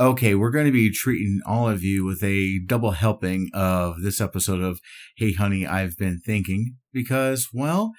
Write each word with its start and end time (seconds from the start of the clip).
Okay, 0.00 0.34
we're 0.34 0.50
going 0.50 0.66
to 0.66 0.72
be 0.72 0.90
treating 0.90 1.40
all 1.46 1.68
of 1.68 1.84
you 1.84 2.04
with 2.04 2.20
a 2.24 2.58
double 2.66 2.90
helping 2.90 3.48
of 3.54 4.02
this 4.02 4.20
episode 4.20 4.60
of 4.60 4.80
Hey 5.16 5.34
Honey, 5.34 5.68
I've 5.68 5.96
Been 5.96 6.18
Thinking 6.18 6.78
because, 6.92 7.50
well, 7.54 7.92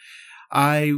I 0.52 0.92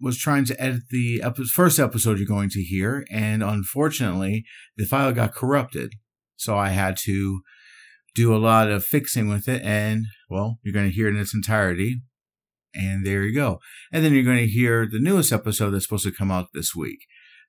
was 0.00 0.16
trying 0.16 0.46
to 0.46 0.58
edit 0.58 0.84
the 0.88 1.20
first 1.52 1.78
episode 1.78 2.16
you're 2.16 2.26
going 2.26 2.48
to 2.48 2.62
hear, 2.62 3.04
and 3.10 3.42
unfortunately, 3.42 4.46
the 4.78 4.86
file 4.86 5.12
got 5.12 5.34
corrupted. 5.34 5.92
So 6.36 6.56
I 6.56 6.70
had 6.70 6.96
to 7.04 7.42
do 8.14 8.34
a 8.34 8.38
lot 8.38 8.70
of 8.70 8.86
fixing 8.86 9.28
with 9.28 9.50
it, 9.50 9.60
and, 9.62 10.06
well, 10.30 10.60
you're 10.62 10.72
going 10.72 10.88
to 10.88 10.94
hear 10.94 11.08
it 11.08 11.14
in 11.14 11.20
its 11.20 11.34
entirety. 11.34 12.00
And 12.74 13.06
there 13.06 13.22
you 13.22 13.34
go. 13.34 13.60
And 13.92 14.02
then 14.02 14.14
you're 14.14 14.22
going 14.22 14.38
to 14.38 14.46
hear 14.46 14.88
the 14.90 14.98
newest 14.98 15.30
episode 15.30 15.72
that's 15.72 15.84
supposed 15.84 16.04
to 16.04 16.10
come 16.10 16.30
out 16.30 16.54
this 16.54 16.74
week. 16.74 17.00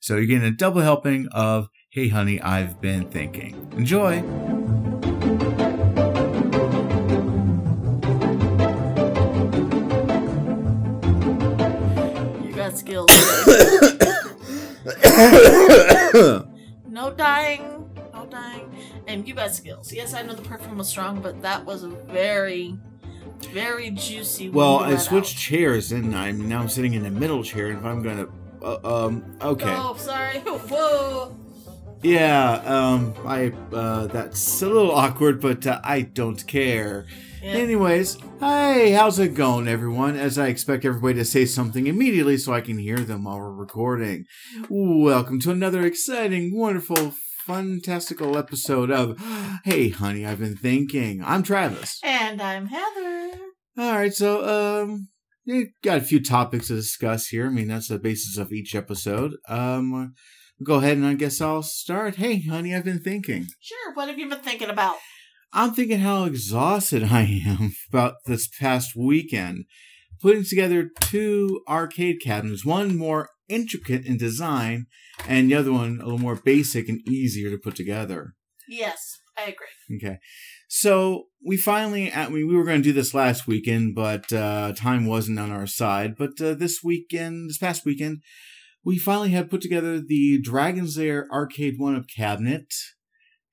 So 0.01 0.17
you're 0.17 0.25
getting 0.25 0.43
a 0.43 0.51
double 0.51 0.81
helping 0.81 1.29
of 1.31 1.69
Hey 1.91 2.09
Honey, 2.09 2.39
I've 2.39 2.79
Been 2.81 3.05
Thinking. 3.09 3.55
Enjoy! 3.75 4.21
You 11.19 12.53
got 12.55 12.77
skills. 12.77 13.09
no 16.87 17.13
dying. 17.15 17.89
No 18.13 18.25
dying. 18.29 18.73
And 19.07 19.27
you 19.27 19.33
got 19.33 19.53
skills. 19.53 19.91
Yes, 19.91 20.13
I 20.13 20.21
know 20.21 20.33
the 20.33 20.41
perfume 20.41 20.77
was 20.77 20.87
strong, 20.87 21.21
but 21.21 21.41
that 21.41 21.65
was 21.65 21.83
a 21.83 21.89
very, 21.89 22.77
very 23.51 23.91
juicy. 23.91 24.49
Well, 24.49 24.79
I 24.79 24.95
switched 24.95 25.35
out. 25.35 25.39
chairs 25.41 25.91
and 25.91 26.15
I'm 26.15 26.47
now 26.47 26.67
sitting 26.67 26.93
in 26.93 27.03
the 27.03 27.11
middle 27.11 27.43
chair. 27.43 27.67
And 27.67 27.79
if 27.79 27.85
I'm 27.85 28.01
gonna, 28.01 28.27
uh, 28.61 29.05
um, 29.07 29.35
okay, 29.41 29.75
Oh, 29.75 29.95
sorry. 29.97 30.39
Whoa. 30.39 31.35
Yeah, 32.01 32.61
um, 32.65 33.13
I, 33.25 33.51
uh, 33.73 34.07
that's 34.07 34.61
a 34.61 34.67
little 34.67 34.91
awkward, 34.91 35.41
but 35.41 35.67
uh, 35.67 35.81
I 35.83 36.01
don't 36.01 36.45
care. 36.47 37.05
Yeah. 37.41 37.51
Anyways, 37.51 38.17
hey, 38.39 38.91
how's 38.91 39.19
it 39.19 39.33
going, 39.33 39.67
everyone? 39.67 40.15
As 40.15 40.37
I 40.37 40.47
expect 40.47 40.85
everybody 40.85 41.15
to 41.15 41.25
say 41.25 41.45
something 41.45 41.87
immediately 41.87 42.37
so 42.37 42.53
I 42.53 42.61
can 42.61 42.77
hear 42.77 42.99
them 42.99 43.25
while 43.25 43.39
we're 43.39 43.51
recording. 43.51 44.25
Welcome 44.69 45.41
to 45.41 45.51
another 45.51 45.85
exciting, 45.85 46.57
wonderful, 46.57 47.13
fantastical 47.45 48.37
episode 48.37 48.91
of 48.91 49.17
Hey, 49.65 49.89
Honey, 49.89 50.25
I've 50.25 50.39
been 50.39 50.55
thinking. 50.55 51.21
I'm 51.23 51.43
Travis. 51.43 51.99
And 52.03 52.41
I'm 52.41 52.67
Heather. 52.67 53.31
All 53.77 53.93
right, 53.93 54.13
so 54.13 54.83
um, 54.83 55.09
we 55.45 55.73
got 55.83 55.97
a 55.97 56.01
few 56.01 56.23
topics 56.23 56.67
to 56.67 56.75
discuss 56.75 57.27
here. 57.27 57.47
I 57.47 57.49
mean, 57.49 57.67
that's 57.67 57.89
the 57.89 57.99
basis 57.99 58.37
of 58.37 58.53
each 58.53 58.73
episode. 58.73 59.35
Um, 59.49 60.13
go 60.63 60.75
ahead 60.75 60.97
and 60.97 61.05
I 61.05 61.13
guess 61.13 61.41
I'll 61.41 61.63
start. 61.63 62.15
Hey, 62.15 62.41
honey, 62.41 62.75
I've 62.75 62.83
been 62.83 62.99
thinking. 62.99 63.47
Sure. 63.59 63.93
What 63.93 64.09
have 64.09 64.19
you 64.19 64.29
been 64.29 64.39
thinking 64.39 64.69
about? 64.69 64.97
I'm 65.51 65.73
thinking 65.73 65.99
how 65.99 66.25
exhausted 66.25 67.03
I 67.11 67.41
am 67.45 67.75
about 67.91 68.15
this 68.25 68.47
past 68.47 68.95
weekend. 68.95 69.65
Putting 70.21 70.43
together 70.43 70.89
two 71.01 71.61
arcade 71.67 72.17
cabinets, 72.21 72.65
one 72.65 72.97
more 72.97 73.29
intricate 73.47 74.05
in 74.05 74.17
design, 74.17 74.87
and 75.27 75.49
the 75.49 75.55
other 75.55 75.71
one 75.71 75.99
a 76.01 76.03
little 76.03 76.19
more 76.19 76.35
basic 76.35 76.89
and 76.89 77.01
easier 77.07 77.49
to 77.49 77.57
put 77.57 77.75
together. 77.75 78.33
Yes, 78.67 79.19
I 79.37 79.43
agree. 79.43 79.97
Okay. 79.97 80.19
So 80.67 81.27
we 81.43 81.57
finally, 81.57 82.13
I 82.13 82.27
mean, 82.27 82.47
we 82.47 82.55
were 82.55 82.65
going 82.65 82.81
to 82.81 82.89
do 82.89 82.93
this 82.93 83.13
last 83.13 83.47
weekend, 83.47 83.95
but 83.95 84.31
uh, 84.31 84.73
time 84.73 85.05
wasn't 85.05 85.39
on 85.39 85.51
our 85.51 85.65
side. 85.65 86.15
But 86.15 86.39
uh, 86.41 86.53
this 86.53 86.81
weekend, 86.83 87.49
this 87.49 87.57
past 87.57 87.85
weekend, 87.85 88.21
we 88.83 88.97
finally 88.97 89.29
had 89.29 89.49
put 89.49 89.61
together 89.61 89.99
the 89.99 90.39
Dragon's 90.41 90.97
Lair 90.97 91.27
Arcade 91.31 91.75
One 91.77 91.95
Up 91.95 92.05
cabinet. 92.07 92.73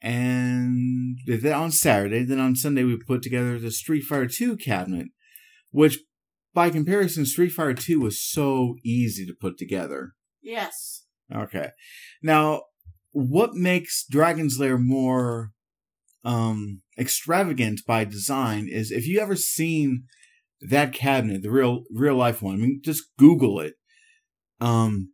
And 0.03 1.19
did 1.27 1.43
that 1.43 1.55
on 1.55 1.73
Saturday. 1.73 2.23
Then 2.23 2.39
on 2.39 2.55
Sunday, 2.55 2.85
we 2.85 2.97
put 2.97 3.23
together 3.23 3.59
the 3.59 3.71
Street 3.71 4.03
Fighter 4.03 4.29
2 4.29 4.57
cabinet, 4.57 5.09
which 5.71 5.99
by 6.55 6.71
comparison, 6.71 7.27
Street 7.27 7.51
Fighter 7.51 7.75
2 7.75 8.01
was 8.01 8.21
so 8.21 8.77
easy 8.85 9.27
to 9.27 9.35
put 9.35 9.59
together. 9.59 10.13
Yes. 10.43 11.05
Okay. 11.35 11.71
Now, 12.23 12.63
what 13.13 13.55
makes 13.55 14.07
Dragon's 14.07 14.59
Lair 14.59 14.79
more 14.79 15.53
um 16.25 16.83
extravagant 16.99 17.81
by 17.87 18.05
design 18.05 18.69
is 18.69 18.91
if 18.91 19.07
you 19.07 19.21
ever 19.21 19.37
seen 19.37 20.05
that 20.61 20.93
cabinet, 20.93 21.43
the 21.43 21.51
real 21.51 21.85
real 21.93 22.17
life 22.17 22.43
one, 22.43 22.55
I 22.55 22.59
mean 22.59 22.81
just 22.85 23.05
Google 23.19 23.61
it. 23.61 23.75
Um 24.61 25.13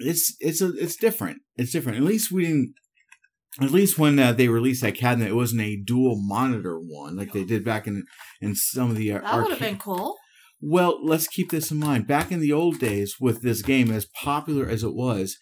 it's 0.00 0.34
it's 0.40 0.60
a 0.60 0.72
it's 0.76 0.96
different. 0.96 1.42
It's 1.56 1.72
different. 1.72 1.98
At 1.98 2.04
least 2.04 2.32
we 2.32 2.44
didn't 2.46 2.74
at 3.60 3.70
least 3.70 3.98
when 3.98 4.18
uh, 4.18 4.32
they 4.32 4.48
released 4.48 4.82
that 4.82 4.94
cabinet, 4.94 5.28
it 5.30 5.34
wasn't 5.34 5.62
a 5.62 5.76
dual 5.76 6.16
monitor 6.20 6.78
one 6.78 7.16
like 7.16 7.32
they 7.32 7.44
did 7.44 7.64
back 7.64 7.86
in 7.86 8.04
in 8.40 8.54
some 8.54 8.90
of 8.90 8.96
the 8.96 9.12
uh, 9.12 9.20
That 9.20 9.42
would 9.42 9.50
have 9.50 9.58
been 9.60 9.78
cool. 9.78 10.16
well, 10.60 11.04
let's 11.04 11.26
keep 11.26 11.50
this 11.50 11.70
in 11.70 11.78
mind. 11.78 12.06
Back 12.06 12.30
in 12.30 12.40
the 12.40 12.52
old 12.52 12.78
days, 12.78 13.16
with 13.20 13.42
this 13.42 13.62
game, 13.62 13.90
as 13.90 14.06
popular 14.06 14.68
as 14.68 14.84
it 14.84 14.94
was, 14.94 15.36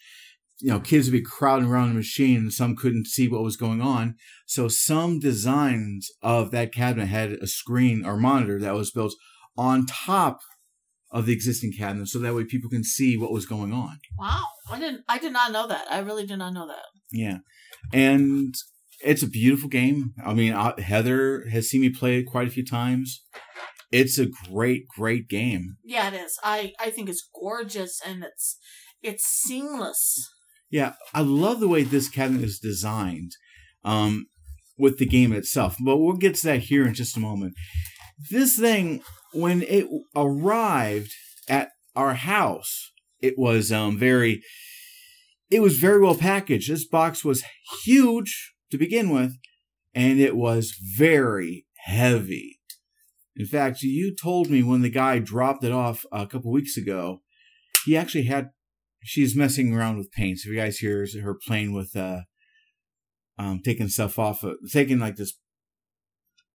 you 0.60 0.70
know, 0.70 0.80
kids 0.80 1.06
would 1.06 1.12
be 1.18 1.22
crowding 1.22 1.68
around 1.68 1.90
the 1.90 1.94
machine 1.94 2.38
and 2.38 2.52
some 2.52 2.74
couldn't 2.76 3.06
see 3.06 3.28
what 3.28 3.42
was 3.44 3.56
going 3.56 3.80
on. 3.80 4.16
So 4.46 4.68
some 4.68 5.20
designs 5.20 6.08
of 6.22 6.50
that 6.50 6.72
cabinet 6.72 7.06
had 7.06 7.32
a 7.32 7.46
screen 7.46 8.04
or 8.04 8.16
monitor 8.16 8.58
that 8.60 8.74
was 8.74 8.90
built 8.90 9.14
on 9.56 9.86
top 9.86 10.38
of 11.10 11.26
the 11.26 11.32
existing 11.32 11.72
cabinet 11.72 12.08
so 12.08 12.18
that 12.18 12.34
way 12.34 12.44
people 12.44 12.68
can 12.68 12.84
see 12.84 13.16
what 13.16 13.32
was 13.32 13.46
going 13.46 13.72
on. 13.72 13.98
Wow. 14.18 14.44
I 14.70 14.78
didn't. 14.78 15.04
I 15.08 15.18
did 15.18 15.32
not 15.32 15.52
know 15.52 15.66
that. 15.66 15.90
I 15.90 15.98
really 15.98 16.26
did 16.26 16.36
not 16.36 16.52
know 16.52 16.66
that. 16.66 16.84
Yeah. 17.12 17.38
And 17.92 18.54
it's 19.00 19.22
a 19.22 19.28
beautiful 19.28 19.68
game. 19.68 20.12
I 20.24 20.34
mean, 20.34 20.52
uh, 20.52 20.76
Heather 20.78 21.44
has 21.50 21.68
seen 21.68 21.80
me 21.80 21.90
play 21.90 22.18
it 22.18 22.26
quite 22.26 22.48
a 22.48 22.50
few 22.50 22.64
times. 22.64 23.24
It's 23.90 24.18
a 24.18 24.26
great, 24.26 24.86
great 24.88 25.28
game. 25.28 25.76
Yeah, 25.82 26.08
it 26.08 26.14
is. 26.14 26.38
I 26.42 26.72
I 26.78 26.90
think 26.90 27.08
it's 27.08 27.26
gorgeous 27.34 28.00
and 28.04 28.22
it's 28.22 28.58
it's 29.02 29.24
seamless. 29.24 30.28
Yeah, 30.70 30.94
I 31.14 31.22
love 31.22 31.60
the 31.60 31.68
way 31.68 31.82
this 31.82 32.10
cabinet 32.10 32.44
is 32.44 32.58
designed 32.58 33.32
um, 33.84 34.26
with 34.76 34.98
the 34.98 35.06
game 35.06 35.32
itself, 35.32 35.76
but 35.82 35.96
we'll 35.96 36.16
get 36.16 36.34
to 36.36 36.46
that 36.48 36.60
here 36.60 36.86
in 36.86 36.92
just 36.92 37.16
a 37.16 37.20
moment. 37.20 37.54
This 38.30 38.58
thing, 38.58 39.02
when 39.32 39.62
it 39.62 39.86
arrived 40.16 41.12
at 41.48 41.70
our 41.94 42.14
house, 42.14 42.92
it 43.20 43.34
was 43.38 43.70
um, 43.70 43.98
very, 43.98 44.42
it 45.50 45.60
was 45.60 45.78
very 45.78 46.00
well 46.00 46.16
packaged. 46.16 46.70
This 46.70 46.86
box 46.86 47.24
was 47.24 47.44
huge 47.84 48.54
to 48.70 48.78
begin 48.78 49.10
with, 49.10 49.34
and 49.94 50.20
it 50.20 50.36
was 50.36 50.74
very 50.96 51.66
heavy. 51.84 52.58
In 53.36 53.46
fact, 53.46 53.82
you 53.82 54.14
told 54.14 54.50
me 54.50 54.62
when 54.64 54.82
the 54.82 54.90
guy 54.90 55.20
dropped 55.20 55.62
it 55.62 55.70
off 55.70 56.04
a 56.10 56.26
couple 56.26 56.50
weeks 56.50 56.76
ago, 56.76 57.20
he 57.84 57.96
actually 57.96 58.24
had 58.24 58.50
she's 59.04 59.36
messing 59.36 59.72
around 59.72 59.96
with 59.96 60.10
paint. 60.10 60.38
So 60.38 60.48
if 60.48 60.54
you 60.54 60.60
guys 60.60 60.78
hear 60.78 61.06
her 61.22 61.38
playing 61.46 61.72
with 61.72 61.94
uh 61.96 62.22
um 63.38 63.60
taking 63.64 63.88
stuff 63.88 64.18
off 64.18 64.42
of 64.42 64.56
taking 64.72 64.98
like 64.98 65.16
this 65.16 65.38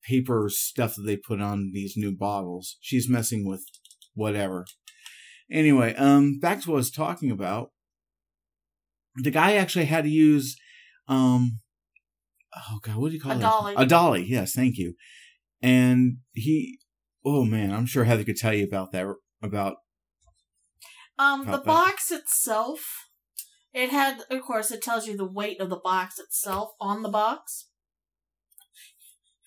paper 0.03 0.47
stuff 0.49 0.95
that 0.95 1.03
they 1.03 1.17
put 1.17 1.41
on 1.41 1.71
these 1.73 1.93
new 1.95 2.15
bottles. 2.15 2.77
She's 2.81 3.09
messing 3.09 3.47
with 3.47 3.63
whatever. 4.13 4.65
Anyway, 5.51 5.93
um 5.95 6.39
back 6.39 6.61
to 6.61 6.69
what 6.69 6.75
I 6.75 6.77
was 6.77 6.91
talking 6.91 7.31
about. 7.31 7.71
The 9.15 9.31
guy 9.31 9.53
actually 9.55 9.85
had 9.85 10.03
to 10.05 10.09
use 10.09 10.55
um 11.07 11.59
oh 12.55 12.79
god, 12.81 12.95
what 12.95 13.09
do 13.09 13.15
you 13.15 13.21
call 13.21 13.33
A 13.33 13.37
it? 13.37 13.41
dolly. 13.41 13.73
A 13.77 13.85
dolly, 13.85 14.25
yes, 14.27 14.53
thank 14.53 14.77
you. 14.77 14.95
And 15.61 16.17
he 16.33 16.79
oh 17.25 17.43
man, 17.43 17.71
I'm 17.71 17.85
sure 17.85 18.03
Heather 18.03 18.23
could 18.23 18.37
tell 18.37 18.53
you 18.53 18.65
about 18.65 18.91
that 18.91 19.05
about 19.41 19.77
Um, 21.17 21.41
the 21.45 21.53
About 21.53 21.65
that. 21.65 21.65
box 21.65 22.11
itself, 22.11 22.79
it 23.73 23.89
had, 23.91 24.21
of 24.31 24.41
course, 24.41 24.71
it 24.71 24.81
tells 24.81 25.07
you 25.07 25.15
the 25.15 25.25
weight 25.29 25.59
of 25.61 25.69
the 25.69 25.79
box 25.83 26.17
itself 26.19 26.71
on 26.79 27.03
the 27.03 27.09
box. 27.09 27.69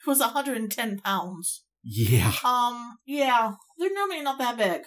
Was 0.07 0.21
110 0.21 1.01
pounds. 1.01 1.65
yeah. 1.83 2.33
Um, 2.45 2.99
yeah, 3.07 3.53
they're 3.79 3.93
normally 3.95 4.23
not 4.23 4.39
that 4.39 4.57
big. 4.57 4.83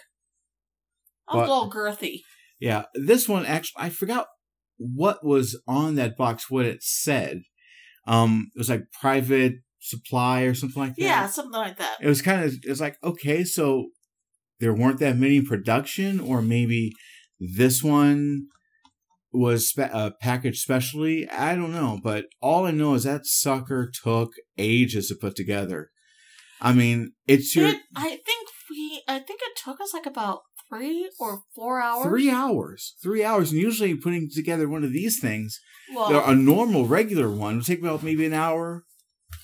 I 1.28 1.36
was 1.36 1.46
But- 1.46 1.48
a 1.48 1.52
little 1.52 1.70
girthy. 1.72 2.22
Yeah, 2.58 2.84
this 2.94 3.28
one 3.28 3.46
actually, 3.46 3.82
I 3.84 3.90
forgot 3.90 4.26
what 4.76 5.24
was 5.24 5.58
on 5.66 5.94
that 5.96 6.16
box, 6.16 6.50
what 6.50 6.66
it 6.66 6.82
said. 6.82 7.42
Um, 8.06 8.50
it 8.54 8.58
was 8.58 8.68
like 8.68 8.84
private 9.00 9.54
supply 9.80 10.42
or 10.42 10.54
something 10.54 10.82
like 10.82 10.96
that. 10.96 11.02
Yeah, 11.02 11.26
something 11.26 11.52
like 11.52 11.78
that. 11.78 11.98
It 12.00 12.06
was 12.08 12.20
kind 12.22 12.44
of, 12.44 12.52
it 12.64 12.68
was 12.68 12.80
like, 12.80 12.96
okay, 13.02 13.44
so 13.44 13.88
there 14.58 14.74
weren't 14.74 14.98
that 15.00 15.16
many 15.16 15.36
in 15.36 15.46
production, 15.46 16.20
or 16.20 16.42
maybe 16.42 16.92
this 17.38 17.82
one 17.82 18.48
was 19.32 19.68
spe- 19.68 19.92
uh, 19.92 20.10
packaged 20.20 20.60
specially. 20.60 21.28
I 21.28 21.54
don't 21.54 21.72
know, 21.72 22.00
but 22.02 22.26
all 22.40 22.66
I 22.66 22.70
know 22.72 22.94
is 22.94 23.04
that 23.04 23.26
sucker 23.26 23.90
took 24.02 24.32
ages 24.58 25.08
to 25.08 25.14
put 25.14 25.36
together. 25.36 25.90
I 26.60 26.72
mean, 26.72 27.12
it's 27.26 27.54
your 27.56 27.68
It, 27.68 27.78
I 27.96 28.08
think 28.08 28.48
we, 28.68 29.02
I 29.08 29.18
think 29.18 29.40
it 29.42 29.58
took 29.64 29.80
us 29.80 29.94
like 29.94 30.06
about 30.06 30.40
three 30.68 31.10
or 31.18 31.40
four 31.54 31.80
hours. 31.80 32.06
Three 32.06 32.30
hours. 32.30 32.94
Three 33.02 33.24
hours. 33.24 33.50
And 33.50 33.60
usually 33.60 33.94
putting 33.96 34.28
together 34.32 34.68
one 34.68 34.84
of 34.84 34.92
these 34.92 35.20
things, 35.20 35.58
Well, 35.94 36.22
a 36.24 36.34
normal 36.34 36.86
regular 36.86 37.30
one 37.30 37.56
would 37.56 37.66
take 37.66 37.80
about 37.80 38.02
maybe 38.02 38.26
an 38.26 38.34
hour. 38.34 38.84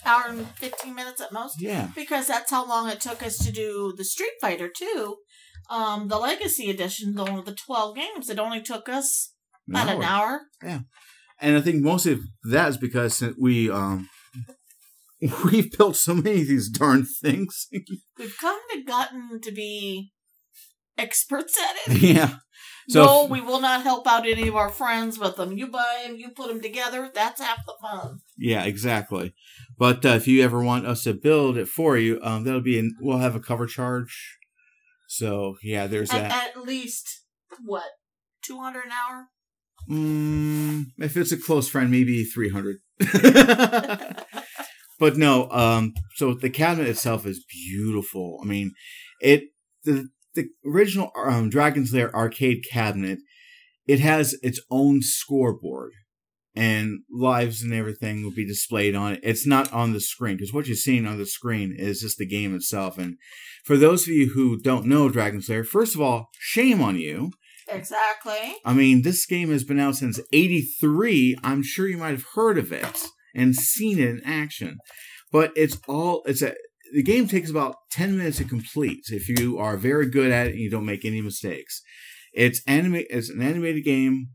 hour 0.05 0.25
and 0.29 0.47
fifteen 0.51 0.95
minutes 0.95 1.21
at 1.21 1.33
most. 1.33 1.61
Yeah. 1.61 1.89
Because 1.95 2.27
that's 2.27 2.51
how 2.51 2.69
long 2.69 2.89
it 2.91 3.01
took 3.01 3.23
us 3.23 3.39
to 3.39 3.51
do 3.53 3.95
the 3.97 4.05
Street 4.05 4.33
Fighter 4.41 4.69
too. 4.69 5.17
Um, 5.71 6.09
the 6.09 6.19
Legacy 6.19 6.71
Edition, 6.71 7.15
the 7.15 7.25
one 7.25 7.37
with 7.37 7.47
the 7.47 7.55
twelve 7.55 7.97
games, 7.97 8.29
it 8.29 8.39
only 8.39 8.63
took 8.63 8.89
us 8.89 9.33
about 9.69 9.89
an 9.89 10.03
hour. 10.03 10.43
Yeah, 10.63 10.81
and 11.41 11.57
I 11.57 11.61
think 11.61 11.83
most 11.83 12.07
of 12.07 12.21
that 12.51 12.69
is 12.71 12.77
because 12.77 13.23
we 13.39 13.71
um 13.71 14.09
we've 15.45 15.77
built 15.77 15.97
so 15.97 16.15
many 16.15 16.43
of 16.43 16.49
these 16.49 16.69
darn 16.69 17.05
things. 17.05 17.69
We've 18.19 18.37
kind 18.39 18.61
of 18.77 18.87
gotten 18.87 19.41
to 19.41 19.53
be 19.53 20.13
experts 20.99 21.59
at 21.59 21.93
it. 21.95 22.03
yeah. 22.03 22.37
So 22.89 23.05
no, 23.05 23.25
we 23.27 23.41
will 23.41 23.61
not 23.61 23.83
help 23.83 24.07
out 24.07 24.27
any 24.27 24.47
of 24.49 24.55
our 24.55 24.69
friends 24.69 25.19
with 25.19 25.37
them. 25.37 25.59
You 25.59 25.67
buy 25.67 26.05
them, 26.07 26.17
you 26.17 26.31
put 26.31 26.49
them 26.49 26.61
together. 26.61 27.11
That's 27.13 27.41
half 27.41 27.67
the 27.67 27.75
fun. 27.81 28.21
yeah, 28.39 28.65
exactly. 28.65 29.35
But 29.77 30.05
uh, 30.05 30.11
if 30.11 30.29
you 30.29 30.43
ever 30.45 30.63
want 30.63 30.87
us 30.87 31.03
to 31.03 31.13
build 31.13 31.57
it 31.57 31.69
for 31.69 31.97
you, 31.99 32.21
um, 32.23 32.45
that'll 32.45 32.61
be 32.61 32.79
in, 32.79 32.95
we'll 33.01 33.19
have 33.19 33.35
a 33.35 33.41
cover 33.41 33.67
charge. 33.67 34.39
So 35.09 35.57
yeah, 35.63 35.87
there's 35.87 36.11
At, 36.11 36.29
that. 36.29 36.53
at 36.57 36.63
least 36.63 37.23
what 37.65 37.85
two 38.43 38.61
hundred 38.61 38.87
an 38.87 38.93
hour. 38.93 39.27
Mm, 39.89 40.87
if 40.99 41.17
it's 41.17 41.33
a 41.33 41.37
close 41.37 41.69
friend, 41.69 41.91
maybe 41.91 42.25
three 42.25 42.51
hundred. 42.51 42.79
but 44.99 45.17
no, 45.17 45.49
um, 45.51 45.95
so 46.15 46.35
the 46.35 46.51
cabinet 46.51 46.89
itself 46.89 47.27
is 47.27 47.45
beautiful. 47.49 48.41
I 48.43 48.47
mean, 48.47 48.73
it 49.21 49.45
the 49.85 50.09
the 50.35 50.49
original 50.65 51.11
um, 51.17 51.51
Dragon's 51.51 51.93
Lair 51.93 52.15
arcade 52.15 52.65
cabinet. 52.71 53.19
It 53.87 54.01
has 54.01 54.35
its 54.43 54.61
own 54.69 55.01
scoreboard, 55.03 55.93
and 56.57 57.01
lives 57.11 57.63
and 57.63 57.73
everything 57.73 58.25
will 58.25 58.33
be 58.33 58.47
displayed 58.47 58.95
on 58.95 59.15
it. 59.15 59.21
It's 59.23 59.47
not 59.47 59.73
on 59.73 59.93
the 59.93 60.01
screen 60.01 60.37
because 60.37 60.53
what 60.53 60.67
you're 60.67 60.75
seeing 60.75 61.07
on 61.07 61.19
the 61.19 61.27
screen 61.27 61.75
is 61.79 62.01
just 62.01 62.17
the 62.17 62.27
game 62.27 62.55
itself. 62.57 62.97
And 62.99 63.19
for 63.65 63.77
those 63.77 64.03
of 64.03 64.15
you 64.15 64.31
who 64.31 64.59
don't 64.59 64.87
know 64.87 65.09
Dragon's 65.11 65.49
Lair, 65.49 65.65
first 65.65 65.95
of 65.95 66.01
all, 66.01 66.31
shame 66.39 66.81
on 66.81 66.99
you. 66.99 67.31
Exactly. 67.69 68.57
I 68.65 68.73
mean, 68.73 69.03
this 69.03 69.27
game 69.27 69.51
has 69.51 69.65
been 69.65 69.81
out 69.81 69.97
since 69.97 70.21
83. 70.33 71.37
I'm 71.43 71.63
sure 71.63 71.89
you 71.89 71.99
might 71.99 72.11
have 72.11 72.27
heard 72.35 72.59
of 72.59 72.73
it 72.73 73.07
and 73.35 73.55
seen 73.55 73.99
it 73.99 74.09
in 74.09 74.23
action. 74.25 74.79
But 75.33 75.53
it's 75.57 75.79
all, 75.89 76.23
it's 76.27 76.43
a, 76.43 76.55
the 76.93 77.03
game 77.03 77.27
takes 77.27 77.51
about 77.51 77.77
10 77.93 78.17
minutes 78.17 78.39
to 78.39 78.45
complete 78.45 79.05
if 79.09 79.29
you 79.29 79.59
are 79.59 79.77
very 79.77 80.09
good 80.09 80.31
at 80.31 80.47
it 80.47 80.51
and 80.51 80.61
you 80.61 80.71
don't 80.71 80.87
make 80.87 81.05
any 81.05 81.21
mistakes. 81.21 81.83
It's 82.33 82.63
anime, 82.67 83.03
it's 83.11 83.31
an 83.31 83.43
animated 83.43 83.85
game 83.85 84.29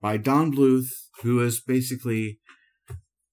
by 0.00 0.16
Don 0.16 0.52
Bluth, 0.52 0.88
who 1.22 1.40
is 1.40 1.60
basically 1.60 2.40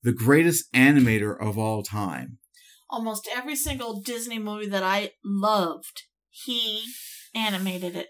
the 0.03 0.13
greatest 0.13 0.71
animator 0.73 1.35
of 1.39 1.57
all 1.57 1.83
time. 1.83 2.37
Almost 2.89 3.27
every 3.35 3.55
single 3.55 4.01
Disney 4.01 4.39
movie 4.39 4.67
that 4.67 4.83
I 4.83 5.11
loved, 5.23 6.03
he 6.29 6.83
animated 7.35 7.95
it. 7.95 8.07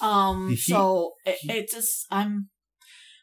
Um, 0.00 0.50
He- 0.50 0.56
so 0.56 1.12
it, 1.24 1.36
it 1.44 1.70
just 1.70 2.06
I'm. 2.10 2.48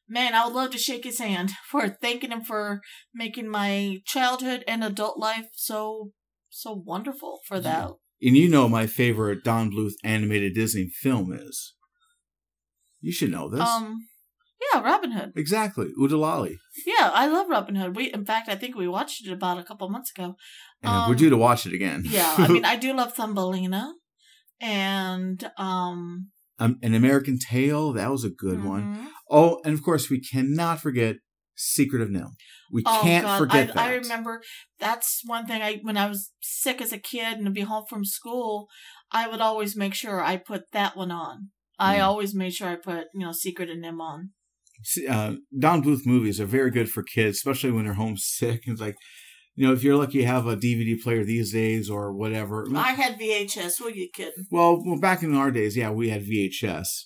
Man, 0.09 0.33
I 0.35 0.45
would 0.45 0.53
love 0.55 0.71
to 0.71 0.77
shake 0.77 1.03
his 1.03 1.19
hand 1.19 1.51
for 1.69 1.89
thanking 1.89 2.31
him 2.31 2.41
for 2.43 2.79
making 3.13 3.49
my 3.49 3.97
childhood 4.05 4.63
and 4.67 4.83
adult 4.83 5.19
life 5.19 5.47
so 5.53 6.11
so 6.49 6.71
wonderful 6.85 7.39
for 7.45 7.59
that. 7.59 7.89
And 8.21 8.35
you 8.37 8.47
know 8.49 8.69
my 8.69 8.87
favorite 8.87 9.43
Don 9.43 9.69
Bluth 9.69 9.93
animated 10.03 10.53
Disney 10.55 10.87
film 10.87 11.31
is. 11.33 11.73
You 13.01 13.11
should 13.11 13.31
know 13.31 13.49
this. 13.49 13.59
Um, 13.61 14.07
yeah, 14.73 14.81
Robin 14.81 15.11
Hood. 15.11 15.33
exactly. 15.35 15.87
Oo-De-Lally. 16.01 16.57
Yeah, 16.85 17.11
I 17.13 17.27
love 17.27 17.47
Robin 17.47 17.75
Hood. 17.75 17.95
We, 17.95 18.11
in 18.11 18.25
fact, 18.25 18.49
I 18.49 18.55
think 18.55 18.75
we 18.75 18.87
watched 18.87 19.25
it 19.27 19.31
about 19.31 19.59
a 19.59 19.63
couple 19.63 19.87
months 19.89 20.09
ago. 20.11 20.35
And 20.81 20.91
Um, 20.91 21.09
we're 21.09 21.15
due 21.15 21.29
to 21.29 21.37
watch 21.37 21.67
it 21.67 21.73
again. 21.73 22.03
Yeah, 22.07 22.33
I 22.37 22.47
mean, 22.47 22.65
I 22.73 22.75
do 22.75 22.91
love 22.93 23.13
Thumbelina, 23.13 23.93
and 24.61 25.49
um, 25.57 26.29
um, 26.59 26.79
An 26.81 26.93
American 26.95 27.37
Tale, 27.39 27.93
that 27.93 28.09
was 28.11 28.23
a 28.23 28.29
good 28.29 28.63
one. 28.63 28.95
mhm. 28.95 29.07
Oh, 29.29 29.59
and 29.65 29.73
of 29.73 29.83
course, 29.83 30.09
we 30.09 30.19
cannot 30.19 30.79
forget 30.81 31.17
Secret 31.55 32.01
of 32.01 32.09
NIMH. 32.09 32.31
We 32.71 32.83
Oh 32.85 32.99
can't 33.03 33.25
God, 33.25 33.37
forget 33.37 33.69
I, 33.71 33.73
that. 33.73 33.77
I 33.77 33.95
remember 33.95 34.41
that's 34.79 35.21
one 35.25 35.45
thing. 35.47 35.61
I 35.61 35.79
when 35.81 35.97
I 35.97 36.07
was 36.07 36.31
sick 36.41 36.81
as 36.81 36.91
a 36.91 36.97
kid 36.99 37.37
and 37.37 37.45
to 37.45 37.51
be 37.51 37.61
home 37.61 37.85
from 37.89 38.05
school, 38.05 38.67
I 39.11 39.27
would 39.27 39.41
always 39.41 39.75
make 39.75 39.93
sure 39.93 40.21
I 40.23 40.37
put 40.37 40.63
that 40.71 40.95
one 40.95 41.11
on. 41.11 41.49
I 41.79 41.97
Mm. 41.97 42.03
always 42.03 42.33
made 42.35 42.53
sure 42.53 42.67
I 42.69 42.75
put 42.75 43.05
you 43.13 43.21
know 43.25 43.31
Secret 43.31 43.69
of 43.69 43.77
NIMH 43.77 43.99
on. 44.01 44.31
See, 44.83 45.07
Uh, 45.07 45.35
Don 45.57 45.81
Bluth 45.83 46.05
movies 46.05 46.39
are 46.39 46.45
very 46.45 46.69
good 46.69 46.89
for 46.89 47.01
kids, 47.03 47.37
especially 47.37 47.71
when 47.71 47.85
they're 47.85 47.93
homesick. 47.95 48.61
It's 48.67 48.81
like, 48.81 48.95
you 49.57 49.65
know, 49.65 49.73
if 49.73 49.83
you're 49.83 49.95
lucky 49.95 50.19
you 50.19 50.27
have 50.27 50.45
a 50.45 50.55
DVD 50.55 51.01
player 51.01 51.23
these 51.23 51.51
days 51.51 51.89
or 51.89 52.13
whatever. 52.13 52.67
I 52.75 52.91
had 52.91 53.19
VHS. 53.19 53.79
Who 53.79 53.89
you 53.89 54.07
kidding? 54.13 54.45
Well, 54.51 54.83
well, 54.85 54.99
back 54.99 55.23
in 55.23 55.35
our 55.35 55.49
days, 55.49 55.75
yeah, 55.75 55.89
we 55.89 56.09
had 56.09 56.23
VHS. 56.23 57.05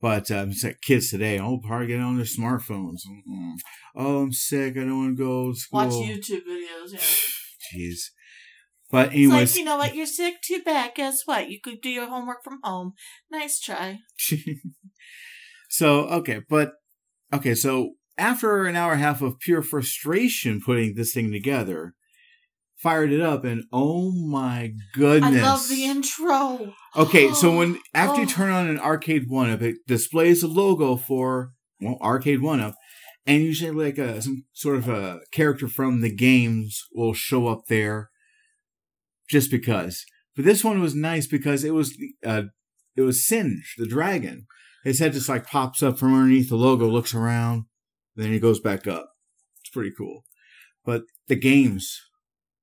But 0.00 0.30
um, 0.30 0.50
it's 0.50 0.64
like 0.64 0.80
kids 0.80 1.10
today, 1.10 1.38
oh, 1.38 1.58
probably 1.58 1.88
get 1.88 2.00
on 2.00 2.16
their 2.16 2.24
smartphones. 2.24 3.02
Mm-mm. 3.06 3.52
Oh, 3.94 4.22
I'm 4.22 4.32
sick. 4.32 4.76
I 4.76 4.80
don't 4.80 4.98
want 4.98 5.16
to 5.18 5.22
go 5.22 5.52
to 5.52 5.58
school. 5.58 5.80
Watch 5.80 5.92
YouTube 5.92 6.46
videos. 6.48 6.92
Yeah. 6.92 6.98
Jeez. 7.78 7.98
But 8.90 9.10
It's 9.14 9.30
like 9.30 9.54
you 9.54 9.64
know 9.64 9.76
what? 9.76 9.94
You're 9.94 10.06
sick. 10.06 10.40
Too 10.42 10.62
bad. 10.64 10.94
Guess 10.94 11.22
what? 11.26 11.50
You 11.50 11.60
could 11.62 11.82
do 11.82 11.90
your 11.90 12.08
homework 12.08 12.42
from 12.42 12.60
home. 12.62 12.94
Nice 13.30 13.60
try. 13.60 14.00
so 15.70 16.00
okay, 16.06 16.40
but 16.48 16.72
okay, 17.32 17.54
so 17.54 17.92
after 18.22 18.64
an 18.66 18.76
hour 18.76 18.92
and 18.92 19.00
a 19.02 19.04
half 19.04 19.20
of 19.20 19.40
pure 19.40 19.62
frustration 19.62 20.60
putting 20.60 20.94
this 20.94 21.12
thing 21.12 21.32
together, 21.32 21.94
fired 22.76 23.12
it 23.12 23.20
up, 23.20 23.44
and 23.44 23.64
oh 23.72 24.12
my 24.12 24.72
goodness! 24.94 25.42
I 25.42 25.42
love 25.42 25.68
the 25.68 25.84
intro. 25.84 26.72
Okay, 26.96 27.32
so 27.32 27.56
when 27.56 27.78
after 27.94 28.20
you 28.20 28.26
Oh. 28.26 28.30
turn 28.30 28.50
on 28.50 28.68
an 28.68 28.78
arcade 28.78 29.24
one 29.28 29.50
up, 29.50 29.62
it 29.62 29.76
displays 29.86 30.42
a 30.42 30.48
logo 30.48 30.96
for 30.96 31.52
well, 31.80 31.98
arcade 32.00 32.40
one 32.40 32.60
up, 32.60 32.74
and 33.26 33.42
usually 33.42 33.72
like 33.72 33.98
a 33.98 34.22
some 34.22 34.44
sort 34.52 34.76
of 34.76 34.88
a 34.88 35.20
character 35.32 35.66
from 35.68 36.00
the 36.00 36.14
games 36.14 36.84
will 36.94 37.14
show 37.14 37.48
up 37.48 37.62
there, 37.68 38.10
just 39.28 39.50
because. 39.50 40.04
But 40.36 40.44
this 40.44 40.64
one 40.64 40.80
was 40.80 40.94
nice 40.94 41.26
because 41.26 41.64
it 41.64 41.74
was 41.74 41.96
uh, 42.24 42.44
it 42.96 43.02
was 43.02 43.26
Singe 43.26 43.74
the 43.78 43.86
dragon. 43.86 44.46
His 44.84 44.98
head 44.98 45.12
just 45.12 45.28
like 45.28 45.46
pops 45.46 45.82
up 45.82 45.98
from 45.98 46.14
underneath 46.14 46.48
the 46.48 46.56
logo, 46.56 46.88
looks 46.88 47.14
around, 47.14 47.64
then 48.16 48.32
he 48.32 48.38
goes 48.38 48.60
back 48.60 48.86
up. 48.86 49.10
It's 49.60 49.70
pretty 49.70 49.92
cool. 49.96 50.24
But 50.84 51.02
the 51.28 51.36
games, 51.36 52.00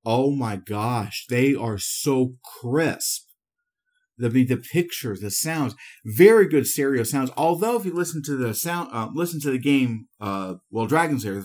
oh 0.04 0.30
my 0.30 0.56
gosh, 0.56 1.26
they 1.28 1.54
are 1.54 1.78
so 1.78 2.34
crisp 2.60 3.30
the 4.20 4.28
the 4.44 4.56
pictures, 4.56 5.20
the 5.20 5.30
sounds, 5.30 5.74
very 6.04 6.46
good 6.46 6.66
stereo 6.66 7.02
sounds. 7.02 7.30
Although 7.36 7.76
if 7.76 7.84
you 7.86 7.92
listen 7.94 8.22
to 8.24 8.36
the 8.36 8.54
sound, 8.54 8.90
uh, 8.92 9.08
listen 9.14 9.40
to 9.40 9.50
the 9.50 9.58
game, 9.58 10.06
uh, 10.20 10.56
well, 10.70 10.86
Dragon's 10.86 11.24
Lair, 11.24 11.42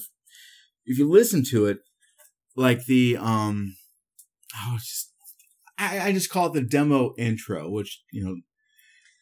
if 0.86 0.98
you 0.98 1.10
listen 1.10 1.44
to 1.52 1.66
it, 1.68 1.78
like 2.56 2.86
the 2.86 3.18
um, 3.18 3.76
oh, 4.58 4.76
just 4.78 5.12
I, 5.78 6.10
I 6.10 6.12
just 6.12 6.30
call 6.30 6.48
it 6.48 6.54
the 6.54 6.62
demo 6.62 7.14
intro, 7.18 7.70
which 7.70 8.02
you 8.12 8.26
know 8.26 8.36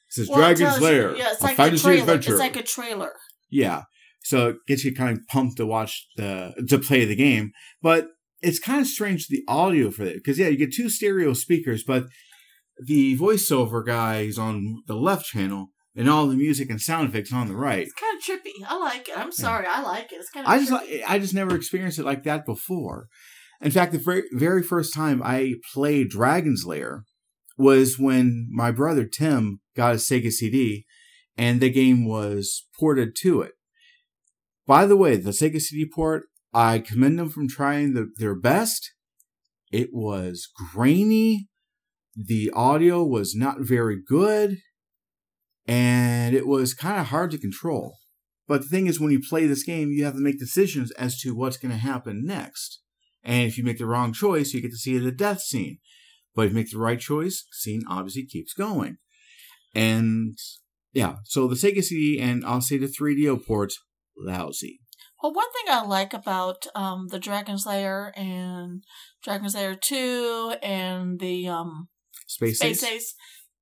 says 0.09 0.27
Well, 0.29 0.39
Dragon's 0.39 0.59
tells 0.59 0.79
you- 0.81 0.85
Lair, 0.87 1.15
Yeah, 1.15 1.31
it's 1.31 1.41
a 1.41 1.45
like 1.45 1.53
a 1.53 1.57
fantasy 1.57 1.83
trailer. 1.83 2.01
adventure. 2.01 2.31
It's 2.31 2.39
like 2.39 2.55
a 2.55 2.63
trailer. 2.63 3.13
Yeah. 3.51 3.83
So 4.23 4.49
it 4.49 4.55
gets 4.67 4.85
you 4.85 4.95
kind 4.95 5.17
of 5.17 5.27
pumped 5.27 5.57
to 5.57 5.65
watch 5.65 6.07
the 6.15 6.53
to 6.69 6.79
play 6.79 7.05
the 7.05 7.15
game. 7.15 7.51
But 7.81 8.07
it's 8.41 8.59
kind 8.59 8.81
of 8.81 8.87
strange 8.87 9.27
the 9.27 9.43
audio 9.47 9.91
for 9.91 10.03
it. 10.03 10.15
Because 10.15 10.39
yeah, 10.39 10.47
you 10.47 10.57
get 10.57 10.73
two 10.73 10.89
stereo 10.89 11.33
speakers, 11.33 11.83
but 11.83 12.05
the 12.79 13.17
voiceover 13.17 13.85
guy 13.85 14.21
is 14.21 14.37
on 14.37 14.83
the 14.87 14.95
left 14.95 15.25
channel 15.25 15.69
and 15.95 16.09
all 16.09 16.27
the 16.27 16.35
music 16.35 16.69
and 16.69 16.81
sound 16.81 17.09
effects 17.09 17.31
on 17.31 17.47
the 17.47 17.55
right. 17.55 17.79
It's 17.79 17.93
kind 17.93 18.17
of 18.17 18.23
trippy. 18.23 18.65
I 18.67 18.77
like 18.77 19.07
it. 19.07 19.17
I'm 19.17 19.31
sorry. 19.31 19.65
I 19.67 19.81
like 19.81 20.11
it. 20.11 20.15
It's 20.15 20.29
kind 20.29 20.45
of. 20.45 20.51
I 20.51 20.59
just 20.59 20.71
li- 20.71 21.03
I 21.07 21.19
just 21.19 21.33
never 21.33 21.55
experienced 21.55 21.99
it 21.99 22.05
like 22.05 22.23
that 22.23 22.45
before. 22.45 23.07
In 23.61 23.71
fact, 23.71 23.93
the 23.93 23.97
very, 23.97 24.23
very 24.33 24.61
first 24.61 24.93
time 24.93 25.21
I 25.23 25.55
played 25.73 26.09
Dragon's 26.09 26.65
Lair 26.65 27.05
was 27.57 27.99
when 27.99 28.47
my 28.51 28.71
brother 28.71 29.05
Tim 29.05 29.59
got 29.75 29.93
a 29.93 29.97
Sega 29.97 30.31
CD 30.31 30.85
and 31.37 31.61
the 31.61 31.69
game 31.69 32.05
was 32.05 32.65
ported 32.77 33.15
to 33.21 33.41
it. 33.41 33.53
By 34.65 34.85
the 34.85 34.95
way, 34.95 35.17
the 35.17 35.31
Sega 35.31 35.59
CD 35.59 35.89
port, 35.89 36.23
I 36.53 36.79
commend 36.79 37.19
them 37.19 37.29
from 37.29 37.47
trying 37.47 37.93
the, 37.93 38.11
their 38.17 38.35
best. 38.35 38.91
It 39.71 39.89
was 39.91 40.47
grainy. 40.71 41.49
The 42.15 42.51
audio 42.55 43.03
was 43.03 43.35
not 43.35 43.57
very 43.59 43.99
good. 44.01 44.59
And 45.65 46.35
it 46.35 46.45
was 46.45 46.73
kind 46.73 46.99
of 46.99 47.07
hard 47.07 47.31
to 47.31 47.37
control. 47.37 47.97
But 48.47 48.61
the 48.61 48.67
thing 48.67 48.87
is, 48.87 48.99
when 48.99 49.11
you 49.11 49.21
play 49.21 49.47
this 49.47 49.63
game, 49.63 49.89
you 49.89 50.03
have 50.03 50.15
to 50.15 50.19
make 50.19 50.39
decisions 50.39 50.91
as 50.91 51.19
to 51.21 51.35
what's 51.35 51.57
going 51.57 51.71
to 51.71 51.77
happen 51.77 52.25
next. 52.25 52.81
And 53.23 53.47
if 53.47 53.57
you 53.57 53.63
make 53.63 53.77
the 53.77 53.85
wrong 53.85 54.11
choice, 54.11 54.53
you 54.53 54.61
get 54.61 54.71
to 54.71 54.77
see 54.77 54.97
the 54.97 55.11
death 55.11 55.41
scene. 55.41 55.79
But 56.35 56.45
if 56.45 56.51
you 56.51 56.55
make 56.55 56.71
the 56.71 56.77
right 56.77 56.99
choice, 56.99 57.43
the 57.43 57.55
scene 57.55 57.83
obviously 57.89 58.25
keeps 58.25 58.53
going. 58.53 58.97
And 59.73 60.37
yeah, 60.91 61.15
so 61.23 61.47
the 61.47 61.55
Sega 61.55 61.81
CD 61.81 62.19
and 62.19 62.45
I'll 62.45 62.61
say 62.61 62.77
the 62.77 62.87
3DO 62.87 63.45
ports, 63.45 63.79
lousy. 64.17 64.79
Well, 65.21 65.33
one 65.33 65.51
thing 65.53 65.73
I 65.73 65.83
like 65.85 66.13
about 66.13 66.67
um, 66.75 67.07
the 67.07 67.19
Dragon's 67.19 67.65
Lair 67.65 68.11
and 68.15 68.83
Dragon's 69.23 69.55
Lair 69.55 69.75
2 69.75 70.55
and 70.61 71.19
the 71.19 71.47
um, 71.47 71.87
Space, 72.27 72.59
Space 72.59 72.83
Ace. 72.83 72.91
Ace 72.91 73.15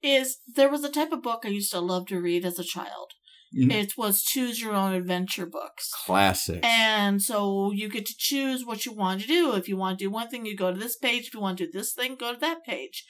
is 0.04 0.38
there 0.56 0.70
was 0.70 0.84
a 0.84 0.90
type 0.90 1.12
of 1.12 1.22
book 1.22 1.42
I 1.46 1.50
used 1.50 1.72
to 1.72 1.80
love 1.80 2.08
to 2.08 2.20
read 2.20 2.46
as 2.46 2.58
a 2.58 2.64
child. 2.64 3.12
Mhm. 3.56 3.72
It 3.72 3.98
was 3.98 4.24
choose 4.24 4.62
your 4.62 4.74
own 4.74 4.94
adventure 4.94 5.46
books. 5.46 5.92
Classic. 6.06 6.64
And 6.64 7.22
so 7.22 7.72
you 7.72 7.90
get 7.90 8.06
to 8.06 8.16
choose 8.18 8.66
what 8.66 8.86
you 8.86 8.94
want 8.94 9.22
to 9.22 9.28
do. 9.28 9.54
If 9.54 9.68
you 9.68 9.76
want 9.78 10.00
to 10.00 10.06
do 10.06 10.10
one 10.10 10.30
thing, 10.30 10.46
you 10.46 10.56
go 10.56 10.74
to 10.74 10.80
this 10.80 10.96
page. 10.98 11.28
If 11.28 11.34
you 11.34 11.42
want 11.42 11.58
to 11.58 11.66
do 11.66 11.72
this 11.72 11.94
thing, 11.94 12.16
go 12.16 12.34
to 12.34 12.40
that 12.40 12.64
page. 12.66 13.06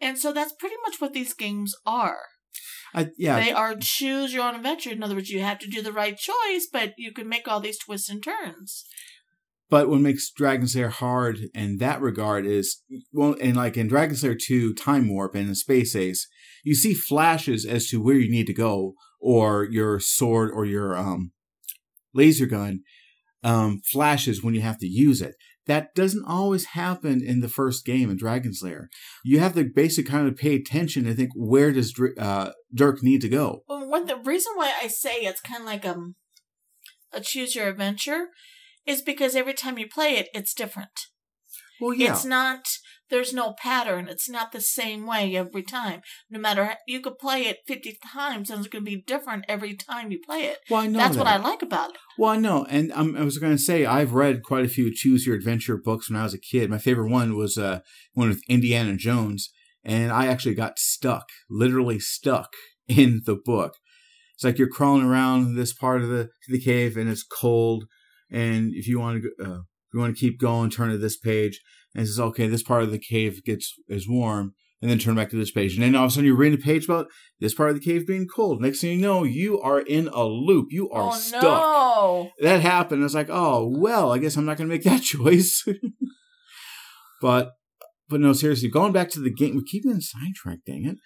And 0.00 0.16
so 0.16 0.32
that's 0.32 0.52
pretty 0.52 0.76
much 0.86 1.00
what 1.00 1.12
these 1.12 1.34
games 1.34 1.74
are. 1.84 2.20
I, 2.94 3.10
yeah, 3.16 3.38
They 3.38 3.52
are 3.52 3.76
choose 3.76 4.32
your 4.32 4.44
own 4.44 4.56
adventure. 4.56 4.90
In 4.90 5.02
other 5.02 5.14
words, 5.14 5.30
you 5.30 5.40
have 5.40 5.58
to 5.60 5.68
do 5.68 5.82
the 5.82 5.92
right 5.92 6.16
choice, 6.16 6.68
but 6.72 6.94
you 6.98 7.12
can 7.12 7.28
make 7.28 7.46
all 7.46 7.60
these 7.60 7.78
twists 7.78 8.08
and 8.08 8.22
turns. 8.22 8.84
But 9.68 9.88
what 9.88 10.00
makes 10.00 10.30
Dragon's 10.30 10.74
Lair 10.74 10.88
hard 10.88 11.38
in 11.54 11.76
that 11.78 12.00
regard 12.00 12.44
is, 12.44 12.82
well, 13.12 13.36
and 13.40 13.56
like 13.56 13.76
in 13.76 13.86
Dragon's 13.86 14.24
Lair 14.24 14.34
2 14.34 14.74
Time 14.74 15.08
Warp 15.08 15.36
and 15.36 15.48
in 15.48 15.54
Space 15.54 15.94
Ace, 15.94 16.26
you 16.64 16.74
see 16.74 16.92
flashes 16.92 17.64
as 17.64 17.86
to 17.88 18.02
where 18.02 18.16
you 18.16 18.30
need 18.30 18.48
to 18.48 18.52
go, 18.52 18.94
or 19.20 19.64
your 19.70 20.00
sword 20.00 20.50
or 20.52 20.64
your 20.64 20.96
um, 20.96 21.30
laser 22.12 22.46
gun 22.46 22.80
um, 23.44 23.80
flashes 23.84 24.42
when 24.42 24.54
you 24.54 24.60
have 24.60 24.78
to 24.78 24.86
use 24.86 25.22
it. 25.22 25.34
That 25.66 25.94
doesn't 25.94 26.24
always 26.24 26.66
happen 26.66 27.22
in 27.22 27.40
the 27.40 27.48
first 27.48 27.84
game 27.84 28.10
in 28.10 28.16
Dragon's 28.16 28.62
Lair. 28.62 28.88
You 29.22 29.40
have 29.40 29.54
to 29.54 29.64
basically 29.64 30.10
kind 30.10 30.26
of 30.26 30.36
pay 30.36 30.54
attention 30.54 31.06
and 31.06 31.16
think, 31.16 31.30
where 31.34 31.70
does 31.72 31.92
Dr- 31.92 32.18
uh, 32.18 32.52
Dirk 32.74 33.02
need 33.02 33.20
to 33.20 33.28
go? 33.28 33.62
Well, 33.68 33.88
one 33.88 34.06
the 34.06 34.16
reason 34.16 34.52
why 34.56 34.72
I 34.82 34.88
say 34.88 35.20
it's 35.20 35.40
kind 35.40 35.60
of 35.60 35.66
like 35.66 35.86
um, 35.86 36.16
a 37.12 37.20
choose 37.20 37.54
your 37.54 37.68
adventure 37.68 38.28
is 38.86 39.02
because 39.02 39.36
every 39.36 39.54
time 39.54 39.78
you 39.78 39.86
play 39.86 40.16
it, 40.16 40.28
it's 40.34 40.54
different. 40.54 41.06
Well, 41.80 41.94
yeah. 41.94 42.12
It's 42.12 42.24
not. 42.24 42.66
There's 43.10 43.34
no 43.34 43.52
pattern. 43.52 44.08
It's 44.08 44.28
not 44.28 44.52
the 44.52 44.60
same 44.60 45.06
way 45.06 45.36
every 45.36 45.62
time. 45.62 46.02
No 46.30 46.38
matter 46.38 46.64
how, 46.64 46.76
you 46.86 47.00
could 47.00 47.18
play 47.18 47.42
it 47.42 47.58
fifty 47.66 47.98
times, 48.12 48.50
and 48.50 48.60
it's 48.60 48.68
going 48.68 48.84
to 48.84 48.90
be 48.90 49.02
different 49.02 49.44
every 49.48 49.74
time 49.74 50.10
you 50.12 50.20
play 50.24 50.44
it. 50.44 50.58
well, 50.70 50.80
I 50.80 50.86
know 50.86 50.98
That's 50.98 51.16
that. 51.16 51.24
what 51.24 51.32
I 51.32 51.36
like 51.36 51.62
about 51.62 51.90
it. 51.90 51.96
Well, 52.16 52.30
I 52.30 52.36
know, 52.36 52.66
and 52.68 52.92
um, 52.92 53.16
I 53.16 53.24
was 53.24 53.38
going 53.38 53.56
to 53.56 53.62
say 53.62 53.84
I've 53.84 54.12
read 54.12 54.42
quite 54.42 54.64
a 54.64 54.68
few 54.68 54.94
choose 54.94 55.26
your 55.26 55.36
adventure 55.36 55.76
books 55.76 56.08
when 56.08 56.20
I 56.20 56.22
was 56.22 56.34
a 56.34 56.38
kid. 56.38 56.70
My 56.70 56.78
favorite 56.78 57.10
one 57.10 57.36
was 57.36 57.58
uh, 57.58 57.80
one 58.14 58.28
with 58.28 58.42
Indiana 58.48 58.96
Jones, 58.96 59.50
and 59.84 60.12
I 60.12 60.26
actually 60.26 60.54
got 60.54 60.78
stuck, 60.78 61.26
literally 61.48 61.98
stuck 61.98 62.50
in 62.88 63.22
the 63.26 63.36
book. 63.36 63.74
It's 64.34 64.44
like 64.44 64.58
you're 64.58 64.68
crawling 64.68 65.04
around 65.04 65.56
this 65.56 65.74
part 65.74 66.02
of 66.02 66.08
the 66.08 66.30
the 66.48 66.60
cave, 66.60 66.96
and 66.96 67.10
it's 67.10 67.22
cold, 67.24 67.84
and 68.30 68.72
if 68.74 68.86
you 68.86 69.00
want 69.00 69.22
to, 69.22 69.44
uh, 69.44 69.58
if 69.58 69.94
you 69.94 70.00
want 70.00 70.16
to 70.16 70.20
keep 70.20 70.40
going, 70.40 70.70
turn 70.70 70.90
to 70.90 70.98
this 70.98 71.18
page, 71.18 71.60
and 71.94 72.06
says, 72.06 72.20
okay, 72.20 72.46
this 72.46 72.62
part 72.62 72.82
of 72.82 72.90
the 72.90 72.98
cave 72.98 73.42
gets 73.44 73.74
is 73.88 74.08
warm. 74.08 74.54
And 74.82 74.90
then 74.90 74.98
turn 74.98 75.14
back 75.14 75.28
to 75.28 75.36
this 75.36 75.50
page. 75.50 75.74
And 75.74 75.82
then 75.82 75.94
all 75.94 76.06
of 76.06 76.10
a 76.10 76.14
sudden 76.14 76.24
you're 76.24 76.34
reading 76.34 76.58
a 76.58 76.62
page 76.62 76.86
about 76.86 77.08
this 77.38 77.52
part 77.52 77.68
of 77.68 77.74
the 77.78 77.84
cave 77.84 78.06
being 78.06 78.26
cold. 78.26 78.62
Next 78.62 78.80
thing 78.80 78.98
you 78.98 79.06
know, 79.06 79.24
you 79.24 79.60
are 79.60 79.80
in 79.80 80.08
a 80.08 80.24
loop. 80.24 80.68
You 80.70 80.88
are 80.88 81.10
oh 81.10 81.14
stuck 81.14 81.42
no! 81.42 82.30
that 82.40 82.62
happened. 82.62 83.02
I 83.02 83.04
was 83.04 83.14
like, 83.14 83.28
oh 83.28 83.70
well, 83.70 84.10
I 84.10 84.16
guess 84.16 84.36
I'm 84.36 84.46
not 84.46 84.56
going 84.56 84.70
to 84.70 84.74
make 84.74 84.84
that 84.84 85.02
choice. 85.02 85.66
but 87.20 87.52
but 88.10 88.20
no, 88.20 88.32
seriously, 88.32 88.68
going 88.68 88.92
back 88.92 89.08
to 89.10 89.20
the 89.20 89.32
game, 89.32 89.54
we 89.54 89.62
keep 89.64 89.84
getting 89.84 90.00
sidetracked, 90.00 90.66
dang 90.66 90.84
it. 90.84 90.96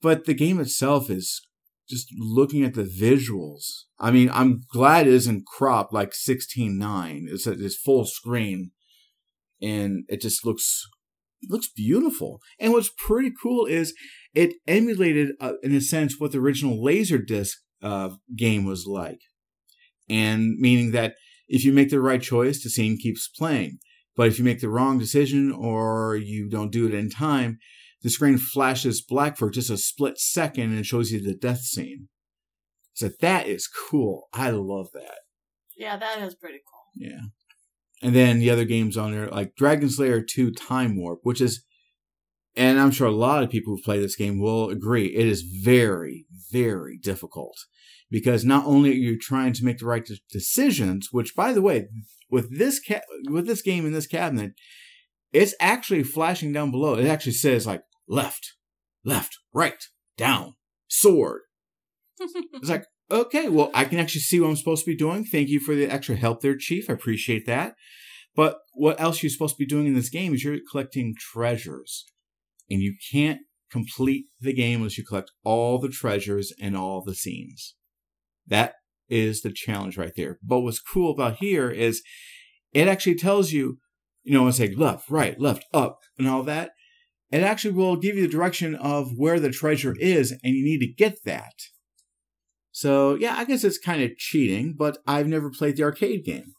But 0.00 0.24
the 0.24 0.34
game 0.34 0.58
itself 0.58 1.10
is 1.10 1.46
just 1.88 2.08
looking 2.18 2.64
at 2.64 2.74
the 2.74 2.84
visuals. 2.84 3.84
I 3.98 4.10
mean, 4.10 4.30
I'm 4.32 4.62
glad 4.72 5.06
it 5.06 5.12
isn't 5.12 5.46
cropped 5.46 5.92
like 5.92 6.12
16:9. 6.12 7.26
It's 7.28 7.46
it's 7.46 7.76
full 7.76 8.06
screen, 8.06 8.72
and 9.60 10.04
it 10.08 10.20
just 10.20 10.44
looks 10.44 10.82
looks 11.48 11.68
beautiful. 11.68 12.40
And 12.58 12.72
what's 12.72 12.90
pretty 12.96 13.30
cool 13.40 13.66
is 13.66 13.94
it 14.34 14.54
emulated, 14.66 15.32
uh, 15.40 15.52
in 15.62 15.74
a 15.74 15.80
sense, 15.80 16.16
what 16.18 16.32
the 16.32 16.38
original 16.38 16.78
Laserdisc 16.78 17.52
uh, 17.82 18.10
game 18.34 18.64
was 18.64 18.86
like 18.86 19.20
and 20.08 20.58
meaning 20.58 20.92
that 20.92 21.14
if 21.48 21.64
you 21.64 21.72
make 21.72 21.90
the 21.90 22.00
right 22.00 22.20
choice, 22.20 22.62
the 22.62 22.70
scene 22.70 22.98
keeps 22.98 23.28
playing. 23.28 23.78
But 24.16 24.28
if 24.28 24.38
you 24.38 24.44
make 24.44 24.60
the 24.60 24.68
wrong 24.68 24.98
decision 24.98 25.52
or 25.52 26.16
you 26.16 26.48
don't 26.48 26.72
do 26.72 26.86
it 26.86 26.94
in 26.94 27.10
time, 27.10 27.58
the 28.02 28.10
screen 28.10 28.38
flashes 28.38 29.02
black 29.02 29.36
for 29.36 29.50
just 29.50 29.70
a 29.70 29.76
split 29.76 30.18
second 30.18 30.74
and 30.74 30.86
shows 30.86 31.10
you 31.10 31.20
the 31.20 31.34
death 31.34 31.60
scene. 31.60 32.08
So 32.94 33.10
that 33.20 33.46
is 33.46 33.68
cool. 33.68 34.28
I 34.32 34.50
love 34.50 34.88
that. 34.94 35.18
Yeah, 35.76 35.98
that 35.98 36.20
is 36.20 36.34
pretty 36.34 36.58
cool. 36.58 37.08
Yeah. 37.08 37.26
And 38.02 38.14
then 38.14 38.38
the 38.38 38.50
other 38.50 38.64
games 38.64 38.96
on 38.96 39.12
there, 39.12 39.28
like 39.28 39.56
Dragon's 39.56 39.98
Lair 39.98 40.22
2 40.22 40.52
Time 40.52 40.96
Warp, 40.96 41.20
which 41.22 41.40
is, 41.40 41.64
and 42.54 42.78
I'm 42.78 42.90
sure 42.90 43.06
a 43.06 43.12
lot 43.12 43.42
of 43.42 43.50
people 43.50 43.74
who 43.74 43.82
play 43.82 43.98
this 43.98 44.16
game 44.16 44.38
will 44.38 44.70
agree, 44.70 45.06
it 45.06 45.26
is 45.26 45.42
very, 45.42 46.26
very 46.50 46.98
difficult. 46.98 47.56
Because 48.10 48.44
not 48.44 48.66
only 48.66 48.90
are 48.90 48.94
you 48.94 49.18
trying 49.18 49.52
to 49.54 49.64
make 49.64 49.78
the 49.78 49.86
right 49.86 50.08
decisions, 50.30 51.08
which 51.10 51.34
by 51.34 51.52
the 51.52 51.62
way, 51.62 51.88
with 52.30 52.56
this 52.56 52.80
ca- 52.86 53.02
with 53.28 53.46
this 53.46 53.62
game 53.62 53.84
in 53.84 53.92
this 53.92 54.06
cabinet, 54.06 54.52
it's 55.32 55.54
actually 55.60 56.02
flashing 56.02 56.52
down 56.52 56.70
below. 56.70 56.94
It 56.94 57.06
actually 57.06 57.32
says 57.32 57.66
like 57.66 57.82
left, 58.08 58.54
left, 59.04 59.38
right, 59.52 59.82
down, 60.16 60.54
sword. 60.88 61.42
It's 62.54 62.70
like, 62.70 62.84
okay, 63.10 63.48
well, 63.48 63.70
I 63.74 63.84
can 63.84 63.98
actually 63.98 64.22
see 64.22 64.40
what 64.40 64.48
I'm 64.48 64.56
supposed 64.56 64.84
to 64.84 64.90
be 64.90 64.96
doing. 64.96 65.24
Thank 65.24 65.48
you 65.48 65.60
for 65.60 65.74
the 65.74 65.86
extra 65.86 66.16
help 66.16 66.40
there, 66.40 66.56
Chief. 66.56 66.88
I 66.90 66.94
appreciate 66.94 67.46
that. 67.46 67.74
But 68.34 68.58
what 68.74 69.00
else 69.00 69.22
you're 69.22 69.30
supposed 69.30 69.54
to 69.54 69.58
be 69.58 69.66
doing 69.66 69.86
in 69.86 69.94
this 69.94 70.10
game 70.10 70.34
is 70.34 70.44
you're 70.44 70.58
collecting 70.70 71.14
treasures. 71.18 72.04
And 72.70 72.82
you 72.82 72.94
can't 73.12 73.40
complete 73.70 74.26
the 74.40 74.52
game 74.52 74.80
unless 74.80 74.98
you 74.98 75.04
collect 75.04 75.30
all 75.44 75.78
the 75.78 75.88
treasures 75.88 76.52
and 76.60 76.76
all 76.76 77.02
the 77.02 77.14
scenes. 77.14 77.74
That 78.46 78.74
is 79.08 79.42
the 79.42 79.52
challenge 79.52 79.96
right 79.96 80.12
there. 80.16 80.38
But 80.42 80.60
what's 80.60 80.80
cool 80.80 81.12
about 81.12 81.36
here 81.36 81.70
is 81.70 82.02
it 82.72 82.88
actually 82.88 83.16
tells 83.16 83.52
you, 83.52 83.78
you 84.22 84.34
know, 84.34 84.46
it's 84.48 84.60
like 84.60 84.76
left, 84.76 85.08
right, 85.08 85.38
left, 85.40 85.64
up, 85.72 86.00
and 86.18 86.28
all 86.28 86.42
that. 86.42 86.72
It 87.30 87.42
actually 87.42 87.74
will 87.74 87.96
give 87.96 88.16
you 88.16 88.22
the 88.22 88.32
direction 88.32 88.74
of 88.74 89.10
where 89.16 89.40
the 89.40 89.50
treasure 89.50 89.94
is, 89.98 90.32
and 90.32 90.54
you 90.54 90.64
need 90.64 90.78
to 90.80 90.92
get 90.92 91.18
that. 91.24 91.54
So, 92.76 93.14
yeah, 93.14 93.36
I 93.38 93.46
guess 93.46 93.64
it's 93.64 93.78
kind 93.78 94.02
of 94.02 94.18
cheating, 94.18 94.74
but 94.76 94.98
I've 95.06 95.26
never 95.26 95.48
played 95.48 95.78
the 95.78 95.82
arcade 95.84 96.26
game. 96.26 96.52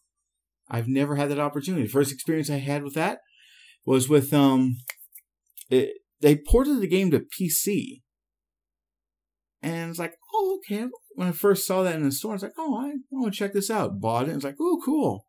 I've 0.68 0.88
never 0.88 1.16
had 1.16 1.30
that 1.30 1.38
opportunity. 1.38 1.84
The 1.84 1.92
first 1.92 2.12
experience 2.12 2.50
I 2.50 2.58
had 2.58 2.82
with 2.82 2.96
that 2.96 3.20
was 3.86 4.10
with, 4.10 4.34
um, 4.34 4.78
it, 5.70 5.92
they 6.22 6.36
ported 6.36 6.82
the 6.82 6.88
game 6.88 7.12
to 7.12 7.20
PC. 7.20 8.02
And 9.62 9.92
it's 9.92 10.00
like, 10.00 10.16
oh, 10.34 10.58
okay. 10.58 10.88
When 11.14 11.28
I 11.28 11.34
first 11.34 11.68
saw 11.68 11.84
that 11.84 11.94
in 11.94 12.02
the 12.02 12.12
store, 12.12 12.32
I 12.32 12.34
was 12.34 12.42
like, 12.42 12.54
oh, 12.58 12.80
I 12.80 12.94
want 13.12 13.32
to 13.32 13.38
check 13.38 13.54
this 13.54 13.70
out. 13.70 14.02
Bought 14.02 14.28
it. 14.28 14.32
It's 14.32 14.44
like, 14.44 14.58
oh, 14.60 14.82
cool. 14.84 15.28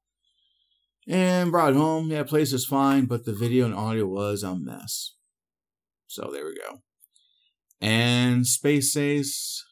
And 1.07 1.50
brought 1.50 1.75
it 1.75 1.76
home. 1.76 2.11
Yeah, 2.11 2.23
place 2.23 2.54
was 2.54 2.64
fine, 2.64 3.04
but 3.04 3.26
the 3.26 3.35
video 3.35 3.66
and 3.66 3.75
audio 3.75 4.07
was 4.07 4.42
a 4.42 4.57
mess. 4.57 5.16
So 6.07 6.30
there 6.33 6.47
we 6.47 6.54
go. 6.54 6.78
And 7.78 8.47
Space 8.47 8.97
Ace. 8.97 9.66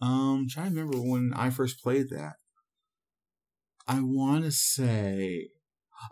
Um, 0.00 0.46
trying 0.50 0.74
to 0.74 0.80
remember 0.80 0.98
when 0.98 1.32
I 1.34 1.50
first 1.50 1.82
played 1.82 2.10
that. 2.10 2.34
I 3.86 4.00
want 4.00 4.44
to 4.44 4.50
say, 4.50 5.48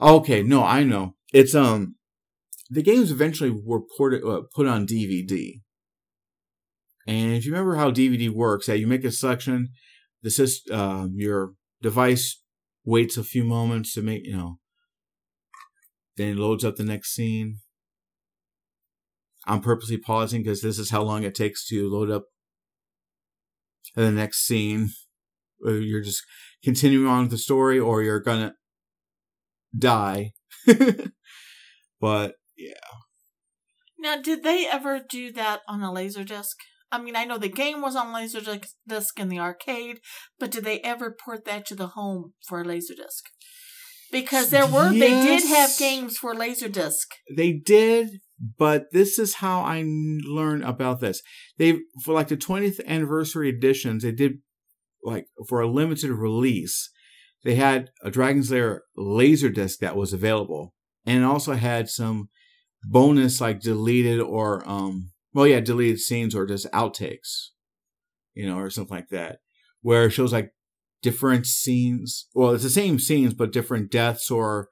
okay, 0.00 0.42
no, 0.42 0.62
I 0.62 0.84
know. 0.84 1.14
It's 1.32 1.54
um, 1.54 1.96
the 2.70 2.82
games 2.82 3.10
eventually 3.10 3.50
were 3.50 3.80
ported, 3.96 4.24
uh, 4.24 4.42
put 4.54 4.66
on 4.66 4.86
DVD. 4.86 5.60
And 7.06 7.32
if 7.32 7.44
you 7.44 7.52
remember 7.52 7.76
how 7.76 7.90
DVD 7.90 8.30
works, 8.30 8.66
that 8.66 8.78
you 8.78 8.86
make 8.86 9.04
a 9.04 9.10
selection, 9.10 9.70
the 10.22 10.28
syst- 10.28 10.70
uh, 10.70 11.08
your 11.14 11.54
device 11.80 12.40
waits 12.84 13.16
a 13.16 13.24
few 13.24 13.44
moments 13.44 13.94
to 13.94 14.02
make, 14.02 14.24
you 14.24 14.36
know, 14.36 14.58
then 16.16 16.32
it 16.32 16.36
loads 16.36 16.64
up 16.64 16.76
the 16.76 16.84
next 16.84 17.14
scene. 17.14 17.58
I'm 19.46 19.60
purposely 19.60 19.96
pausing 19.96 20.42
because 20.42 20.62
this 20.62 20.78
is 20.78 20.90
how 20.90 21.02
long 21.02 21.24
it 21.24 21.34
takes 21.34 21.66
to 21.68 21.90
load 21.90 22.10
up 22.10 22.26
the 23.94 24.10
next 24.10 24.46
scene. 24.46 24.90
You're 25.60 26.02
just 26.02 26.24
continuing 26.64 27.06
on 27.06 27.22
with 27.22 27.30
the 27.30 27.38
story 27.38 27.78
or 27.78 28.02
you're 28.02 28.20
gonna 28.20 28.54
die. 29.76 30.32
but 32.00 32.34
yeah. 32.56 32.74
Now, 33.98 34.20
did 34.20 34.42
they 34.42 34.66
ever 34.66 35.00
do 35.08 35.32
that 35.32 35.60
on 35.68 35.82
a 35.82 35.90
Laserdisc? 35.90 36.56
I 36.90 37.00
mean, 37.00 37.16
I 37.16 37.24
know 37.24 37.38
the 37.38 37.48
game 37.48 37.80
was 37.80 37.96
on 37.96 38.12
Laserdisc 38.12 39.18
in 39.18 39.28
the 39.28 39.38
arcade, 39.38 40.00
but 40.38 40.50
did 40.50 40.64
they 40.64 40.80
ever 40.80 41.10
port 41.10 41.44
that 41.46 41.64
to 41.66 41.74
the 41.74 41.88
home 41.88 42.34
for 42.46 42.60
a 42.60 42.64
Laserdisc? 42.64 43.22
Because 44.12 44.50
there 44.50 44.66
were, 44.66 44.90
they 44.90 45.08
did 45.08 45.42
have 45.48 45.70
games 45.78 46.18
for 46.18 46.34
Laserdisc. 46.34 47.06
They 47.34 47.52
did, 47.54 48.20
But 48.58 48.92
this 48.92 49.18
is 49.18 49.36
how 49.36 49.62
I 49.62 49.84
learned 49.86 50.64
about 50.64 51.00
this. 51.00 51.22
They 51.58 51.80
for 52.04 52.12
like 52.12 52.28
the 52.28 52.36
20th 52.36 52.84
anniversary 52.86 53.48
editions, 53.48 54.02
they 54.02 54.12
did 54.12 54.34
like 55.02 55.26
for 55.48 55.60
a 55.60 55.66
limited 55.66 56.10
release. 56.10 56.90
They 57.42 57.54
had 57.56 57.90
a 58.04 58.10
Dragon's 58.10 58.50
Lair 58.52 58.82
laserdisc 58.96 59.78
that 59.78 59.96
was 59.96 60.12
available, 60.12 60.74
and 61.06 61.22
it 61.22 61.26
also 61.26 61.54
had 61.54 61.88
some 61.88 62.28
bonus 62.84 63.40
like 63.40 63.60
deleted 63.60 64.20
or 64.20 64.68
um 64.68 65.12
well 65.32 65.46
yeah 65.46 65.60
deleted 65.60 66.00
scenes 66.00 66.34
or 66.34 66.46
just 66.46 66.70
outtakes, 66.72 67.48
you 68.34 68.46
know, 68.46 68.58
or 68.58 68.70
something 68.70 68.96
like 68.96 69.08
that, 69.08 69.38
where 69.80 70.04
it 70.04 70.10
shows 70.10 70.32
like 70.32 70.50
different 71.02 71.46
scenes. 71.46 72.28
Well, 72.34 72.52
it's 72.52 72.62
the 72.62 72.70
same 72.70 72.98
scenes 72.98 73.34
but 73.34 73.52
different 73.52 73.90
deaths 73.90 74.30
or 74.30 74.68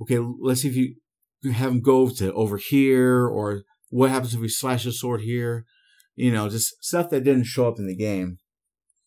okay, 0.00 0.18
let's 0.18 0.62
see 0.62 0.68
if 0.68 0.76
you 0.76 0.96
you 1.44 1.52
have 1.52 1.70
him 1.70 1.80
go 1.80 2.08
to 2.08 2.32
over 2.32 2.56
here, 2.56 3.26
or 3.26 3.62
what 3.90 4.10
happens 4.10 4.34
if 4.34 4.40
we 4.40 4.48
slash 4.48 4.84
his 4.84 4.98
sword 4.98 5.20
here? 5.20 5.66
You 6.16 6.32
know, 6.32 6.48
just 6.48 6.82
stuff 6.82 7.10
that 7.10 7.24
didn't 7.24 7.44
show 7.44 7.68
up 7.68 7.78
in 7.78 7.86
the 7.86 7.96
game. 7.96 8.38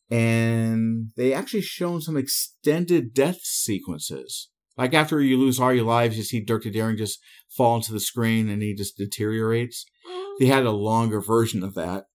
And 0.10 1.10
they 1.18 1.34
actually 1.34 1.62
shown 1.62 2.01
some 2.01 2.16
extended 2.16 3.13
death 3.13 3.39
sequences. 3.42 4.50
Like 4.77 4.94
after 4.94 5.20
you 5.22 5.38
lose 5.38 5.60
all 5.60 5.74
your 5.74 5.84
lives, 5.84 6.18
you 6.18 6.24
see 6.24 6.39
Dirk 6.39 6.63
the 6.63 6.72
Daring 6.72 6.98
just 6.98 7.20
fall 7.50 7.77
into 7.77 7.92
the 7.92 8.00
screen 8.00 8.48
and 8.48 8.62
he 8.62 8.74
just 8.74 8.96
deteriorates. 8.96 9.86
Mm-hmm. 10.10 10.32
They 10.39 10.46
had 10.46 10.66
a 10.66 10.72
longer 10.72 11.20
version 11.20 11.63
of 11.63 11.74
that. 11.74 12.06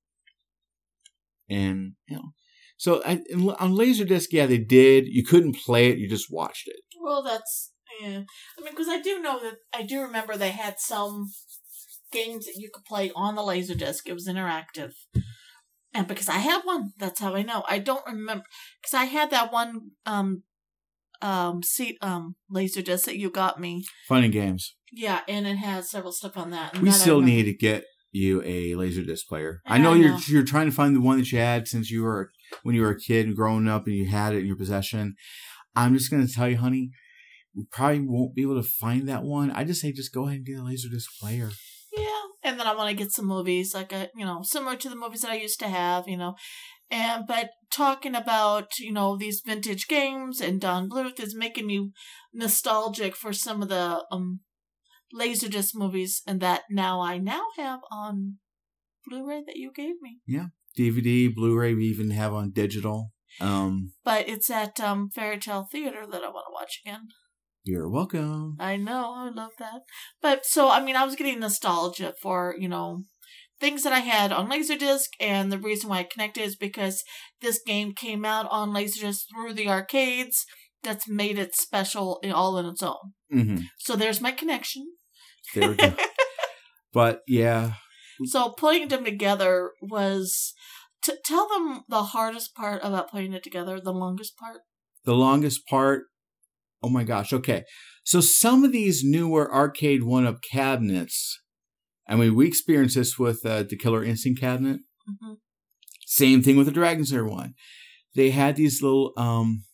And, 1.50 1.94
you 2.06 2.16
know, 2.16 2.32
so 2.76 3.02
I, 3.04 3.20
on 3.58 3.74
Laserdisc, 3.74 4.28
yeah, 4.32 4.46
they 4.46 4.58
did. 4.58 5.06
You 5.06 5.24
couldn't 5.24 5.56
play 5.56 5.88
it, 5.90 5.98
you 5.98 6.08
just 6.08 6.32
watched 6.32 6.68
it. 6.68 6.80
Well, 7.00 7.22
that's 7.22 7.72
yeah. 8.00 8.22
I 8.58 8.62
mean, 8.62 8.70
because 8.70 8.88
I 8.88 9.00
do 9.00 9.20
know 9.20 9.40
that 9.40 9.56
I 9.72 9.82
do 9.82 10.00
remember 10.00 10.36
they 10.36 10.50
had 10.50 10.78
some 10.78 11.26
games 12.12 12.46
that 12.46 12.56
you 12.56 12.70
could 12.72 12.84
play 12.84 13.10
on 13.14 13.34
the 13.34 13.42
Laserdisc. 13.42 14.00
It 14.06 14.12
was 14.14 14.28
interactive, 14.28 14.92
and 15.94 16.06
because 16.06 16.28
I 16.28 16.38
have 16.38 16.62
one, 16.64 16.92
that's 16.98 17.20
how 17.20 17.34
I 17.34 17.42
know. 17.42 17.64
I 17.68 17.78
don't 17.78 18.06
remember 18.06 18.44
because 18.80 18.94
I 18.94 19.04
had 19.04 19.30
that 19.30 19.52
one 19.52 19.90
um 20.06 20.42
um 21.20 21.62
seat 21.62 21.98
um 22.02 22.36
Laserdisc 22.52 23.04
that 23.04 23.18
you 23.18 23.30
got 23.30 23.60
me. 23.60 23.84
Fun 24.08 24.24
and 24.24 24.32
games. 24.32 24.74
Yeah, 24.92 25.20
and 25.26 25.46
it 25.46 25.56
has 25.56 25.90
several 25.90 26.12
stuff 26.12 26.36
on 26.36 26.50
that. 26.50 26.78
We 26.78 26.90
that 26.90 26.98
still 26.98 27.20
need 27.20 27.44
to 27.44 27.54
get 27.54 27.84
you 28.10 28.42
a 28.42 28.72
Laserdisc 28.72 29.26
player. 29.26 29.60
I 29.66 29.78
Yeah, 29.78 29.82
know 29.84 29.92
I 29.92 29.96
you're 29.96 30.12
know. 30.12 30.20
you're 30.26 30.44
trying 30.44 30.66
to 30.66 30.74
find 30.76 30.94
the 30.94 31.00
one 31.00 31.18
that 31.18 31.32
you 31.32 31.38
had 31.38 31.66
since 31.66 31.90
you 31.90 32.02
were 32.02 32.30
when 32.62 32.74
you 32.74 32.82
were 32.82 32.90
a 32.90 32.98
kid 32.98 33.26
and 33.26 33.36
growing 33.36 33.68
up 33.68 33.86
and 33.86 33.94
you 33.94 34.08
had 34.08 34.34
it 34.34 34.40
in 34.40 34.46
your 34.46 34.56
possession. 34.56 35.14
I'm 35.74 35.94
just 35.94 36.10
gonna 36.10 36.28
tell 36.28 36.48
you, 36.48 36.58
honey, 36.58 36.90
we 37.54 37.64
probably 37.70 38.00
won't 38.00 38.34
be 38.34 38.42
able 38.42 38.60
to 38.60 38.68
find 38.68 39.08
that 39.08 39.22
one. 39.22 39.50
I 39.50 39.64
just 39.64 39.80
say 39.80 39.92
just 39.92 40.12
go 40.12 40.26
ahead 40.26 40.38
and 40.38 40.46
get 40.46 40.58
a 40.58 40.62
Laserdisc 40.62 41.18
player. 41.20 41.50
Yeah, 41.96 42.22
and 42.42 42.58
then 42.58 42.66
I 42.66 42.74
want 42.74 42.90
to 42.90 42.96
get 42.96 43.12
some 43.12 43.26
movies 43.26 43.74
like 43.74 43.92
a 43.92 44.08
you 44.16 44.24
know 44.24 44.42
similar 44.42 44.76
to 44.76 44.88
the 44.88 44.96
movies 44.96 45.22
that 45.22 45.30
I 45.30 45.36
used 45.36 45.60
to 45.60 45.68
have, 45.68 46.08
you 46.08 46.16
know. 46.16 46.34
And 46.90 47.26
but 47.26 47.50
talking 47.70 48.14
about 48.14 48.78
you 48.78 48.92
know 48.92 49.16
these 49.16 49.42
vintage 49.44 49.88
games 49.88 50.40
and 50.40 50.60
Don 50.60 50.88
Bluth 50.88 51.20
is 51.20 51.34
making 51.34 51.66
me 51.66 51.90
nostalgic 52.32 53.16
for 53.16 53.32
some 53.32 53.62
of 53.62 53.68
the 53.68 54.04
um 54.10 54.40
laserdisc 55.14 55.74
movies 55.74 56.22
and 56.26 56.40
that 56.40 56.62
now 56.70 57.00
I 57.00 57.18
now 57.18 57.48
have 57.56 57.80
on 57.90 58.38
Blu-ray 59.06 59.42
that 59.46 59.56
you 59.56 59.72
gave 59.74 60.00
me. 60.00 60.20
DVD, 60.76 61.28
Blu-ray, 61.34 61.74
we 61.74 61.84
even 61.84 62.10
have 62.10 62.32
on 62.32 62.50
digital. 62.50 63.12
Um, 63.40 63.92
But 64.04 64.28
it's 64.28 64.50
at 64.50 64.78
um 64.80 65.08
Fairy 65.14 65.38
Tale 65.38 65.66
Theater 65.70 66.06
that 66.10 66.22
I 66.22 66.28
want 66.28 66.46
to 66.48 66.52
watch 66.54 66.80
again. 66.84 67.08
you're 67.64 67.88
welcome. 67.88 68.56
I 68.58 68.76
know, 68.76 69.14
I 69.16 69.30
love 69.30 69.52
that. 69.58 69.82
But 70.20 70.44
so 70.44 70.68
I 70.68 70.82
mean 70.82 70.96
I 70.96 71.04
was 71.04 71.16
getting 71.16 71.40
nostalgia 71.40 72.12
for, 72.20 72.54
you 72.58 72.68
know, 72.68 73.04
things 73.60 73.84
that 73.84 73.92
I 73.92 74.00
had 74.00 74.32
on 74.32 74.50
Laserdisc 74.50 75.08
and 75.20 75.50
the 75.52 75.58
reason 75.58 75.88
why 75.88 76.00
I 76.00 76.08
connected 76.12 76.42
is 76.42 76.56
because 76.56 77.04
this 77.40 77.60
game 77.64 77.92
came 77.94 78.24
out 78.24 78.46
on 78.50 78.70
Laserdisc 78.74 79.22
through 79.30 79.54
the 79.54 79.68
arcades 79.68 80.44
that's 80.82 81.08
made 81.08 81.38
it 81.38 81.54
special 81.54 82.20
all 82.34 82.58
in 82.58 82.66
its 82.66 82.82
own. 82.82 83.12
hmm 83.30 83.58
So 83.78 83.94
there's 83.96 84.20
my 84.20 84.32
connection. 84.32 84.84
There 85.54 85.68
we 85.70 85.76
go. 85.76 85.94
but 86.92 87.20
yeah, 87.28 87.74
so 88.26 88.50
putting 88.50 88.88
them 88.88 89.04
together 89.04 89.72
was 89.80 90.54
to 91.02 91.16
tell 91.24 91.48
them 91.48 91.82
the 91.88 92.02
hardest 92.04 92.54
part 92.54 92.80
about 92.84 93.10
putting 93.10 93.32
it 93.32 93.42
together, 93.42 93.80
the 93.80 93.92
longest 93.92 94.36
part. 94.36 94.60
the 95.04 95.14
longest 95.14 95.66
part. 95.66 96.04
Oh 96.82 96.88
my 96.88 97.04
gosh. 97.04 97.32
Okay. 97.32 97.64
So 98.04 98.20
some 98.20 98.64
of 98.64 98.72
these 98.72 99.02
newer 99.04 99.52
arcade 99.52 100.02
one 100.02 100.26
up 100.26 100.38
cabinets, 100.42 101.40
I 102.08 102.16
mean, 102.16 102.34
we 102.34 102.46
experienced 102.46 102.96
this 102.96 103.18
with 103.18 103.44
uh, 103.46 103.62
the 103.62 103.76
Killer 103.76 104.02
Instinct 104.04 104.40
cabinet. 104.40 104.80
hmm 105.06 105.34
Same 106.06 106.42
thing 106.42 106.56
with 106.56 106.66
the 106.66 106.72
Dragon's 106.72 107.12
Lair 107.12 107.24
one. 107.24 107.54
They 108.14 108.30
had 108.30 108.56
these 108.56 108.82
little 108.82 109.12
um 109.16 109.64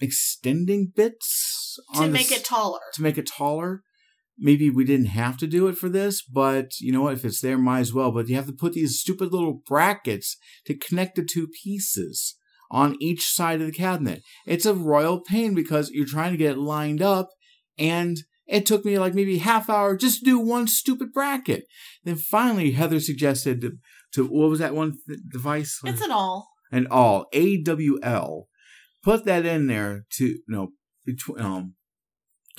extending 0.00 0.92
bits 0.94 1.78
To 1.94 2.06
make 2.08 2.30
s- 2.30 2.38
it 2.38 2.44
taller. 2.44 2.80
to 2.94 3.02
make 3.02 3.18
it 3.18 3.26
taller. 3.26 3.82
Maybe 4.38 4.70
we 4.70 4.84
didn't 4.84 5.06
have 5.06 5.36
to 5.38 5.46
do 5.46 5.66
it 5.66 5.76
for 5.76 5.88
this, 5.88 6.22
but 6.22 6.78
you 6.80 6.92
know 6.92 7.02
what? 7.02 7.14
If 7.14 7.24
it's 7.24 7.40
there, 7.40 7.58
might 7.58 7.80
as 7.80 7.92
well. 7.92 8.12
But 8.12 8.28
you 8.28 8.36
have 8.36 8.46
to 8.46 8.52
put 8.52 8.72
these 8.74 9.00
stupid 9.00 9.32
little 9.32 9.62
brackets 9.66 10.36
to 10.66 10.76
connect 10.76 11.16
the 11.16 11.24
two 11.24 11.48
pieces 11.48 12.36
on 12.70 12.96
each 13.00 13.24
side 13.26 13.60
of 13.60 13.66
the 13.66 13.72
cabinet. 13.72 14.22
It's 14.46 14.66
a 14.66 14.74
royal 14.74 15.20
pain 15.20 15.54
because 15.54 15.90
you're 15.90 16.06
trying 16.06 16.32
to 16.32 16.36
get 16.38 16.52
it 16.52 16.58
lined 16.58 17.02
up, 17.02 17.30
and 17.78 18.18
it 18.46 18.64
took 18.64 18.84
me 18.84 18.98
like 18.98 19.14
maybe 19.14 19.38
half 19.38 19.68
hour 19.68 19.96
just 19.96 20.20
to 20.20 20.24
do 20.24 20.38
one 20.38 20.68
stupid 20.68 21.12
bracket. 21.12 21.64
Then 22.04 22.16
finally, 22.16 22.72
Heather 22.72 23.00
suggested 23.00 23.60
to, 23.62 23.72
to 24.14 24.24
what 24.26 24.50
was 24.50 24.60
that 24.60 24.74
one 24.74 24.98
th- 25.08 25.20
device? 25.32 25.80
It's 25.84 26.00
an 26.00 26.12
awl. 26.12 26.48
and 26.70 26.86
all 26.88 27.26
AWL. 27.34 28.48
Put 29.02 29.24
that 29.24 29.46
in 29.46 29.66
there 29.66 30.04
to 30.12 30.26
you 30.26 30.42
know 30.46 30.68
between 31.04 31.40
um 31.40 31.74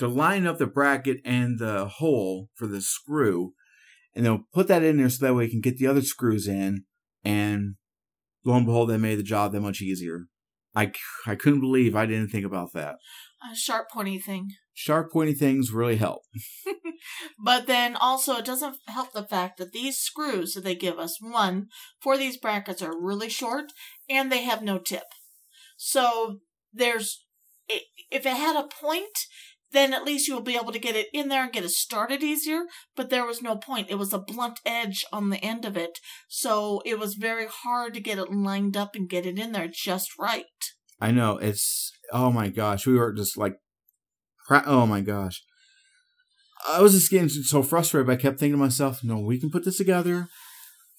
to 0.00 0.08
line 0.08 0.46
up 0.46 0.58
the 0.58 0.66
bracket 0.66 1.18
and 1.24 1.58
the 1.58 1.86
hole 1.86 2.48
for 2.54 2.66
the 2.66 2.80
screw, 2.80 3.52
and 4.14 4.26
then 4.26 4.44
put 4.52 4.68
that 4.68 4.82
in 4.82 4.96
there 4.98 5.08
so 5.08 5.24
that 5.24 5.34
way 5.34 5.44
you 5.44 5.50
can 5.50 5.60
get 5.60 5.78
the 5.78 5.86
other 5.86 6.02
screws 6.02 6.48
in, 6.48 6.84
and 7.24 7.76
lo 8.44 8.54
and 8.56 8.66
behold, 8.66 8.90
that 8.90 8.98
made 8.98 9.18
the 9.18 9.22
job 9.22 9.52
that 9.52 9.60
much 9.60 9.80
easier. 9.80 10.26
I, 10.74 10.92
I 11.26 11.34
couldn't 11.34 11.60
believe 11.60 11.96
I 11.96 12.06
didn't 12.06 12.28
think 12.28 12.46
about 12.46 12.72
that. 12.74 12.96
A 13.50 13.54
sharp 13.54 13.90
pointy 13.90 14.18
thing. 14.18 14.50
Sharp 14.72 15.12
pointy 15.12 15.34
things 15.34 15.72
really 15.72 15.96
help. 15.96 16.22
But 17.38 17.66
then 17.66 17.96
also, 17.96 18.36
it 18.36 18.44
doesn't 18.44 18.76
help 18.86 19.12
the 19.12 19.26
fact 19.26 19.58
that 19.58 19.72
these 19.72 19.98
screws 19.98 20.54
that 20.54 20.64
they 20.64 20.74
give 20.74 20.98
us, 20.98 21.20
one, 21.20 21.68
for 22.00 22.16
these 22.16 22.36
brackets 22.36 22.82
are 22.82 22.98
really 22.98 23.28
short 23.28 23.72
and 24.08 24.30
they 24.30 24.42
have 24.42 24.62
no 24.62 24.78
tip. 24.78 25.04
So 25.76 26.40
there's, 26.72 27.24
if 27.68 28.26
it 28.26 28.36
had 28.36 28.56
a 28.56 28.68
point, 28.68 29.26
then 29.72 29.92
at 29.92 30.04
least 30.04 30.26
you'll 30.26 30.40
be 30.40 30.56
able 30.56 30.72
to 30.72 30.78
get 30.78 30.96
it 30.96 31.08
in 31.12 31.28
there 31.28 31.44
and 31.44 31.52
get 31.52 31.64
it 31.64 31.70
started 31.70 32.22
easier. 32.22 32.64
But 32.96 33.10
there 33.10 33.26
was 33.26 33.42
no 33.42 33.56
point. 33.56 33.90
It 33.90 33.98
was 33.98 34.12
a 34.12 34.18
blunt 34.18 34.60
edge 34.66 35.04
on 35.12 35.30
the 35.30 35.42
end 35.44 35.64
of 35.64 35.76
it. 35.76 35.98
So 36.28 36.82
it 36.84 36.98
was 36.98 37.14
very 37.14 37.46
hard 37.46 37.94
to 37.94 38.00
get 38.00 38.18
it 38.18 38.32
lined 38.32 38.76
up 38.76 38.94
and 38.94 39.08
get 39.08 39.26
it 39.26 39.38
in 39.38 39.52
there 39.52 39.68
just 39.68 40.18
right. 40.18 40.44
I 41.00 41.10
know 41.10 41.38
it's 41.38 41.92
oh 42.12 42.30
my 42.30 42.48
gosh, 42.48 42.86
we 42.86 42.94
were 42.94 43.12
just 43.12 43.36
like, 43.36 43.56
oh 44.50 44.86
my 44.86 45.00
gosh. 45.00 45.42
I 46.68 46.82
was 46.82 46.92
just 46.92 47.10
getting 47.10 47.28
so 47.28 47.62
frustrated. 47.62 48.06
But 48.06 48.12
I 48.14 48.16
kept 48.16 48.38
thinking 48.38 48.58
to 48.58 48.64
myself, 48.64 49.02
no, 49.02 49.18
we 49.18 49.40
can 49.40 49.50
put 49.50 49.64
this 49.64 49.78
together. 49.78 50.28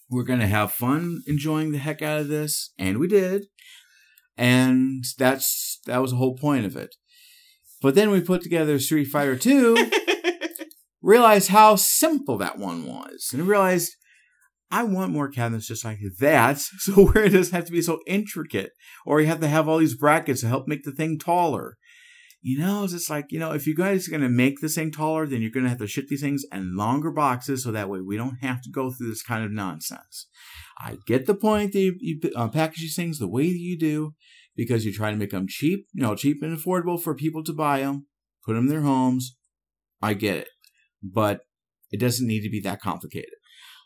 We're 0.09 0.23
gonna 0.23 0.47
have 0.47 0.71
fun 0.71 1.21
enjoying 1.27 1.71
the 1.71 1.77
heck 1.77 2.01
out 2.01 2.19
of 2.19 2.27
this, 2.27 2.73
and 2.77 2.97
we 2.97 3.07
did. 3.07 3.45
And 4.37 5.03
that's 5.17 5.79
that 5.85 6.01
was 6.01 6.11
the 6.11 6.17
whole 6.17 6.35
point 6.35 6.65
of 6.65 6.75
it. 6.75 6.95
But 7.81 7.95
then 7.95 8.11
we 8.11 8.21
put 8.21 8.41
together 8.41 8.79
Street 8.79 9.05
Fighter 9.05 9.35
Two. 9.35 9.91
realized 11.01 11.49
how 11.49 11.75
simple 11.75 12.37
that 12.37 12.57
one 12.57 12.85
was, 12.85 13.31
and 13.33 13.47
realized 13.47 13.95
I 14.69 14.83
want 14.83 15.11
more 15.11 15.29
cabinets 15.29 15.67
just 15.67 15.83
like 15.83 15.99
that. 16.19 16.61
So 16.79 17.05
where 17.05 17.25
it 17.25 17.31
doesn't 17.31 17.53
have 17.53 17.65
to 17.65 17.71
be 17.71 17.81
so 17.81 17.99
intricate, 18.07 18.71
or 19.05 19.19
you 19.19 19.27
have 19.27 19.41
to 19.41 19.47
have 19.47 19.67
all 19.67 19.79
these 19.79 19.97
brackets 19.97 20.41
to 20.41 20.47
help 20.47 20.67
make 20.67 20.83
the 20.83 20.91
thing 20.91 21.19
taller. 21.19 21.77
You 22.43 22.57
know, 22.57 22.83
it's 22.83 22.93
just 22.93 23.09
like 23.09 23.25
you 23.29 23.39
know, 23.39 23.51
if 23.51 23.67
you 23.67 23.75
guys 23.75 24.07
are 24.07 24.11
gonna 24.11 24.29
make 24.29 24.61
this 24.61 24.75
thing 24.75 24.91
taller, 24.91 25.27
then 25.27 25.41
you're 25.41 25.51
gonna 25.51 25.69
have 25.69 25.79
to 25.79 25.87
ship 25.87 26.05
these 26.07 26.21
things 26.21 26.45
in 26.51 26.75
longer 26.75 27.11
boxes, 27.11 27.63
so 27.63 27.71
that 27.71 27.89
way 27.89 27.99
we 28.01 28.17
don't 28.17 28.37
have 28.41 28.61
to 28.61 28.71
go 28.71 28.91
through 28.91 29.09
this 29.09 29.23
kind 29.23 29.43
of 29.43 29.51
nonsense. 29.51 30.27
I 30.79 30.97
get 31.05 31.27
the 31.27 31.35
point 31.35 31.73
that 31.73 31.79
you, 31.79 31.95
you 31.99 32.19
uh, 32.35 32.47
package 32.47 32.81
these 32.81 32.95
things 32.95 33.19
the 33.19 33.27
way 33.27 33.51
that 33.51 33.59
you 33.59 33.77
do 33.77 34.13
because 34.55 34.85
you 34.85 34.93
try 34.93 35.11
to 35.11 35.17
make 35.17 35.31
them 35.31 35.47
cheap, 35.47 35.87
you 35.93 36.01
know, 36.01 36.15
cheap 36.15 36.37
and 36.41 36.57
affordable 36.57 37.01
for 37.01 37.15
people 37.15 37.43
to 37.43 37.53
buy 37.53 37.79
them, 37.79 38.07
put 38.45 38.53
them 38.53 38.65
in 38.65 38.69
their 38.69 38.81
homes. 38.81 39.37
I 40.01 40.13
get 40.13 40.37
it, 40.37 40.49
but 41.03 41.41
it 41.91 41.99
doesn't 41.99 42.27
need 42.27 42.41
to 42.41 42.49
be 42.49 42.59
that 42.61 42.81
complicated. 42.81 43.29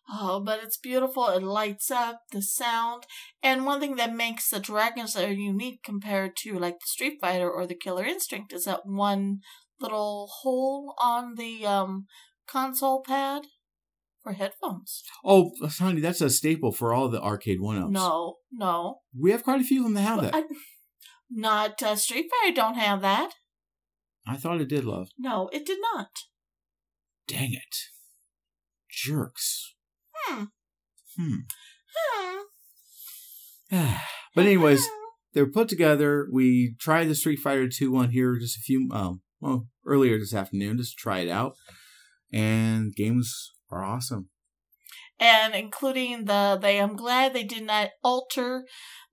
Oh, 0.09 0.39
but 0.39 0.61
it's 0.63 0.77
beautiful. 0.77 1.27
It 1.29 1.41
lights 1.41 1.89
up 1.89 2.21
the 2.31 2.41
sound. 2.41 3.07
And 3.41 3.65
one 3.65 3.79
thing 3.79 3.95
that 3.95 4.13
makes 4.13 4.49
the 4.49 4.59
Dragon's 4.59 5.15
Lair 5.15 5.31
unique 5.31 5.81
compared 5.83 6.35
to 6.37 6.59
like 6.59 6.75
the 6.75 6.87
Street 6.87 7.17
Fighter 7.19 7.49
or 7.49 7.65
the 7.65 7.75
Killer 7.75 8.05
Instinct 8.05 8.53
is 8.53 8.65
that 8.65 8.85
one 8.85 9.39
little 9.79 10.29
hole 10.41 10.93
on 11.01 11.35
the 11.35 11.65
um 11.65 12.05
console 12.47 13.01
pad 13.01 13.47
for 14.25 14.33
headphones. 14.33 15.03
Oh, 15.23 15.51
honey, 15.77 16.01
that's 16.01 16.19
a 16.19 16.31
staple 16.31 16.71
for 16.71 16.93
all 16.93 17.07
the 17.09 17.21
arcade 17.21 17.61
one 17.61 17.77
ups. 17.77 17.91
No, 17.91 18.37
no. 18.51 19.01
We 19.17 19.31
have 19.31 19.43
quite 19.43 19.61
a 19.61 19.63
few 19.63 19.81
of 19.81 19.85
them 19.85 19.93
that 19.93 20.01
have 20.01 20.21
that. 20.23 20.35
I, 20.35 20.43
not 21.29 21.81
uh, 21.83 21.95
Street 21.95 22.25
Fighter 22.41 22.55
don't 22.55 22.73
have 22.73 23.01
that. 23.01 23.33
I 24.27 24.35
thought 24.35 24.59
it 24.59 24.67
did, 24.67 24.83
love. 24.83 25.09
No, 25.17 25.49
it 25.53 25.63
did 25.63 25.77
not. 25.93 26.09
Dang 27.27 27.53
it. 27.53 27.75
Jerks. 28.89 29.75
Hmm. 30.15 30.45
Hmm. 31.15 31.35
Hmm. 33.69 33.93
but 34.35 34.45
anyways, 34.45 34.87
they 35.35 35.41
were 35.41 35.51
put 35.51 35.69
together. 35.69 36.27
We 36.31 36.75
tried 36.79 37.09
the 37.09 37.15
Street 37.15 37.37
Fighter 37.37 37.69
2 37.69 37.91
one 37.91 38.09
here 38.09 38.39
just 38.39 38.57
a 38.57 38.61
few, 38.61 38.89
um, 38.91 39.21
well, 39.39 39.67
earlier 39.85 40.17
this 40.17 40.33
afternoon, 40.33 40.77
just 40.77 40.97
to 40.97 41.01
try 41.01 41.19
it 41.19 41.29
out. 41.29 41.53
And 42.33 42.95
games 42.95 43.51
are 43.75 43.83
awesome. 43.83 44.29
and 45.19 45.53
including 45.55 46.25
the 46.25 46.57
they 46.61 46.79
I'm 46.79 46.95
glad 46.95 47.33
they 47.33 47.43
did 47.43 47.63
not 47.63 47.89
alter 48.03 48.65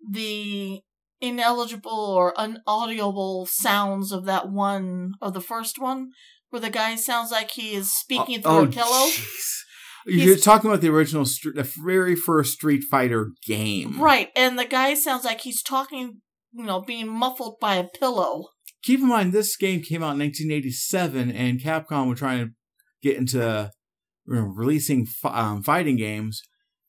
the 0.08 0.80
ineligible 1.20 1.90
or 1.92 2.34
unaudible 2.34 3.46
sounds 3.48 4.12
of 4.12 4.24
that 4.26 4.50
one 4.50 5.12
of 5.20 5.34
the 5.34 5.40
first 5.40 5.78
one 5.78 6.10
where 6.50 6.60
the 6.60 6.70
guy 6.70 6.96
sounds 6.96 7.30
like 7.30 7.52
he 7.52 7.74
is 7.74 7.92
speaking 7.92 8.42
through 8.42 8.50
a 8.50 8.54
oh, 8.54 8.64
oh, 8.64 8.66
pillow. 8.66 8.86
Oh, 8.90 9.12
jeez. 9.14 9.62
You're 10.04 10.34
He's- 10.34 10.42
talking 10.42 10.68
about 10.68 10.80
the 10.82 10.90
original, 10.90 11.24
the 11.24 11.70
very 11.82 12.16
first 12.16 12.54
Street 12.54 12.82
Fighter 12.90 13.30
game. 13.46 14.00
Right, 14.00 14.30
and 14.36 14.58
the 14.58 14.64
guy 14.64 14.94
sounds 14.94 15.24
like 15.24 15.42
he's 15.42 15.62
talking, 15.62 16.20
you 16.52 16.64
know, 16.64 16.80
being 16.80 17.08
muffled 17.08 17.58
by 17.60 17.76
a 17.76 17.84
pillow. 17.84 18.48
Keep 18.82 19.00
in 19.00 19.08
mind, 19.08 19.32
this 19.32 19.56
game 19.56 19.80
came 19.80 20.02
out 20.02 20.14
in 20.14 20.18
1987, 20.18 21.30
and 21.30 21.60
Capcom 21.60 22.08
were 22.08 22.16
trying 22.16 22.46
to 22.46 22.52
get 23.00 23.16
into 23.16 23.70
releasing 24.40 25.06
um, 25.24 25.62
fighting 25.62 25.96
games. 25.96 26.42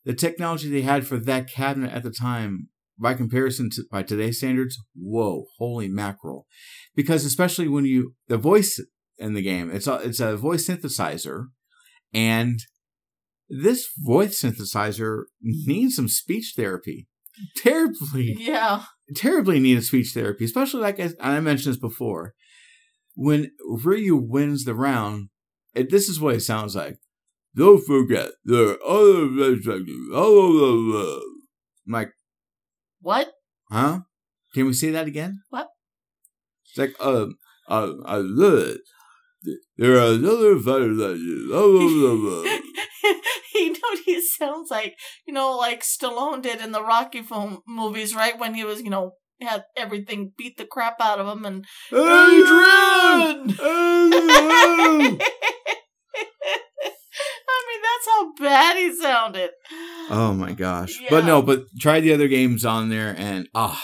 The 0.06 0.14
technology 0.14 0.70
they 0.70 0.82
had 0.82 1.08
for 1.08 1.18
that 1.18 1.50
cabinet 1.50 1.94
at 1.94 2.04
the 2.04 2.12
time, 2.12 2.70
by 3.00 3.14
comparison 3.14 3.70
to 3.72 3.84
by 3.92 4.04
today's 4.04 4.38
standards, 4.38 4.78
whoa, 4.96 5.46
holy 5.58 5.88
mackerel! 5.88 6.46
Because 6.96 7.26
especially 7.26 7.68
when 7.68 7.86
you 7.86 8.16
the 8.28 8.38
voice 8.38 8.80
in 9.18 9.34
the 9.34 9.42
game, 9.42 9.72
it's 9.72 9.88
a 9.88 9.96
it's 9.96 10.20
a 10.20 10.36
voice 10.38 10.68
synthesizer, 10.68 11.46
and 12.14 12.60
this 13.50 13.90
voice 13.98 14.42
synthesizer 14.42 15.24
needs 15.42 15.96
some 15.96 16.08
speech 16.08 16.54
therapy. 16.56 17.08
Terribly 17.58 18.36
Yeah. 18.38 18.84
terribly 19.16 19.60
needed 19.60 19.84
speech 19.84 20.12
therapy, 20.14 20.46
especially 20.46 20.82
like 20.82 21.00
I, 21.00 21.10
I 21.20 21.40
mentioned 21.40 21.74
this 21.74 21.80
before. 21.80 22.34
When 23.16 23.52
Ryu 23.68 24.16
wins 24.16 24.66
the 24.66 24.76
round, 24.76 25.30
it, 25.74 25.90
this 25.90 26.10
is 26.10 26.20
what 26.20 26.36
it 26.36 26.42
sounds 26.42 26.76
like. 26.76 26.98
Don't 27.56 27.86
forget 27.86 28.30
the 28.44 28.80
other 28.80 29.28
perspective. 29.28 29.96
I'm 30.16 31.92
like, 31.92 32.12
What? 33.02 33.32
huh? 33.70 34.00
Can 34.54 34.68
we 34.68 34.74
say 34.74 34.92
that 34.92 35.08
again? 35.08 35.42
What? 35.50 35.70
It's 36.66 36.78
like, 36.78 36.96
um, 37.00 37.38
uh, 37.68 37.94
I 38.06 38.18
love 38.18 38.54
it. 38.54 38.82
There 39.78 39.98
are 39.98 40.14
other 40.14 40.60
fighters. 40.60 40.98
Like 40.98 41.18
you 41.18 41.50
know 43.74 43.80
what 43.82 44.00
he 44.06 44.22
sounds 44.22 44.72
like? 44.72 44.96
You 45.28 45.34
know, 45.34 45.58
like 45.58 45.82
Stallone 45.82 46.42
did 46.42 46.62
in 46.62 46.72
the 46.72 46.82
Rocky 46.84 47.22
film 47.22 47.60
movies, 47.68 48.16
right? 48.16 48.40
When 48.40 48.54
he 48.54 48.64
was, 48.64 48.82
you 48.82 48.90
know, 48.90 49.16
had 49.42 49.66
everything 49.76 50.32
beat 50.38 50.56
the 50.58 50.66
crap 50.66 51.02
out 51.02 51.20
of 51.20 51.28
him 51.28 51.44
and 51.46 51.66
Adrian! 51.92 53.58
I 53.60 55.18
how 55.18 55.18
bad 58.40 58.78
he 58.78 58.96
sounded. 58.96 59.52
Oh 60.10 60.34
my 60.34 60.54
gosh. 60.54 61.00
But 61.10 61.26
no, 61.26 61.42
but 61.42 61.66
try 61.80 62.00
the 62.00 62.14
other 62.14 62.28
games 62.28 62.66
on 62.66 62.90
there 62.90 63.16
and 63.18 63.48
ah 63.56 63.84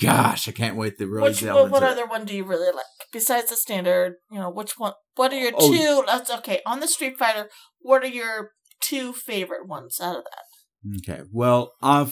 gosh, 0.00 0.48
I 0.48 0.52
can't 0.52 0.76
wait 0.76 0.98
to 0.98 1.06
really 1.06 1.30
Which 1.30 1.42
what, 1.42 1.70
what 1.70 1.82
other 1.82 2.06
one 2.06 2.24
do 2.24 2.34
you 2.34 2.44
really 2.44 2.72
like 2.74 2.84
besides 3.12 3.50
the 3.50 3.56
standard? 3.56 4.14
You 4.30 4.38
know, 4.38 4.50
which 4.50 4.78
one? 4.78 4.92
What 5.16 5.32
are 5.32 5.36
your 5.38 5.52
Oh. 5.56 5.72
two? 5.72 6.04
That's 6.06 6.30
okay. 6.30 6.60
On 6.66 6.80
the 6.80 6.88
Street 6.88 7.18
Fighter, 7.18 7.48
what 7.80 8.02
are 8.04 8.08
your 8.08 8.52
two 8.80 9.12
favorite 9.12 9.66
ones 9.66 10.00
out 10.00 10.16
of 10.18 10.24
that? 10.24 11.02
Okay. 11.12 11.22
Well, 11.32 11.72
uh 11.82 12.06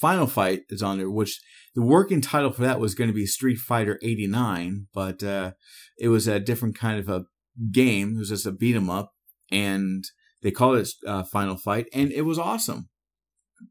Final 0.00 0.26
Fight 0.26 0.62
is 0.68 0.82
on 0.82 0.98
there, 0.98 1.10
which 1.10 1.40
the 1.74 1.82
working 1.82 2.20
title 2.20 2.52
for 2.52 2.62
that 2.62 2.78
was 2.80 2.94
going 2.94 3.08
to 3.08 3.14
be 3.14 3.26
Street 3.26 3.56
Fighter 3.58 3.98
89, 4.02 4.86
but 4.92 5.22
uh 5.22 5.52
it 5.98 6.08
was 6.08 6.28
a 6.28 6.38
different 6.40 6.76
kind 6.78 6.98
of 7.00 7.08
a 7.08 7.24
game. 7.72 8.16
It 8.16 8.18
was 8.18 8.28
just 8.28 8.46
a 8.46 8.52
beat 8.52 8.76
'em 8.76 8.90
up 8.90 9.12
and 9.50 10.04
they 10.44 10.50
called 10.50 10.76
it 10.76 10.88
uh, 11.06 11.24
Final 11.24 11.56
Fight 11.56 11.86
and 11.92 12.12
it 12.12 12.22
was 12.22 12.38
awesome. 12.38 12.90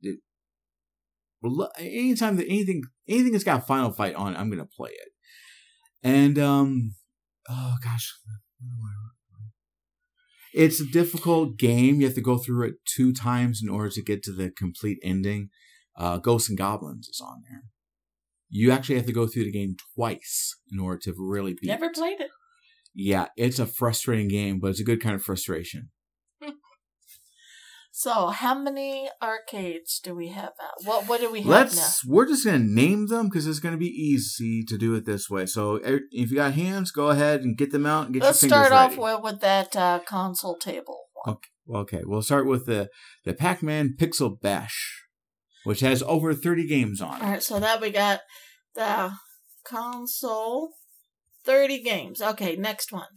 It, 0.01 0.19
anytime 1.77 2.35
that 2.37 2.47
anything 2.47 2.81
anything 3.07 3.31
that's 3.31 3.43
got 3.43 3.67
Final 3.67 3.91
Fight 3.91 4.15
on, 4.15 4.35
I'm 4.35 4.49
gonna 4.49 4.65
play 4.65 4.89
it. 4.89 5.09
And 6.03 6.37
um, 6.39 6.95
oh 7.47 7.75
gosh, 7.81 8.11
it's 10.53 10.81
a 10.81 10.85
difficult 10.85 11.57
game. 11.57 11.99
You 11.99 12.07
have 12.07 12.15
to 12.15 12.21
go 12.21 12.39
through 12.39 12.67
it 12.67 12.75
two 12.85 13.13
times 13.13 13.61
in 13.63 13.69
order 13.69 13.89
to 13.91 14.01
get 14.01 14.23
to 14.23 14.31
the 14.33 14.49
complete 14.49 14.97
ending. 15.03 15.49
Uh, 15.95 16.17
Ghosts 16.17 16.49
and 16.49 16.57
Goblins 16.57 17.07
is 17.07 17.21
on 17.23 17.43
there. 17.47 17.65
You 18.49 18.71
actually 18.71 18.95
have 18.95 19.05
to 19.05 19.13
go 19.13 19.27
through 19.27 19.45
the 19.45 19.51
game 19.51 19.75
twice 19.95 20.55
in 20.71 20.79
order 20.79 20.99
to 21.03 21.13
really 21.15 21.53
beat. 21.53 21.67
Never 21.67 21.91
played 21.91 22.19
it. 22.19 22.31
Yeah, 22.95 23.27
it's 23.37 23.59
a 23.59 23.67
frustrating 23.67 24.27
game, 24.27 24.59
but 24.59 24.67
it's 24.67 24.79
a 24.79 24.83
good 24.83 25.01
kind 25.01 25.15
of 25.15 25.23
frustration. 25.23 25.89
So, 27.95 28.29
how 28.29 28.55
many 28.55 29.07
arcades 29.21 29.99
do 30.03 30.15
we 30.15 30.29
have 30.29 30.53
out? 30.59 30.83
What 30.83 31.07
What 31.07 31.21
do 31.21 31.31
we 31.31 31.41
have 31.41 31.47
Let's. 31.47 32.03
We're 32.03 32.25
just 32.25 32.43
gonna 32.43 32.57
name 32.57 33.05
them 33.05 33.29
because 33.29 33.45
it's 33.45 33.59
gonna 33.59 33.77
be 33.77 33.85
easy 33.85 34.63
to 34.67 34.79
do 34.79 34.95
it 34.95 35.05
this 35.05 35.29
way. 35.29 35.45
So 35.45 35.77
eh, 35.77 35.99
if 36.09 36.31
you 36.31 36.37
got 36.37 36.55
hands, 36.55 36.89
go 36.89 37.11
ahead 37.11 37.41
and 37.41 37.55
get 37.55 37.71
them 37.71 37.85
out 37.85 38.05
and 38.05 38.13
get 38.15 38.21
now? 38.21 38.25
Let's 38.25 38.41
your 38.41 38.49
fingers 38.49 38.67
start 38.67 38.83
off 38.83 38.97
ready. 38.97 39.21
with, 39.21 39.33
with 39.33 39.41
that 39.41 39.75
uh, 39.75 39.99
console 40.07 40.57
table. 40.57 41.01
one. 41.23 41.37
Okay, 41.71 42.01
we'll 42.03 42.23
start 42.23 42.47
with 42.47 42.65
the 42.65 42.89
the 43.25 43.33
Pac-Man 43.33 43.95
Pixel 43.97 44.41
Bash, 44.41 45.03
which 45.63 45.81
has 45.81 46.01
over 46.01 46.33
thirty 46.33 46.65
games 46.65 46.99
on 46.99 47.21
All 47.21 47.27
it. 47.27 47.31
right, 47.31 47.43
so 47.43 47.59
that 47.59 47.79
we 47.79 47.91
got 47.91 48.21
the 48.73 49.11
console, 49.63 50.73
thirty 51.45 51.79
games. 51.81 52.23
Okay, 52.23 52.55
next 52.55 52.91
one. 52.91 53.09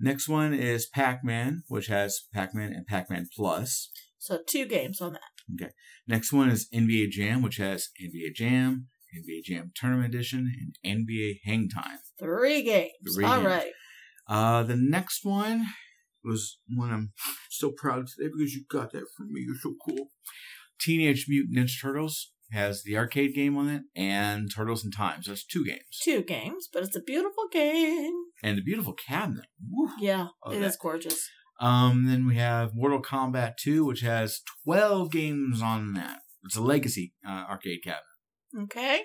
Next 0.00 0.26
one 0.26 0.52
is 0.54 0.86
Pac-Man, 0.86 1.62
which 1.68 1.86
has 1.88 2.22
Pac-Man 2.32 2.72
and 2.72 2.86
Pac-Man 2.86 3.28
Plus. 3.36 3.90
So 4.22 4.38
two 4.48 4.66
games 4.66 5.00
on 5.00 5.14
that. 5.14 5.20
Okay. 5.60 5.72
Next 6.06 6.32
one 6.32 6.48
is 6.48 6.68
NBA 6.72 7.10
Jam, 7.10 7.42
which 7.42 7.56
has 7.56 7.88
NBA 8.00 8.34
Jam, 8.36 8.86
NBA 9.12 9.42
Jam 9.44 9.72
Tournament 9.74 10.14
Edition, 10.14 10.52
and 10.84 11.02
NBA 11.08 11.40
Hang 11.44 11.68
Time. 11.68 11.98
Three 12.20 12.62
games. 12.62 12.92
Three 13.16 13.24
All 13.24 13.38
games. 13.38 13.46
right. 13.46 13.72
Uh, 14.28 14.62
the 14.62 14.76
next 14.76 15.24
one 15.24 15.66
was 16.24 16.60
one 16.68 16.92
I'm 16.92 17.12
so 17.50 17.72
proud 17.76 17.98
of 17.98 18.06
today 18.14 18.30
because 18.32 18.54
you 18.54 18.62
got 18.70 18.92
that 18.92 19.06
from 19.16 19.32
me. 19.32 19.40
You're 19.44 19.56
so 19.60 19.74
cool. 19.84 20.10
Teenage 20.80 21.26
Mutant 21.28 21.58
Ninja 21.58 21.80
Turtles 21.82 22.30
has 22.52 22.84
the 22.84 22.96
arcade 22.96 23.34
game 23.34 23.56
on 23.56 23.68
it 23.68 23.82
and 23.96 24.50
Turtles 24.54 24.84
in 24.84 24.92
Time. 24.92 25.22
So 25.24 25.32
that's 25.32 25.44
two 25.44 25.64
games. 25.64 25.82
Two 26.02 26.22
games, 26.22 26.68
but 26.72 26.84
it's 26.84 26.94
a 26.94 27.00
beautiful 27.02 27.48
game. 27.50 28.12
And 28.40 28.56
a 28.58 28.62
beautiful 28.62 28.92
cabinet. 28.94 29.46
Woo. 29.68 29.88
Yeah, 29.98 30.28
Oh, 30.44 30.52
it 30.52 30.60
that- 30.60 30.66
is 30.66 30.76
gorgeous. 30.76 31.28
Um, 31.60 32.06
then 32.06 32.26
we 32.26 32.36
have 32.36 32.74
Mortal 32.74 33.02
Kombat 33.02 33.56
2, 33.56 33.84
which 33.84 34.00
has 34.00 34.40
12 34.64 35.10
games 35.10 35.62
on 35.62 35.94
that. 35.94 36.20
It's 36.44 36.56
a 36.56 36.62
legacy 36.62 37.14
uh, 37.26 37.44
arcade 37.48 37.80
cabinet. 37.84 38.64
Okay. 38.64 39.02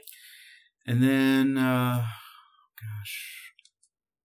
And 0.86 1.04
then, 1.04 1.58
uh, 1.58 2.06
gosh, 2.80 3.48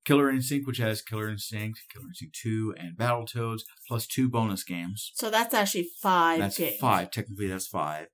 Killer 0.05 0.31
Instinct, 0.31 0.67
which 0.67 0.79
has 0.79 1.03
Killer 1.03 1.29
Instinct, 1.29 1.81
Killer 1.93 2.09
Instinct 2.09 2.39
2, 2.43 2.75
and 2.79 2.97
Battletoads, 2.97 3.61
plus 3.87 4.07
two 4.07 4.29
bonus 4.29 4.65
games. 4.65 5.13
So 5.15 5.31
that's 5.31 5.55
actually 5.55 5.89
five 6.01 6.41
that's 6.41 6.59
games. 6.59 6.77
five. 6.77 7.11
Technically, 7.11 7.49
that's 7.49 7.67
five. 7.67 8.07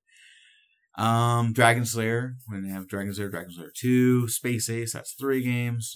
Um, 0.97 1.53
Dragon's 1.53 1.97
Lair, 1.97 2.37
when 2.47 2.65
they 2.65 2.71
have 2.71 2.89
Dragon's 2.89 3.19
Lair, 3.19 3.29
Dragon's 3.31 3.57
Lair 3.57 3.73
2, 3.75 4.29
Space 4.29 4.69
Ace, 4.69 4.93
that's 4.93 5.13
three 5.13 5.45
games. 5.45 5.95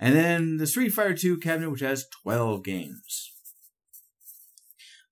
And 0.00 0.14
then 0.16 0.56
the 0.56 0.66
Street 0.66 0.90
Fighter 0.90 1.14
2 1.14 1.38
cabinet, 1.38 1.70
which 1.70 1.80
has 1.80 2.06
12 2.24 2.64
games. 2.64 3.32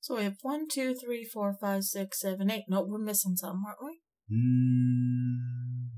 So 0.03 0.17
we 0.17 0.25
have 0.25 0.39
one, 0.43 0.67
two, 0.69 0.97
three, 0.97 1.25
four, 1.25 1.55
five, 1.61 1.85
six, 1.85 2.21
seven, 2.21 2.51
eight. 2.51 2.65
Nope, 2.69 2.89
we're 2.89 2.99
missing 2.99 3.37
some, 3.37 3.63
aren't 3.65 3.79
we? 3.85 4.01
Mm, 4.37 5.91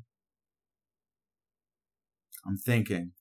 I'm 2.47 2.59
thinking. 2.59 3.13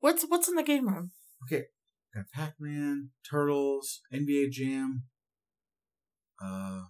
What's 0.00 0.24
what's 0.28 0.48
in 0.48 0.54
the 0.54 0.62
game 0.62 0.88
room? 0.88 1.10
Okay, 1.44 1.64
got 2.14 2.24
Pac-Man, 2.32 3.10
Turtles, 3.30 4.00
NBA 4.10 4.50
Jam, 4.50 5.02
uh, 6.42 6.84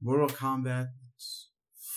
Mortal 0.00 0.28
Kombat. 0.28 0.86
That's 1.16 1.50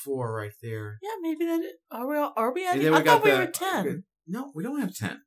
four 0.03 0.33
right 0.35 0.51
there. 0.63 0.97
Yeah, 1.03 1.11
maybe 1.21 1.45
that. 1.45 1.61
Are 1.91 2.07
we? 2.07 2.17
all- 2.17 2.33
Are 2.35 2.51
we 2.51 2.65
at? 2.65 2.77
I 2.77 2.79
we 2.79 3.03
thought 3.03 3.23
we 3.23 3.29
the- 3.29 3.37
were 3.37 3.45
ten. 3.45 4.03
No, 4.25 4.51
we 4.55 4.63
don't 4.63 4.79
have 4.81 4.95
ten. 4.95 5.21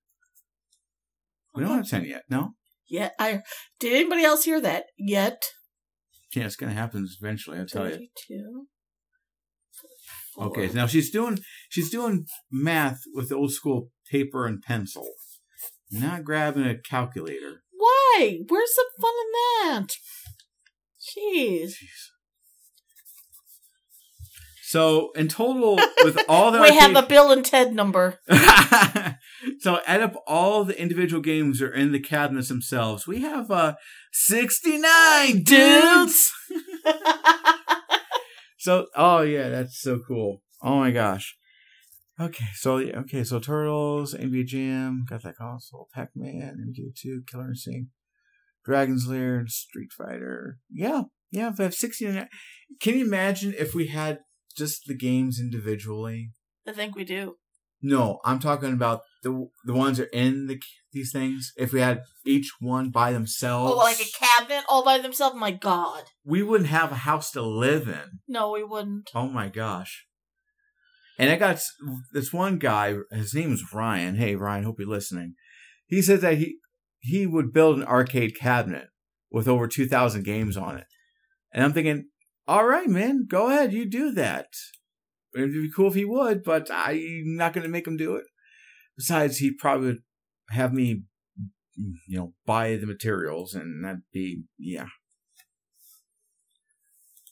We 1.54 1.62
don't 1.62 1.76
have 1.76 1.88
ten 1.88 2.04
yet. 2.04 2.24
No. 2.28 2.54
Yet 2.88 3.14
I 3.18 3.42
did 3.80 3.92
anybody 3.92 4.24
else 4.24 4.44
hear 4.44 4.60
that? 4.60 4.86
Yet 4.96 5.44
Yeah, 6.34 6.44
it's 6.44 6.56
gonna 6.56 6.72
happen 6.72 7.06
eventually. 7.20 7.60
I 7.60 7.64
tell 7.64 7.90
you. 7.90 8.68
Okay, 10.38 10.68
now 10.72 10.86
she's 10.86 11.10
doing 11.10 11.38
she's 11.68 11.90
doing 11.90 12.26
math 12.50 13.00
with 13.14 13.32
old 13.32 13.52
school 13.52 13.90
paper 14.10 14.46
and 14.46 14.62
pencil, 14.62 15.08
not 15.90 16.24
grabbing 16.24 16.64
a 16.64 16.78
calculator. 16.78 17.62
Why? 17.72 18.40
Where's 18.48 18.74
the 18.74 18.84
fun 19.00 19.12
in 19.24 19.32
that? 19.72 19.88
Jeez. 21.00 21.74
So 24.76 25.10
in 25.12 25.28
total, 25.28 25.76
with 26.04 26.22
all 26.28 26.50
the 26.50 26.60
we 26.60 26.68
have 26.74 26.94
arcade- 26.94 27.04
a 27.04 27.06
Bill 27.06 27.32
and 27.32 27.42
Ted 27.42 27.74
number. 27.74 28.18
so 29.60 29.80
add 29.86 30.02
up 30.02 30.22
all 30.26 30.64
the 30.64 30.78
individual 30.78 31.22
games 31.22 31.60
that 31.60 31.70
are 31.70 31.72
in 31.72 31.92
the 31.92 31.98
cabinets 31.98 32.48
themselves. 32.48 33.06
We 33.06 33.22
have 33.22 33.50
uh 33.50 33.76
69 34.12 35.44
dudes. 35.44 36.30
So 38.58 38.86
oh 38.96 39.22
yeah, 39.22 39.48
that's 39.48 39.80
so 39.80 40.00
cool. 40.06 40.42
Oh 40.60 40.78
my 40.80 40.90
gosh. 40.90 41.36
Okay, 42.20 42.46
so 42.54 42.78
yeah, 42.78 42.98
okay, 42.98 43.22
so 43.22 43.38
Turtles, 43.38 44.12
NBA 44.12 44.46
Jam, 44.46 45.06
got 45.08 45.22
that 45.22 45.36
console, 45.36 45.88
Pac-Man, 45.94 46.74
MK2, 46.74 47.28
Killer 47.30 47.50
Instinct, 47.50 47.90
Dragon's 48.64 49.06
Lair, 49.06 49.44
Street 49.46 49.90
Fighter. 49.96 50.58
Yeah, 50.68 51.02
yeah, 51.30 51.50
if 51.50 51.60
I 51.60 51.64
have 51.64 51.74
69. 51.74 52.28
Can 52.80 52.98
you 52.98 53.06
imagine 53.06 53.54
if 53.56 53.72
we 53.72 53.86
had 53.86 54.18
just 54.56 54.82
the 54.86 54.94
games 54.96 55.38
individually? 55.40 56.30
I 56.66 56.72
think 56.72 56.96
we 56.96 57.04
do. 57.04 57.36
No, 57.82 58.20
I'm 58.24 58.38
talking 58.38 58.72
about 58.72 59.02
the 59.22 59.48
the 59.64 59.74
ones 59.74 59.98
that 59.98 60.04
are 60.04 60.10
in 60.10 60.46
the 60.46 60.60
these 60.92 61.12
things. 61.12 61.52
If 61.56 61.72
we 61.72 61.80
had 61.80 62.02
each 62.24 62.50
one 62.58 62.90
by 62.90 63.12
themselves, 63.12 63.72
Oh, 63.72 63.76
like 63.76 64.00
a 64.00 64.18
cabinet 64.18 64.64
all 64.68 64.82
by 64.84 64.98
themselves? 64.98 65.36
My 65.36 65.50
God. 65.50 66.04
we 66.24 66.42
wouldn't 66.42 66.70
have 66.70 66.90
a 66.90 66.96
house 66.96 67.30
to 67.32 67.42
live 67.42 67.86
in. 67.86 68.20
No, 68.26 68.50
we 68.50 68.64
wouldn't. 68.64 69.10
Oh 69.14 69.28
my 69.28 69.48
gosh! 69.48 70.06
And 71.18 71.30
I 71.30 71.36
got 71.36 71.60
this 72.12 72.32
one 72.32 72.58
guy. 72.58 72.96
His 73.10 73.34
name 73.34 73.52
is 73.52 73.62
Ryan. 73.72 74.16
Hey 74.16 74.34
Ryan, 74.36 74.64
hope 74.64 74.76
you're 74.78 74.88
listening. 74.88 75.34
He 75.86 76.00
said 76.02 76.20
that 76.22 76.38
he 76.38 76.56
he 77.00 77.26
would 77.26 77.52
build 77.52 77.76
an 77.78 77.84
arcade 77.84 78.36
cabinet 78.36 78.88
with 79.30 79.46
over 79.46 79.68
two 79.68 79.86
thousand 79.86 80.24
games 80.24 80.56
on 80.56 80.78
it, 80.78 80.86
and 81.52 81.62
I'm 81.62 81.72
thinking, 81.74 82.06
all 82.48 82.66
right, 82.66 82.88
man, 82.88 83.26
go 83.28 83.48
ahead, 83.48 83.72
you 83.72 83.88
do 83.88 84.12
that. 84.12 84.46
It'd 85.34 85.52
be 85.52 85.70
cool 85.74 85.88
if 85.88 85.94
he 85.94 86.04
would, 86.04 86.42
but 86.42 86.70
I'm 86.72 87.36
not 87.36 87.52
going 87.52 87.64
to 87.64 87.70
make 87.70 87.86
him 87.86 87.96
do 87.96 88.16
it. 88.16 88.24
Besides, 88.96 89.38
he'd 89.38 89.58
probably 89.58 89.88
would 89.88 89.98
have 90.50 90.72
me, 90.72 91.02
you 91.76 92.16
know, 92.16 92.32
buy 92.46 92.76
the 92.76 92.86
materials, 92.86 93.54
and 93.54 93.84
that'd 93.84 94.02
be 94.12 94.44
yeah. 94.58 94.86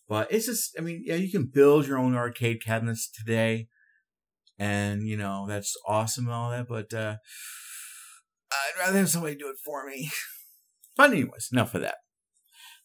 But 0.06 0.30
it's 0.30 0.46
just, 0.46 0.76
I 0.78 0.82
mean, 0.82 1.02
yeah, 1.06 1.14
you 1.14 1.30
can 1.30 1.46
build 1.46 1.86
your 1.86 1.96
own 1.96 2.14
arcade 2.14 2.62
cabinets 2.62 3.10
today, 3.10 3.68
and 4.58 5.08
you 5.08 5.16
know 5.16 5.46
that's 5.48 5.74
awesome 5.88 6.26
and 6.26 6.34
all 6.34 6.50
that. 6.50 6.68
But 6.68 6.92
uh, 6.92 7.16
I'd 8.52 8.78
rather 8.78 8.98
have 8.98 9.08
somebody 9.08 9.36
do 9.36 9.48
it 9.48 9.56
for 9.64 9.86
me. 9.86 10.10
But 10.96 11.10
anyways, 11.10 11.48
enough 11.50 11.74
of 11.74 11.80
that. 11.80 11.96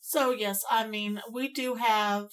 So 0.10 0.32
yes, 0.32 0.64
I 0.72 0.88
mean 0.88 1.22
we 1.32 1.50
do 1.50 1.76
have 1.76 2.30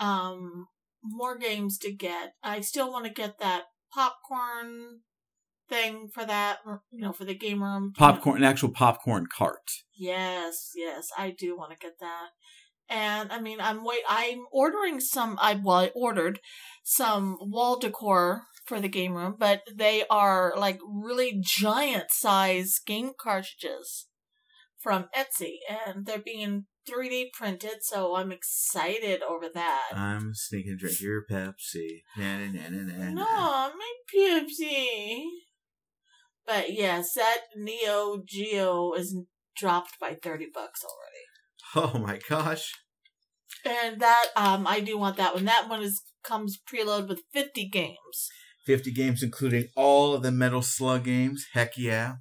um 0.00 0.66
more 1.00 1.38
games 1.38 1.78
to 1.78 1.92
get. 1.92 2.32
I 2.42 2.60
still 2.60 2.90
want 2.90 3.04
to 3.04 3.12
get 3.12 3.38
that 3.38 3.66
popcorn 3.94 5.02
thing 5.68 6.08
for 6.12 6.24
that, 6.26 6.58
you 6.90 7.02
know, 7.02 7.12
for 7.12 7.24
the 7.24 7.36
game 7.36 7.62
room. 7.62 7.92
Popcorn, 7.96 8.38
an 8.38 8.42
actual 8.42 8.70
popcorn 8.70 9.28
cart. 9.32 9.70
Yes, 9.94 10.72
yes, 10.74 11.06
I 11.16 11.30
do 11.30 11.56
want 11.56 11.70
to 11.70 11.78
get 11.78 12.00
that. 12.00 12.30
And 12.88 13.30
I 13.30 13.40
mean, 13.40 13.60
I'm 13.60 13.84
wait. 13.84 14.02
I'm 14.08 14.46
ordering 14.50 14.98
some. 14.98 15.38
I 15.40 15.54
well, 15.54 15.76
I 15.76 15.92
ordered 15.94 16.40
some 16.82 17.36
wall 17.40 17.78
decor 17.78 18.42
for 18.64 18.80
the 18.80 18.88
game 18.88 19.14
room, 19.14 19.36
but 19.38 19.62
they 19.72 20.02
are 20.10 20.52
like 20.56 20.80
really 20.84 21.40
giant 21.40 22.10
size 22.10 22.80
game 22.84 23.12
cartridges 23.16 24.08
from 24.86 25.08
Etsy, 25.12 25.56
and 25.68 26.06
they're 26.06 26.16
being 26.16 26.66
3D 26.88 27.32
printed. 27.32 27.78
So 27.82 28.14
I'm 28.14 28.30
excited 28.30 29.20
over 29.20 29.48
that. 29.52 29.88
I'm 29.92 30.30
sneaking 30.32 30.76
drink 30.78 31.00
your 31.00 31.24
Pepsi. 31.28 32.02
Na, 32.16 32.38
na, 32.38 32.46
na, 32.52 32.68
na, 32.68 32.96
na, 32.96 33.10
no, 33.10 33.24
my 33.24 33.92
Pepsi. 34.14 35.24
But 36.46 36.72
yes, 36.72 37.14
that 37.14 37.40
Neo 37.56 38.22
Geo 38.24 38.92
is 38.92 39.16
dropped 39.56 39.98
by 40.00 40.14
thirty 40.14 40.46
bucks 40.54 40.84
already. 40.84 41.24
Oh 41.74 41.98
my 41.98 42.20
gosh. 42.28 42.72
And 43.64 44.00
that 44.00 44.26
um 44.36 44.68
I 44.68 44.78
do 44.78 44.96
want 44.96 45.16
that 45.16 45.34
one. 45.34 45.46
That 45.46 45.68
one 45.68 45.82
is 45.82 46.00
comes 46.22 46.60
preloaded 46.72 47.08
with 47.08 47.22
50 47.32 47.68
games. 47.68 48.28
50 48.66 48.92
games, 48.92 49.22
including 49.22 49.68
all 49.76 50.14
of 50.14 50.22
the 50.22 50.32
Metal 50.32 50.62
Slug 50.62 51.04
games. 51.04 51.46
Heck 51.54 51.76
yeah. 51.76 52.16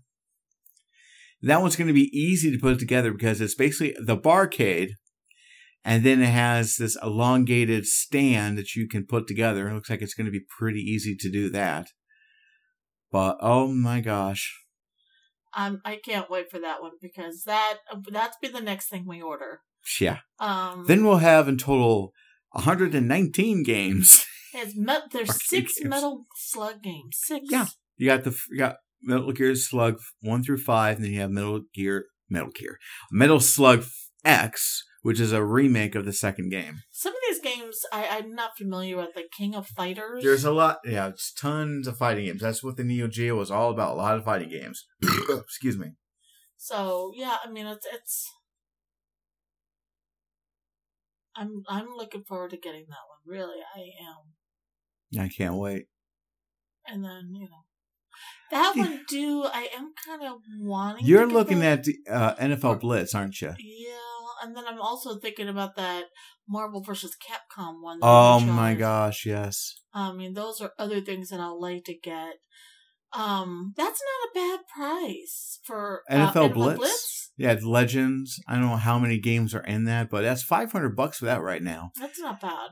That 1.46 1.62
one's 1.62 1.76
going 1.76 1.88
to 1.88 1.94
be 1.94 2.10
easy 2.12 2.52
to 2.52 2.58
put 2.58 2.80
together 2.80 3.12
because 3.14 3.40
it's 3.40 3.54
basically 3.54 3.96
the 4.04 4.18
barcade, 4.18 4.94
and 5.84 6.04
then 6.04 6.20
it 6.20 6.32
has 6.32 6.78
this 6.78 6.98
elongated 7.04 7.86
stand 7.86 8.58
that 8.58 8.76
you 8.76 8.88
can 8.88 9.06
put 9.06 9.28
together. 9.28 9.70
It 9.70 9.76
looks 9.76 9.92
like 9.92 10.02
it's 10.02 10.16
going 10.16 10.26
to 10.26 10.32
be 10.32 10.44
pretty 10.58 10.80
easy 10.80 11.16
to 11.16 11.30
do 11.30 11.52
that. 11.52 11.90
But 13.12 13.38
oh 13.42 13.68
my 13.68 14.02
gosh. 14.02 14.60
Um 15.56 15.82
I 15.86 15.98
can't 16.04 16.32
wait 16.32 16.50
for 16.50 16.60
that 16.60 16.82
one 16.82 16.94
because 17.00 17.44
that 17.44 17.78
that's 18.12 18.38
be 18.42 18.48
the 18.48 18.60
next 18.60 18.90
thing 18.90 19.06
we 19.08 19.22
order. 19.22 19.62
Yeah. 20.02 20.18
Um 20.40 20.86
Then 20.88 21.06
we'll 21.06 21.18
have 21.18 21.48
in 21.48 21.58
total 21.58 22.12
119 22.52 23.64
games. 23.64 24.26
it's 24.54 24.74
there's 25.14 25.46
six 25.48 25.78
games. 25.80 25.90
Metal 25.90 26.26
Slug 26.36 26.82
games. 26.82 27.20
Six. 27.22 27.46
Yeah. 27.50 27.68
You 27.98 28.08
got 28.08 28.24
the 28.24 28.36
you 28.50 28.58
got 28.58 28.78
Metal 29.06 29.32
Gear 29.32 29.56
Slug 29.56 30.00
one 30.22 30.44
through 30.44 30.58
five, 30.58 30.98
and 30.98 31.06
then 31.06 31.14
you 31.14 31.22
have 31.22 31.32
Metal 31.32 31.62
Gear 31.74 32.06
Metal 32.30 32.50
Gear 32.54 32.80
Metal 33.12 33.40
Slug 33.40 33.86
X, 34.24 34.84
which 35.04 35.20
is 35.20 35.32
a 35.32 35.44
remake 35.44 35.96
of 35.96 36.06
the 36.06 36.14
second 36.14 36.50
game. 36.50 36.82
Some 36.92 37.14
of 37.14 37.20
these 37.30 37.40
games 37.40 37.82
I, 37.94 38.08
I'm 38.08 38.34
not 38.34 38.58
familiar 38.58 38.98
with, 38.98 39.10
like 39.16 39.30
King 39.36 39.56
of 39.56 39.68
Fighters. 39.68 40.24
There's 40.24 40.44
a 40.44 40.52
lot, 40.52 40.80
yeah, 40.84 41.08
it's 41.08 41.32
tons 41.32 41.88
of 41.88 41.98
fighting 41.98 42.26
games. 42.26 42.42
That's 42.42 42.64
what 42.64 42.78
the 42.78 42.84
Neo 42.84 43.08
Geo 43.08 43.36
was 43.36 43.52
all 43.52 43.70
about. 43.70 43.94
A 43.94 43.98
lot 43.98 44.18
of 44.18 44.26
fighting 44.26 44.50
games. 44.50 44.86
Excuse 45.30 45.78
me. 45.78 45.92
So 46.58 47.12
yeah, 47.16 47.38
I 47.46 47.52
mean 47.52 47.68
it's 47.68 47.86
it's. 47.92 48.32
I'm 51.36 51.64
I'm 51.68 51.90
looking 51.96 52.24
forward 52.24 52.52
to 52.52 52.58
getting 52.58 52.86
that 52.88 53.06
one. 53.08 53.38
Really, 53.38 53.60
I 53.76 53.82
am. 54.10 55.26
I 55.26 55.30
can't 55.30 55.56
wait. 55.56 55.86
And 56.88 57.04
then 57.04 57.34
you 57.34 57.48
know, 57.50 57.65
that 58.52 58.74
one 58.76 59.02
do 59.10 59.44
I 59.44 59.70
am 59.78 59.92
kind 60.06 60.24
of 60.24 60.38
wanting. 60.60 61.06
You're 61.06 61.28
looking 61.28 61.60
that. 61.60 61.88
at 62.08 62.12
uh, 62.12 62.36
NFL 62.36 62.80
Blitz, 62.82 63.16
aren't 63.16 63.42
you? 63.42 63.54
Yeah, 63.58 63.96
and 64.44 64.56
then 64.56 64.66
I'm 64.68 64.82
also 64.82 65.18
thinking 65.18 65.48
about 65.48 65.76
that 65.76 66.06
Marvel 66.48 66.82
versus 66.82 67.16
Capcom 67.16 67.82
one. 67.82 68.00
Oh 68.02 68.40
my 68.40 68.76
gosh, 68.76 69.26
yes. 69.26 69.76
I 69.94 70.12
mean, 70.12 70.34
those 70.34 70.62
are 70.62 70.72
other 70.78 71.02
things 71.02 71.30
that 71.30 71.40
I'll 71.40 71.60
like 71.60 71.86
to 71.86 71.96
get. 71.98 72.36
Um, 73.14 73.74
that's 73.78 74.02
not 74.02 74.30
a 74.30 74.58
bad 74.58 74.60
price 74.68 75.60
for 75.64 76.02
uh, 76.10 76.32
NFL, 76.32 76.54
Blitz. 76.54 77.32
Yeah, 77.38 77.52
it's 77.52 77.64
Legends. 77.64 78.42
I 78.48 78.54
don't 78.54 78.64
know 78.64 78.76
how 78.76 79.00
many 79.00 79.20
games 79.20 79.56
are 79.56 79.64
in 79.64 79.86
that, 79.86 80.10
but 80.10 80.22
that's 80.22 80.44
500 80.44 80.96
bucks 80.96 81.20
for 81.20 81.26
that 81.26 81.42
right 81.42 81.64
now. 81.64 81.92
That's 82.00 82.20
not 82.20 82.42
bad. 82.42 82.70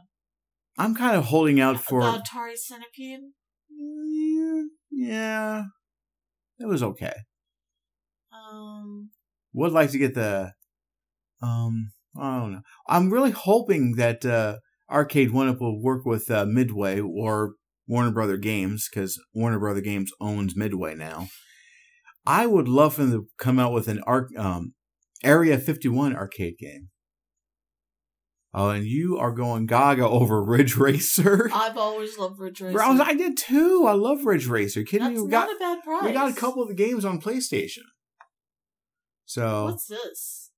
I'm 0.78 0.96
kind 0.96 1.16
of 1.16 1.26
holding 1.26 1.60
out 1.60 1.80
for. 1.80 2.02
the 2.02 2.24
Atari 2.24 2.56
Centipede. 2.56 3.22
Yeah, 4.92 5.64
it 6.60 6.68
was 6.68 6.84
okay. 6.84 7.14
Um, 8.32 9.10
Would 9.54 9.72
like 9.72 9.92
to 9.92 9.98
get 9.98 10.16
the. 10.16 10.54
Um, 11.42 11.92
I 12.18 12.40
don't 12.40 12.54
know. 12.54 12.62
I'm 12.88 13.12
really 13.12 13.32
hoping 13.32 13.96
that 13.96 14.26
uh, 14.26 14.58
Arcade 14.90 15.32
One 15.32 15.48
Up 15.48 15.60
will 15.60 15.82
work 15.82 16.06
with 16.06 16.30
uh, 16.30 16.46
Midway 16.46 17.00
or 17.00 17.56
Warner 17.88 18.12
Brother 18.12 18.38
Games 18.38 18.88
because 18.90 19.20
Warner 19.34 19.60
Brother 19.60 19.82
Games 19.82 20.12
owns 20.22 20.56
Midway 20.56 20.96
now. 20.96 21.28
I 22.26 22.46
would 22.46 22.68
love 22.68 22.94
for 22.94 23.02
them 23.02 23.12
to 23.12 23.28
come 23.38 23.60
out 23.60 23.74
with 23.74 23.88
an 23.88 24.02
arc, 24.08 24.30
um, 24.38 24.74
Area 25.24 25.58
51 25.58 26.16
arcade 26.16 26.58
game. 26.58 26.90
Oh, 28.56 28.70
and 28.70 28.86
you 28.86 29.18
are 29.18 29.32
going 29.32 29.66
gaga 29.66 30.08
over 30.08 30.44
Ridge 30.44 30.78
Racer. 30.78 31.50
I've 31.54 31.78
always 31.78 32.18
loved 32.20 32.40
Ridge 32.40 32.62
Racer. 32.62 32.82
I, 32.82 32.92
was- 32.92 33.00
I 33.00 33.14
did 33.14 33.36
too. 33.36 33.86
I 33.88 33.94
love 33.94 34.26
Ridge 34.26 34.48
Racer. 34.48 34.82
You 34.82 34.86
kidding 34.86 35.08
That's 35.08 35.18
me? 35.18 35.24
We 35.26 35.32
not 35.32 35.48
got 35.48 35.56
a 35.56 35.60
bad 35.60 35.84
price. 35.84 36.04
we 36.04 36.12
got 36.12 36.32
a 36.32 36.40
couple 36.40 36.62
of 36.62 36.68
the 36.68 36.76
games 36.76 37.04
on 37.04 37.20
PlayStation. 37.20 37.82
So 39.26 39.66
What's 39.66 39.88
this? 39.88 40.52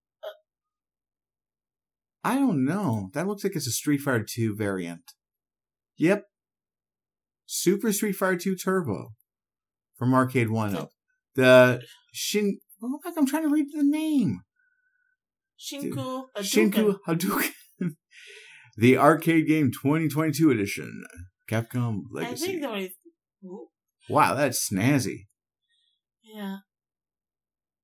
I 2.23 2.35
don't 2.35 2.65
know. 2.65 3.11
That 3.13 3.27
looks 3.27 3.43
like 3.43 3.55
it's 3.55 3.67
a 3.67 3.71
Street 3.71 3.99
Fighter 4.01 4.25
2 4.27 4.55
variant. 4.55 5.13
Yep. 5.97 6.23
Super 7.45 7.93
Street 7.93 8.13
Fighter 8.13 8.37
2 8.37 8.55
Turbo 8.55 9.09
from 9.95 10.13
Arcade 10.13 10.49
1 10.49 10.75
Up. 10.75 10.89
The 11.35 11.81
Shin 12.11 12.57
Oh, 12.83 12.87
look, 12.87 13.01
I'm 13.17 13.25
trying 13.25 13.43
to 13.43 13.49
read 13.49 13.67
the 13.71 13.83
name. 13.83 14.41
Shinku 15.59 16.25
Shinku 16.39 16.97
Hadouken. 17.07 17.51
The 18.77 18.97
arcade 18.97 19.47
game 19.47 19.71
2022 19.71 20.51
edition. 20.51 21.03
Capcom 21.49 22.03
Legacy. 22.11 22.43
I 22.45 22.47
think 22.51 22.63
only. 22.65 22.93
Ooh, 23.45 23.67
Wow, 24.09 24.35
that's 24.35 24.69
snazzy. 24.69 25.27
Yeah. 26.23 26.57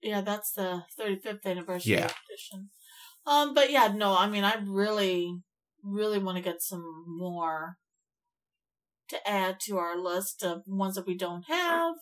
Yeah, 0.02 0.22
that's 0.22 0.52
the 0.52 0.84
35th 1.00 1.46
anniversary 1.46 1.94
Yeah. 1.94 2.12
edition. 2.30 2.70
Um, 3.26 3.54
but 3.54 3.72
yeah, 3.72 3.88
no, 3.96 4.18
I 4.18 4.28
mean, 4.28 4.44
I 4.44 4.56
really, 4.66 5.42
really 5.84 6.18
want 6.20 6.38
to 6.38 6.44
get 6.44 6.62
some 6.62 7.06
more 7.08 7.78
to 9.10 9.30
add 9.30 9.60
to 9.62 9.78
our 9.78 9.98
list 9.98 10.44
of 10.44 10.64
ones 10.66 10.96
that 10.96 11.06
we 11.06 11.16
don't 11.16 11.44
have. 11.44 11.96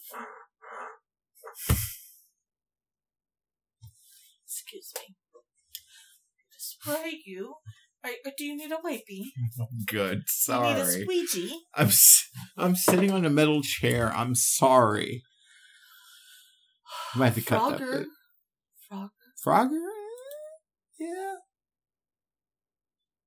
Excuse 4.46 4.94
me. 4.96 5.16
To 6.54 6.60
spray 6.60 7.22
you. 7.26 7.56
Do 8.04 8.46
you 8.46 8.56
need 8.56 8.72
a 8.72 8.78
wipey? 8.78 9.26
Good. 9.88 10.24
Sorry. 10.28 10.70
You 10.70 10.76
need 10.76 10.82
a 10.82 11.28
squeegee. 11.28 11.60
I'm 11.76 11.88
s- 11.88 12.30
I'm 12.58 12.76
sitting 12.76 13.12
on 13.12 13.26
a 13.26 13.30
metal 13.30 13.62
chair. 13.62 14.12
I'm 14.16 14.36
sorry. 14.36 15.24
I 17.16 17.18
might 17.20 17.26
have 17.28 17.36
to 17.36 17.42
cut 17.42 17.70
that 17.72 17.80
Frogger. 17.82 17.98
bit. 18.00 18.08
Frogger. 18.92 19.10
Frogger? 19.46 19.88
Yeah. 21.00 21.34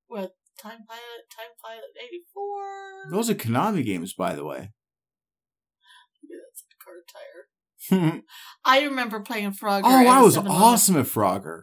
What? 0.06 0.32
Time 0.60 0.80
Pilot, 0.88 1.24
Time 1.34 1.50
Pilot 1.64 1.90
84. 1.98 3.10
Those 3.10 3.30
are 3.30 3.34
Konami 3.34 3.84
games, 3.84 4.12
by 4.14 4.34
the 4.34 4.44
way. 4.44 4.70
Yeah, 6.22 6.36
that's 6.46 6.64
a 6.70 7.98
car 7.98 8.10
tire. 8.12 8.22
I 8.64 8.82
remember 8.84 9.20
playing 9.20 9.52
Frogger. 9.52 9.82
Oh, 9.84 10.06
I 10.06 10.20
was 10.22 10.36
awesome 10.36 10.96
at 10.98 11.06
Frogger. 11.06 11.62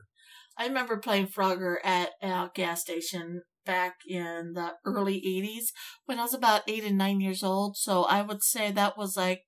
I 0.60 0.68
remember 0.68 0.98
playing 0.98 1.28
Frogger 1.28 1.78
at 1.86 2.10
a 2.22 2.52
gas 2.54 2.82
station 2.82 3.44
back 3.66 3.96
in 4.06 4.54
the 4.54 4.74
early 4.86 5.22
80s 5.22 5.72
when 6.06 6.20
I 6.20 6.24
was 6.24 6.34
about 6.34 6.64
eight 6.68 6.84
and 6.84 6.98
nine 6.98 7.22
years 7.22 7.44
old. 7.44 7.78
So 7.78 8.04
I 8.04 8.22
would 8.22 8.44
say 8.44 8.70
that 8.70 8.98
was 8.98 9.16
like 9.16 9.44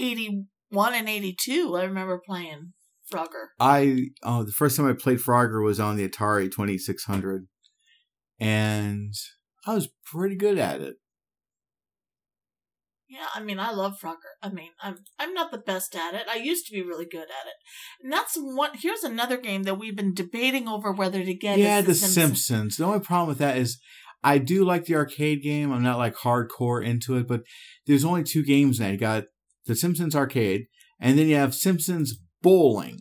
81 0.00 0.94
and 0.94 1.08
82. 1.08 1.76
I 1.76 1.84
remember 1.84 2.18
playing 2.24 2.72
Frogger. 3.12 3.48
I 3.60 4.06
oh, 4.22 4.42
the 4.42 4.52
first 4.52 4.78
time 4.78 4.88
I 4.88 4.94
played 4.94 5.18
Frogger 5.18 5.62
was 5.62 5.78
on 5.78 5.96
the 5.96 6.08
Atari 6.08 6.50
Twenty 6.50 6.78
Six 6.78 7.04
Hundred, 7.04 7.46
and 8.40 9.12
I 9.66 9.74
was 9.74 9.90
pretty 10.06 10.36
good 10.36 10.56
at 10.56 10.80
it. 10.80 10.96
Yeah, 13.12 13.26
I 13.34 13.42
mean, 13.42 13.58
I 13.58 13.72
love 13.72 14.00
Frogger. 14.02 14.32
I 14.42 14.48
mean, 14.48 14.70
I'm 14.82 15.00
I'm 15.18 15.34
not 15.34 15.50
the 15.50 15.58
best 15.58 15.94
at 15.94 16.14
it. 16.14 16.26
I 16.30 16.36
used 16.36 16.66
to 16.66 16.72
be 16.72 16.80
really 16.80 17.04
good 17.04 17.24
at 17.24 17.46
it, 17.46 18.02
and 18.02 18.10
that's 18.10 18.36
one. 18.36 18.70
Here's 18.72 19.04
another 19.04 19.36
game 19.36 19.64
that 19.64 19.78
we've 19.78 19.94
been 19.94 20.14
debating 20.14 20.66
over 20.66 20.90
whether 20.90 21.22
to 21.22 21.34
get. 21.34 21.58
yeah, 21.58 21.80
is 21.80 21.86
The 21.86 21.94
Simpsons. 21.94 22.78
The 22.78 22.84
only 22.84 23.00
problem 23.00 23.28
with 23.28 23.36
that 23.36 23.58
is 23.58 23.78
I 24.24 24.38
do 24.38 24.64
like 24.64 24.86
the 24.86 24.94
arcade 24.94 25.42
game. 25.42 25.70
I'm 25.70 25.82
not 25.82 25.98
like 25.98 26.14
hardcore 26.14 26.82
into 26.82 27.18
it, 27.18 27.28
but 27.28 27.42
there's 27.86 28.04
only 28.04 28.22
two 28.22 28.42
games 28.42 28.80
now. 28.80 28.88
You 28.88 28.96
got 28.96 29.24
The 29.66 29.76
Simpsons 29.76 30.16
arcade, 30.16 30.68
and 30.98 31.18
then 31.18 31.26
you 31.26 31.34
have 31.34 31.54
Simpsons 31.54 32.18
bowling. 32.40 33.00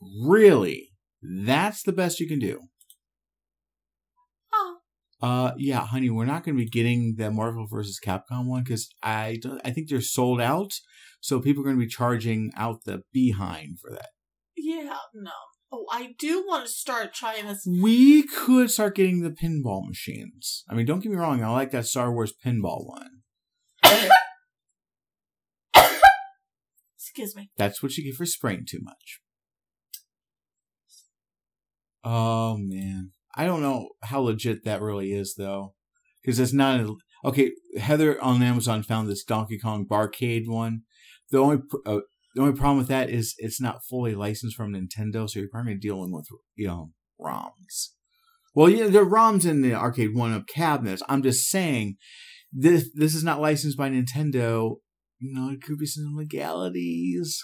Really, 0.00 0.90
that's 1.20 1.82
the 1.82 1.92
best 1.92 2.20
you 2.20 2.28
can 2.28 2.38
do. 2.38 2.60
Uh, 5.24 5.54
yeah, 5.56 5.86
honey, 5.86 6.10
we're 6.10 6.26
not 6.26 6.44
going 6.44 6.54
to 6.54 6.62
be 6.62 6.68
getting 6.68 7.14
the 7.16 7.30
Marvel 7.30 7.66
vs. 7.66 7.98
Capcom 7.98 8.44
one 8.44 8.62
because 8.62 8.90
I 9.02 9.38
don't. 9.40 9.58
I 9.64 9.70
think 9.70 9.88
they're 9.88 10.02
sold 10.02 10.38
out, 10.38 10.74
so 11.18 11.40
people 11.40 11.62
are 11.62 11.64
going 11.64 11.76
to 11.76 11.80
be 11.80 11.88
charging 11.88 12.52
out 12.58 12.84
the 12.84 13.04
behind 13.10 13.80
for 13.80 13.90
that. 13.90 14.10
Yeah, 14.54 14.98
no. 15.14 15.30
Oh, 15.72 15.86
I 15.90 16.14
do 16.18 16.44
want 16.46 16.66
to 16.66 16.70
start 16.70 17.14
trying 17.14 17.46
this. 17.46 17.66
We 17.66 18.24
could 18.24 18.70
start 18.70 18.96
getting 18.96 19.22
the 19.22 19.30
pinball 19.30 19.88
machines. 19.88 20.62
I 20.68 20.74
mean, 20.74 20.84
don't 20.84 21.00
get 21.00 21.10
me 21.10 21.16
wrong, 21.16 21.42
I 21.42 21.48
like 21.48 21.70
that 21.70 21.86
Star 21.86 22.12
Wars 22.12 22.34
pinball 22.44 22.86
one. 22.86 23.22
Excuse 26.98 27.34
me. 27.34 27.48
That's 27.56 27.82
what 27.82 27.96
you 27.96 28.04
get 28.04 28.14
for 28.14 28.26
spraying 28.26 28.66
too 28.68 28.80
much. 28.82 29.22
Oh 32.04 32.58
man, 32.58 33.12
I 33.36 33.46
don't 33.46 33.62
know 33.62 33.90
how 34.02 34.20
legit 34.20 34.64
that 34.64 34.80
really 34.80 35.12
is 35.12 35.34
though, 35.36 35.74
because 36.22 36.38
it's 36.38 36.52
not. 36.52 36.80
A, 36.80 36.94
okay, 37.24 37.52
Heather 37.78 38.20
on 38.22 38.42
Amazon 38.42 38.82
found 38.82 39.08
this 39.08 39.24
Donkey 39.24 39.58
Kong 39.58 39.86
Barcade 39.86 40.46
one. 40.46 40.82
The 41.30 41.38
only 41.38 41.58
uh, 41.86 42.00
the 42.34 42.42
only 42.42 42.54
problem 42.54 42.78
with 42.78 42.88
that 42.88 43.10
is 43.10 43.34
it's 43.38 43.60
not 43.60 43.84
fully 43.84 44.14
licensed 44.14 44.56
from 44.56 44.72
Nintendo, 44.72 45.28
so 45.28 45.40
you're 45.40 45.48
probably 45.48 45.76
dealing 45.76 46.12
with 46.12 46.26
you 46.56 46.66
know 46.66 46.90
ROMs. 47.20 47.90
Well, 48.54 48.68
yeah, 48.68 48.86
there 48.86 49.02
are 49.02 49.06
ROMs 49.06 49.44
in 49.44 49.62
the 49.62 49.72
Arcade1Up 49.72 50.46
cabinets. 50.46 51.02
I'm 51.08 51.22
just 51.22 51.48
saying 51.48 51.96
this 52.52 52.90
this 52.94 53.14
is 53.14 53.24
not 53.24 53.40
licensed 53.40 53.76
by 53.76 53.90
Nintendo. 53.90 54.76
You 55.18 55.34
know, 55.34 55.50
it 55.50 55.62
could 55.62 55.78
be 55.78 55.86
some 55.86 56.14
legalities. 56.16 57.42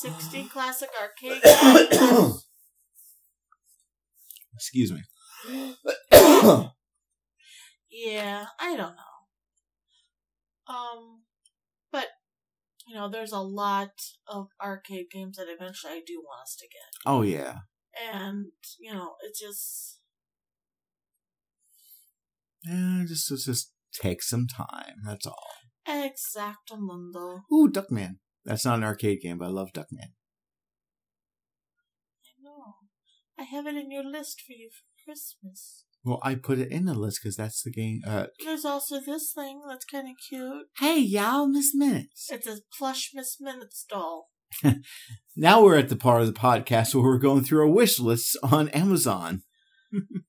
60 0.00 0.44
classic 0.52 0.90
arcade 1.00 1.42
games. 1.42 2.44
Excuse 4.54 4.92
me. 4.92 5.02
Yeah, 7.90 8.46
I 8.60 8.76
don't 8.76 8.94
know. 8.96 9.14
Um, 10.74 11.22
but 11.90 12.06
you 12.86 12.94
know, 12.94 13.08
there's 13.08 13.32
a 13.32 13.40
lot 13.40 13.90
of 14.26 14.48
arcade 14.62 15.06
games 15.10 15.36
that 15.36 15.46
eventually 15.48 15.92
I 15.94 16.02
do 16.06 16.20
want 16.24 16.42
us 16.42 16.56
to 16.56 16.66
get, 16.66 16.90
oh 17.06 17.22
yeah. 17.22 17.58
and 18.12 18.46
you 18.78 18.92
know, 18.92 19.14
it 19.24 19.34
just 19.38 20.00
Yeah, 22.64 23.04
just 23.06 23.30
let's 23.30 23.46
just 23.46 23.72
take 23.92 24.22
some 24.22 24.46
time. 24.46 24.96
That's 25.06 25.26
all. 25.26 25.54
exactamundo. 25.88 27.40
Ooh, 27.52 27.70
Duckman. 27.70 28.16
That's 28.48 28.64
not 28.64 28.78
an 28.78 28.84
arcade 28.84 29.20
game, 29.20 29.36
but 29.36 29.44
I 29.44 29.50
love 29.50 29.74
Duckman. 29.74 30.12
I 32.24 32.42
know. 32.42 32.76
I 33.38 33.42
have 33.42 33.66
it 33.66 33.76
in 33.76 33.90
your 33.90 34.02
list 34.02 34.40
for 34.40 34.54
you 34.54 34.70
for 34.70 35.04
Christmas. 35.04 35.84
Well, 36.02 36.18
I 36.22 36.34
put 36.34 36.58
it 36.58 36.72
in 36.72 36.86
the 36.86 36.94
list 36.94 37.20
because 37.22 37.36
that's 37.36 37.62
the 37.62 37.70
game. 37.70 38.00
Uh, 38.06 38.28
There's 38.42 38.64
also 38.64 39.00
this 39.04 39.32
thing 39.34 39.60
that's 39.68 39.84
kind 39.84 40.08
of 40.08 40.14
cute. 40.30 40.68
hey, 40.78 40.98
y'all, 40.98 41.46
Miss 41.46 41.74
Minutes. 41.74 42.28
It's 42.32 42.46
a 42.46 42.60
plush 42.76 43.10
Miss 43.14 43.36
Minutes 43.38 43.84
doll. 43.88 44.30
Now 45.36 45.62
we're 45.62 45.76
at 45.76 45.88
the 45.90 45.94
part 45.94 46.22
of 46.22 46.26
the 46.26 46.32
podcast 46.32 46.94
where 46.94 47.04
we're 47.04 47.18
going 47.18 47.44
through 47.44 47.60
our 47.60 47.68
wish 47.68 48.00
lists 48.00 48.34
on 48.42 48.70
Amazon. 48.70 49.42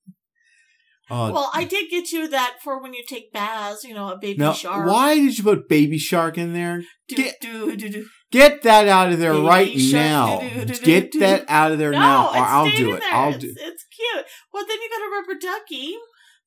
oh, 1.10 1.32
Well, 1.32 1.50
I 1.54 1.64
did 1.64 1.90
get 1.90 2.12
you 2.12 2.28
that 2.28 2.56
for 2.62 2.80
when 2.82 2.94
you 2.94 3.02
take 3.08 3.32
baths, 3.32 3.84
you 3.84 3.94
know, 3.94 4.10
a 4.10 4.18
baby 4.18 4.38
now, 4.38 4.52
shark. 4.52 4.86
why 4.86 5.14
did 5.16 5.36
you 5.36 5.44
put 5.44 5.68
Baby 5.68 5.98
Shark 5.98 6.38
in 6.38 6.52
there? 6.52 6.82
Do, 7.08 7.16
Get- 7.16 7.40
do, 7.40 7.76
do, 7.76 7.88
do. 7.88 8.06
Get 8.32 8.62
that 8.62 8.86
out 8.86 9.10
of 9.12 9.18
there 9.18 9.32
Baby 9.32 9.46
right 9.46 9.80
Shark, 9.80 9.92
now. 9.92 10.64
Get 10.84 11.18
that 11.18 11.44
out 11.48 11.72
of 11.72 11.78
there 11.78 11.90
No, 11.90 11.98
now, 11.98 12.28
or 12.28 12.36
I'll 12.36 12.70
do 12.70 12.94
it. 12.94 13.00
there. 13.00 13.12
I'll 13.12 13.30
it's, 13.30 13.38
do. 13.38 13.54
It's 13.58 13.84
cute. 13.96 14.24
Well, 14.54 14.64
then 14.68 14.76
you 14.80 14.88
got 14.88 15.02
a 15.04 15.10
rubber 15.10 15.40
ducky. 15.40 15.96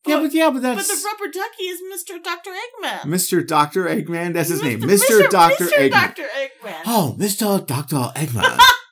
Yeah, 0.06 0.20
but 0.22 0.34
yeah, 0.34 0.50
but 0.50 0.62
that's. 0.62 0.88
But 0.88 0.96
the 0.96 1.04
rubber 1.06 1.32
ducky 1.32 1.64
is 1.64 1.82
Mr. 1.82 2.24
Dr. 2.24 2.52
Eggman. 2.52 3.02
Mr. 3.02 3.46
Doctor 3.46 3.86
Eggman. 3.86 4.34
That's 4.34 4.50
his 4.50 4.62
name, 4.64 4.82
Mr. 4.82 5.24
Mr. 5.26 5.30
Doctor 5.30 5.66
Mr. 5.66 5.78
Eggman. 5.78 5.92
Dr. 5.92 6.24
Eggman. 6.24 6.82
Oh, 6.86 7.16
Mr. 7.20 7.66
Doctor 7.66 7.96
Eggman. 8.16 8.60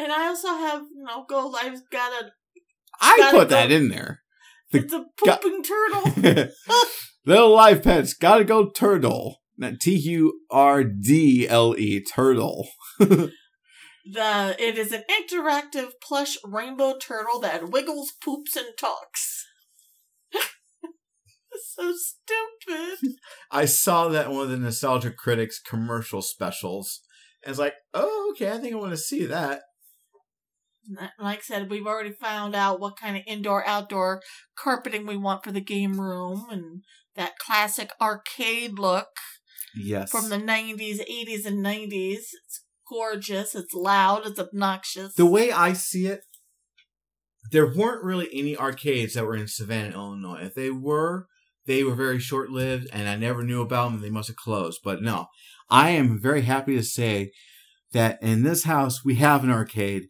And 0.00 0.10
I 0.10 0.28
also 0.28 0.48
have, 0.48 0.82
you 0.96 1.04
know, 1.04 1.26
Gold 1.28 1.56
I've 1.60 1.82
got 1.90 2.10
a, 2.22 2.30
I 3.00 3.28
put 3.30 3.50
go- 3.50 3.54
that 3.56 3.70
in 3.70 3.88
there. 3.90 4.22
The- 4.72 4.78
it's 4.78 4.92
a 4.94 5.04
pooping 5.16 5.62
turtle. 5.62 6.48
Little 7.26 7.50
Live 7.54 7.82
Pets, 7.82 8.14
gotta 8.14 8.44
go 8.44 8.70
turtle. 8.70 9.42
That 9.58 9.78
T 9.78 9.94
U 9.94 10.40
R 10.50 10.84
D 10.84 11.46
L 11.46 11.74
E, 11.76 12.02
turtle. 12.02 12.68
The 14.12 14.56
it 14.58 14.78
is 14.78 14.92
an 14.92 15.04
interactive 15.08 15.90
plush 16.02 16.38
rainbow 16.42 16.96
turtle 16.98 17.38
that 17.40 17.68
wiggles, 17.70 18.12
poops, 18.12 18.56
and 18.56 18.66
talks. 18.78 19.46
so 20.32 21.92
stupid. 21.94 23.16
I 23.50 23.66
saw 23.66 24.08
that 24.08 24.26
in 24.26 24.32
one 24.32 24.44
of 24.44 24.50
the 24.50 24.56
Nostalgia 24.56 25.12
Critics 25.12 25.60
commercial 25.60 26.22
specials. 26.22 27.00
And 27.44 27.50
it's 27.50 27.58
like, 27.58 27.74
oh, 27.94 28.32
okay, 28.32 28.50
I 28.50 28.58
think 28.58 28.74
I 28.74 28.78
want 28.78 28.92
to 28.92 28.96
see 28.96 29.26
that. 29.26 29.60
Like 31.18 31.38
I 31.38 31.42
said, 31.42 31.70
we've 31.70 31.86
already 31.86 32.12
found 32.12 32.54
out 32.54 32.80
what 32.80 32.98
kind 32.98 33.16
of 33.16 33.22
indoor 33.26 33.66
outdoor 33.66 34.22
carpeting 34.56 35.06
we 35.06 35.16
want 35.16 35.44
for 35.44 35.52
the 35.52 35.60
game 35.60 36.00
room 36.00 36.46
and 36.50 36.82
that 37.16 37.38
classic 37.38 37.90
arcade 38.00 38.78
look 38.78 39.08
Yes. 39.74 40.10
from 40.10 40.30
the 40.30 40.36
90s, 40.38 40.98
80s, 41.00 41.44
and 41.46 41.64
90s. 41.64 42.16
It's 42.44 42.64
gorgeous, 42.88 43.54
it's 43.54 43.74
loud, 43.74 44.26
it's 44.26 44.38
obnoxious. 44.40 45.14
The 45.14 45.26
way 45.26 45.52
I 45.52 45.74
see 45.74 46.06
it, 46.06 46.22
there 47.52 47.72
weren't 47.72 48.04
really 48.04 48.28
any 48.32 48.56
arcades 48.56 49.14
that 49.14 49.24
were 49.24 49.36
in 49.36 49.48
Savanna, 49.48 49.94
Illinois. 49.94 50.42
If 50.42 50.54
they 50.54 50.70
were, 50.70 51.26
they 51.66 51.84
were 51.84 51.94
very 51.94 52.18
short 52.18 52.50
lived, 52.50 52.88
and 52.92 53.08
I 53.08 53.16
never 53.16 53.42
knew 53.42 53.60
about 53.62 53.84
them. 53.86 53.94
and 53.96 54.04
They 54.04 54.10
must 54.10 54.28
have 54.28 54.36
closed. 54.36 54.80
But 54.82 55.02
no, 55.02 55.26
I 55.68 55.90
am 55.90 56.20
very 56.20 56.42
happy 56.42 56.74
to 56.76 56.82
say 56.82 57.30
that 57.92 58.18
in 58.22 58.42
this 58.42 58.64
house 58.64 59.04
we 59.04 59.16
have 59.16 59.44
an 59.44 59.50
arcade, 59.50 60.08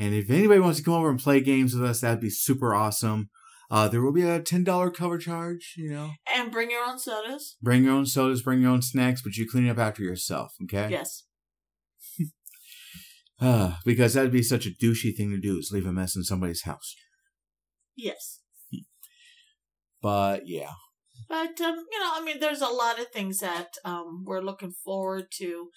and 0.00 0.14
if 0.14 0.30
anybody 0.30 0.60
wants 0.60 0.78
to 0.78 0.84
come 0.84 0.94
over 0.94 1.10
and 1.10 1.18
play 1.20 1.40
games 1.40 1.74
with 1.74 1.84
us, 1.88 2.00
that'd 2.00 2.20
be 2.20 2.30
super 2.30 2.74
awesome. 2.74 3.28
Uh, 3.70 3.86
there 3.88 4.02
will 4.02 4.12
be 4.12 4.22
a 4.22 4.40
ten 4.40 4.64
dollar 4.64 4.90
cover 4.90 5.18
charge. 5.18 5.74
You 5.76 5.90
know, 5.92 6.10
And 6.34 6.50
bring 6.50 6.70
your 6.70 6.84
own 6.84 6.98
sodas. 6.98 7.56
bring 7.62 7.84
your 7.84 7.92
own 7.92 8.06
sodas, 8.06 8.42
bring 8.42 8.60
your 8.62 8.70
own 8.72 8.82
snacks, 8.82 9.22
but 9.22 9.36
you 9.36 9.46
clean 9.48 9.68
up 9.68 9.78
after 9.78 10.02
yourself. 10.02 10.54
Okay. 10.64 10.88
Yes. 10.90 11.24
Uh, 13.42 13.76
because 13.86 14.12
that'd 14.12 14.30
be 14.30 14.42
such 14.42 14.66
a 14.66 14.70
douchey 14.70 15.16
thing 15.16 15.30
to 15.30 15.38
do 15.40 15.56
is 15.56 15.70
leave 15.72 15.86
a 15.86 15.92
mess 15.92 16.14
in 16.14 16.22
somebody's 16.22 16.64
house. 16.64 16.94
Yes. 17.96 18.40
But 20.02 20.42
yeah, 20.46 20.72
But 21.28 21.58
um, 21.60 21.76
you 21.90 21.98
know, 22.00 22.10
I 22.14 22.22
mean, 22.24 22.38
there's 22.40 22.60
a 22.60 22.68
lot 22.68 22.98
of 22.98 23.08
things 23.08 23.38
that 23.38 23.68
um, 23.84 24.24
we're 24.26 24.42
looking 24.42 24.72
forward 24.84 25.26
to 25.38 25.68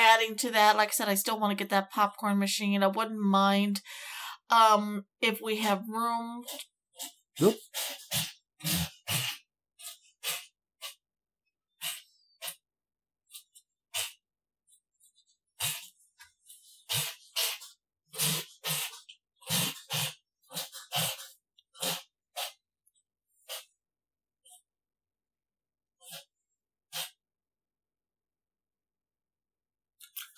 adding 0.00 0.36
to 0.36 0.50
that. 0.50 0.76
Like 0.76 0.88
I 0.88 0.92
said, 0.92 1.08
I 1.08 1.14
still 1.14 1.38
want 1.38 1.56
to 1.56 1.62
get 1.62 1.70
that 1.70 1.90
popcorn 1.90 2.38
machine. 2.38 2.82
I 2.82 2.88
wouldn't 2.88 3.20
mind 3.20 3.82
um, 4.50 5.04
if 5.20 5.40
we 5.42 5.56
have 5.58 5.84
room. 5.88 6.44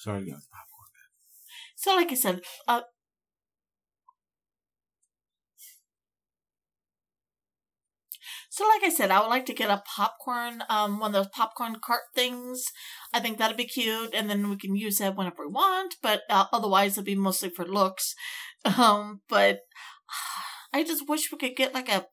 Sorry, 0.03 0.25
guys. 0.25 0.49
So, 1.77 1.95
like 1.95 2.11
I 2.11 2.15
said, 2.15 2.41
uh, 2.67 2.83
so 8.51 8.65
like 8.67 8.83
I 8.83 8.89
said, 8.91 9.11
I 9.13 9.21
would 9.21 9.29
like 9.29 9.47
to 9.47 9.55
get 9.55 9.71
a 9.71 9.83
popcorn, 9.87 10.65
um, 10.69 10.99
one 10.99 11.11
of 11.11 11.13
those 11.15 11.33
popcorn 11.33 11.77
cart 11.85 12.03
things. 12.17 12.65
I 13.13 13.21
think 13.21 13.39
that'd 13.39 13.57
be 13.57 13.65
cute, 13.65 14.13
and 14.13 14.29
then 14.29 14.51
we 14.51 14.57
can 14.57 14.75
use 14.75 14.99
that 14.99 15.17
whenever 15.17 15.47
we 15.47 15.53
want. 15.53 15.95
But 16.03 16.23
uh, 16.29 16.47
otherwise, 16.53 16.93
it'll 16.93 17.05
be 17.05 17.15
mostly 17.15 17.51
for 17.51 17.65
looks. 17.65 18.15
Um, 18.65 19.23
but 19.29 19.59
I 20.73 20.85
just 20.85 21.09
wish 21.09 21.33
we 21.33 21.39
could 21.39 21.57
get 21.57 21.75
like 21.75 21.89
a 21.89 22.07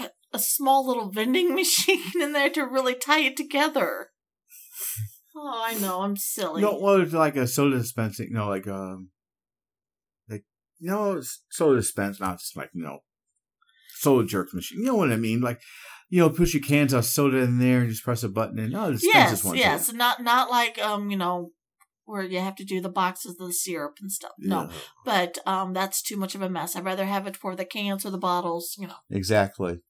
like 0.00 0.10
a, 0.10 0.36
a 0.36 0.40
small 0.40 0.84
little 0.84 1.08
vending 1.12 1.54
machine 1.54 2.20
in 2.20 2.32
there 2.32 2.50
to 2.50 2.62
really 2.66 2.96
tie 2.96 3.20
it 3.20 3.36
together. 3.36 4.08
Oh, 5.36 5.62
I 5.64 5.74
know, 5.80 6.02
I'm 6.02 6.16
silly. 6.16 6.62
No, 6.62 6.78
well, 6.78 7.00
it's 7.00 7.12
like 7.12 7.36
a 7.36 7.46
soda 7.46 7.78
dispensing. 7.78 8.28
No, 8.30 8.48
like 8.48 8.68
um, 8.68 9.10
like 10.28 10.44
no 10.80 11.20
soda 11.50 11.76
dispense, 11.76 12.20
not 12.20 12.38
just 12.38 12.56
like 12.56 12.70
no 12.72 13.00
soda 13.96 14.26
jerk 14.26 14.54
machine. 14.54 14.80
You 14.80 14.86
know 14.86 14.94
what 14.94 15.12
I 15.12 15.16
mean? 15.16 15.40
Like 15.40 15.60
you 16.08 16.20
know, 16.20 16.30
push 16.30 16.54
your 16.54 16.62
cans 16.62 16.92
of 16.92 17.04
soda 17.04 17.38
in 17.38 17.58
there 17.58 17.80
and 17.80 17.90
just 17.90 18.04
press 18.04 18.22
a 18.22 18.28
button 18.28 18.58
and 18.58 18.76
oh, 18.76 18.88
it 18.88 18.92
dispenses 18.92 19.04
yes, 19.12 19.44
one. 19.44 19.54
to 19.54 19.60
yes, 19.60 19.92
not 19.92 20.22
not 20.22 20.50
like 20.50 20.78
um, 20.78 21.10
you 21.10 21.16
know, 21.16 21.50
where 22.04 22.22
you 22.22 22.38
have 22.38 22.54
to 22.56 22.64
do 22.64 22.80
the 22.80 22.88
boxes 22.88 23.32
of 23.32 23.48
the 23.48 23.52
syrup 23.52 23.94
and 24.00 24.12
stuff. 24.12 24.32
No, 24.38 24.62
Yeah, 24.62 24.70
but 25.04 25.38
um, 25.46 25.72
that's 25.72 26.02
too 26.02 26.16
much 26.16 26.36
of 26.36 26.42
a 26.42 26.48
mess. 26.48 26.76
I'd 26.76 26.84
rather 26.84 27.06
have 27.06 27.26
it 27.26 27.36
for 27.36 27.56
the 27.56 27.64
cans 27.64 28.06
or 28.06 28.10
the 28.10 28.18
bottles. 28.18 28.76
You 28.78 28.86
know, 28.86 28.96
exactly. 29.10 29.80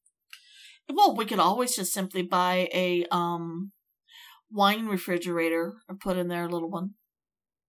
well, 0.91 1.15
we 1.15 1.27
could 1.27 1.39
always 1.39 1.77
just 1.77 1.93
simply 1.93 2.23
buy 2.23 2.69
a 2.73 3.05
um 3.11 3.73
wine 4.55 4.87
refrigerator 4.87 5.75
and 5.89 5.99
put 6.01 6.17
in 6.17 6.29
there 6.29 6.45
a 6.45 6.49
little 6.49 6.71
one 6.71 6.91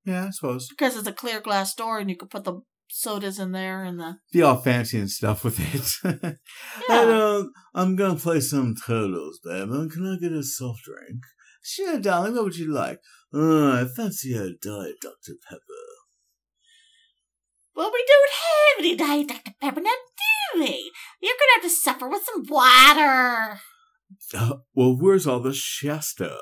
Yeah, 0.06 0.28
I 0.28 0.30
suppose. 0.30 0.68
because 0.70 0.96
it's 0.96 1.08
a 1.08 1.14
clear 1.14 1.42
glass 1.42 1.74
door 1.74 2.00
and 2.00 2.10
you 2.10 2.16
could 2.16 2.30
put 2.30 2.44
the 2.44 2.62
sodas 2.90 3.40
in 3.40 3.52
there 3.52 3.84
and 3.84 4.00
the 4.00 4.18
Be 4.32 4.44
all 4.44 4.58
fancy 4.58 5.00
and 5.00 5.10
stuff 5.10 5.44
with 5.44 5.60
it. 5.60 5.82
Yeah. 6.88 7.02
And, 7.02 7.12
um, 7.12 7.52
I'm 7.74 7.96
gonna 7.96 8.16
play 8.20 8.40
some 8.40 8.76
turtles, 8.76 9.40
babe. 9.44 9.70
Can 9.92 10.06
I 10.06 10.18
get 10.22 10.32
a 10.32 10.44
soft 10.44 10.82
drink? 10.84 11.22
Sure, 11.64 12.00
darling. 12.00 12.36
What 12.36 12.44
would 12.44 12.58
you 12.58 12.72
like? 12.72 13.00
Uh, 13.34 13.72
I 13.82 13.86
fancy 13.86 14.34
a 14.36 14.44
diet 14.62 14.98
Dr 15.02 15.34
Pepper. 15.50 15.60
Well, 17.76 17.92
we 17.92 18.06
don't 18.08 18.32
have 18.32 18.86
any 18.86 18.96
diet 18.96 19.28
Dr. 19.28 19.56
Pepper 19.60 19.82
now, 19.82 19.90
do 20.54 20.60
we? 20.62 20.92
You're 21.22 21.34
gonna 21.34 21.56
have 21.56 21.64
to 21.64 21.70
suffer 21.70 22.08
with 22.08 22.24
some 22.24 22.44
water. 22.48 23.60
Uh, 24.34 24.58
well, 24.74 24.96
where's 24.98 25.28
all 25.28 25.40
the 25.42 25.54
Shasta? 25.54 26.38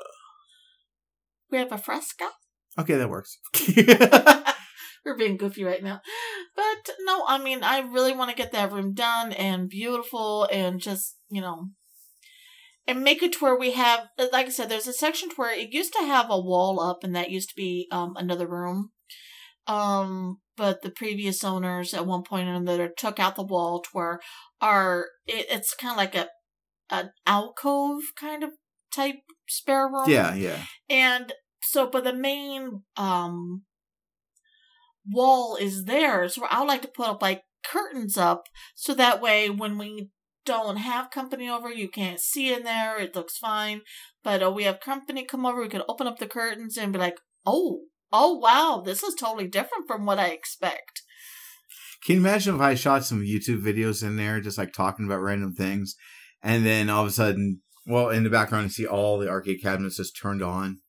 We 1.54 1.60
have 1.60 1.70
a 1.70 1.78
fresca. 1.78 2.30
Okay, 2.76 2.96
that 2.96 3.08
works. 3.08 3.38
We're 5.04 5.16
being 5.16 5.36
goofy 5.36 5.62
right 5.62 5.84
now. 5.84 6.00
But 6.56 6.90
no, 7.02 7.22
I 7.28 7.38
mean, 7.38 7.62
I 7.62 7.78
really 7.78 8.12
want 8.12 8.30
to 8.30 8.36
get 8.36 8.50
that 8.50 8.72
room 8.72 8.92
done 8.92 9.32
and 9.32 9.68
beautiful 9.68 10.48
and 10.50 10.80
just, 10.80 11.16
you 11.30 11.40
know, 11.40 11.68
and 12.88 13.04
make 13.04 13.22
it 13.22 13.34
to 13.34 13.38
where 13.38 13.56
we 13.56 13.70
have, 13.70 14.08
like 14.32 14.46
I 14.46 14.48
said, 14.48 14.68
there's 14.68 14.88
a 14.88 14.92
section 14.92 15.28
to 15.28 15.36
where 15.36 15.56
it 15.56 15.72
used 15.72 15.92
to 15.92 16.00
have 16.00 16.26
a 16.28 16.40
wall 16.40 16.80
up 16.80 17.04
and 17.04 17.14
that 17.14 17.30
used 17.30 17.50
to 17.50 17.56
be 17.56 17.86
um, 17.92 18.16
another 18.16 18.48
room. 18.48 18.90
Um, 19.68 20.38
but 20.56 20.82
the 20.82 20.90
previous 20.90 21.44
owners 21.44 21.94
at 21.94 22.04
one 22.04 22.24
point 22.24 22.48
or 22.48 22.54
another 22.54 22.88
took 22.88 23.20
out 23.20 23.36
the 23.36 23.44
wall 23.44 23.80
to 23.80 23.90
where 23.92 24.18
our, 24.60 25.06
it, 25.24 25.46
it's 25.48 25.72
kind 25.72 25.92
of 25.92 25.98
like 25.98 26.16
a, 26.16 26.26
an 26.90 27.10
alcove 27.28 28.02
kind 28.18 28.42
of 28.42 28.50
type 28.92 29.16
spare 29.48 29.86
room. 29.86 30.08
yeah, 30.10 30.34
yeah. 30.34 30.58
And 30.88 31.32
so, 31.74 31.88
but 31.88 32.04
the 32.04 32.14
main 32.14 32.82
um 32.96 33.62
wall 35.04 35.56
is 35.56 35.86
there. 35.86 36.28
So 36.28 36.46
I 36.48 36.60
would 36.60 36.68
like 36.68 36.82
to 36.82 36.88
put 36.88 37.08
up 37.08 37.20
like 37.20 37.42
curtains 37.66 38.16
up 38.16 38.44
so 38.76 38.94
that 38.94 39.20
way 39.20 39.50
when 39.50 39.76
we 39.76 40.10
don't 40.46 40.76
have 40.76 41.10
company 41.10 41.48
over, 41.48 41.72
you 41.72 41.88
can't 41.88 42.20
see 42.20 42.52
in 42.52 42.62
there. 42.62 43.00
It 43.00 43.16
looks 43.16 43.38
fine. 43.38 43.80
But 44.22 44.40
uh, 44.40 44.52
we 44.52 44.62
have 44.64 44.78
company 44.78 45.24
come 45.24 45.44
over, 45.44 45.62
we 45.62 45.68
can 45.68 45.82
open 45.88 46.06
up 46.06 46.18
the 46.18 46.28
curtains 46.28 46.76
and 46.76 46.92
be 46.92 46.98
like, 47.00 47.18
oh, 47.44 47.80
oh 48.12 48.34
wow, 48.34 48.80
this 48.84 49.02
is 49.02 49.14
totally 49.14 49.48
different 49.48 49.88
from 49.88 50.06
what 50.06 50.20
I 50.20 50.28
expect. 50.28 51.02
Can 52.06 52.16
you 52.16 52.20
imagine 52.20 52.54
if 52.54 52.60
I 52.60 52.76
shot 52.76 53.04
some 53.04 53.22
YouTube 53.22 53.64
videos 53.64 54.06
in 54.06 54.14
there, 54.14 54.40
just 54.40 54.58
like 54.58 54.72
talking 54.72 55.06
about 55.06 55.22
random 55.22 55.54
things, 55.54 55.96
and 56.40 56.64
then 56.64 56.88
all 56.88 57.02
of 57.02 57.08
a 57.08 57.12
sudden, 57.12 57.62
well, 57.84 58.10
in 58.10 58.22
the 58.22 58.30
background, 58.30 58.64
you 58.64 58.70
see 58.70 58.86
all 58.86 59.18
the 59.18 59.28
arcade 59.28 59.60
cabinets 59.62 59.96
just 59.96 60.16
turned 60.16 60.42
on. 60.42 60.80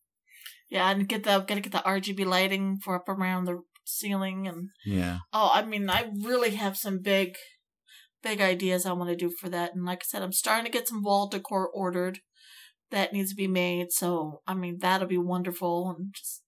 Yeah, 0.69 0.89
and 0.89 1.07
get 1.07 1.23
the 1.23 1.39
gotta 1.39 1.61
get 1.61 1.71
the 1.71 1.83
RGB 1.85 2.25
lighting 2.25 2.77
for 2.83 2.95
up 2.95 3.07
around 3.07 3.45
the 3.45 3.61
ceiling 3.85 4.47
and 4.47 4.69
Yeah. 4.85 5.19
Oh, 5.31 5.51
I 5.53 5.63
mean, 5.63 5.89
I 5.89 6.11
really 6.21 6.51
have 6.55 6.77
some 6.77 6.99
big, 7.01 7.35
big 8.23 8.41
ideas 8.41 8.85
I 8.85 8.93
want 8.93 9.09
to 9.09 9.15
do 9.15 9.29
for 9.29 9.49
that. 9.49 9.75
And 9.75 9.85
like 9.85 9.99
I 10.03 10.07
said, 10.07 10.23
I'm 10.23 10.31
starting 10.31 10.65
to 10.65 10.71
get 10.71 10.87
some 10.87 11.03
wall 11.03 11.27
decor 11.29 11.69
ordered 11.69 12.19
that 12.91 13.13
needs 13.13 13.29
to 13.31 13.35
be 13.35 13.47
made. 13.47 13.91
So, 13.91 14.41
I 14.47 14.53
mean, 14.53 14.77
that'll 14.79 15.07
be 15.07 15.17
wonderful. 15.17 15.95
And 15.95 16.13
just, 16.13 16.41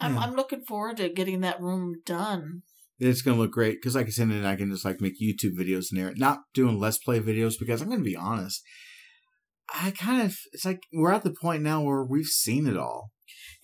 I'm, 0.00 0.14
Yeah. 0.14 0.20
I'm 0.20 0.34
looking 0.34 0.64
forward 0.66 0.96
to 0.98 1.08
getting 1.08 1.40
that 1.40 1.60
room 1.60 1.96
done. 2.04 2.62
It's 2.98 3.22
gonna 3.22 3.38
look 3.38 3.52
great 3.52 3.74
because, 3.74 3.94
like 3.94 4.06
I 4.06 4.10
said, 4.10 4.28
and 4.28 4.46
I 4.46 4.56
can 4.56 4.70
just 4.70 4.84
like 4.84 5.00
make 5.02 5.20
YouTube 5.20 5.54
videos 5.58 5.92
in 5.92 5.98
there, 5.98 6.14
not 6.16 6.40
doing 6.54 6.78
let's 6.78 6.98
play 6.98 7.20
videos 7.20 7.58
because 7.58 7.82
I'm 7.82 7.90
gonna 7.90 8.02
be 8.02 8.16
honest. 8.16 8.62
I 9.74 9.90
kind 9.90 10.22
of 10.22 10.34
it's 10.52 10.64
like 10.64 10.80
we're 10.94 11.12
at 11.12 11.22
the 11.22 11.34
point 11.38 11.62
now 11.62 11.82
where 11.82 12.02
we've 12.02 12.26
seen 12.26 12.66
it 12.66 12.76
all. 12.76 13.10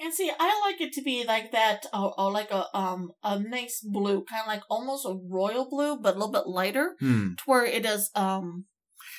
And 0.02 0.12
see, 0.12 0.30
I 0.36 0.60
like 0.66 0.80
it 0.80 0.92
to 0.94 1.02
be 1.02 1.24
like 1.24 1.52
that, 1.52 1.86
oh, 1.92 2.12
oh 2.18 2.28
like 2.28 2.50
a 2.50 2.66
um 2.76 3.12
a 3.22 3.38
nice 3.38 3.80
blue, 3.80 4.24
kind 4.24 4.40
of 4.42 4.48
like 4.48 4.62
almost 4.68 5.06
a 5.06 5.14
royal 5.14 5.68
blue, 5.70 5.96
but 5.96 6.16
a 6.16 6.18
little 6.18 6.32
bit 6.32 6.46
lighter, 6.46 6.96
Hmm. 6.98 7.34
to 7.36 7.42
where 7.46 7.64
it 7.64 7.86
is 7.86 8.10
um 8.14 8.64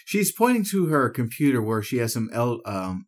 She's 0.06 0.32
pointing 0.32 0.66
to 0.72 0.88
her 0.88 1.10
computer 1.10 1.62
where 1.62 1.82
she 1.82 1.98
has 1.98 2.14
some 2.14 2.30
L 2.34 2.60
um 2.66 3.06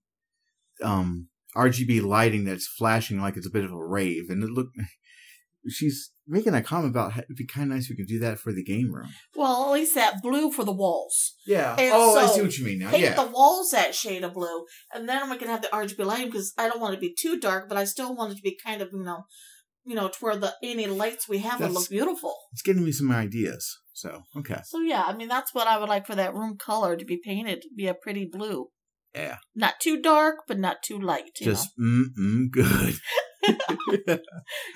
um 0.82 1.28
RGB 1.56 2.02
lighting 2.02 2.46
that's 2.46 2.68
flashing 2.68 3.20
like 3.20 3.38
it's 3.38 3.48
a 3.48 3.52
bit 3.52 3.66
of 3.66 3.72
a 3.72 3.86
rave, 3.86 4.30
and 4.30 4.44
it 4.44 4.50
look. 4.50 4.68
She's 5.70 6.12
making 6.28 6.54
a 6.54 6.62
comment 6.62 6.92
about 6.92 7.18
it'd 7.18 7.36
be 7.36 7.46
kind 7.46 7.70
of 7.72 7.76
nice 7.76 7.86
if 7.86 7.92
we 7.92 7.96
could 7.98 8.08
do 8.08 8.20
that 8.20 8.40
for 8.40 8.52
the 8.52 8.64
game 8.64 8.92
room. 8.94 9.10
well, 9.36 9.66
at 9.68 9.74
least 9.74 9.96
that 9.96 10.22
blue 10.22 10.52
for 10.52 10.64
the 10.64 10.72
walls. 10.72 11.36
Yeah. 11.46 11.76
And 11.78 11.92
oh, 11.94 12.18
I 12.18 12.28
see 12.28 12.42
what 12.42 12.58
you 12.58 12.66
mean 12.66 12.80
now. 12.80 12.90
paint 12.92 13.04
Yeah. 13.04 13.14
the 13.16 13.30
walls 13.32 13.72
that 13.72 13.94
shade 13.96 14.24
of 14.24 14.34
blue, 14.34 14.66
and 14.94 15.08
then 15.10 15.30
we 15.30 15.38
can 15.38 15.48
have 15.48 15.62
the 15.62 15.68
RGB 15.70 16.06
lighting 16.06 16.28
because 16.28 16.54
I 16.58 16.68
don't 16.68 16.80
want 16.82 16.94
it 16.94 16.98
to 16.98 17.02
be 17.02 17.16
too 17.20 17.40
dark, 17.40 17.68
but 17.70 17.78
I 17.78 17.84
still 17.86 18.16
want 18.16 18.34
it 18.34 18.36
to 18.38 18.42
be 18.42 18.58
kind 18.66 18.82
of 18.82 18.90
you 18.92 19.04
know, 19.04 19.26
you 19.86 19.96
know, 19.96 20.08
to 20.08 20.18
where 20.20 20.36
the 20.36 20.54
any 20.64 20.88
lights 20.88 21.28
we 21.30 21.40
have 21.40 21.60
will 21.60 21.70
look 21.70 21.90
beautiful. 21.90 22.36
it's 22.54 22.62
giving 22.64 22.84
me 22.84 22.92
some 22.92 23.12
ideas. 23.12 23.80
So 23.94 24.24
okay. 24.38 24.62
So 24.66 24.82
yeah, 24.82 25.04
I 25.08 25.16
mean 25.16 25.28
that's 25.30 25.54
what 25.54 25.68
I 25.68 25.78
would 25.80 25.90
like 25.90 26.06
for 26.08 26.16
that 26.16 26.34
room 26.34 26.58
color 26.58 26.96
to 26.98 27.06
be 27.06 27.18
painted 27.24 27.62
to 27.62 27.70
be 27.76 27.88
a 27.88 27.94
pretty 27.94 28.26
blue, 28.26 28.68
Yeah. 29.14 29.38
not 29.56 29.76
too 29.80 30.02
dark 30.02 30.40
but 30.48 30.60
not 30.60 30.78
too 30.84 31.00
light. 31.00 31.32
Just 31.42 31.70
mm 31.80 32.06
mm 32.20 32.50
good. 32.52 32.96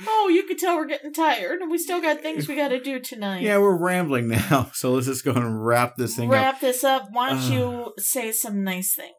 oh, 0.07 0.29
you 0.31 0.43
could 0.43 0.57
tell 0.57 0.75
we're 0.75 0.85
getting 0.87 1.13
tired, 1.13 1.61
and 1.61 1.71
we 1.71 1.77
still 1.77 2.01
got 2.01 2.21
things 2.21 2.47
we 2.47 2.55
got 2.55 2.69
to 2.69 2.79
do 2.81 2.99
tonight. 2.99 3.41
yeah, 3.41 3.57
we're 3.57 3.77
rambling 3.77 4.27
now, 4.27 4.71
so 4.73 4.93
let's 4.93 5.07
just 5.07 5.25
go 5.25 5.31
and 5.31 5.65
wrap 5.65 5.95
this 5.97 6.15
thing 6.15 6.29
up. 6.29 6.33
Wrap 6.33 6.59
this 6.59 6.83
up. 6.83 7.07
Why 7.11 7.29
don't 7.29 7.39
Ugh. 7.39 7.51
you 7.51 7.93
say 7.97 8.31
some 8.31 8.63
nice 8.63 8.95
things? 8.95 9.13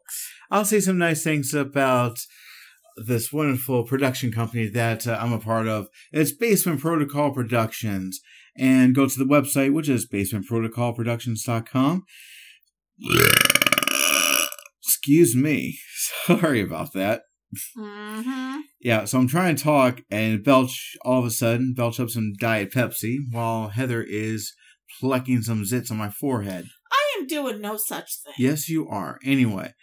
I'll 0.49 0.65
say 0.65 0.79
some 0.79 0.97
nice 0.97 1.23
things 1.23 1.53
about 1.53 2.19
this 3.05 3.31
wonderful 3.31 3.85
production 3.85 4.31
company 4.31 4.67
that 4.69 5.07
uh, 5.07 5.17
I'm 5.19 5.33
a 5.33 5.39
part 5.39 5.67
of. 5.67 5.87
It's 6.11 6.31
Basement 6.31 6.81
Protocol 6.81 7.33
Productions. 7.33 8.19
And 8.57 8.93
go 8.93 9.07
to 9.07 9.17
the 9.17 9.25
website, 9.25 9.73
which 9.73 9.87
is 9.87 10.07
basementprotocolproductions.com. 10.09 12.03
Excuse 14.83 15.35
me. 15.35 15.79
Sorry 16.25 16.61
about 16.61 16.91
that. 16.93 17.23
Mm-hmm. 17.77 18.59
Yeah, 18.79 19.05
so 19.05 19.19
I'm 19.19 19.27
trying 19.27 19.55
to 19.55 19.63
talk 19.63 20.01
and 20.09 20.43
belch 20.43 20.95
all 21.03 21.19
of 21.19 21.25
a 21.25 21.31
sudden, 21.31 21.73
belch 21.73 21.99
up 21.99 22.09
some 22.09 22.33
Diet 22.39 22.71
Pepsi 22.71 23.17
while 23.31 23.69
Heather 23.69 24.03
is 24.03 24.53
plucking 24.99 25.41
some 25.43 25.63
zits 25.63 25.91
on 25.91 25.97
my 25.97 26.09
forehead. 26.09 26.67
I 26.91 27.17
am 27.19 27.27
doing 27.27 27.61
no 27.61 27.77
such 27.77 28.21
thing. 28.23 28.33
Yes, 28.37 28.69
you 28.69 28.87
are. 28.87 29.19
Anyway, 29.23 29.73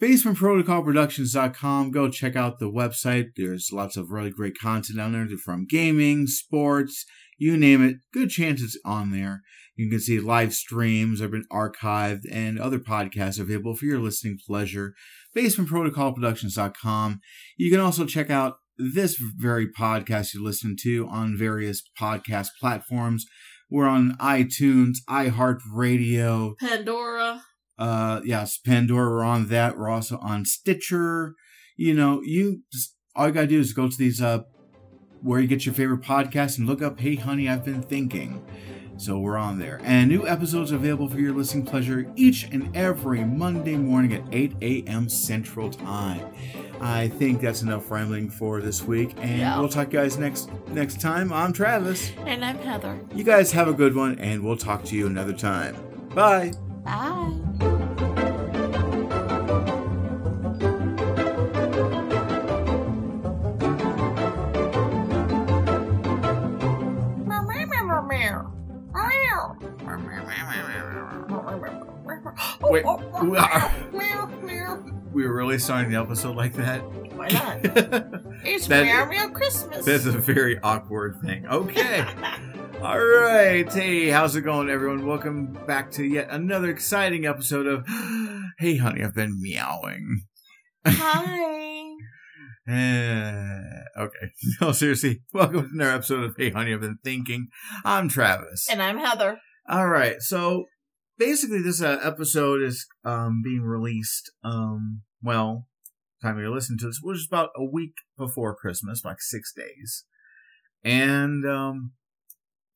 basementprotocolproductions.com. 0.00 1.90
Go 1.90 2.08
check 2.08 2.36
out 2.36 2.58
the 2.58 2.70
website. 2.70 3.30
There's 3.36 3.70
lots 3.72 3.96
of 3.96 4.10
really 4.10 4.30
great 4.30 4.58
content 4.58 5.00
on 5.00 5.12
there 5.12 5.28
from 5.38 5.66
gaming, 5.66 6.26
sports, 6.26 7.04
you 7.36 7.56
name 7.56 7.84
it. 7.84 7.96
Good 8.12 8.30
chances 8.30 8.80
on 8.84 9.12
there. 9.12 9.42
You 9.76 9.88
can 9.88 10.00
see 10.00 10.18
live 10.18 10.54
streams 10.54 11.20
have 11.20 11.30
been 11.30 11.46
archived 11.52 12.22
and 12.32 12.58
other 12.58 12.80
podcasts 12.80 13.38
available 13.38 13.76
for 13.76 13.84
your 13.84 14.00
listening 14.00 14.36
pleasure. 14.44 14.94
BasementProtocolProductions.com. 15.36 17.20
You 17.56 17.70
can 17.70 17.80
also 17.80 18.04
check 18.06 18.30
out 18.30 18.56
this 18.76 19.16
very 19.16 19.66
podcast 19.68 20.34
you 20.34 20.42
listen 20.42 20.76
to 20.82 21.06
on 21.08 21.36
various 21.36 21.82
podcast 22.00 22.48
platforms. 22.60 23.26
We're 23.70 23.86
on 23.88 24.16
iTunes, 24.18 24.98
iHeartRadio, 25.08 26.56
Pandora. 26.58 27.42
uh 27.78 28.20
yes 28.24 28.58
pandora 28.58 29.08
we're 29.10 29.22
on 29.22 29.46
that 29.48 29.78
we're 29.78 29.88
also 29.88 30.18
on 30.18 30.44
stitcher 30.44 31.34
you 31.76 31.94
know 31.94 32.20
you 32.24 32.62
just 32.72 32.96
all 33.14 33.28
you 33.28 33.32
gotta 33.32 33.46
do 33.46 33.60
is 33.60 33.72
go 33.72 33.88
to 33.88 33.96
these 33.96 34.20
uh 34.20 34.40
where 35.22 35.38
you 35.38 35.46
get 35.46 35.64
your 35.64 35.74
favorite 35.74 36.00
podcast 36.00 36.58
and 36.58 36.66
look 36.66 36.82
up 36.82 36.98
hey 36.98 37.14
honey 37.14 37.48
i've 37.48 37.64
been 37.64 37.80
thinking 37.82 38.44
so 38.98 39.18
we're 39.18 39.36
on 39.38 39.58
there 39.58 39.80
and 39.84 40.10
new 40.10 40.26
episodes 40.28 40.72
available 40.72 41.08
for 41.08 41.18
your 41.18 41.32
listening 41.32 41.64
pleasure 41.64 42.06
each 42.16 42.44
and 42.52 42.74
every 42.76 43.24
monday 43.24 43.76
morning 43.76 44.12
at 44.12 44.22
8 44.32 44.56
a.m 44.60 45.08
central 45.08 45.70
time 45.70 46.20
i 46.80 47.08
think 47.08 47.40
that's 47.40 47.62
enough 47.62 47.90
rambling 47.90 48.28
for 48.28 48.60
this 48.60 48.82
week 48.82 49.14
and 49.18 49.38
Yeah. 49.38 49.58
we'll 49.58 49.68
talk 49.68 49.90
to 49.90 49.96
you 49.96 50.02
guys 50.02 50.18
next 50.18 50.50
next 50.68 51.00
time 51.00 51.32
i'm 51.32 51.52
travis 51.52 52.10
And 52.26 52.44
I'm 52.44 52.58
Heather. 52.58 52.98
you 53.14 53.24
guys 53.24 53.52
have 53.52 53.68
a 53.68 53.72
good 53.74 53.94
one 53.94 54.18
and 54.18 54.42
we'll 54.44 54.56
talk 54.58 54.84
to 54.84 54.96
you 54.96 55.06
another 55.06 55.32
time 55.32 55.76
bye 56.14 56.52
Bye. 56.84 57.32
Wait, 72.68 72.84
we 73.22 73.36
are- 73.36 73.72
we 75.12 75.24
were 75.26 75.34
really 75.34 75.58
starting 75.58 75.90
the 75.90 75.98
episode 75.98 76.36
like 76.36 76.52
that 76.54 76.80
Why 77.14 77.28
not? 77.28 77.64
It's 78.44 78.66
That- 78.68 78.84
Meow 78.84 79.06
Meow 79.06 79.28
Christmas. 79.30 79.84
That's 79.84 80.04
a 80.06 80.12
very 80.12 80.58
awkward 80.60 81.16
thing. 81.24 81.46
Okay. 81.46 82.00
All 82.82 82.98
right. 83.00 83.70
Hey, 83.72 84.08
how's 84.08 84.36
it 84.36 84.42
going, 84.42 84.70
everyone? 84.70 85.04
Welcome 85.06 85.52
back 85.66 85.90
to 85.92 86.04
yet 86.04 86.28
another 86.30 86.70
exciting 86.70 87.26
episode 87.26 87.66
of 87.66 87.86
Hey, 88.58 88.76
honey, 88.76 89.02
I've 89.02 89.14
been 89.14 89.40
meowing. 89.40 90.22
Hi. 90.86 91.84
Eh, 92.70 93.62
okay. 93.98 94.30
No, 94.60 94.72
seriously. 94.72 95.22
Welcome 95.32 95.62
to 95.62 95.68
another 95.72 95.90
episode 95.96 96.22
of 96.24 96.34
Hey, 96.36 96.50
honey, 96.50 96.74
I've 96.74 96.82
been 96.82 96.98
thinking. 97.02 97.48
I'm 97.82 98.10
Travis. 98.10 98.68
And 98.70 98.82
I'm 98.82 98.98
Heather. 98.98 99.38
All 99.70 99.88
right. 99.88 100.20
So 100.20 100.66
basically, 101.18 101.62
this 101.62 101.82
uh, 101.82 101.98
episode 102.02 102.62
is 102.62 102.86
um, 103.04 103.42
being 103.44 103.62
released. 103.62 104.30
Um, 104.44 105.02
well, 105.22 105.66
time 106.22 106.38
you're 106.38 106.50
listening 106.50 106.78
to 106.78 106.86
this, 106.86 107.00
which 107.02 107.18
is 107.18 107.28
about 107.30 107.50
a 107.56 107.64
week 107.64 107.94
before 108.16 108.54
Christmas, 108.54 109.04
like 109.04 109.20
six 109.20 109.52
days. 109.52 110.04
And 110.84 111.44
um, 111.44 111.92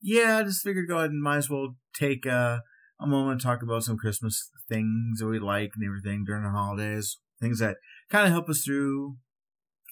yeah, 0.01 0.37
I 0.37 0.43
just 0.43 0.63
figured 0.63 0.87
go 0.87 0.97
ahead 0.97 1.11
and 1.11 1.21
might 1.21 1.37
as 1.37 1.49
well 1.49 1.75
take 1.93 2.25
uh, 2.25 2.59
a 2.99 3.07
moment 3.07 3.41
to 3.41 3.47
talk 3.47 3.63
about 3.63 3.83
some 3.83 3.97
Christmas 3.97 4.49
things 4.69 5.19
that 5.19 5.27
we 5.27 5.39
like 5.39 5.71
and 5.75 5.85
everything 5.85 6.23
during 6.25 6.43
the 6.43 6.49
holidays. 6.49 7.19
Things 7.41 7.59
that 7.59 7.77
kind 8.09 8.25
of 8.25 8.31
help 8.31 8.49
us 8.49 8.61
through, 8.61 9.17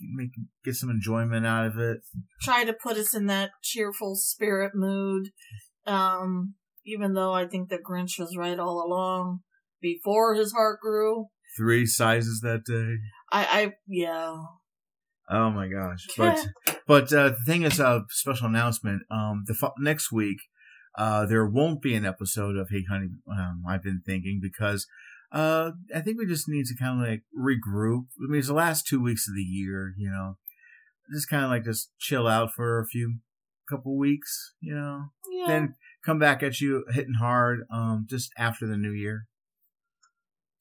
make 0.01 0.31
get 0.63 0.75
some 0.75 0.89
enjoyment 0.89 1.45
out 1.45 1.65
of 1.65 1.77
it. 1.77 2.01
Try 2.41 2.63
to 2.63 2.73
put 2.73 2.97
us 2.97 3.13
in 3.13 3.25
that 3.27 3.51
cheerful 3.61 4.15
spirit 4.15 4.73
mood. 4.75 5.31
Um, 5.85 6.55
even 6.85 7.13
though 7.13 7.33
I 7.33 7.47
think 7.47 7.69
the 7.69 7.77
Grinch 7.77 8.19
was 8.19 8.35
right 8.37 8.59
all 8.59 8.85
along 8.85 9.41
before 9.81 10.35
his 10.35 10.51
heart 10.51 10.79
grew. 10.81 11.27
Three 11.57 11.85
sizes 11.85 12.41
that 12.41 12.63
day. 12.65 12.97
I, 13.31 13.61
I, 13.61 13.73
yeah. 13.87 14.43
Oh 15.29 15.49
my 15.49 15.67
gosh! 15.67 16.07
But 16.17 16.39
but 16.87 17.13
uh, 17.13 17.29
the 17.29 17.37
thing 17.45 17.63
is, 17.63 17.79
a 17.79 18.03
special 18.09 18.47
announcement. 18.47 19.03
Um, 19.09 19.43
the 19.45 19.53
fo- 19.53 19.73
next 19.79 20.11
week, 20.11 20.37
uh, 20.97 21.25
there 21.25 21.45
won't 21.45 21.81
be 21.81 21.95
an 21.95 22.05
episode 22.05 22.57
of 22.57 22.69
Hey 22.69 22.83
Honey. 22.89 23.09
Um, 23.29 23.63
I've 23.67 23.83
been 23.83 24.01
thinking 24.05 24.39
because 24.41 24.87
uh, 25.31 25.71
I 25.95 26.01
think 26.01 26.17
we 26.17 26.25
just 26.25 26.49
need 26.49 26.65
to 26.65 26.75
kind 26.75 27.01
of 27.01 27.07
like 27.07 27.23
regroup. 27.37 28.05
I 28.19 28.29
mean, 28.29 28.39
it's 28.39 28.47
the 28.47 28.53
last 28.53 28.85
two 28.85 29.01
weeks 29.01 29.27
of 29.27 29.35
the 29.35 29.41
year, 29.41 29.93
you 29.97 30.09
know, 30.09 30.37
just 31.13 31.29
kind 31.29 31.45
of 31.45 31.49
like 31.49 31.63
just 31.63 31.91
chill 31.97 32.27
out 32.27 32.51
for 32.53 32.79
a 32.79 32.85
few 32.85 33.19
couple 33.69 33.97
weeks, 33.97 34.53
you 34.59 34.75
know, 34.75 35.05
yeah. 35.31 35.47
then 35.47 35.75
come 36.05 36.19
back 36.19 36.41
at 36.43 36.59
you 36.59 36.85
hitting 36.91 37.15
hard. 37.19 37.61
Um, 37.71 38.05
just 38.09 38.31
after 38.37 38.67
the 38.67 38.77
new 38.77 38.91
year. 38.91 39.25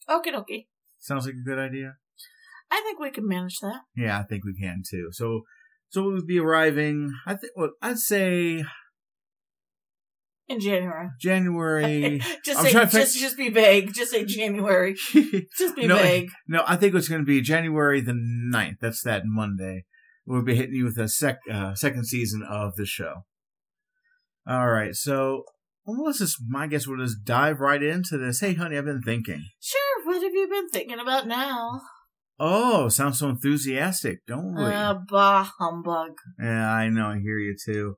Okay, 0.09 0.33
dokie. 0.33 0.67
Sounds 0.99 1.27
like 1.27 1.35
a 1.35 1.45
good 1.49 1.59
idea. 1.59 1.95
I 2.71 2.83
think 2.85 2.99
we 3.01 3.11
can 3.11 3.27
manage 3.27 3.59
that. 3.61 3.81
Yeah, 3.97 4.19
I 4.19 4.23
think 4.23 4.45
we 4.45 4.55
can 4.55 4.83
too. 4.89 5.09
So, 5.13 5.43
so 5.89 6.03
we'll 6.05 6.25
be 6.25 6.39
arriving. 6.39 7.13
I 7.27 7.35
think. 7.35 7.53
Well, 7.57 7.71
I'd 7.83 7.99
say 7.99 8.65
In 10.49 10.61
January. 10.61 11.09
January. 11.21 12.19
just 12.45 12.59
I'm 12.61 12.67
say, 12.67 13.01
just, 13.01 13.19
just 13.19 13.37
be 13.37 13.49
vague. 13.51 13.93
Just 13.95 14.11
say 14.11 14.25
January. 14.25 14.95
Just 15.57 15.77
be 15.77 15.87
No, 15.87 15.97
vague. 15.97 16.29
no, 16.49 16.65
I 16.67 16.77
think 16.77 16.95
it's 16.95 17.09
going 17.09 17.21
to 17.23 17.27
be 17.27 17.41
January 17.41 18.01
the 18.01 18.13
9th. 18.13 18.79
That's 18.81 19.03
that 19.05 19.23
Monday. 19.27 19.85
We'll 20.27 20.43
be 20.43 20.55
hitting 20.57 20.75
you 20.75 20.85
with 20.85 20.99
a 20.99 21.09
sec, 21.09 21.39
uh, 21.51 21.75
second 21.75 22.07
season 22.07 22.43
of 22.49 22.75
the 22.77 22.85
show. 22.87 23.25
All 24.51 24.69
right, 24.69 24.97
so 24.97 25.45
well, 25.87 26.07
let's 26.07 26.19
just. 26.19 26.39
my 26.49 26.67
guess 26.67 26.85
we'll 26.85 26.99
just 26.99 27.25
dive 27.25 27.61
right 27.61 27.81
into 27.81 28.19
this. 28.19 28.41
Hey, 28.41 28.55
honey, 28.55 28.77
I've 28.77 28.85
been 28.85 29.01
thinking. 29.01 29.45
Sure, 29.61 30.05
what 30.05 30.21
have 30.21 30.33
you 30.33 30.49
been 30.49 30.69
thinking 30.71 30.99
about 30.99 31.29
now? 31.29 31.83
Oh, 32.41 32.89
sounds 32.89 33.21
so 33.21 33.29
enthusiastic, 33.29 34.27
don't 34.27 34.57
we? 34.57 34.65
Uh, 34.65 34.95
bah, 35.09 35.49
humbug. 35.61 36.15
Yeah, 36.43 36.69
I 36.69 36.89
know. 36.89 37.11
I 37.11 37.21
hear 37.21 37.39
you 37.39 37.55
too. 37.65 37.95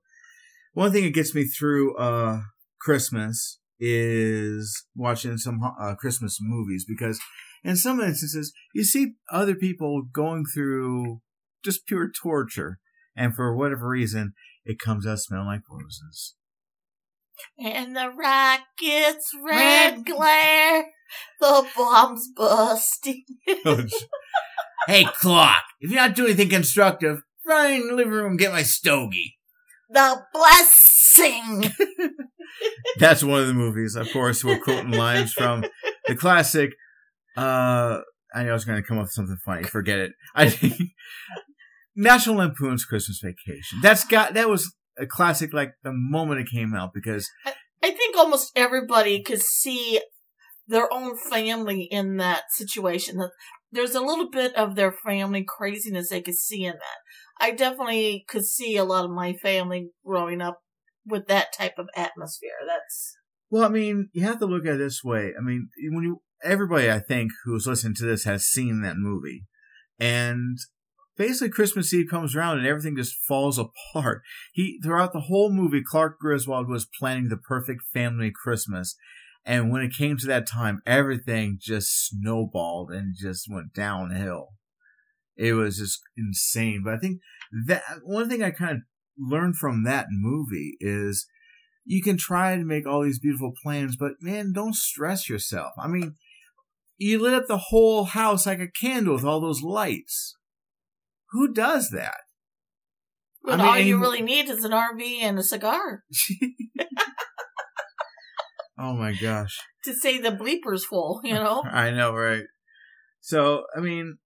One 0.75 0.93
thing 0.93 1.05
that 1.05 1.15
gets 1.15 1.35
me 1.35 1.45
through 1.45 1.97
uh, 1.97 2.41
Christmas 2.83 3.59
is 3.81 4.85
watching 4.95 5.39
some 5.39 5.59
uh, 5.81 5.95
Christmas 5.95 6.37
movies 6.39 6.85
because, 6.87 7.19
in 7.65 7.77
some 7.77 7.99
instances, 7.99 8.53
you 8.75 8.85
see 8.85 9.15
other 9.31 9.55
people 9.55 10.03
going 10.13 10.45
through 10.53 11.23
just 11.65 11.87
pure 11.87 12.11
torture, 12.11 12.79
and 13.17 13.35
for 13.35 13.57
whatever 13.57 13.89
reason, 13.89 14.35
it 14.67 14.79
comes 14.79 15.07
out 15.07 15.19
smelling 15.19 15.47
like 15.47 15.63
roses. 15.71 16.35
And 17.59 17.97
the 17.97 18.11
rocket's 18.11 19.31
red 19.45 20.05
glare, 20.05 20.87
the 21.41 21.67
bomb's 21.77 22.29
busting. 22.37 23.25
hey, 24.87 25.05
Clark! 25.05 25.63
If 25.81 25.91
you're 25.91 26.01
not 26.01 26.15
doing 26.15 26.31
anything 26.31 26.51
constructive, 26.51 27.23
run 27.47 27.73
in 27.73 27.89
the 27.89 27.95
living 27.95 28.13
room 28.13 28.31
and 28.33 28.39
get 28.39 28.53
my 28.53 28.63
stogie. 28.63 29.37
The 29.91 30.23
blessing. 30.33 31.73
That's 32.99 33.23
one 33.23 33.41
of 33.41 33.47
the 33.47 33.55
movies. 33.55 33.97
Of 33.97 34.11
course, 34.13 34.45
we're 34.45 34.59
quoting 34.59 34.93
lines 34.93 35.33
from 35.33 35.65
the 36.07 36.15
classic. 36.15 36.71
Uh, 37.37 38.01
I 38.35 38.45
know 38.45 38.51
I 38.51 38.53
was 38.53 38.65
going 38.65 38.81
to 38.81 38.87
come 38.87 38.99
up 38.99 39.05
with 39.05 39.13
something 39.13 39.37
funny. 39.45 39.65
Forget 39.65 39.99
it. 39.99 40.13
I 40.35 40.55
National 41.97 42.37
Lampoon's 42.37 42.85
Christmas 42.85 43.21
Vacation. 43.23 43.81
That's 43.83 44.05
got 44.05 44.35
that 44.35 44.49
was 44.49 44.75
a 44.99 45.07
classic. 45.07 45.53
Like 45.53 45.73
the 45.83 45.93
moment 45.93 46.41
it 46.41 46.49
came 46.53 46.75
out, 46.75 46.93
because 46.95 47.29
I 47.47 47.91
think 47.91 48.17
almost 48.17 48.53
everybody 48.55 49.23
could 49.23 49.43
see 49.43 50.01
their 50.67 50.93
own 50.93 51.17
family 51.17 51.89
in 51.91 52.17
that 52.19 52.45
situation. 52.51 53.21
There's 53.71 53.95
a 53.95 54.01
little 54.01 54.31
bit 54.31 54.55
of 54.55 54.77
their 54.77 54.93
family 54.93 55.45
craziness 55.47 56.11
they 56.11 56.21
could 56.21 56.37
see 56.37 56.65
in 56.65 56.75
that. 56.75 57.45
I 57.45 57.51
definitely 57.51 58.25
could 58.29 58.45
see 58.45 58.77
a 58.77 58.85
lot 58.85 59.05
of 59.05 59.11
my 59.11 59.33
family 59.33 59.91
growing 60.05 60.41
up 60.41 60.61
with 61.07 61.27
that 61.27 61.53
type 61.53 61.75
of 61.79 61.89
atmosphere. 61.97 62.51
That's 62.67 63.17
Well, 63.51 63.65
I 63.65 63.69
mean, 63.69 64.09
you 64.13 64.23
have 64.23 64.39
to 64.39 64.47
look 64.47 64.67
at 64.67 64.75
it 64.75 64.79
this 64.79 65.03
way. 65.03 65.33
I 65.37 65.43
mean, 65.43 65.69
when 65.91 66.05
you 66.05 66.23
everybody 66.45 66.91
I 66.91 67.01
think 67.01 67.33
who's 67.45 67.67
listening 67.67 67.95
to 67.97 68.05
this 68.05 68.25
has 68.25 68.45
seen 68.45 68.83
that 68.83 68.97
movie, 68.97 69.45
and 69.99 70.59
basically 71.23 71.51
Christmas 71.51 71.95
Eve 71.95 72.11
comes 72.11 72.35
around 72.35 72.59
and 72.59 72.67
everything 72.67 72.97
just 72.97 73.15
falls 73.15 73.57
apart. 73.57 74.23
He 74.53 74.81
throughout 74.83 75.13
the 75.13 75.21
whole 75.21 75.53
movie, 75.53 75.81
Clark 75.81 76.19
Griswold 76.19 76.69
was 76.69 76.89
planning 76.99 77.29
the 77.29 77.37
perfect 77.37 77.83
family 77.95 78.33
Christmas. 78.35 78.97
And 79.45 79.71
when 79.71 79.83
it 79.83 79.95
came 79.97 80.17
to 80.17 80.27
that 80.27 80.49
time, 80.49 80.83
everything 80.85 81.59
just 81.61 82.09
snowballed 82.09 82.91
and 82.91 83.15
just 83.17 83.47
went 83.49 83.73
downhill. 83.73 84.49
It 85.37 85.53
was 85.53 85.79
just 85.79 86.01
insane. 86.17 86.83
But 86.85 86.95
I 86.95 86.99
think 86.99 87.21
that 87.67 87.83
one 88.03 88.29
thing 88.29 88.43
I 88.43 88.51
kind 88.51 88.73
of 88.73 88.79
learned 89.17 89.57
from 89.57 89.85
that 89.85 90.07
movie 90.11 90.77
is 90.81 91.27
you 91.85 92.03
can 92.03 92.17
try 92.17 92.57
to 92.57 92.65
make 92.65 92.85
all 92.85 93.05
these 93.05 93.21
beautiful 93.21 93.53
plans, 93.63 93.97
but 93.97 94.15
man, 94.21 94.53
don't 94.53 94.75
stress 94.75 95.29
yourself. 95.29 95.73
I 95.79 95.87
mean, 95.87 96.17
you 96.99 97.21
lit 97.21 97.35
up 97.35 97.47
the 97.47 97.59
whole 97.59 98.05
house 98.07 98.45
like 98.47 98.61
a 98.61 98.67
candle 98.67 99.15
with 99.15 99.25
all 99.25 99.41
those 99.41 99.63
lights. 99.63 100.37
Who 101.33 101.53
does 101.53 101.91
that? 101.91 102.19
but 103.45 103.55
I 103.55 103.57
mean, 103.57 103.67
all 103.67 103.79
you 103.79 103.95
and- 103.95 104.03
really 104.03 104.23
need 104.23 104.49
is 104.49 104.65
an 104.65 104.71
RV 104.71 105.03
and 105.21 105.37
a 105.39 105.43
cigar 105.43 106.05
oh 108.79 108.95
my 108.95 109.13
gosh. 109.13 109.59
to 109.85 109.95
say 109.95 110.19
the 110.19 110.31
bleepers 110.31 110.83
full. 110.83 111.21
You 111.25 111.35
know. 111.35 111.63
I 111.71 111.91
know, 111.91 112.15
right? 112.15 112.45
So, 113.21 113.65
I 113.77 113.81
mean, 113.81 114.19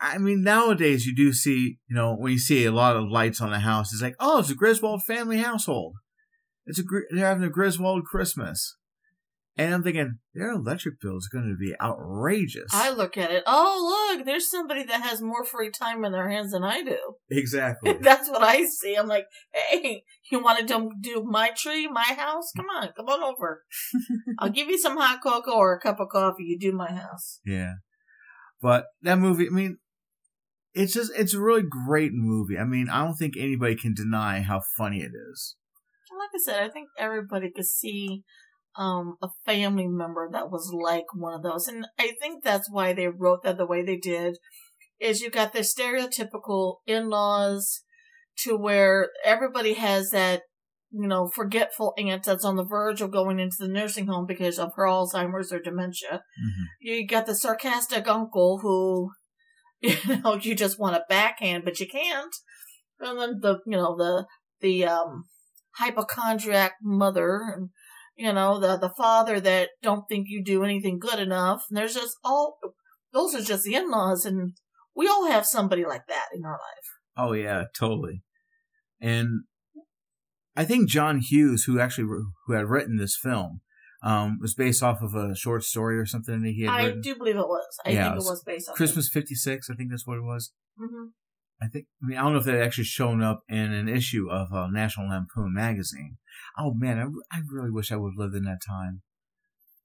I 0.00 0.18
mean, 0.18 0.42
nowadays 0.42 1.06
you 1.06 1.14
do 1.14 1.32
see, 1.32 1.78
you 1.88 1.94
know, 1.94 2.14
when 2.14 2.32
you 2.32 2.38
see 2.38 2.64
a 2.64 2.72
lot 2.72 2.96
of 2.96 3.08
lights 3.10 3.40
on 3.40 3.52
a 3.52 3.60
house, 3.60 3.92
it's 3.92 4.02
like, 4.02 4.16
oh, 4.18 4.40
it's 4.40 4.50
a 4.50 4.54
Griswold 4.54 5.02
family 5.02 5.38
household. 5.38 5.96
It's 6.66 6.78
a 6.78 6.82
they're 7.10 7.26
having 7.26 7.44
a 7.44 7.50
Griswold 7.50 8.04
Christmas, 8.04 8.76
and 9.56 9.72
I'm 9.72 9.84
thinking 9.84 10.18
their 10.34 10.50
electric 10.50 11.00
bill 11.00 11.16
is 11.16 11.28
going 11.28 11.44
to 11.48 11.56
be 11.56 11.74
outrageous. 11.80 12.70
I 12.72 12.90
look 12.90 13.16
at 13.16 13.30
it. 13.30 13.44
Oh, 13.46 14.14
look, 14.16 14.26
there's 14.26 14.50
somebody 14.50 14.82
that 14.82 15.02
has 15.02 15.22
more 15.22 15.44
free 15.44 15.70
time 15.70 16.04
in 16.04 16.10
their 16.10 16.28
hands 16.28 16.52
than 16.52 16.64
I 16.64 16.82
do. 16.82 16.98
exactly. 17.30 17.92
That's 18.00 18.28
what 18.28 18.42
I 18.42 18.64
see. 18.64 18.96
I'm 18.96 19.06
like, 19.06 19.26
hey, 19.52 20.02
you 20.30 20.42
want 20.42 20.58
to 20.58 20.66
do, 20.66 20.90
do 21.00 21.24
my 21.24 21.50
tree, 21.56 21.86
my 21.86 22.02
house? 22.02 22.50
Come 22.56 22.66
on, 22.66 22.88
come 22.96 23.06
on 23.06 23.22
over. 23.22 23.62
I'll 24.40 24.50
give 24.50 24.68
you 24.68 24.78
some 24.78 24.96
hot 24.96 25.20
cocoa 25.22 25.52
or 25.52 25.74
a 25.74 25.80
cup 25.80 26.00
of 26.00 26.08
coffee. 26.08 26.44
You 26.44 26.58
do 26.58 26.72
my 26.72 26.90
house. 26.90 27.38
Yeah. 27.46 27.74
But 28.60 28.86
that 29.02 29.18
movie, 29.18 29.46
I 29.46 29.50
mean, 29.50 29.78
it's 30.72 30.94
just, 30.94 31.12
it's 31.16 31.34
a 31.34 31.40
really 31.40 31.62
great 31.62 32.12
movie. 32.12 32.58
I 32.58 32.64
mean, 32.64 32.88
I 32.88 33.04
don't 33.04 33.14
think 33.14 33.34
anybody 33.38 33.76
can 33.76 33.94
deny 33.94 34.40
how 34.40 34.62
funny 34.76 34.98
it 34.98 35.12
is. 35.32 35.54
Like 36.18 36.30
I 36.34 36.42
said, 36.42 36.62
I 36.64 36.68
think 36.68 36.88
everybody 36.98 37.52
could 37.54 37.66
see 37.66 38.24
um, 38.76 39.16
a 39.22 39.28
family 39.46 39.86
member 39.86 40.28
that 40.32 40.50
was 40.50 40.72
like 40.72 41.04
one 41.14 41.34
of 41.34 41.42
those, 41.42 41.68
and 41.68 41.86
I 41.98 42.12
think 42.20 42.42
that's 42.42 42.70
why 42.70 42.92
they 42.92 43.08
wrote 43.08 43.42
that 43.44 43.56
the 43.56 43.66
way 43.66 43.82
they 43.82 43.96
did. 43.96 44.38
Is 45.00 45.20
you 45.20 45.30
got 45.30 45.52
the 45.52 45.60
stereotypical 45.60 46.76
in-laws 46.86 47.82
to 48.38 48.56
where 48.56 49.10
everybody 49.24 49.74
has 49.74 50.10
that 50.10 50.42
you 50.90 51.08
know 51.08 51.26
forgetful 51.26 51.94
aunt 51.98 52.24
that's 52.24 52.44
on 52.44 52.56
the 52.56 52.64
verge 52.64 53.00
of 53.00 53.10
going 53.10 53.38
into 53.38 53.56
the 53.58 53.68
nursing 53.68 54.06
home 54.06 54.26
because 54.26 54.58
of 54.58 54.72
her 54.76 54.84
Alzheimer's 54.84 55.52
or 55.52 55.60
dementia. 55.60 56.22
You 56.80 57.06
got 57.06 57.26
the 57.26 57.34
sarcastic 57.34 58.08
uncle 58.08 58.58
who, 58.62 59.10
you 59.80 59.96
know, 60.22 60.34
you 60.34 60.54
just 60.54 60.78
want 60.78 60.94
to 60.94 61.02
backhand, 61.08 61.64
but 61.64 61.80
you 61.80 61.88
can't. 61.88 62.34
And 63.00 63.20
then 63.20 63.40
the, 63.40 63.58
you 63.66 63.76
know, 63.76 63.96
the, 63.96 64.26
the, 64.60 64.86
um, 64.86 65.24
hypochondriac 65.76 66.74
mother 66.82 67.40
and, 67.54 67.70
you 68.16 68.32
know, 68.32 68.58
the, 68.58 68.76
the 68.76 68.90
father 68.90 69.40
that 69.40 69.70
don't 69.82 70.04
think 70.08 70.26
you 70.28 70.42
do 70.42 70.62
anything 70.64 70.98
good 70.98 71.18
enough. 71.18 71.64
And 71.68 71.76
there's 71.76 71.94
just 71.94 72.16
all, 72.24 72.58
those 73.12 73.34
are 73.34 73.42
just 73.42 73.64
the 73.64 73.74
in-laws 73.74 74.24
and 74.24 74.52
we 74.94 75.08
all 75.08 75.26
have 75.26 75.46
somebody 75.46 75.84
like 75.84 76.06
that 76.08 76.26
in 76.34 76.44
our 76.44 76.52
life. 76.52 76.88
Oh 77.16 77.32
yeah, 77.32 77.64
totally. 77.76 78.22
And 79.00 79.44
I 80.56 80.64
think 80.64 80.88
John 80.88 81.18
Hughes, 81.18 81.64
who 81.64 81.80
actually 81.80 82.06
who 82.46 82.52
had 82.52 82.66
written 82.66 82.96
this 82.96 83.16
film, 83.16 83.60
um, 84.02 84.38
was 84.40 84.54
based 84.54 84.82
off 84.82 85.02
of 85.02 85.14
a 85.14 85.34
short 85.34 85.64
story 85.64 85.98
or 85.98 86.06
something 86.06 86.42
that 86.42 86.50
he 86.50 86.62
had 86.64 86.74
I 86.74 86.84
written. 86.84 87.00
do 87.00 87.14
believe 87.16 87.36
it 87.36 87.48
was. 87.48 87.66
I 87.84 87.90
Yeah, 87.90 88.04
think 88.04 88.06
it 88.06 88.12
it 88.12 88.16
was 88.18 88.26
was 88.26 88.42
based 88.44 88.68
on 88.68 88.74
Christmas 88.76 89.08
'56, 89.08 89.70
I 89.70 89.74
think 89.74 89.90
that's 89.90 90.06
what 90.06 90.18
it 90.18 90.22
was. 90.24 90.52
hmm 90.78 91.06
I 91.62 91.68
think. 91.68 91.86
I 92.02 92.06
mean, 92.06 92.18
I 92.18 92.22
don't 92.22 92.32
know 92.32 92.38
if 92.40 92.44
that 92.44 92.60
actually 92.60 92.84
shown 92.84 93.22
up 93.22 93.42
in 93.48 93.72
an 93.72 93.88
issue 93.88 94.28
of 94.30 94.52
uh, 94.52 94.66
National 94.68 95.08
Lampoon 95.08 95.54
magazine. 95.54 96.18
Oh 96.58 96.74
man, 96.74 96.98
I, 96.98 97.36
I 97.36 97.40
really 97.50 97.70
wish 97.70 97.90
I 97.92 97.96
would 97.96 98.12
have 98.12 98.18
lived 98.18 98.34
in 98.34 98.44
that 98.44 98.60
time. 98.66 99.02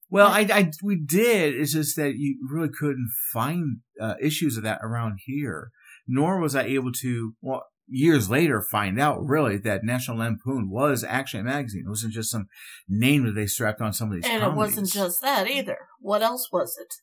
Well, 0.09 0.27
I, 0.27 0.47
I 0.51 0.71
we 0.83 0.95
did. 0.95 1.55
It's 1.55 1.73
just 1.73 1.95
that 1.95 2.15
you 2.17 2.39
really 2.49 2.69
couldn't 2.69 3.11
find 3.31 3.77
uh, 4.01 4.15
issues 4.21 4.57
of 4.57 4.63
that 4.63 4.79
around 4.81 5.19
here. 5.25 5.71
Nor 6.07 6.39
was 6.39 6.55
I 6.55 6.63
able 6.63 6.91
to. 6.93 7.35
Well, 7.41 7.65
years 7.87 8.29
later, 8.29 8.61
find 8.61 8.99
out 8.99 9.23
really 9.23 9.57
that 9.57 9.83
National 9.83 10.17
Lampoon 10.17 10.69
was 10.69 11.03
actually 11.03 11.41
a 11.41 11.43
magazine. 11.43 11.83
It 11.85 11.89
wasn't 11.89 12.13
just 12.13 12.31
some 12.31 12.47
name 12.87 13.25
that 13.25 13.33
they 13.33 13.45
strapped 13.45 13.81
on 13.81 13.93
some 13.93 14.09
of 14.09 14.15
these. 14.15 14.29
And 14.29 14.43
it 14.43 14.53
wasn't 14.53 14.91
just 14.91 15.21
that 15.21 15.49
either. 15.49 15.77
What 15.99 16.21
else 16.21 16.49
was 16.51 16.75
it? 16.79 16.95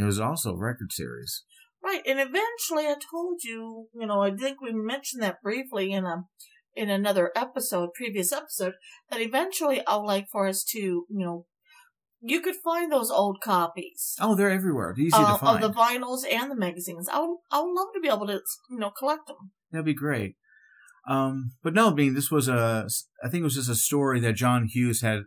It 0.00 0.04
was 0.04 0.20
also 0.20 0.54
a 0.54 0.58
record 0.58 0.92
series. 0.92 1.44
Right, 1.84 2.02
and 2.06 2.20
eventually 2.20 2.86
I 2.86 2.94
told 3.10 3.40
you, 3.42 3.88
you 3.92 4.06
know, 4.06 4.22
I 4.22 4.30
think 4.30 4.60
we 4.60 4.72
mentioned 4.72 5.22
that 5.22 5.42
briefly 5.42 5.92
in 5.92 6.04
a 6.04 6.24
in 6.74 6.90
another 6.90 7.30
episode, 7.36 7.90
previous 7.94 8.32
episode, 8.32 8.74
that 9.10 9.20
eventually 9.20 9.84
I 9.86 9.96
would 9.96 10.06
like 10.06 10.28
for 10.30 10.46
us 10.48 10.64
to, 10.70 10.78
you 10.78 11.06
know, 11.08 11.46
you 12.20 12.40
could 12.40 12.54
find 12.54 12.90
those 12.90 13.10
old 13.10 13.40
copies 13.42 14.14
Oh, 14.20 14.34
they're 14.36 14.50
everywhere. 14.50 14.94
They're 14.96 15.06
easy 15.06 15.16
uh, 15.16 15.32
to 15.32 15.38
find. 15.38 15.62
of 15.62 15.72
the 15.72 15.78
vinyls 15.78 16.20
and 16.30 16.50
the 16.50 16.56
magazines. 16.56 17.08
I 17.12 17.18
would, 17.18 17.36
I 17.50 17.60
would 17.60 17.74
love 17.74 17.88
to 17.94 18.00
be 18.00 18.08
able 18.08 18.26
to, 18.28 18.40
you 18.70 18.78
know, 18.78 18.90
collect 18.90 19.26
them. 19.26 19.50
That'd 19.72 19.86
be 19.86 19.94
great. 19.94 20.36
Um, 21.08 21.52
but 21.64 21.74
no, 21.74 21.90
I 21.90 21.94
mean, 21.94 22.14
this 22.14 22.30
was 22.30 22.48
a, 22.48 22.86
I 23.24 23.28
think 23.28 23.40
it 23.40 23.44
was 23.44 23.56
just 23.56 23.68
a 23.68 23.74
story 23.74 24.20
that 24.20 24.34
John 24.34 24.68
Hughes 24.68 25.02
had 25.02 25.24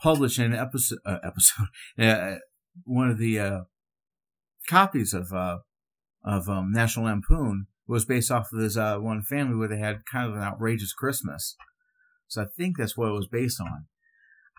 published 0.00 0.38
in 0.38 0.52
an 0.52 0.58
episode, 0.58 0.98
uh, 1.04 1.18
episode, 1.22 1.66
uh, 1.98 2.36
one 2.84 3.10
of 3.10 3.18
the, 3.18 3.38
uh, 3.38 3.60
copies 4.68 5.12
of, 5.12 5.32
uh, 5.32 5.58
of, 6.24 6.48
um, 6.48 6.72
National 6.72 7.06
Lampoon 7.06 7.66
was 7.88 8.04
based 8.04 8.30
off 8.30 8.52
of 8.52 8.60
this, 8.60 8.76
uh, 8.76 8.98
one 8.98 9.22
family 9.22 9.56
where 9.56 9.68
they 9.68 9.78
had 9.78 10.04
kind 10.10 10.28
of 10.28 10.36
an 10.36 10.42
outrageous 10.42 10.92
Christmas. 10.92 11.56
So 12.28 12.42
I 12.42 12.46
think 12.56 12.76
that's 12.76 12.96
what 12.96 13.08
it 13.08 13.12
was 13.14 13.26
based 13.26 13.60
on. 13.60 13.86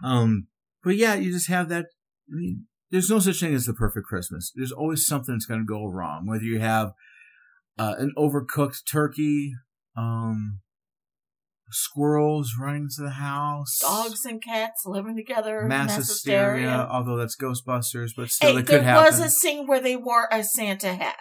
Um, 0.03 0.47
but 0.83 0.95
yeah, 0.95 1.13
you 1.15 1.31
just 1.31 1.47
have 1.47 1.69
that, 1.69 1.85
I 2.31 2.35
mean, 2.35 2.65
there's 2.91 3.09
no 3.09 3.19
such 3.19 3.39
thing 3.39 3.53
as 3.53 3.65
the 3.65 3.73
perfect 3.73 4.07
Christmas. 4.07 4.51
There's 4.55 4.71
always 4.71 5.05
something 5.05 5.35
that's 5.35 5.45
going 5.45 5.59
to 5.61 5.65
go 5.65 5.85
wrong, 5.85 6.25
whether 6.25 6.43
you 6.43 6.59
have, 6.59 6.93
uh, 7.77 7.95
an 7.99 8.13
overcooked 8.17 8.79
turkey, 8.91 9.53
um, 9.95 10.61
squirrels 11.71 12.53
running 12.59 12.87
to 12.95 13.03
the 13.03 13.11
house, 13.11 13.77
Dogs 13.79 14.25
and 14.25 14.41
cats 14.41 14.83
living 14.87 15.15
together, 15.15 15.65
mass, 15.67 15.95
hysteria, 15.95 16.87
Although 16.89 17.17
that's 17.17 17.37
Ghostbusters, 17.37 18.11
but 18.17 18.29
still, 18.29 18.53
Hey, 18.53 18.57
it 18.57 18.65
could 18.65 18.67
there 18.77 18.83
happen. 18.83 19.03
was 19.05 19.19
a 19.19 19.29
scene 19.29 19.67
where 19.67 19.79
they 19.79 19.95
wore 19.95 20.27
a 20.31 20.43
Santa 20.43 20.95
hat. 20.95 21.15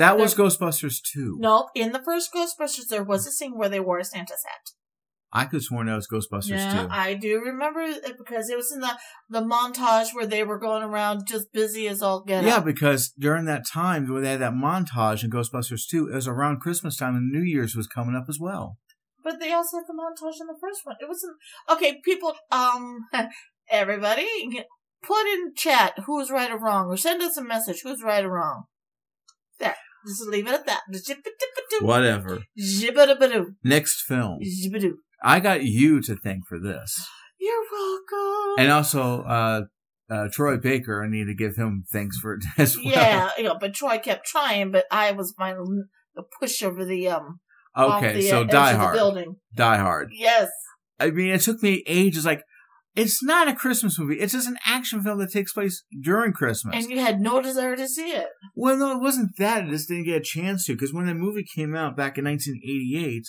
That 0.00 0.18
was 0.18 0.34
Ghostbusters 0.34 1.00
too. 1.02 1.36
Nope. 1.38 1.68
in 1.74 1.92
the 1.92 2.02
first 2.02 2.32
Ghostbusters, 2.32 2.88
there 2.88 3.04
was 3.04 3.26
a 3.26 3.30
scene 3.30 3.56
where 3.56 3.68
they 3.68 3.80
wore 3.80 3.98
a 3.98 4.04
Santa's 4.04 4.44
hat. 4.46 4.72
I 5.32 5.44
could 5.44 5.58
have 5.58 5.62
sworn 5.62 5.86
that 5.86 5.94
was 5.94 6.08
Ghostbusters 6.08 6.48
yeah, 6.48 6.82
too. 6.82 6.88
I 6.90 7.14
do 7.14 7.40
remember 7.40 7.82
it 7.82 8.18
because 8.18 8.50
it 8.50 8.56
was 8.56 8.72
in 8.72 8.80
the 8.80 8.98
the 9.28 9.42
montage 9.42 10.08
where 10.12 10.26
they 10.26 10.42
were 10.42 10.58
going 10.58 10.82
around 10.82 11.26
just 11.28 11.52
busy 11.52 11.86
as 11.86 12.02
all 12.02 12.24
get 12.24 12.44
yeah, 12.44 12.58
because 12.58 13.12
during 13.16 13.44
that 13.44 13.66
time 13.66 14.12
when 14.12 14.22
they 14.22 14.30
had 14.30 14.40
that 14.40 14.54
montage 14.54 15.22
in 15.22 15.30
Ghostbusters 15.30 15.86
2, 15.88 16.08
it 16.08 16.14
was 16.14 16.26
around 16.26 16.60
Christmas 16.60 16.96
time 16.96 17.14
and 17.14 17.30
New 17.30 17.42
Year's 17.42 17.76
was 17.76 17.86
coming 17.86 18.16
up 18.16 18.24
as 18.28 18.38
well. 18.40 18.78
But 19.22 19.38
they 19.38 19.52
also 19.52 19.76
had 19.76 19.84
the 19.86 19.94
montage 19.94 20.40
in 20.40 20.46
the 20.48 20.58
first 20.60 20.80
one. 20.84 20.96
It 21.00 21.08
wasn't 21.08 21.36
okay. 21.70 22.00
People, 22.02 22.34
um, 22.50 23.06
everybody, 23.70 24.26
put 25.02 25.26
in 25.26 25.52
chat 25.54 25.94
who's 26.06 26.30
right 26.30 26.50
or 26.50 26.58
wrong, 26.58 26.86
or 26.86 26.96
send 26.96 27.22
us 27.22 27.36
a 27.36 27.44
message 27.44 27.82
who's 27.84 28.02
right 28.02 28.24
or 28.24 28.32
wrong. 28.32 28.64
There, 29.60 29.76
just 30.06 30.26
leave 30.28 30.46
it 30.46 30.54
at 30.54 30.66
that. 30.66 30.82
Whatever. 31.80 32.44
Next 33.64 34.02
film. 34.02 34.40
I 35.22 35.40
got 35.40 35.64
you 35.64 36.00
to 36.02 36.16
thank 36.16 36.46
for 36.48 36.58
this. 36.58 37.06
You're 37.38 37.64
welcome. 37.72 38.54
And 38.58 38.70
also, 38.70 39.22
uh, 39.22 39.62
uh, 40.10 40.28
Troy 40.30 40.56
Baker, 40.58 41.02
I 41.02 41.08
need 41.08 41.26
to 41.26 41.34
give 41.34 41.56
him 41.56 41.84
thanks 41.90 42.18
for 42.18 42.34
it 42.34 42.44
as 42.58 42.76
well. 42.76 42.86
yeah, 42.86 43.30
you 43.38 43.44
know, 43.44 43.56
but 43.58 43.74
Troy 43.74 43.98
kept 43.98 44.26
trying, 44.26 44.70
but 44.72 44.84
I 44.90 45.12
was 45.12 45.34
my 45.38 45.54
the 46.14 46.22
push 46.38 46.62
over 46.62 46.84
the 46.84 47.08
um. 47.08 47.40
Okay, 47.76 48.14
the 48.14 48.22
so 48.22 48.42
edge 48.42 48.50
Die 48.50 48.72
Hard. 48.72 48.94
building. 48.94 49.36
Die 49.54 49.76
Hard. 49.76 50.10
Yes. 50.12 50.50
I 50.98 51.10
mean, 51.10 51.30
it 51.30 51.40
took 51.40 51.62
me 51.62 51.82
ages. 51.86 52.26
Like, 52.26 52.42
It's 52.96 53.22
not 53.22 53.48
a 53.48 53.54
Christmas 53.54 53.98
movie. 53.98 54.18
It's 54.18 54.32
just 54.32 54.48
an 54.48 54.58
action 54.66 55.02
film 55.02 55.18
that 55.18 55.32
takes 55.32 55.52
place 55.52 55.84
during 56.02 56.32
Christmas. 56.32 56.74
And 56.74 56.90
you 56.90 56.98
had 56.98 57.20
no 57.20 57.40
desire 57.40 57.76
to 57.76 57.88
see 57.88 58.10
it. 58.10 58.26
Well, 58.56 58.76
no, 58.76 58.92
it 58.92 59.00
wasn't 59.00 59.36
that. 59.38 59.64
I 59.64 59.70
just 59.70 59.88
didn't 59.88 60.06
get 60.06 60.16
a 60.16 60.24
chance 60.24 60.66
to 60.66 60.72
because 60.72 60.92
when 60.92 61.06
the 61.06 61.14
movie 61.14 61.44
came 61.44 61.76
out 61.76 61.96
back 61.96 62.18
in 62.18 62.24
1988, 62.24 63.22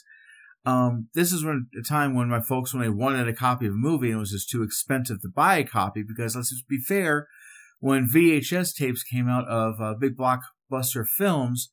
um, 0.65 1.09
this 1.13 1.31
is 1.31 1.43
when 1.43 1.67
a 1.79 1.87
time 1.87 2.15
when 2.15 2.29
my 2.29 2.41
folks 2.41 2.73
when 2.73 2.83
they 2.83 2.89
wanted 2.89 3.27
a 3.27 3.33
copy 3.33 3.67
of 3.67 3.73
a 3.73 3.75
movie 3.75 4.07
and 4.07 4.17
it 4.17 4.19
was 4.19 4.31
just 4.31 4.49
too 4.49 4.63
expensive 4.63 5.21
to 5.21 5.29
buy 5.33 5.57
a 5.57 5.63
copy 5.63 6.03
because 6.07 6.35
let's 6.35 6.49
just 6.49 6.67
be 6.67 6.79
fair, 6.79 7.27
when 7.79 8.07
VHS 8.07 8.75
tapes 8.75 9.03
came 9.03 9.27
out 9.27 9.47
of 9.47 9.81
uh, 9.81 9.93
big 9.99 10.15
blockbuster 10.15 11.05
films, 11.05 11.71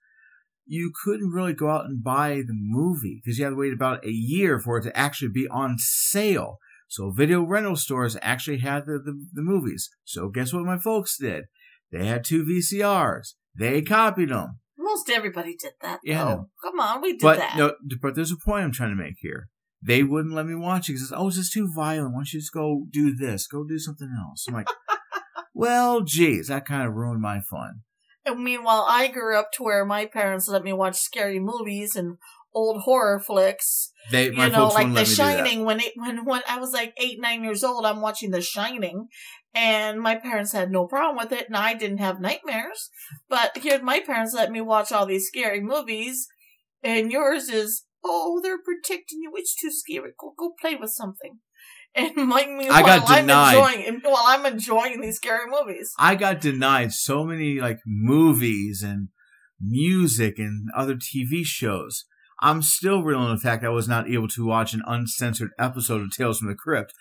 you 0.67 0.93
couldn't 1.05 1.31
really 1.31 1.55
go 1.55 1.71
out 1.71 1.87
and 1.87 2.03
buy 2.03 2.43
the 2.47 2.55
movie 2.55 3.21
because 3.23 3.39
you 3.39 3.45
had 3.45 3.51
to 3.51 3.57
wait 3.57 3.73
about 3.73 4.05
a 4.05 4.11
year 4.11 4.59
for 4.59 4.79
it 4.79 4.83
to 4.83 4.97
actually 4.97 5.31
be 5.31 5.49
on 5.49 5.77
sale. 5.79 6.59
So 6.89 7.11
video 7.11 7.43
rental 7.43 7.77
stores 7.77 8.17
actually 8.23 8.59
had 8.59 8.87
the, 8.87 8.99
the, 8.99 9.27
the 9.33 9.43
movies. 9.43 9.91
So 10.05 10.29
guess 10.29 10.53
what 10.53 10.65
my 10.65 10.79
folks 10.79 11.19
did? 11.19 11.45
They 11.93 12.07
had 12.07 12.25
two 12.25 12.45
VCRs. 12.45 13.35
They 13.55 13.83
copied 13.83 14.31
them. 14.31 14.59
Most 14.77 15.11
everybody 15.11 15.55
did 15.55 15.73
that. 15.83 16.01
Yeah, 16.03 16.25
though. 16.25 16.51
Come 16.63 16.81
on, 16.81 17.03
we 17.03 17.13
did 17.13 17.21
But 17.21 17.39
that. 17.39 17.57
no, 17.57 17.75
but 18.01 18.15
there's 18.15 18.33
a 18.33 18.37
point 18.37 18.65
I'm 18.65 18.73
trying 18.73 18.97
to 18.97 19.03
make 19.03 19.17
here. 19.19 19.49
They 19.83 20.03
wouldn't 20.03 20.35
let 20.35 20.47
me 20.47 20.55
watch 20.55 20.89
it 20.89 20.95
because 20.95 21.13
oh, 21.15 21.27
this 21.29 21.37
is 21.37 21.51
too 21.51 21.71
violent. 21.75 22.13
Why 22.15 22.21
don't 22.21 22.33
you 22.33 22.41
just 22.41 22.53
go 22.53 22.87
do 22.91 23.15
this? 23.15 23.47
Go 23.47 23.65
do 23.65 23.79
something 23.79 24.11
else. 24.19 24.47
I'm 24.49 24.55
like, 24.55 24.69
well, 25.55 26.01
geez, 26.01 26.49
that 26.49 26.67
kind 26.67 26.87
of 26.89 26.95
ruined 26.95 27.21
my 27.21 27.41
fun. 27.41 27.83
And 28.25 28.43
meanwhile, 28.43 28.85
I 28.89 29.09
grew 29.09 29.39
up 29.39 29.53
to 29.53 29.63
where 29.63 29.85
my 29.85 30.07
parents 30.07 30.49
let 30.49 30.65
me 30.65 30.73
watch 30.73 30.97
scary 30.97 31.39
movies 31.39 31.97
and 31.97 32.17
old 32.59 32.83
horror 32.83 33.21
flicks. 33.21 33.93
They, 34.11 34.27
you 34.27 34.49
know, 34.51 34.69
like 34.69 34.89
The 34.89 34.95
let 34.95 34.95
me 34.95 34.95
do 34.95 34.99
that. 34.99 35.07
Shining. 35.07 35.65
When 35.65 35.81
it 35.81 35.93
when 35.97 36.25
when 36.25 36.43
I 36.49 36.59
was 36.59 36.73
like 36.73 36.93
eight 36.97 37.19
nine 37.21 37.45
years 37.45 37.63
old, 37.63 37.85
I'm 37.87 38.01
watching 38.01 38.31
The 38.31 38.41
Shining, 38.41 39.09
and 39.55 40.01
my 40.01 40.17
parents 40.17 40.53
had 40.53 40.71
no 40.71 40.87
problem 40.87 41.17
with 41.17 41.33
it, 41.39 41.47
and 41.49 41.57
I 41.57 41.75
didn't 41.75 41.99
have 42.07 42.21
nightmares. 42.21 42.91
But 43.29 43.59
here, 43.59 43.81
my 43.83 44.01
parents 44.01 44.35
let 44.35 44.51
me 44.51 44.61
watch 44.61 44.91
all 44.93 45.07
these 45.07 45.27
scary 45.27 45.61
movies, 45.61 46.27
and 46.83 47.13
yours 47.13 47.49
is 47.49 47.85
oh, 48.05 48.41
they're 48.43 48.63
protecting 48.71 49.21
you. 49.23 49.33
It's 49.35 49.55
too 49.55 49.71
scary. 49.71 50.13
Go 50.19 50.35
go 50.39 50.55
play 50.61 50.75
with 50.75 50.91
something. 50.91 51.39
And 51.95 52.29
my, 52.29 52.45
meanwhile, 52.47 52.85
got 52.85 53.11
I'm 53.11 53.27
denied. 53.27 53.55
enjoying 53.55 54.01
while 54.05 54.25
I'm 54.27 54.45
enjoying 54.47 55.01
these 55.01 55.17
scary 55.17 55.47
movies. 55.51 55.91
I 55.99 56.15
got 56.17 56.41
denied 56.41 56.93
so 56.93 57.25
many 57.25 57.61
like 57.61 57.81
movies 57.87 58.85
and 58.87 59.09
music 59.61 60.39
and 60.39 60.69
other 60.77 60.95
TV 60.95 61.45
shows. 61.45 62.05
I'm 62.41 62.63
still 62.63 63.03
reeling 63.03 63.35
the 63.35 63.41
fact 63.41 63.65
I 63.65 63.69
was 63.69 63.89
not 63.89 64.09
able 64.09 64.29
to 64.29 64.47
watch 64.47 64.73
an 64.75 64.83
uncensored 64.87 65.51
episode 65.59 66.03
of 66.03 66.11
Tales 66.13 66.39
from 66.39 66.49
the 66.49 66.55
Crypt. 66.55 66.93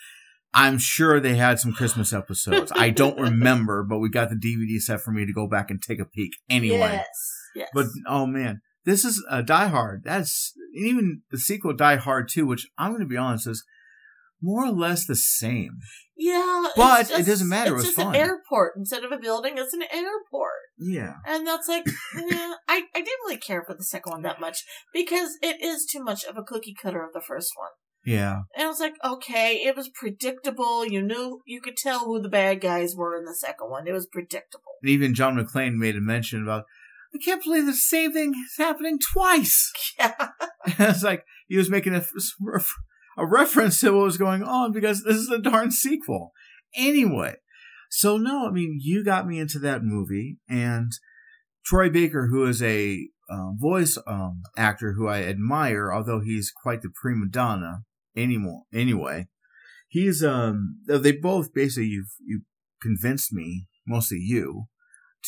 I'm 0.53 0.77
sure 0.79 1.19
they 1.19 1.35
had 1.35 1.59
some 1.59 1.73
Christmas 1.73 2.13
episodes. 2.13 2.71
I 2.75 2.89
don't 2.89 3.19
remember, 3.19 3.83
but 3.83 3.99
we 3.99 4.09
got 4.09 4.29
the 4.29 4.35
DVD 4.35 4.79
set 4.81 5.01
for 5.01 5.11
me 5.11 5.25
to 5.25 5.33
go 5.33 5.47
back 5.47 5.69
and 5.69 5.81
take 5.81 5.99
a 5.99 6.05
peek 6.05 6.31
anyway. 6.49 6.77
Yes, 6.79 7.35
yes. 7.55 7.69
But 7.73 7.87
oh 8.07 8.25
man, 8.25 8.61
this 8.85 9.05
is 9.05 9.23
a 9.29 9.43
Die 9.43 9.67
Hard. 9.67 10.03
That's 10.03 10.53
even 10.75 11.21
the 11.31 11.37
sequel 11.37 11.75
Die 11.75 11.95
Hard 11.97 12.29
2, 12.29 12.45
which 12.47 12.67
I'm 12.77 12.91
going 12.91 13.01
to 13.01 13.07
be 13.07 13.17
honest 13.17 13.47
is 13.47 13.63
more 14.41 14.65
or 14.65 14.71
less 14.71 15.05
the 15.05 15.15
same. 15.15 15.79
Yeah, 16.15 16.65
But 16.75 17.11
it 17.11 17.25
doesn't 17.27 17.47
matter, 17.49 17.71
it 17.75 17.77
It's 17.79 17.85
was 17.87 17.95
just 17.95 17.97
fun. 17.97 18.15
an 18.15 18.21
airport 18.21 18.73
instead 18.75 19.03
of 19.03 19.11
a 19.11 19.17
building. 19.19 19.53
It's 19.57 19.73
an 19.73 19.83
airport, 19.83 20.51
Yeah. 20.79 21.15
and 21.25 21.45
that's 21.47 21.67
like, 21.67 21.85
eh, 21.87 21.91
I 22.67 22.83
I 22.93 23.01
didn't 23.01 23.25
really 23.25 23.37
care 23.37 23.63
for 23.65 23.73
the 23.73 23.83
second 23.83 24.11
one 24.11 24.21
that 24.23 24.39
much 24.39 24.63
because 24.93 25.37
it 25.41 25.61
is 25.61 25.85
too 25.85 26.03
much 26.03 26.23
of 26.23 26.37
a 26.37 26.43
cookie 26.43 26.75
cutter 26.79 27.03
of 27.03 27.13
the 27.13 27.21
first 27.21 27.53
one. 27.57 27.71
Yeah. 28.05 28.43
And 28.55 28.65
I 28.65 28.67
was 28.67 28.79
like, 28.79 28.93
okay, 29.03 29.55
it 29.65 29.75
was 29.75 29.89
predictable. 29.89 30.85
You 30.85 31.01
knew, 31.01 31.41
you 31.45 31.59
could 31.59 31.75
tell 31.75 32.05
who 32.05 32.21
the 32.21 32.29
bad 32.29 32.61
guys 32.61 32.95
were 32.95 33.17
in 33.17 33.25
the 33.25 33.35
second 33.35 33.69
one. 33.69 33.85
It 33.85 33.91
was 33.91 34.07
predictable. 34.07 34.63
And 34.81 34.89
even 34.89 35.13
John 35.13 35.35
McClane 35.35 35.73
made 35.75 35.97
a 35.97 36.01
mention 36.01 36.41
about, 36.41 36.63
I 37.13 37.17
can't 37.17 37.43
believe 37.43 37.65
the 37.65 37.73
same 37.73 38.13
thing 38.13 38.33
is 38.33 38.57
happening 38.57 38.99
twice. 38.99 39.71
Yeah, 39.99 40.29
it's 40.67 41.03
like 41.03 41.25
he 41.47 41.57
was 41.57 41.71
making 41.71 41.95
a, 41.95 42.03
a 43.17 43.25
reference 43.25 43.79
to 43.81 43.91
what 43.91 44.03
was 44.03 44.17
going 44.17 44.43
on 44.43 44.71
because 44.71 45.03
this 45.03 45.15
is 45.15 45.29
a 45.29 45.39
darn 45.39 45.71
sequel. 45.71 46.33
Anyway, 46.75 47.35
so 47.89 48.17
no, 48.17 48.47
I 48.47 48.51
mean, 48.51 48.79
you 48.81 49.03
got 49.03 49.27
me 49.27 49.39
into 49.39 49.59
that 49.59 49.83
movie 49.83 50.37
and 50.49 50.91
Troy 51.65 51.89
Baker, 51.89 52.27
who 52.27 52.45
is 52.45 52.63
a 52.63 53.09
um, 53.29 53.57
voice 53.59 53.97
um, 54.07 54.43
actor 54.57 54.93
who 54.93 55.07
I 55.07 55.23
admire, 55.23 55.91
although 55.91 56.21
he's 56.21 56.51
quite 56.51 56.81
the 56.81 56.89
prima 56.89 57.27
donna 57.29 57.83
anymore. 58.15 58.63
Anyway, 58.73 59.27
he's 59.87 60.23
um 60.23 60.79
they 60.87 61.11
both 61.11 61.53
basically 61.53 61.87
you've 61.87 62.13
you 62.25 62.41
convinced 62.81 63.33
me, 63.33 63.67
mostly 63.85 64.19
you, 64.19 64.67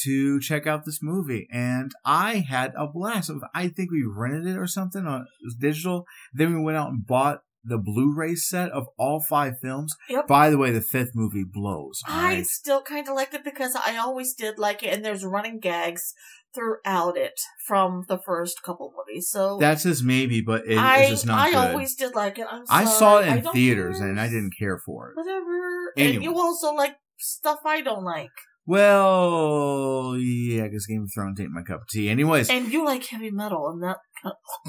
to 0.03 0.39
check 0.39 0.65
out 0.65 0.85
this 0.85 0.99
movie, 1.01 1.47
and 1.51 1.91
I 2.05 2.45
had 2.47 2.73
a 2.77 2.87
blast. 2.87 3.31
I 3.53 3.67
think 3.67 3.91
we 3.91 4.03
rented 4.03 4.47
it 4.47 4.57
or 4.57 4.67
something 4.67 5.05
on 5.05 5.21
it 5.21 5.27
was 5.43 5.55
digital. 5.55 6.05
Then 6.33 6.55
we 6.55 6.63
went 6.63 6.77
out 6.77 6.89
and 6.89 7.05
bought 7.05 7.41
the 7.63 7.77
Blu-ray 7.77 8.35
set 8.35 8.71
of 8.71 8.87
all 8.97 9.19
five 9.19 9.55
films. 9.61 9.93
Yep. 10.09 10.27
By 10.27 10.49
the 10.49 10.57
way, 10.57 10.71
the 10.71 10.81
fifth 10.81 11.11
movie 11.13 11.43
blows. 11.45 12.01
I 12.07 12.43
still 12.43 12.81
kind 12.81 13.07
of 13.07 13.15
liked 13.15 13.33
it 13.33 13.43
because 13.43 13.75
I 13.75 13.97
always 13.97 14.33
did 14.33 14.57
like 14.57 14.83
it, 14.83 14.93
and 14.93 15.03
there's 15.03 15.25
running 15.25 15.59
gags 15.59 16.13
throughout 16.55 17.15
it 17.17 17.39
from 17.67 18.05
the 18.07 18.17
first 18.17 18.63
couple 18.63 18.91
movies. 18.97 19.29
So 19.29 19.57
That's 19.59 19.83
just 19.83 20.03
maybe, 20.03 20.41
but 20.41 20.65
it, 20.65 20.77
I 20.77 21.01
it's 21.01 21.09
just 21.11 21.25
not 21.27 21.39
I 21.39 21.51
good. 21.51 21.71
always 21.71 21.95
did 21.95 22.15
like 22.15 22.39
it. 22.39 22.47
I'm 22.49 22.63
I 22.69 22.85
saw 22.85 23.19
it 23.19 23.27
in 23.27 23.43
theaters 23.43 23.99
care. 23.99 24.07
and 24.09 24.19
I 24.19 24.27
didn't 24.27 24.53
care 24.57 24.79
for 24.83 25.09
it. 25.09 25.17
Whatever. 25.17 25.93
And 25.97 26.23
you 26.23 26.35
also 26.37 26.73
like 26.73 26.95
stuff 27.19 27.59
I 27.65 27.81
don't 27.81 28.03
like. 28.03 28.31
Well, 28.65 30.15
yeah, 30.17 30.63
because 30.63 30.85
Game 30.85 31.03
of 31.03 31.09
Thrones 31.13 31.39
ain't 31.39 31.51
my 31.51 31.63
cup 31.63 31.81
of 31.81 31.87
tea. 31.87 32.07
Anyways, 32.09 32.49
And 32.49 32.71
you 32.71 32.85
like 32.85 33.05
heavy 33.05 33.31
metal, 33.31 33.67
and 33.69 33.81
that 33.81 33.97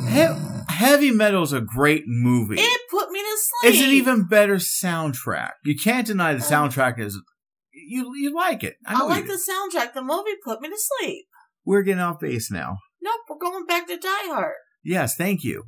he- 0.09 0.65
Heavy 0.69 1.11
Metal's 1.11 1.53
is 1.53 1.59
a 1.59 1.61
great 1.61 2.05
movie. 2.07 2.57
it 2.61 2.81
put 2.91 3.11
me 3.11 3.21
to 3.21 3.37
sleep. 3.39 3.73
It's 3.75 3.83
an 3.83 3.91
even 3.91 4.27
better 4.27 4.57
soundtrack. 4.57 5.53
You 5.65 5.77
can't 5.77 6.07
deny 6.07 6.35
the 6.35 6.45
Oh. 6.45 6.51
soundtrack 6.51 6.99
is 6.99 7.21
you 7.73 8.13
you 8.17 8.35
like 8.35 8.63
it. 8.65 8.77
I 8.87 9.01
I 9.01 9.05
like 9.05 9.27
the 9.27 9.35
soundtrack. 9.35 9.95
The 9.95 10.03
movie 10.03 10.37
put 10.45 10.61
me 10.61 10.69
to 10.69 10.77
sleep. 10.79 11.27
We're 11.65 11.83
getting 11.83 12.01
off 12.01 12.21
base 12.21 12.51
now. 12.51 12.79
Nope, 13.03 13.21
we're 13.29 13.39
going 13.39 13.67
back 13.67 13.87
to 13.89 13.97
Die 13.97 14.09
Hard. 14.27 14.55
Yes, 14.83 15.17
thank 15.17 15.43
you. 15.45 15.65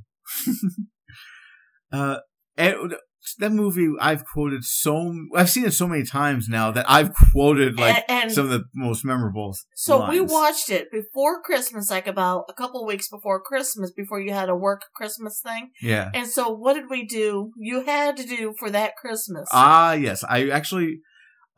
uh, 1.93 2.19
and 2.57 2.95
that 3.39 3.53
movie 3.53 3.89
I've 4.01 4.25
quoted 4.25 4.65
so 4.65 5.15
I've 5.35 5.51
seen 5.51 5.65
it 5.65 5.73
so 5.73 5.87
many 5.87 6.05
times 6.05 6.49
now 6.49 6.71
that 6.73 6.87
I've 6.89 7.13
quoted 7.33 7.79
like 7.79 8.05
and, 8.09 8.25
and 8.25 8.33
some 8.33 8.47
of 8.47 8.51
the 8.51 8.65
most 8.75 9.05
memorable. 9.05 9.57
so 9.75 10.09
we 10.09 10.21
watched 10.21 10.71
it 10.71 10.91
before 10.91 11.41
Christmas, 11.43 11.91
like 11.91 12.07
about 12.07 12.45
a 12.49 12.53
couple 12.53 12.85
weeks 12.87 13.09
before 13.09 13.41
Christmas, 13.41 13.93
before 13.93 14.21
you 14.21 14.33
had 14.33 14.49
a 14.49 14.57
work 14.57 14.83
Christmas 14.95 15.41
thing. 15.41 15.71
Yeah. 15.81 16.11
And 16.15 16.27
so, 16.27 16.51
what 16.51 16.75
did 16.75 16.91
we 16.91 17.07
do? 17.07 17.53
You 17.57 17.85
had 17.85 18.17
to 18.17 18.25
do 18.25 18.55
for 18.59 18.71
that 18.71 18.97
Christmas. 18.97 19.49
Ah, 19.53 19.93
yes. 19.93 20.25
I 20.25 20.49
actually, 20.49 21.01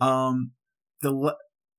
um, 0.01 0.53
the 1.03 1.35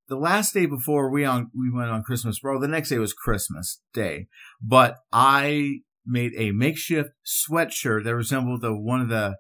the 0.08 0.16
last 0.16 0.54
day 0.54 0.66
before 0.66 1.10
we 1.10 1.26
on 1.26 1.50
we 1.54 1.72
went 1.72 1.90
on 1.90 2.04
Christmas, 2.04 2.40
bro. 2.40 2.60
The 2.60 2.68
next 2.68 2.90
day 2.90 2.98
was 2.98 3.14
Christmas 3.14 3.82
Day, 3.94 4.28
but 4.62 4.98
I 5.12 5.80
made 6.06 6.34
a 6.38 6.52
makeshift 6.52 7.10
sweatshirt 7.26 8.04
that 8.04 8.16
resembled 8.16 8.62
the 8.62 8.76
one 8.76 9.02
of 9.02 9.10
the. 9.10 9.36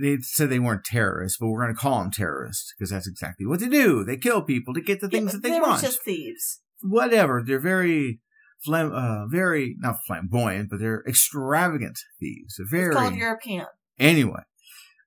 They 0.00 0.18
said 0.20 0.50
they 0.50 0.58
weren't 0.58 0.84
terrorists, 0.84 1.38
but 1.38 1.48
we're 1.48 1.62
going 1.64 1.74
to 1.74 1.80
call 1.80 2.00
them 2.00 2.10
terrorists 2.10 2.74
because 2.76 2.90
that's 2.90 3.08
exactly 3.08 3.46
what 3.46 3.60
they 3.60 3.68
do. 3.68 4.04
They 4.04 4.16
kill 4.16 4.42
people 4.42 4.74
to 4.74 4.80
get 4.80 5.00
the 5.00 5.08
Yeah, 5.10 5.20
things 5.20 5.32
that 5.32 5.42
they 5.42 5.58
want. 5.60 5.82
just 5.82 6.02
thieves. 6.04 6.60
Whatever. 6.82 7.42
They're 7.46 7.58
very, 7.58 8.20
flam- 8.64 8.92
uh, 8.92 9.26
very 9.26 9.76
not 9.78 9.96
flamboyant, 10.06 10.68
but 10.70 10.78
they're 10.80 11.02
extravagant 11.08 11.98
thieves. 12.20 12.56
They're 12.58 12.66
very 12.80 12.88
It's 12.94 12.96
called 12.96 13.14
European. 13.14 13.66
Anyway, 13.98 14.42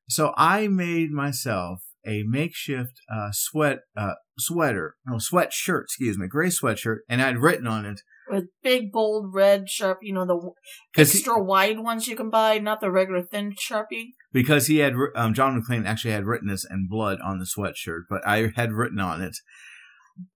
so 0.08 0.34
I 0.36 0.68
made 0.68 1.12
myself 1.12 1.84
a 2.06 2.24
makeshift 2.24 3.02
uh, 3.14 3.30
sweat 3.32 3.82
uh, 3.95 4.14
sweater, 4.39 4.95
no 5.06 5.18
sweatshirt, 5.18 5.84
excuse 5.84 6.18
me, 6.18 6.28
gray 6.28 6.47
sweatshirt, 6.47 7.00
and 7.08 7.22
I'd 7.22 7.38
written 7.38 7.68
on 7.68 7.86
it 7.86 8.02
with 8.30 8.45
big, 8.63 8.91
bold, 8.91 9.34
red 9.34 9.69
sharp. 9.69 9.99
You 10.01 10.13
know 10.13 10.25
the 10.25 10.51
extra 10.99 11.41
wide 11.41 11.80
ones 11.80 12.07
you 12.07 12.15
can 12.15 12.30
buy, 12.30 12.59
not 12.59 12.82
the 12.82 12.91
regular 12.91 13.23
thin 13.23 13.53
sharpie. 13.53 14.09
because 14.32 14.67
he 14.67 14.77
had 14.77 14.93
um, 15.15 15.34
John 15.34 15.59
McClane 15.59 15.86
actually 15.86 16.11
had 16.11 16.25
written 16.25 16.47
this 16.47 16.65
in 16.69 16.88
blood 16.89 17.19
on 17.23 17.39
the 17.39 17.45
sweatshirt, 17.45 18.03
but 18.09 18.25
I 18.27 18.51
had 18.55 18.73
written 18.73 18.99
on 18.99 19.21
it. 19.21 19.38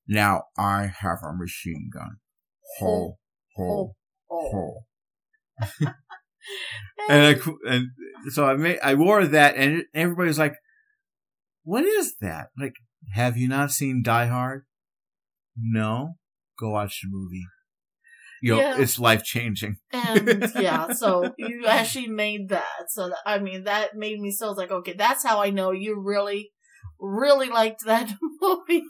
Now 0.07 0.43
I 0.57 0.91
have 0.99 1.19
a 1.23 1.33
machine 1.35 1.89
gun. 1.93 2.17
Ho 2.79 3.17
ho 3.55 3.95
oh. 4.31 4.49
ho. 4.51 4.83
and 7.09 7.37
I, 7.37 7.39
and 7.65 7.87
so 8.29 8.45
I 8.45 8.55
made 8.55 8.79
I 8.81 8.95
wore 8.95 9.25
that, 9.25 9.55
and 9.55 9.83
everybody's 9.93 10.39
like, 10.39 10.55
"What 11.63 11.83
is 11.83 12.15
that?" 12.21 12.47
Like, 12.59 12.75
have 13.13 13.37
you 13.37 13.47
not 13.47 13.71
seen 13.71 14.01
Die 14.03 14.25
Hard? 14.25 14.63
No, 15.55 16.15
go 16.59 16.71
watch 16.71 17.01
the 17.01 17.09
movie. 17.11 17.45
You 18.43 18.53
know, 18.53 18.59
Yeah. 18.59 18.77
it's 18.77 18.99
life 18.99 19.23
changing. 19.23 19.77
And 19.91 20.51
yeah, 20.59 20.91
so 20.93 21.33
you 21.37 21.65
actually 21.65 22.07
made 22.07 22.49
that. 22.49 22.85
So 22.89 23.07
that, 23.09 23.17
I 23.25 23.39
mean, 23.39 23.63
that 23.63 23.95
made 23.95 24.19
me 24.19 24.31
so 24.31 24.51
like, 24.51 24.71
okay, 24.71 24.93
that's 24.93 25.23
how 25.23 25.41
I 25.41 25.49
know 25.49 25.71
you 25.71 25.99
really, 25.99 26.51
really 26.99 27.47
liked 27.49 27.85
that 27.85 28.13
movie. 28.41 28.83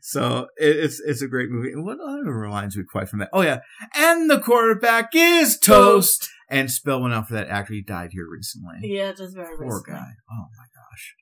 So 0.00 0.46
it, 0.56 0.76
it's 0.76 1.00
it's 1.00 1.22
a 1.22 1.28
great 1.28 1.50
movie. 1.50 1.72
And 1.72 1.84
what 1.84 1.98
other 2.00 2.24
reminds 2.32 2.76
me 2.76 2.84
quite 2.90 3.08
from 3.08 3.18
that? 3.20 3.28
Oh 3.32 3.42
yeah, 3.42 3.60
and 3.94 4.30
the 4.30 4.40
quarterback 4.40 5.10
is 5.14 5.58
toast. 5.58 6.28
And 6.48 6.70
spell 6.70 7.00
went 7.00 7.14
out 7.14 7.28
for 7.28 7.34
that 7.34 7.48
actor. 7.48 7.72
He 7.72 7.82
died 7.82 8.10
here 8.12 8.26
recently. 8.30 8.76
yeah, 8.82 9.12
just 9.12 9.34
very 9.34 9.56
Poor 9.56 9.78
recently. 9.78 9.92
guy. 10.00 10.10
Oh 10.30 10.44
my 10.58 10.66
gosh. 10.74 11.14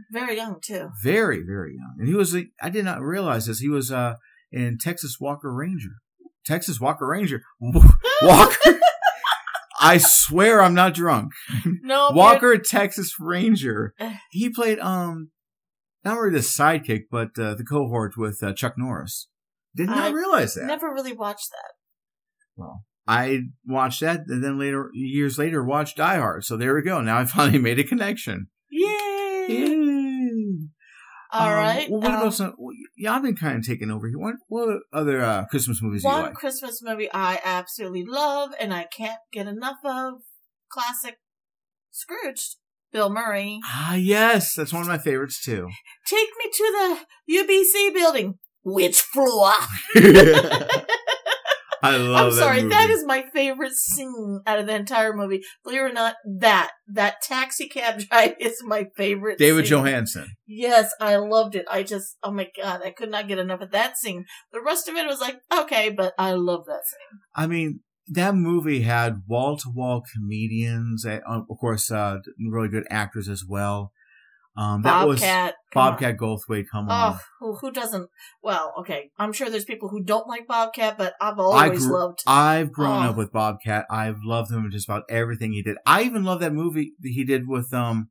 Very 0.12 0.36
young 0.36 0.60
too. 0.64 0.88
Very 1.02 1.42
very 1.42 1.74
young. 1.76 1.96
And 1.98 2.08
he 2.08 2.14
was. 2.14 2.34
I 2.62 2.70
did 2.70 2.86
not 2.86 3.02
realize 3.02 3.44
this. 3.46 3.58
He 3.60 3.68
was 3.68 3.92
uh 3.92 4.14
in 4.50 4.78
Texas 4.78 5.16
Walker 5.20 5.52
Ranger. 5.54 5.96
Texas 6.48 6.80
Walker 6.80 7.06
Ranger. 7.06 7.42
Walker. 8.22 8.80
I 9.80 9.98
swear 9.98 10.60
I'm 10.62 10.74
not 10.74 10.94
drunk. 10.94 11.32
No, 11.82 12.10
Walker 12.12 12.56
Texas 12.58 13.14
Ranger. 13.20 13.94
He 14.30 14.50
played 14.50 14.78
um 14.80 15.30
not 16.04 16.18
really 16.18 16.32
the 16.34 16.38
sidekick, 16.38 17.02
but 17.10 17.38
uh, 17.38 17.54
the 17.54 17.64
cohort 17.64 18.16
with 18.16 18.42
uh, 18.42 18.52
Chuck 18.54 18.74
Norris. 18.78 19.28
Did 19.76 19.88
not 19.88 19.98
I 19.98 20.08
realize 20.10 20.54
that. 20.54 20.64
never 20.66 20.88
really 20.92 21.12
watched 21.12 21.50
that. 21.50 21.72
Well, 22.56 22.84
I 23.06 23.40
watched 23.66 24.00
that, 24.00 24.20
and 24.28 24.42
then 24.42 24.58
later, 24.58 24.90
years 24.94 25.38
later, 25.38 25.62
watched 25.62 25.96
Die 25.98 26.16
Hard. 26.16 26.44
So 26.44 26.56
there 26.56 26.74
we 26.74 26.82
go. 26.82 27.00
Now 27.00 27.18
I 27.18 27.24
finally 27.26 27.58
made 27.68 27.78
a 27.78 27.84
connection. 27.84 28.48
Yay! 28.70 29.46
Yay! 29.48 29.87
All 31.30 31.48
Um, 31.50 31.54
right. 31.56 31.90
well, 31.90 32.00
what 32.00 32.12
um, 32.12 32.20
about 32.20 32.34
some? 32.34 32.54
well, 32.58 32.74
Yeah, 32.96 33.14
I've 33.14 33.22
been 33.22 33.36
kind 33.36 33.58
of 33.58 33.66
taking 33.66 33.90
over 33.90 34.08
here. 34.08 34.18
What 34.18 34.36
what 34.48 34.78
other 34.92 35.20
uh, 35.22 35.44
Christmas 35.46 35.82
movies 35.82 36.02
do 36.02 36.08
you 36.08 36.14
one 36.14 36.22
like? 36.24 36.34
Christmas 36.34 36.82
movie 36.82 37.08
I 37.12 37.40
absolutely 37.44 38.04
love 38.04 38.50
and 38.60 38.72
I 38.72 38.84
can't 38.84 39.18
get 39.32 39.46
enough 39.46 39.78
of 39.84 40.14
classic 40.70 41.18
Scrooged. 41.90 42.56
Bill 42.92 43.10
Murray. 43.10 43.60
Ah, 43.64 43.96
yes, 43.96 44.54
that's 44.54 44.72
one 44.72 44.80
of 44.82 44.88
my 44.88 44.96
favorites 44.96 45.42
too. 45.44 45.68
Take 46.06 46.28
me 46.42 46.50
to 46.50 46.96
the 47.28 47.34
IBC 47.36 47.92
building. 47.92 48.38
Which 48.64 49.00
floor? 49.02 49.52
I 51.82 51.96
love 51.96 52.26
I'm 52.26 52.32
sorry, 52.32 52.62
that 52.62 52.68
that 52.70 52.88
movie. 52.88 52.92
is 52.94 53.04
my 53.04 53.24
favorite 53.32 53.72
scene 53.72 54.40
out 54.46 54.58
of 54.58 54.66
the 54.66 54.74
entire 54.74 55.14
movie. 55.14 55.42
Believe 55.64 55.80
it 55.80 55.84
or 55.84 55.92
not, 55.92 56.16
that 56.38 56.70
that 56.88 57.22
taxi 57.22 57.68
cab 57.68 58.00
drive 58.10 58.34
is 58.40 58.62
my 58.64 58.86
favorite. 58.96 59.38
David 59.38 59.66
scene. 59.66 59.78
Johansen. 59.78 60.26
Yes, 60.46 60.92
I 61.00 61.16
loved 61.16 61.54
it. 61.54 61.66
I 61.70 61.82
just, 61.82 62.16
oh 62.22 62.32
my 62.32 62.48
god, 62.60 62.80
I 62.84 62.90
could 62.90 63.10
not 63.10 63.28
get 63.28 63.38
enough 63.38 63.60
of 63.60 63.70
that 63.72 63.96
scene. 63.98 64.24
The 64.52 64.62
rest 64.64 64.88
of 64.88 64.96
it 64.96 65.06
was 65.06 65.20
like, 65.20 65.40
okay, 65.52 65.90
but 65.90 66.14
I 66.18 66.32
love 66.32 66.64
that 66.66 66.86
scene. 66.86 67.20
I 67.34 67.46
mean, 67.46 67.80
that 68.08 68.34
movie 68.34 68.82
had 68.82 69.22
wall 69.26 69.56
to 69.58 69.70
wall 69.70 70.02
comedians, 70.14 71.04
and, 71.04 71.22
of 71.28 71.58
course, 71.60 71.90
uh, 71.90 72.18
really 72.50 72.68
good 72.68 72.86
actors 72.90 73.28
as 73.28 73.44
well. 73.46 73.92
Um, 74.58 74.82
that 74.82 75.06
was 75.06 75.20
Bobcat. 75.20 75.54
come. 75.72 75.90
Bobcat 75.92 76.16
Goldthwait. 76.16 76.64
Come 76.70 76.88
on. 76.88 77.18
Oh, 77.40 77.54
who, 77.60 77.70
doesn't? 77.70 78.08
Well, 78.42 78.74
okay, 78.80 79.10
I'm 79.16 79.32
sure 79.32 79.48
there's 79.48 79.64
people 79.64 79.88
who 79.88 80.02
don't 80.02 80.26
like 80.26 80.48
Bobcat, 80.48 80.98
but 80.98 81.14
I've 81.20 81.38
always 81.38 81.86
grew- 81.86 81.96
loved. 81.96 82.18
I've 82.26 82.72
grown 82.72 83.06
Oh. 83.06 83.10
up 83.10 83.16
with 83.16 83.30
Bobcat. 83.32 83.86
I've 83.88 84.18
loved 84.24 84.50
him 84.50 84.64
in 84.64 84.70
just 84.72 84.88
about 84.88 85.04
everything 85.08 85.52
he 85.52 85.62
did. 85.62 85.76
I 85.86 86.02
even 86.02 86.24
love 86.24 86.40
that 86.40 86.52
movie 86.52 86.94
that 87.00 87.10
he 87.10 87.24
did 87.24 87.46
with 87.46 87.72
um, 87.72 88.08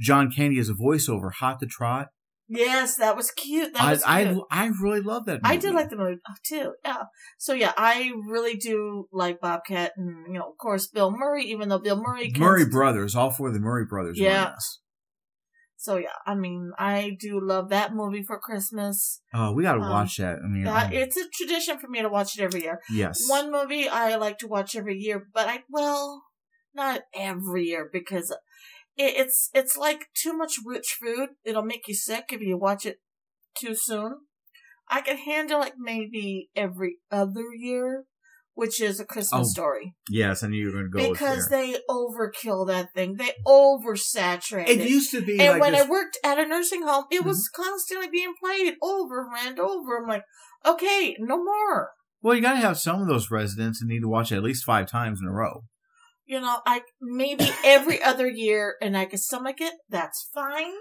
John 0.00 0.32
Candy 0.32 0.58
as 0.58 0.70
a 0.70 0.72
voiceover, 0.74 1.32
Hot 1.34 1.60
to 1.60 1.66
Trot. 1.66 2.08
Yes, 2.52 2.96
that 2.96 3.14
was 3.16 3.30
cute. 3.30 3.74
That 3.74 3.82
I, 3.82 3.90
was 3.90 4.02
cute. 4.02 4.44
I 4.50 4.64
I 4.64 4.70
really 4.82 5.02
love 5.02 5.26
that. 5.26 5.42
Movie. 5.42 5.54
I 5.54 5.56
did 5.58 5.72
like 5.74 5.88
the 5.90 5.96
movie 5.96 6.18
uh, 6.28 6.32
too. 6.44 6.72
Yeah. 6.84 7.02
So 7.38 7.52
yeah, 7.52 7.72
I 7.76 8.10
really 8.26 8.56
do 8.56 9.06
like 9.12 9.40
Bobcat, 9.40 9.92
and 9.96 10.26
you 10.26 10.32
know, 10.38 10.48
of 10.50 10.56
course, 10.58 10.88
Bill 10.88 11.12
Murray. 11.16 11.44
Even 11.44 11.68
though 11.68 11.78
Bill 11.78 12.02
Murray, 12.02 12.32
Murray 12.36 12.64
Brothers. 12.68 13.14
All 13.14 13.30
four 13.30 13.48
of 13.48 13.54
the 13.54 13.60
Murray 13.60 13.84
Brothers. 13.84 14.18
Yeah. 14.18 14.52
this. 14.54 14.80
So 15.80 15.96
yeah, 15.96 16.12
I 16.26 16.34
mean, 16.34 16.72
I 16.78 17.16
do 17.18 17.40
love 17.40 17.70
that 17.70 17.94
movie 17.94 18.22
for 18.22 18.38
Christmas. 18.38 19.22
Oh, 19.32 19.52
we 19.52 19.62
got 19.62 19.76
to 19.76 19.80
Um, 19.80 19.88
watch 19.88 20.18
that. 20.18 20.40
I 20.44 20.46
mean, 20.46 20.64
That 20.64 20.92
it's 20.92 21.16
a 21.16 21.26
tradition 21.32 21.78
for 21.78 21.88
me 21.88 22.02
to 22.02 22.10
watch 22.10 22.38
it 22.38 22.42
every 22.42 22.60
year. 22.64 22.80
yes. 22.92 23.26
One 23.26 23.50
movie 23.50 23.88
I 23.88 24.16
like 24.16 24.36
to 24.40 24.46
watch 24.46 24.76
every 24.76 24.98
year, 24.98 25.26
but 25.32 25.48
I 25.48 25.64
well, 25.70 26.24
not 26.74 27.00
every 27.14 27.64
year 27.64 27.88
because 27.90 28.30
it, 28.94 29.14
it's 29.16 29.48
it's 29.54 29.78
like 29.78 30.08
too 30.12 30.34
much 30.36 30.56
rich 30.66 30.98
food. 31.00 31.30
It'll 31.44 31.62
make 31.62 31.88
you 31.88 31.94
sick 31.94 32.26
if 32.30 32.42
you 32.42 32.58
watch 32.58 32.84
it 32.84 32.98
too 33.58 33.74
soon. 33.74 34.26
I 34.86 35.00
can 35.00 35.16
handle 35.16 35.60
like 35.60 35.78
maybe 35.78 36.50
every 36.54 36.96
other 37.10 37.54
year, 37.56 38.04
which 38.60 38.80
is 38.80 39.00
a 39.00 39.04
Christmas 39.04 39.48
Oh, 39.48 39.50
story 39.50 39.94
Yes, 40.08 40.42
I 40.42 40.48
knew 40.48 40.58
you 40.58 40.66
were 40.66 40.72
going 40.72 40.90
to 40.90 40.90
go 40.90 41.12
because 41.12 41.48
they 41.48 41.76
overkill 41.88 42.66
that 42.68 42.92
thing. 42.94 43.16
They 43.16 43.32
oversaturate 43.46 44.68
It 44.68 44.78
it. 44.80 44.90
used 44.90 45.10
to 45.12 45.22
be 45.22 45.38
and 45.40 45.50
like 45.52 45.60
when 45.60 45.72
this, 45.72 45.86
I 45.86 45.90
worked 45.90 46.18
at 46.24 46.38
a 46.38 46.46
nursing 46.46 46.82
home, 46.82 47.04
it 47.10 47.24
was 47.24 47.48
Mm-hmm. 47.48 47.62
constantly 47.62 48.08
being 48.08 48.34
played 48.42 48.74
over 48.82 49.28
and 49.46 49.58
over. 49.58 49.98
I'm 50.02 50.08
like, 50.08 50.24
okay, 50.66 51.16
no 51.18 51.36
more. 51.42 51.90
Well, 52.22 52.34
you 52.34 52.42
got 52.42 52.52
to 52.52 52.58
have 52.68 52.78
some 52.78 53.00
of 53.00 53.08
those 53.08 53.30
residents 53.30 53.80
that 53.80 53.86
need 53.86 54.00
to 54.00 54.08
watch 54.08 54.30
it 54.30 54.36
at 54.36 54.42
least 54.42 54.64
five 54.64 54.86
times 54.90 55.20
in 55.22 55.26
a 55.28 55.32
row. 55.32 55.62
you 56.26 56.40
know, 56.40 56.60
I 56.66 56.82
maybe 57.00 57.48
every 57.64 58.02
other 58.10 58.28
year 58.28 58.76
and 58.82 58.96
I 58.96 59.06
can 59.06 59.18
stomach 59.18 59.60
it, 59.60 59.74
that's 59.88 60.28
fine. 60.34 60.74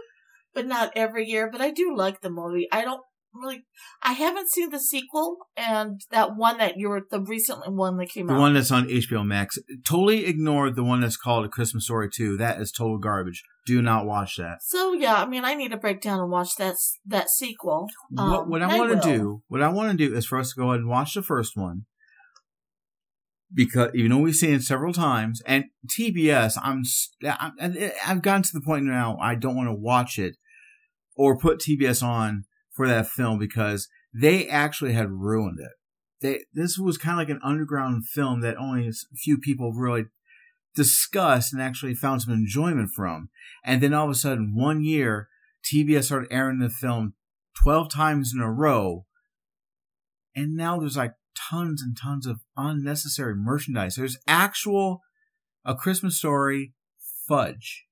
But 0.54 0.66
not 0.66 0.92
every 0.96 1.26
year. 1.28 1.50
But 1.52 1.62
I 1.62 1.70
do 1.72 1.96
like 1.96 2.22
the 2.22 2.30
movie. 2.32 2.68
I 2.72 2.82
don't 2.84 3.04
really 3.34 3.66
I 4.02 4.14
haven't 4.14 4.50
seen 4.50 4.70
the 4.70 4.80
sequel 4.80 5.38
and 5.56 6.02
that 6.12 6.36
one 6.36 6.58
that 6.58 6.78
you 6.78 6.90
were 6.90 7.02
the 7.10 7.22
recent 7.22 7.72
one 7.72 7.98
that 7.98 8.10
came 8.10 8.28
The 8.28 8.34
out. 8.34 8.36
The 8.38 8.42
one 8.42 8.54
that's 8.54 8.72
on 8.72 8.88
HBO 8.88 9.26
Max. 9.26 9.58
Totally 9.88 10.26
ignored 10.26 10.76
the 10.76 10.84
one 10.84 11.02
that's 11.02 11.18
called 11.18 11.46
A 11.46 11.50
Christmas 11.50 11.86
Story 11.86 12.10
2. 12.10 12.38
That 12.38 12.60
is 12.60 12.72
total 12.72 12.98
garbage. 12.98 13.44
Do 13.66 13.82
not 13.82 14.06
watch 14.06 14.38
that. 14.38 14.58
so 14.64 14.94
yeah, 14.94 15.16
I 15.16 15.26
mean 15.28 15.46
I 15.46 15.54
need 15.54 15.72
to 15.72 15.78
break 15.78 16.02
down 16.02 16.20
and 16.20 16.32
watch 16.32 16.56
that 16.58 16.76
that 17.06 17.30
sequel. 17.30 17.88
what, 18.10 18.24
Um, 18.24 18.50
what 18.50 18.62
I 18.64 18.76
I 18.76 18.78
want 18.78 19.02
to 19.02 19.18
do, 19.18 19.44
what 19.48 19.62
I 19.62 19.70
want 19.70 19.92
to 19.92 19.98
do 20.08 20.16
is 20.16 20.26
for 20.26 20.40
us 20.40 20.54
to 20.54 20.60
go 20.60 20.70
ahead 20.70 20.80
and 20.82 20.90
watch 20.90 21.14
the 21.14 21.22
first 21.22 21.56
one. 21.56 21.86
Because 23.52 23.90
even 23.96 24.12
though 24.12 24.20
we've 24.20 24.36
seen 24.36 24.54
it 24.54 24.62
several 24.62 24.94
times, 24.94 25.42
and 25.48 25.66
TBS, 25.88 26.56
I'm, 26.62 26.84
I'm 27.60 27.76
I've 28.06 28.22
gotten 28.22 28.44
to 28.44 28.50
the 28.54 28.62
point 28.62 28.86
now 28.86 29.18
I 29.20 29.34
don't 29.34 29.56
want 29.56 29.70
to 29.70 29.74
watch 29.74 30.20
it 30.20 30.36
or 31.16 31.36
put 31.36 31.60
TBS 31.60 32.04
on 32.04 32.44
for 32.80 32.88
that 32.88 33.10
film 33.10 33.38
because 33.38 33.90
they 34.14 34.48
actually 34.48 34.94
had 34.94 35.12
ruined 35.12 35.60
it. 35.60 35.72
They 36.22 36.46
this 36.54 36.78
was 36.78 36.98
kind 36.98 37.20
of 37.20 37.28
like 37.28 37.36
an 37.36 37.42
underground 37.44 38.06
film 38.08 38.40
that 38.40 38.56
only 38.56 38.88
a 38.88 39.18
few 39.18 39.38
people 39.38 39.74
really 39.74 40.06
discussed 40.78 41.52
and 41.52 41.62
actually 41.62 41.94
found 41.94 42.22
some 42.22 42.34
enjoyment 42.34 42.92
from. 42.96 43.32
And 43.66 43.84
then 43.84 43.94
all 43.94 44.06
of 44.06 44.12
a 44.12 44.16
sudden, 44.16 44.56
one 44.56 44.82
year, 44.82 45.28
TBS 45.70 46.06
started 46.06 46.32
airing 46.32 46.60
the 46.60 46.70
film 46.70 47.16
12 47.62 47.92
times 47.92 48.32
in 48.34 48.40
a 48.40 48.50
row. 48.50 49.06
And 50.34 50.56
now 50.56 50.80
there's 50.80 50.96
like 50.96 51.16
tons 51.36 51.82
and 51.82 51.98
tons 52.02 52.26
of 52.26 52.40
unnecessary 52.56 53.36
merchandise. 53.36 53.96
There's 53.96 54.18
actual 54.26 55.02
A 55.66 55.76
Christmas 55.76 56.18
Story 56.18 56.72
fudge. 57.28 57.89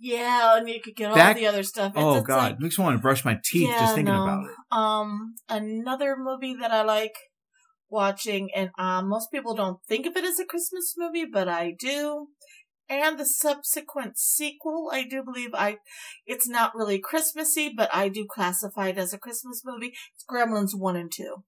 Yeah, 0.00 0.56
and 0.56 0.68
you 0.68 0.80
could 0.80 0.94
get 0.94 1.10
all 1.10 1.16
That- 1.16 1.36
the 1.36 1.46
other 1.46 1.62
stuff. 1.62 1.92
It's- 1.92 2.04
Oh 2.04 2.16
it's 2.18 2.26
God, 2.26 2.52
like- 2.52 2.60
makes 2.60 2.78
me 2.78 2.84
want 2.84 2.96
to 2.96 3.02
brush 3.02 3.24
my 3.24 3.38
teeth 3.44 3.68
Yeah, 3.68 3.80
just 3.80 3.94
thinking 3.96 4.14
no. 4.14 4.22
about 4.22 4.44
it. 4.44 4.56
Um, 4.70 5.34
another 5.48 6.16
movie 6.16 6.54
that 6.54 6.70
I 6.70 6.82
like 6.82 7.14
watching, 7.90 8.50
and 8.54 8.70
um, 8.78 9.08
most 9.08 9.30
people 9.32 9.54
don't 9.54 9.78
think 9.88 10.06
of 10.06 10.16
it 10.16 10.24
as 10.24 10.38
a 10.38 10.44
Christmas 10.44 10.94
movie, 10.96 11.24
but 11.24 11.48
I 11.48 11.72
do. 11.78 12.28
And 12.90 13.18
the 13.18 13.26
subsequent 13.26 14.16
sequel, 14.16 14.88
I 14.92 15.02
do 15.04 15.22
believe 15.22 15.50
I, 15.52 15.76
it's 16.26 16.48
not 16.48 16.74
really 16.74 16.98
Christmassy, 16.98 17.70
but 17.76 17.90
I 17.94 18.08
do 18.08 18.26
classify 18.26 18.88
it 18.88 18.98
as 18.98 19.12
a 19.12 19.18
Christmas 19.18 19.62
movie. 19.64 19.92
It's 20.14 20.24
Gremlins 20.30 20.70
1 20.74 20.96
and 20.96 21.12
2. 21.12 21.44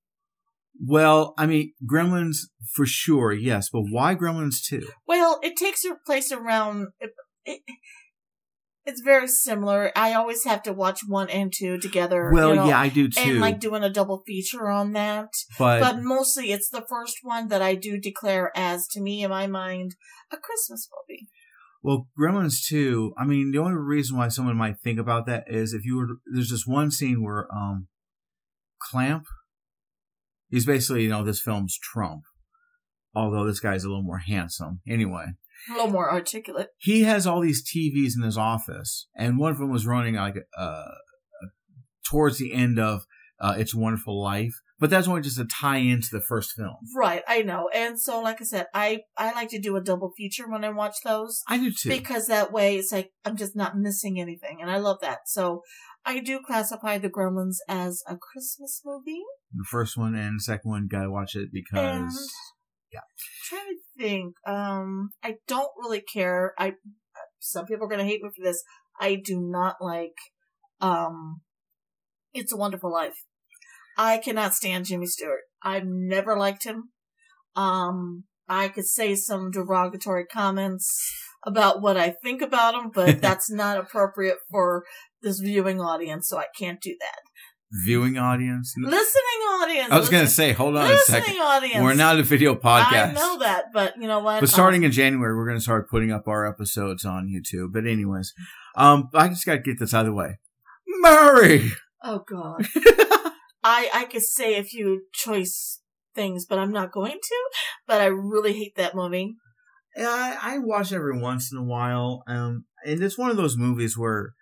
Well, 0.85 1.35
I 1.39 1.47
mean, 1.47 1.73
Gremlins 1.91 2.49
for 2.75 2.85
sure, 2.85 3.33
yes, 3.33 3.69
but 3.71 3.83
why 3.91 4.15
Gremlins 4.15 4.63
2? 4.65 4.89
Well, 5.07 5.39
it 5.43 5.57
takes 5.57 5.85
place 6.07 6.31
around, 6.31 6.89
it, 7.01 7.11
it, 7.45 7.61
it's 8.87 9.01
very 9.03 9.29
similar. 9.29 9.93
I 9.95 10.15
always 10.15 10.45
have 10.45 10.63
to 10.65 10.73
watch 10.73 11.01
1 11.07 11.31
and 11.31 11.53
2 11.55 11.79
together. 11.79 12.31
Well, 12.33 12.51
you 12.51 12.55
know, 12.57 12.69
yeah, 12.69 12.81
I 12.81 12.89
do 12.89 13.09
too. 13.09 13.21
And 13.21 13.41
like 13.41 13.61
doing 13.61 13.83
a 13.83 13.91
double 13.91 14.23
feature 14.27 14.69
on 14.69 14.93
that. 14.93 15.29
but, 15.59 15.81
but 15.81 16.03
mostly 16.03 16.53
it's 16.53 16.71
the 16.71 16.85
first 16.89 17.19
one 17.23 17.49
that 17.49 17.63
I 17.63 17.75
do 17.75 17.99
declare 17.99 18.51
as, 18.57 18.87
to 18.89 19.01
me, 19.01 19.23
in 19.23 19.31
my 19.31 19.47
mind, 19.47 19.97
a 20.33 20.37
Christmas 20.37 20.89
movie. 21.09 21.29
well, 21.83 22.09
Gremlins 22.19 22.65
2, 22.67 23.15
I 23.19 23.25
mean, 23.25 23.53
the 23.53 23.59
only 23.59 23.75
reason 23.75 24.17
why 24.17 24.29
someone 24.29 24.57
might 24.57 24.81
think 24.81 24.99
about 24.99 25.27
that 25.27 25.45
is 25.47 25.73
if 25.73 25.85
you 25.85 25.97
were, 25.97 26.09
there's 26.33 26.51
this 26.51 26.67
one 26.67 26.91
scene 26.91 27.23
where, 27.23 27.47
um, 27.55 27.89
Clamp, 28.91 29.25
he's 30.49 30.65
basically, 30.65 31.03
you 31.03 31.11
know, 31.11 31.23
this 31.23 31.41
film's 31.41 31.79
Trump. 31.79 32.23
Although 33.15 33.45
this 33.45 33.61
guy's 33.61 33.85
a 33.85 33.89
little 33.89 34.05
more 34.05 34.19
handsome. 34.19 34.81
Anyway. 34.89 35.27
A 35.69 35.73
little 35.75 35.91
more 35.91 36.11
articulate. 36.11 36.69
he 36.79 37.03
has 37.03 37.27
all 37.27 37.41
these 37.41 37.63
TVs 37.69 38.13
in 38.17 38.23
his 38.23 38.39
office, 38.39 39.07
and 39.17 39.39
one 39.39 39.53
of 39.53 39.59
them 39.59 39.71
was 39.71 39.87
running 39.87 40.15
like 40.15 40.37
uh, 40.57 40.85
towards 42.09 42.39
the 42.39 42.53
end 42.53 42.79
of 42.79 43.03
uh, 43.41 43.55
It's 43.59 43.75
a 43.75 43.79
Wonderful 43.79 44.23
Life. 44.23 44.55
But 44.79 44.89
that's 44.89 45.07
only 45.07 45.21
just 45.21 45.39
a 45.39 45.45
tie 45.45 45.77
into 45.77 46.09
the 46.11 46.23
first 46.23 46.53
film. 46.57 46.77
Right, 46.97 47.23
I 47.29 47.43
know. 47.43 47.69
And 47.75 48.01
so, 48.01 48.23
like 48.23 48.41
I 48.41 48.45
said, 48.45 48.67
I, 48.73 49.01
I 49.15 49.33
like 49.35 49.51
to 49.51 49.61
do 49.61 49.77
a 49.77 49.83
double 49.83 50.11
feature 50.17 50.49
when 50.49 50.65
I 50.65 50.71
watch 50.71 50.95
those 51.05 51.43
I 51.47 51.59
do 51.59 51.71
too. 51.71 51.91
because 51.91 52.29
that 52.29 52.51
way 52.51 52.77
it's 52.77 52.91
like 52.91 53.11
I'm 53.27 53.37
just 53.37 53.55
not 53.55 53.77
missing 53.77 54.19
anything. 54.19 54.59
And 54.63 54.71
I 54.71 54.79
love 54.79 54.97
that. 55.03 55.19
So 55.27 55.61
I 56.07 56.21
do 56.21 56.41
classify 56.41 56.97
The 56.97 57.11
Gremlins 57.11 57.57
as 57.69 58.03
a 58.09 58.17
Christmas 58.17 58.81
movie. 58.83 59.21
the 59.53 59.67
first 59.71 59.99
one 59.99 60.15
and 60.15 60.37
the 60.41 60.43
second 60.45 60.71
one, 60.71 60.89
gotta 60.91 61.11
watch 61.11 61.35
it 61.37 61.51
because 61.53 61.79
And- 61.79 62.13
yeah. 62.91 63.01
trying 63.51 63.67
to 63.69 63.77
think. 64.01 64.35
Um, 64.47 65.11
I 65.23 65.37
don't 65.47 65.71
really 65.79 66.01
care. 66.01 66.55
I 66.59 66.75
some 67.39 67.67
people 67.67 67.87
are 67.87 67.91
gonna 67.91 68.05
hate 68.05 68.23
me 68.23 68.31
for 68.37 68.45
this. 68.45 68.63
I 69.01 69.17
do 69.17 69.41
not 69.41 69.77
like 69.81 70.17
um 70.81 71.41
It's 72.33 72.53
a 72.53 72.57
Wonderful 72.57 72.93
Life. 72.93 73.25
I 73.97 74.19
cannot 74.19 74.55
stand 74.55 74.87
Jimmy 74.87 75.07
Stewart. 75.07 75.43
I've 75.63 75.87
never 75.87 76.37
liked 76.37 76.65
him. 76.65 76.91
Um 77.57 78.25
I 78.49 78.69
could 78.69 78.87
say 78.87 79.15
some 79.15 79.51
derogatory 79.51 80.27
comments 80.27 81.15
about 81.47 81.81
what 81.81 81.97
I 81.97 82.15
think 82.23 82.43
about 82.43 82.75
him, 82.75 82.91
but 82.93 83.21
that's 83.23 83.51
not 83.51 83.79
appropriate 83.79 84.39
for 84.51 84.85
this 85.23 85.39
viewing 85.39 85.81
audience, 85.81 86.29
so 86.29 86.39
I 86.39 86.47
can't 86.59 86.81
do 86.81 86.97
that. 87.01 87.21
Viewing 87.73 88.19
audience. 88.19 88.75
Listening 88.77 89.41
audience. 89.63 89.93
I 89.93 89.99
was 89.99 90.09
gonna 90.09 90.27
say, 90.27 90.53
hold 90.53 90.77
on 90.77 90.87
a 90.87 90.89
listening 90.89 91.23
second. 91.23 91.41
audience. 91.41 91.83
We're 91.83 91.95
not 91.95 92.19
a 92.19 92.23
video 92.23 92.55
podcast. 92.55 93.11
I 93.11 93.13
know 93.13 93.39
that, 93.39 93.67
but 93.73 93.97
you 93.97 94.09
know 94.09 94.21
what? 94.21 94.41
But 94.41 94.49
starting 94.49 94.83
in 94.83 94.93
January, 94.93 95.37
we're 95.37 95.47
going 95.47 95.57
to 95.59 95.63
start 95.63 95.89
putting 95.89 96.11
up 96.11 96.27
our 96.27 96.47
episodes 96.47 97.05
on 97.05 97.29
YouTube. 97.29 97.73
But 97.73 97.87
anyways, 97.87 98.33
um, 98.77 99.09
I 99.15 99.29
just 99.29 99.47
got 99.47 99.55
to 99.55 99.61
get 99.61 99.79
this 99.79 99.95
out 99.95 100.01
of 100.01 100.07
the 100.07 100.13
way. 100.13 100.39
Murray. 101.01 101.63
Um, 101.63 101.71
oh 102.03 102.25
god, 102.29 102.67
I 103.63 103.91
I 103.95 104.09
could 104.11 104.23
say 104.23 104.57
a 104.57 104.65
few 104.65 105.03
choice 105.13 105.81
things, 106.15 106.47
but 106.47 106.59
I'm 106.59 106.73
not 106.73 106.93
going 106.93 107.19
to. 107.23 107.51
But 107.87 108.01
I 108.01 108.07
really 108.07 108.55
hate 108.55 108.77
that 108.77 108.95
movie. 108.95 109.37
Yeah, 109.97 110.09
I, 110.09 110.55
I 110.55 110.59
watch 110.59 110.93
every 110.93 111.19
once 111.21 111.53
in 111.53 111.59
a 111.59 111.65
while. 111.65 112.23
Um, 112.27 112.65
and 112.85 113.03
it's 113.03 113.19
one 113.19 113.31
of 113.31 113.37
those 113.37 113.57
movies 113.57 113.97
where 113.97 114.33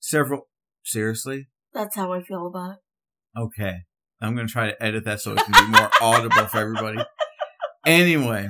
several. 0.00 0.48
Seriously, 0.84 1.48
That's 1.76 1.94
how 1.94 2.12
I 2.12 2.22
feel 2.22 2.46
about 2.46 2.72
it. 2.72 3.40
okay. 3.40 3.74
I'm 4.20 4.34
going 4.34 4.46
to 4.46 4.52
try 4.52 4.70
to 4.70 4.82
edit 4.82 5.04
that 5.04 5.20
so 5.20 5.32
it 5.32 5.44
can 5.44 5.52
be 5.52 5.78
more 5.78 5.90
audible 6.00 6.46
for 6.46 6.56
everybody. 6.56 7.04
Anyway, 7.84 8.48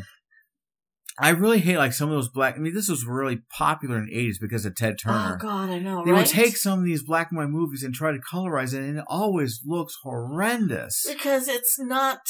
I 1.19 1.31
really 1.31 1.59
hate 1.59 1.79
like 1.79 1.93
some 1.93 2.09
of 2.09 2.15
those 2.15 2.29
black. 2.29 2.57
I 2.57 2.59
mean, 2.59 2.75
this 2.75 2.89
was 2.89 3.05
really 3.05 3.39
popular 3.51 3.99
in 3.99 4.07
the 4.07 4.13
80s 4.13 4.37
because 4.41 4.65
of 4.65 4.77
Ted 4.77 4.95
oh, 5.01 5.03
Turner. 5.03 5.39
Oh 5.41 5.43
god, 5.43 5.71
I 5.71 5.79
know. 5.79 6.05
They 6.05 6.13
right? 6.13 6.19
would 6.19 6.27
take 6.27 6.57
some 6.57 6.79
of 6.79 6.85
these 6.85 7.03
black 7.03 7.29
and 7.31 7.39
white 7.39 7.49
movies 7.49 7.83
and 7.83 7.95
try 7.95 8.13
to 8.13 8.19
colorize 8.19 8.75
it, 8.75 8.83
and 8.83 8.99
it 8.99 9.05
always 9.09 9.61
looks 9.65 9.97
horrendous. 10.03 11.05
because 11.09 11.49
it's 11.49 11.79
not. 11.79 12.21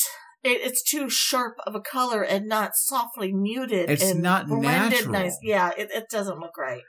It, 0.42 0.60
it's 0.62 0.82
too 0.82 1.10
sharp 1.10 1.56
of 1.66 1.74
a 1.74 1.80
color 1.80 2.22
and 2.22 2.46
not 2.46 2.72
softly 2.76 3.32
muted. 3.32 3.90
It's 3.90 4.02
and 4.02 4.22
not 4.22 4.46
blended 4.46 4.92
natural. 4.92 5.12
Nice. 5.12 5.36
Yeah, 5.42 5.72
it, 5.76 5.90
it 5.92 6.04
doesn't 6.10 6.38
look 6.38 6.56
right. 6.56 6.82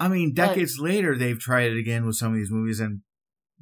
I 0.00 0.08
mean, 0.08 0.34
But- 0.34 0.48
decades 0.48 0.78
later, 0.78 1.16
they've 1.16 1.38
tried 1.38 1.70
it 1.70 1.78
again 1.78 2.04
with 2.04 2.16
some 2.16 2.32
of 2.32 2.38
these 2.38 2.50
movies, 2.50 2.80
and 2.80 3.02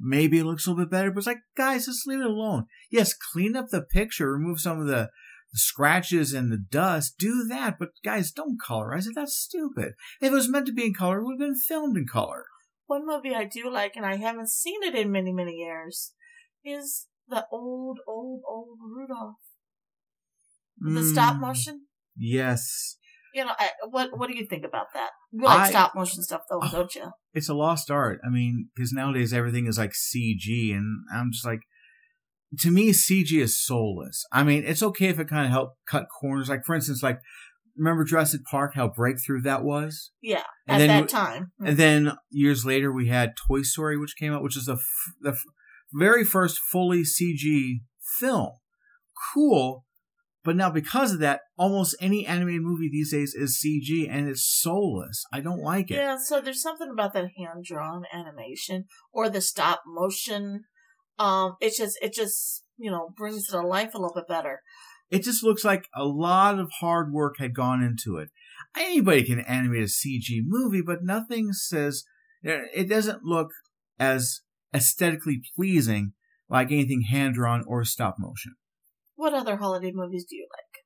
maybe 0.01 0.39
it 0.39 0.45
looks 0.45 0.65
a 0.65 0.71
little 0.71 0.85
bit 0.85 0.91
better. 0.91 1.11
But 1.11 1.19
it's 1.19 1.27
like, 1.27 1.41
guys, 1.55 1.85
just 1.85 2.07
leave 2.07 2.19
it 2.19 2.25
alone. 2.25 2.65
Yes, 2.89 3.13
clean 3.13 3.55
up 3.55 3.69
the 3.69 3.81
picture, 3.81 4.31
remove 4.31 4.59
some 4.59 4.79
of 4.81 4.87
the, 4.87 5.09
the 5.53 5.59
scratches 5.59 6.33
and 6.33 6.51
the 6.51 6.57
dust. 6.57 7.15
Do 7.17 7.45
that, 7.49 7.77
but 7.79 7.89
guys, 8.03 8.31
don't 8.31 8.57
colorize 8.61 9.07
it. 9.07 9.13
That's 9.15 9.35
stupid. 9.35 9.93
If 10.21 10.31
it 10.31 10.31
was 10.31 10.49
meant 10.49 10.65
to 10.67 10.73
be 10.73 10.85
in 10.85 10.93
color, 10.93 11.19
it 11.19 11.25
would 11.25 11.33
have 11.33 11.47
been 11.47 11.55
filmed 11.55 11.97
in 11.97 12.07
color. 12.07 12.45
One 12.87 13.05
movie 13.05 13.33
I 13.33 13.45
do 13.45 13.69
like, 13.69 13.95
and 13.95 14.05
I 14.05 14.17
haven't 14.17 14.49
seen 14.49 14.83
it 14.83 14.95
in 14.95 15.11
many, 15.11 15.31
many 15.31 15.53
years, 15.53 16.13
is 16.65 17.07
the 17.27 17.45
old, 17.51 17.99
old, 18.07 18.41
old 18.47 18.79
Rudolph. 18.83 19.37
The 20.77 21.03
stop 21.03 21.35
Mm, 21.35 21.41
motion. 21.41 21.85
Yes, 22.17 22.97
You 23.33 23.45
know, 23.45 23.51
I, 23.57 23.69
what 23.89 24.17
what 24.17 24.29
do 24.29 24.37
you 24.37 24.45
think 24.45 24.65
about 24.65 24.87
that? 24.93 25.09
You 25.31 25.43
like 25.45 25.59
I- 25.61 25.69
stop 25.69 25.95
motion 25.95 26.21
stuff, 26.23 26.41
though, 26.49 26.59
Oh. 26.61 26.69
don't 26.71 26.95
you? 26.95 27.11
it's 27.33 27.49
a 27.49 27.53
lost 27.53 27.89
art. 27.89 28.19
I 28.25 28.29
mean, 28.29 28.69
because 28.75 28.91
nowadays 28.91 29.33
everything 29.33 29.67
is 29.67 29.77
like 29.77 29.91
CG, 29.93 30.75
and 30.75 31.05
I'm 31.13 31.31
just 31.31 31.45
like, 31.45 31.61
to 32.59 32.71
me, 32.71 32.91
CG 32.91 33.31
is 33.31 33.57
soulless. 33.63 34.25
I 34.31 34.43
mean, 34.43 34.63
it's 34.65 34.83
okay 34.83 35.07
if 35.07 35.19
it 35.19 35.29
kind 35.29 35.45
of 35.45 35.51
help 35.51 35.75
cut 35.87 36.07
corners. 36.19 36.49
Like, 36.49 36.65
for 36.65 36.75
instance, 36.75 37.01
like 37.01 37.19
remember 37.77 38.03
Jurassic 38.03 38.41
Park, 38.49 38.73
how 38.75 38.89
breakthrough 38.89 39.41
that 39.41 39.63
was. 39.63 40.11
Yeah, 40.21 40.43
And 40.67 40.81
at 40.83 40.87
then 40.87 41.01
that 41.01 41.09
time. 41.09 41.51
And 41.59 41.67
mm-hmm. 41.69 41.77
then 41.77 42.13
years 42.29 42.65
later, 42.65 42.91
we 42.91 43.07
had 43.07 43.33
Toy 43.47 43.61
Story, 43.61 43.97
which 43.97 44.17
came 44.17 44.33
out, 44.33 44.43
which 44.43 44.57
is 44.57 44.65
the 44.65 44.73
f- 44.73 45.13
the 45.21 45.29
f- 45.31 45.43
very 45.93 46.23
first 46.23 46.59
fully 46.59 47.03
CG 47.03 47.79
film. 48.19 48.51
Cool, 49.33 49.85
but 50.43 50.55
now 50.55 50.71
because 50.71 51.13
of 51.13 51.19
that, 51.19 51.41
almost 51.57 51.95
any 52.01 52.25
animated 52.25 52.63
movie 52.63 52.89
these 52.91 53.11
days 53.11 53.35
is 53.35 53.63
CG, 53.63 54.07
and 54.09 54.27
it's 54.27 54.43
soulless. 54.43 55.23
I 55.31 55.39
don't 55.39 55.61
like 55.61 55.91
it. 55.91 55.95
Yeah, 55.95 56.17
so 56.17 56.41
there's 56.41 56.61
something 56.61 56.89
about 56.89 57.13
that 57.13 57.29
hand 57.37 57.63
drawn 57.63 58.05
animation 58.11 58.85
or 59.11 59.29
the 59.29 59.41
stop 59.41 59.83
motion. 59.85 60.63
Um, 61.19 61.55
it 61.61 61.75
just 61.77 61.97
it 62.01 62.13
just 62.13 62.63
you 62.77 62.89
know 62.89 63.13
brings 63.15 63.47
it 63.47 63.51
to 63.51 63.61
life 63.61 63.93
a 63.93 63.99
little 63.99 64.15
bit 64.15 64.27
better. 64.27 64.61
It 65.11 65.23
just 65.23 65.43
looks 65.43 65.63
like 65.63 65.87
a 65.93 66.05
lot 66.05 66.57
of 66.57 66.71
hard 66.79 67.11
work 67.11 67.35
had 67.37 67.53
gone 67.53 67.83
into 67.83 68.17
it. 68.17 68.29
Anybody 68.75 69.23
can 69.23 69.41
animate 69.41 69.83
a 69.83 69.85
CG 69.85 70.41
movie, 70.45 70.81
but 70.81 71.03
nothing 71.03 71.51
says 71.51 72.05
it 72.41 72.89
doesn't 72.89 73.23
look 73.23 73.49
as 73.99 74.39
aesthetically 74.73 75.41
pleasing 75.55 76.13
like 76.49 76.71
anything 76.71 77.03
hand 77.09 77.35
drawn 77.35 77.63
or 77.67 77.83
stop 77.83 78.15
motion. 78.17 78.55
What 79.21 79.35
other 79.35 79.57
holiday 79.57 79.91
movies 79.93 80.25
do 80.27 80.35
you 80.35 80.47
like? 80.51 80.81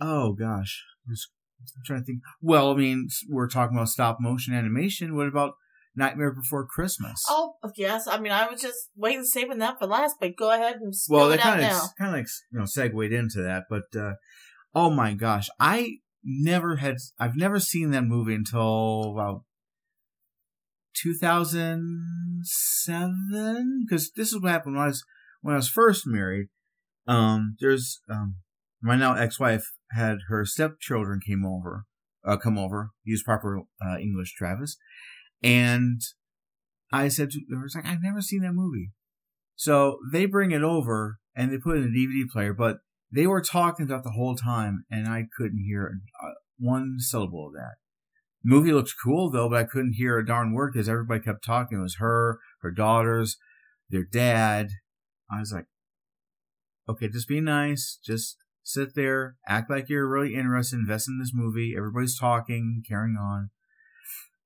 Oh 0.00 0.32
gosh, 0.32 0.82
Just- 1.06 1.28
I'm 1.76 1.82
trying 1.84 2.00
to 2.00 2.06
think. 2.06 2.20
Well, 2.40 2.70
I 2.70 2.76
mean, 2.76 3.08
we're 3.28 3.46
talking 3.46 3.76
about 3.76 3.90
stop 3.90 4.16
motion 4.20 4.54
animation. 4.54 5.14
What 5.14 5.28
about 5.28 5.56
Nightmare 5.94 6.32
Before 6.32 6.66
Christmas? 6.66 7.22
Oh 7.28 7.56
yes, 7.76 8.08
I 8.08 8.18
mean 8.18 8.32
I 8.32 8.50
was 8.50 8.62
just 8.62 8.88
waiting, 8.96 9.24
saving 9.24 9.58
that 9.58 9.78
for 9.78 9.86
last, 9.86 10.16
but 10.18 10.34
go 10.34 10.50
ahead 10.50 10.76
and 10.76 10.94
well, 11.10 11.28
that 11.28 11.40
kind 11.40 11.62
of 11.62 11.90
kind 11.98 12.08
of 12.08 12.14
like 12.20 12.26
you 12.50 12.58
know 12.58 12.64
segued 12.64 13.12
into 13.12 13.42
that, 13.42 13.64
but 13.68 13.94
uh, 13.94 14.14
oh 14.74 14.88
my 14.88 15.12
gosh, 15.12 15.50
I 15.60 15.98
never 16.24 16.76
had 16.76 16.96
I've 17.18 17.36
never 17.36 17.60
seen 17.60 17.90
that 17.90 18.04
movie 18.04 18.34
until 18.34 19.12
about 19.12 19.44
2007 21.02 23.84
because 23.86 24.10
this 24.12 24.28
is 24.28 24.40
what 24.40 24.50
happened 24.50 24.76
when 24.76 24.84
I 24.84 24.88
was 24.88 25.04
when 25.42 25.52
I 25.52 25.58
was 25.58 25.68
first 25.68 26.06
married. 26.06 26.48
Um, 27.06 27.56
there's 27.60 28.00
um, 28.08 28.36
my 28.82 28.96
now 28.96 29.14
ex-wife 29.14 29.72
had 29.92 30.18
her 30.28 30.44
stepchildren 30.44 31.20
came 31.24 31.44
over, 31.44 31.84
uh, 32.24 32.36
come 32.36 32.58
over, 32.58 32.90
use 33.02 33.22
proper 33.22 33.60
uh, 33.84 33.98
English, 33.98 34.34
Travis, 34.34 34.76
and 35.42 36.00
I 36.92 37.08
said 37.08 37.30
to 37.30 37.40
I 37.52 37.62
was 37.62 37.74
like, 37.74 37.86
I've 37.86 38.02
never 38.02 38.20
seen 38.20 38.42
that 38.42 38.52
movie. 38.52 38.92
So 39.56 39.98
they 40.12 40.26
bring 40.26 40.50
it 40.50 40.62
over 40.62 41.18
and 41.34 41.52
they 41.52 41.58
put 41.58 41.76
it 41.76 41.84
in 41.84 41.84
a 41.84 41.88
DVD 41.88 42.28
player, 42.28 42.54
but 42.54 42.78
they 43.12 43.26
were 43.26 43.40
talking 43.40 43.84
about 43.84 44.02
the 44.02 44.10
whole 44.10 44.34
time, 44.34 44.84
and 44.90 45.06
I 45.06 45.26
couldn't 45.36 45.64
hear 45.64 46.00
uh, 46.22 46.30
one 46.58 46.96
syllable 46.98 47.48
of 47.48 47.52
that. 47.54 47.74
movie 48.44 48.72
looks 48.72 48.92
cool 48.92 49.30
though, 49.30 49.48
but 49.48 49.58
I 49.58 49.64
couldn't 49.64 49.94
hear 49.94 50.18
a 50.18 50.26
darn 50.26 50.52
word 50.52 50.72
because 50.72 50.88
everybody 50.88 51.20
kept 51.20 51.44
talking. 51.44 51.78
It 51.78 51.82
was 51.82 51.96
her, 51.96 52.38
her 52.62 52.70
daughters, 52.70 53.36
their 53.88 54.04
dad. 54.04 54.68
I 55.30 55.40
was 55.40 55.52
like, 55.52 55.66
okay, 56.88 57.08
just 57.08 57.28
be 57.28 57.40
nice. 57.40 57.98
Just 58.04 58.36
sit 58.62 58.94
there, 58.94 59.36
act 59.46 59.70
like 59.70 59.88
you're 59.88 60.08
really 60.08 60.34
interested, 60.34 60.78
invest 60.78 61.08
in 61.08 61.18
this 61.18 61.32
movie. 61.34 61.74
Everybody's 61.76 62.18
talking, 62.18 62.82
carrying 62.88 63.16
on. 63.16 63.50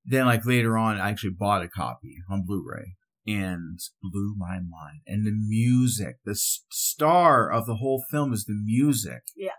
Then, 0.05 0.27
like 0.27 0.47
later 0.47 0.77
on, 0.79 0.99
I 1.01 1.11
actually 1.11 1.35
bought 1.39 1.63
a 1.63 1.69
copy 1.69 2.17
on 2.31 2.45
Blu-ray 2.47 2.97
and 3.27 3.79
blew 4.03 4.35
my 4.37 4.55
mind. 4.55 5.03
And 5.07 5.27
the 5.27 5.33
music, 5.33 6.17
the 6.25 6.35
star 6.35 7.51
of 7.51 7.67
the 7.67 7.77
whole 7.77 8.03
film 8.11 8.33
is 8.33 8.45
the 8.45 8.55
music. 8.55 9.23
Yeah. 9.37 9.51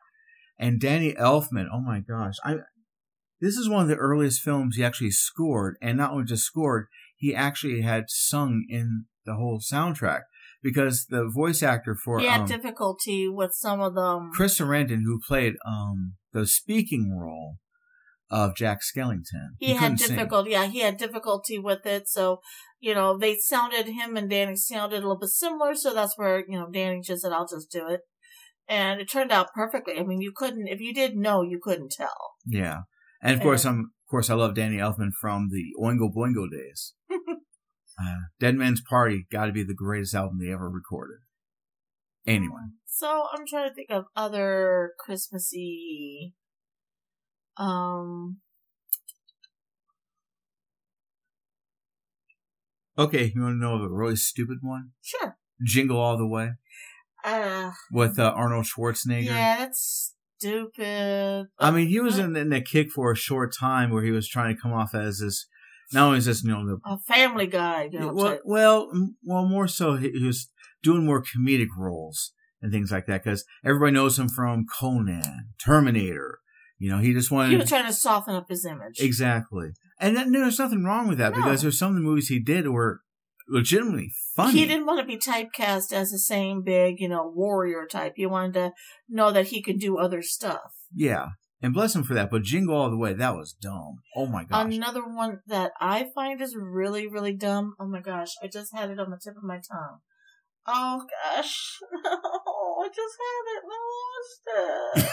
And 0.58 0.82
Danny 0.82 1.14
Elfman, 1.14 1.68
oh 1.72 1.82
my 1.82 2.00
gosh, 2.00 2.36
I. 2.44 2.58
This 3.42 3.56
is 3.56 3.70
one 3.70 3.84
of 3.84 3.88
the 3.88 3.96
earliest 3.96 4.42
films 4.42 4.76
he 4.76 4.84
actually 4.84 5.12
scored, 5.12 5.78
and 5.82 5.98
not 5.98 6.12
only 6.12 6.26
just 6.26 6.44
scored, 6.44 6.88
he 7.16 7.34
actually 7.34 7.84
had 7.84 8.10
sung 8.10 8.66
in 8.68 9.06
the 9.26 9.36
whole 9.36 9.62
soundtrack 9.62 10.24
because 10.62 11.06
the 11.10 11.30
voice 11.34 11.64
actor 11.64 11.96
for 11.96 12.20
He 12.20 12.26
had 12.26 12.42
um, 12.42 12.48
difficulty 12.48 13.28
with 13.28 13.52
some 13.54 13.80
of 13.80 13.96
them. 13.96 14.32
Chris 14.34 14.60
Sarandon, 14.60 15.04
who 15.04 15.20
played 15.26 15.54
um, 15.66 16.16
the 16.34 16.46
speaking 16.46 17.18
role 17.18 17.56
of 18.30 18.56
Jack 18.56 18.80
Skellington, 18.82 19.52
he 19.58 19.72
had 19.72 19.80
couldn't 19.80 19.98
sing. 20.00 20.16
difficulty. 20.16 20.52
Yeah, 20.52 20.66
he 20.68 20.80
had 20.80 20.98
difficulty 20.98 21.58
with 21.58 21.86
it. 21.86 22.08
So, 22.08 22.42
you 22.80 22.94
know, 22.94 23.18
they 23.18 23.38
sounded 23.38 23.88
him 23.88 24.18
and 24.18 24.30
Danny 24.30 24.56
sounded 24.56 24.98
a 24.98 25.02
little 25.02 25.20
bit 25.20 25.30
similar. 25.30 25.76
So 25.76 25.94
that's 25.94 26.18
where 26.18 26.44
you 26.48 26.60
know 26.60 26.70
Danny 26.72 27.02
just 27.02 27.22
said, 27.22 27.32
"I'll 27.32 27.48
just 27.48 27.72
do 27.72 27.88
it," 27.88 28.02
and 28.68 29.00
it 29.00 29.10
turned 29.10 29.32
out 29.32 29.54
perfectly. 29.56 29.98
I 29.98 30.04
mean, 30.04 30.22
you 30.22 30.34
couldn't 30.36 30.68
if 30.68 30.80
you 30.80 30.94
didn't 30.94 31.22
know, 31.22 31.42
you 31.42 31.60
couldn't 31.62 31.92
tell. 31.92 32.34
Yeah, 32.46 32.82
and 33.24 33.36
of 33.36 33.42
course, 33.42 33.66
I'm 33.66 33.80
of 33.80 34.12
course 34.12 34.30
I 34.30 34.36
love 34.36 34.56
Danny 34.56 34.78
Elfman 34.78 35.12
from 35.20 35.50
the 35.52 35.72
Oingo 35.82 36.14
Boingo 36.14 36.50
days. 36.52 36.94
uh, 38.02 38.16
Dead 38.40 38.56
Man's 38.56 38.82
Party 38.82 39.26
got 39.32 39.46
to 39.48 39.52
be 39.52 39.64
the 39.64 39.74
greatest 39.74 40.14
album 40.16 40.40
they 40.40 40.52
ever 40.52 40.70
recorded. 40.70 41.18
anyone. 42.28 42.74
So 42.86 43.26
I'm 43.34 43.46
trying 43.48 43.70
to 43.70 43.74
think 43.76 43.90
of 43.92 44.06
other 44.16 44.92
Christmassy. 45.00 46.34
Um. 47.58 48.38
Okay, 52.98 53.32
you 53.34 53.42
want 53.42 53.54
to 53.54 53.58
know 53.60 53.76
a 53.76 53.90
really 53.90 54.18
stupid 54.18 54.58
one? 54.62 54.92
Sure. 55.02 55.38
Jingle 55.64 55.98
All 56.00 56.18
the 56.18 56.28
Way 56.28 56.52
Uh. 57.24 57.72
with 57.92 58.20
uh, 58.20 58.34
Arnold 58.36 58.66
Schwarzenegger. 58.66 59.26
Yeah, 59.26 59.58
that's 59.60 60.14
stupid. 60.38 61.48
I 61.58 61.72
mean, 61.72 61.88
he 61.88 62.00
was 62.02 62.18
in, 62.18 62.36
in 62.36 62.50
the 62.50 62.62
kick 62.62 62.92
for 62.92 63.12
a 63.12 63.16
short 63.16 63.54
time 63.58 63.90
where 63.92 64.04
he 64.04 64.12
was 64.12 64.28
trying 64.28 64.54
to 64.56 64.62
come 64.62 64.74
off 64.74 64.94
as 64.94 65.20
this, 65.20 65.48
not 65.94 66.08
only 66.08 66.18
as 66.20 66.26
this, 66.26 66.44
you 66.44 66.52
know, 66.52 66.66
the 66.66 66.80
a 66.86 66.98
Family 67.00 67.48
Guy. 67.48 67.90
You 67.92 68.00
know, 68.00 68.14
well, 68.14 68.32
type. 68.32 68.42
well, 68.46 68.92
well, 69.24 69.46
more 69.48 69.68
so 69.68 69.96
he, 69.96 70.12
he 70.12 70.26
was 70.26 70.50
doing 70.84 71.06
more 71.06 71.24
comedic 71.24 71.70
roles 71.78 72.34
and 72.62 72.72
things 72.72 72.92
like 72.92 73.06
that 73.08 73.24
because 73.24 73.46
everybody 73.64 73.92
knows 73.92 74.18
him 74.20 74.30
from 74.30 74.66
Conan, 74.80 75.50
Terminator. 75.64 76.40
You 76.78 76.90
know, 76.92 77.00
he 77.00 77.14
just 77.14 77.32
wanted 77.32 77.52
he 77.52 77.58
was 77.58 77.70
trying 77.70 77.88
to 77.88 77.94
soften 77.94 78.36
up 78.36 78.48
his 78.50 78.66
image. 78.66 79.00
exactly, 79.00 79.72
and 80.00 80.16
then, 80.16 80.32
there's 80.32 80.60
nothing 80.60 80.84
wrong 80.84 81.08
with 81.08 81.18
that 81.18 81.34
No. 81.34 81.42
because 81.44 81.62
there's 81.62 81.78
some 81.78 81.90
of 81.90 81.96
the 81.96 82.02
movies 82.02 82.28
he 82.30 82.40
did 82.40 82.68
were 82.70 83.02
legitimately 83.50 84.12
funny. 84.36 84.60
He 84.60 84.66
didn't 84.66 84.86
want 84.86 85.00
to 85.02 85.06
be 85.06 85.18
typecast 85.18 85.92
as 85.92 86.12
the 86.12 86.20
same 86.20 86.62
big, 86.62 87.00
you 87.00 87.10
know, 87.10 87.30
warrior 87.36 87.86
type. 87.86 88.14
He 88.16 88.26
wanted 88.26 88.54
to 88.54 88.74
know 89.10 89.32
that 89.32 89.48
he 89.48 89.62
could 89.62 89.80
do 89.80 89.98
other 89.98 90.22
stuff. 90.22 90.72
Yeah, 90.94 91.30
and 91.62 91.74
bless 91.74 91.96
him 91.96 92.04
for 92.04 92.14
that. 92.14 92.30
But 92.32 92.44
Jingle 92.44 92.76
All 92.76 92.90
the 92.90 92.98
Way, 92.98 93.14
that 93.14 93.36
was 93.36 93.54
dumb. 93.54 94.00
Oh 94.16 94.26
my 94.26 94.44
gosh. 94.44 94.74
Another 94.74 95.04
one 95.08 95.40
that 95.48 95.72
I 95.80 96.08
find 96.16 96.42
is 96.42 96.56
really, 96.56 97.08
really 97.08 97.34
dumb. 97.34 97.76
Oh 97.80 97.88
my 97.88 98.02
gosh, 98.02 98.30
I 98.42 98.48
just 98.48 98.74
had 98.74 98.90
it 98.90 99.00
on 99.00 99.10
the 99.10 99.20
tip 99.22 99.36
of 99.38 99.44
my 99.44 99.58
tongue. 99.58 100.00
Oh 100.68 101.04
gosh, 101.26 101.80
no, 102.04 102.10
I 102.84 102.90
just 102.90 103.18
had 103.20 103.46
it 103.48 103.64
and 103.64 103.72
I 103.74 103.80
lost 104.16 105.06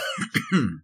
it. 0.53 0.81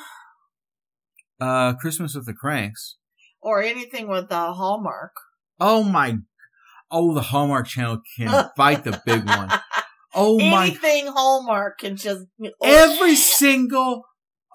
uh, 1.40 1.74
Christmas 1.74 2.14
with 2.14 2.26
the 2.26 2.34
Cranks. 2.34 2.96
or 3.40 3.62
anything 3.62 4.08
with 4.08 4.28
the 4.28 4.52
Hallmark. 4.52 5.12
Oh 5.60 5.82
my. 5.82 6.18
Oh, 6.90 7.14
the 7.14 7.20
Hallmark 7.22 7.66
Channel 7.66 8.00
can 8.16 8.50
bite 8.56 8.84
the 8.84 9.00
big 9.04 9.26
one. 9.26 9.50
Oh 10.14 10.38
my 10.38 10.68
anything 10.68 11.08
Hallmark 11.08 11.78
can 11.78 11.96
just 11.96 12.24
oh, 12.42 12.50
every 12.62 13.14
single 13.16 14.04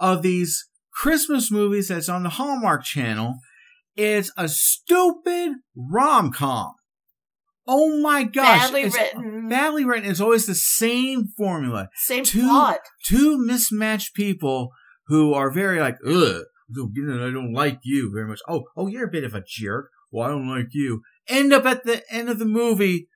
of 0.02 0.22
these 0.22 0.68
Christmas 0.94 1.50
movies 1.50 1.88
that's 1.88 2.10
on 2.10 2.24
the 2.24 2.30
Hallmark 2.30 2.84
Channel 2.84 3.36
is 3.96 4.32
a 4.36 4.50
stupid 4.50 5.54
rom 5.76 6.32
com. 6.34 6.74
Oh 7.68 8.02
my 8.02 8.24
gosh. 8.24 8.64
badly 8.64 8.82
it's 8.82 8.98
written, 8.98 9.48
Badly 9.48 9.86
written. 9.86 10.10
It's 10.10 10.20
always 10.20 10.48
the 10.48 10.56
same 10.56 11.28
formula. 11.38 11.88
same 11.96 12.24
two- 12.26 12.42
plot. 12.42 12.80
Two 13.06 13.38
mismatched 13.38 14.14
people 14.14 14.72
who 15.08 15.34
are 15.34 15.52
very 15.52 15.80
like, 15.80 15.98
ugh, 16.06 16.44
I 16.74 17.32
don't 17.32 17.54
like 17.54 17.80
you 17.84 18.12
very 18.14 18.28
much. 18.28 18.40
Oh, 18.48 18.64
oh, 18.76 18.88
you're 18.88 19.08
a 19.08 19.12
bit 19.12 19.24
of 19.24 19.36
a 19.36 19.44
jerk. 19.46 19.90
Well, 20.12 20.28
I 20.28 20.32
don't 20.32 20.50
like 20.50 20.70
you. 20.72 21.02
End 21.28 21.54
up 21.54 21.66
at 21.66 21.86
the 21.86 22.02
end 22.12 22.30
of 22.30 22.40
the 22.40 22.46
movie 22.46 23.08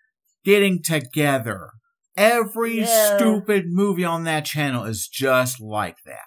getting 0.43 0.81
together. 0.83 1.71
Every 2.15 2.79
Yeah. 2.79 3.17
stupid 3.17 3.65
movie 3.67 4.05
on 4.05 4.23
that 4.25 4.45
channel 4.45 4.83
is 4.85 5.07
just 5.07 5.59
like 5.59 5.97
that. 6.05 6.19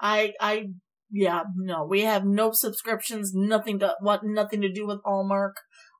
I, 0.00 0.32
I, 0.40 0.68
yeah, 1.10 1.42
no, 1.56 1.84
we 1.84 2.02
have 2.02 2.24
no 2.24 2.52
subscriptions, 2.52 3.32
nothing 3.34 3.78
to, 3.80 3.94
what, 4.00 4.20
nothing 4.24 4.60
to 4.62 4.72
do 4.72 4.86
with 4.86 5.00
Hallmark. 5.04 5.56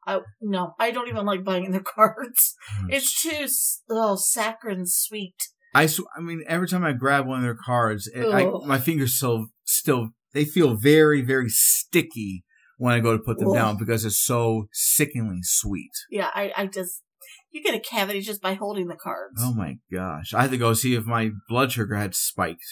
I, 0.07 0.21
no, 0.41 0.75
I 0.79 0.91
don't 0.91 1.09
even 1.09 1.27
like 1.27 1.45
buying 1.45 1.71
the 1.71 1.81
cards. 1.97 2.55
Mm-hmm. 2.81 2.93
It's 2.93 3.23
too, 3.23 3.47
oh, 3.91 4.17
saccharine 4.17 4.87
sweet. 4.87 5.37
I, 5.75 5.87
sw- 5.87 6.01
I 6.17 6.21
mean, 6.21 6.43
every 6.47 6.69
time 6.69 6.85
I 6.85 6.93
grab 6.93 7.27
one 7.27 7.39
of 7.39 7.43
their 7.43 7.59
cards, 7.63 8.07
it, 8.07 8.27
I, 8.27 8.45
my 8.67 8.79
fingers 8.79 9.17
still, 9.17 9.49
still, 9.65 10.11
they 10.33 10.45
feel 10.45 10.77
very, 10.77 11.21
very 11.21 11.49
sticky 11.49 12.45
when 12.79 12.95
I 12.95 13.01
go 13.01 13.13
to 13.17 13.23
put 13.23 13.39
them 13.39 13.49
Ugh. 13.49 13.55
down 13.55 13.77
because 13.77 14.05
it's 14.05 14.25
so 14.25 14.69
sickeningly 14.73 15.41
sweet. 15.43 15.91
Yeah, 16.11 16.31
I, 16.35 16.53
I 16.57 16.67
just, 16.67 17.03
you 17.51 17.63
get 17.63 17.75
a 17.75 17.81
cavity 17.81 18.21
just 18.21 18.41
by 18.41 18.55
holding 18.55 18.87
the 18.87 18.97
cards. 18.97 19.41
Oh 19.41 19.53
my 19.53 19.77
gosh. 19.93 20.33
I 20.33 20.43
had 20.43 20.51
to 20.53 20.59
go 20.59 20.73
see 20.73 20.95
if 20.95 21.05
my 21.05 21.31
blood 21.49 21.73
sugar 21.73 21.97
had 21.97 22.15
spiked. 22.15 22.65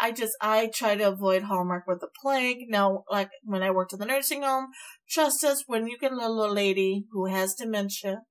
I 0.00 0.12
just, 0.12 0.36
I 0.40 0.70
try 0.72 0.96
to 0.96 1.08
avoid 1.08 1.42
Hallmark 1.42 1.84
with 1.86 2.00
the 2.00 2.08
plague. 2.22 2.66
Now, 2.68 3.04
like, 3.10 3.30
when 3.42 3.62
I 3.62 3.70
worked 3.70 3.92
in 3.92 3.98
the 3.98 4.06
nursing 4.06 4.42
home, 4.42 4.68
trust 5.08 5.44
us, 5.44 5.64
when 5.66 5.86
you 5.86 5.98
get 5.98 6.12
a 6.12 6.16
little 6.16 6.52
lady 6.52 7.06
who 7.12 7.26
has 7.26 7.54
dementia, 7.54 8.22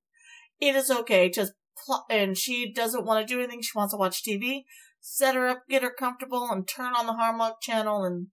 it 0.59 0.75
is 0.75 0.91
okay. 0.91 1.29
Just, 1.29 1.53
pl- 1.85 2.05
and 2.09 2.37
she 2.37 2.71
doesn't 2.71 3.05
want 3.05 3.25
to 3.25 3.33
do 3.33 3.39
anything. 3.39 3.61
She 3.61 3.71
wants 3.75 3.93
to 3.93 3.97
watch 3.97 4.23
TV. 4.23 4.63
Set 5.01 5.35
her 5.35 5.47
up, 5.47 5.63
get 5.69 5.83
her 5.83 5.93
comfortable, 5.97 6.49
and 6.51 6.67
turn 6.67 6.93
on 6.93 7.07
the 7.07 7.13
Hallmark 7.13 7.61
channel 7.61 8.03
and 8.03 8.27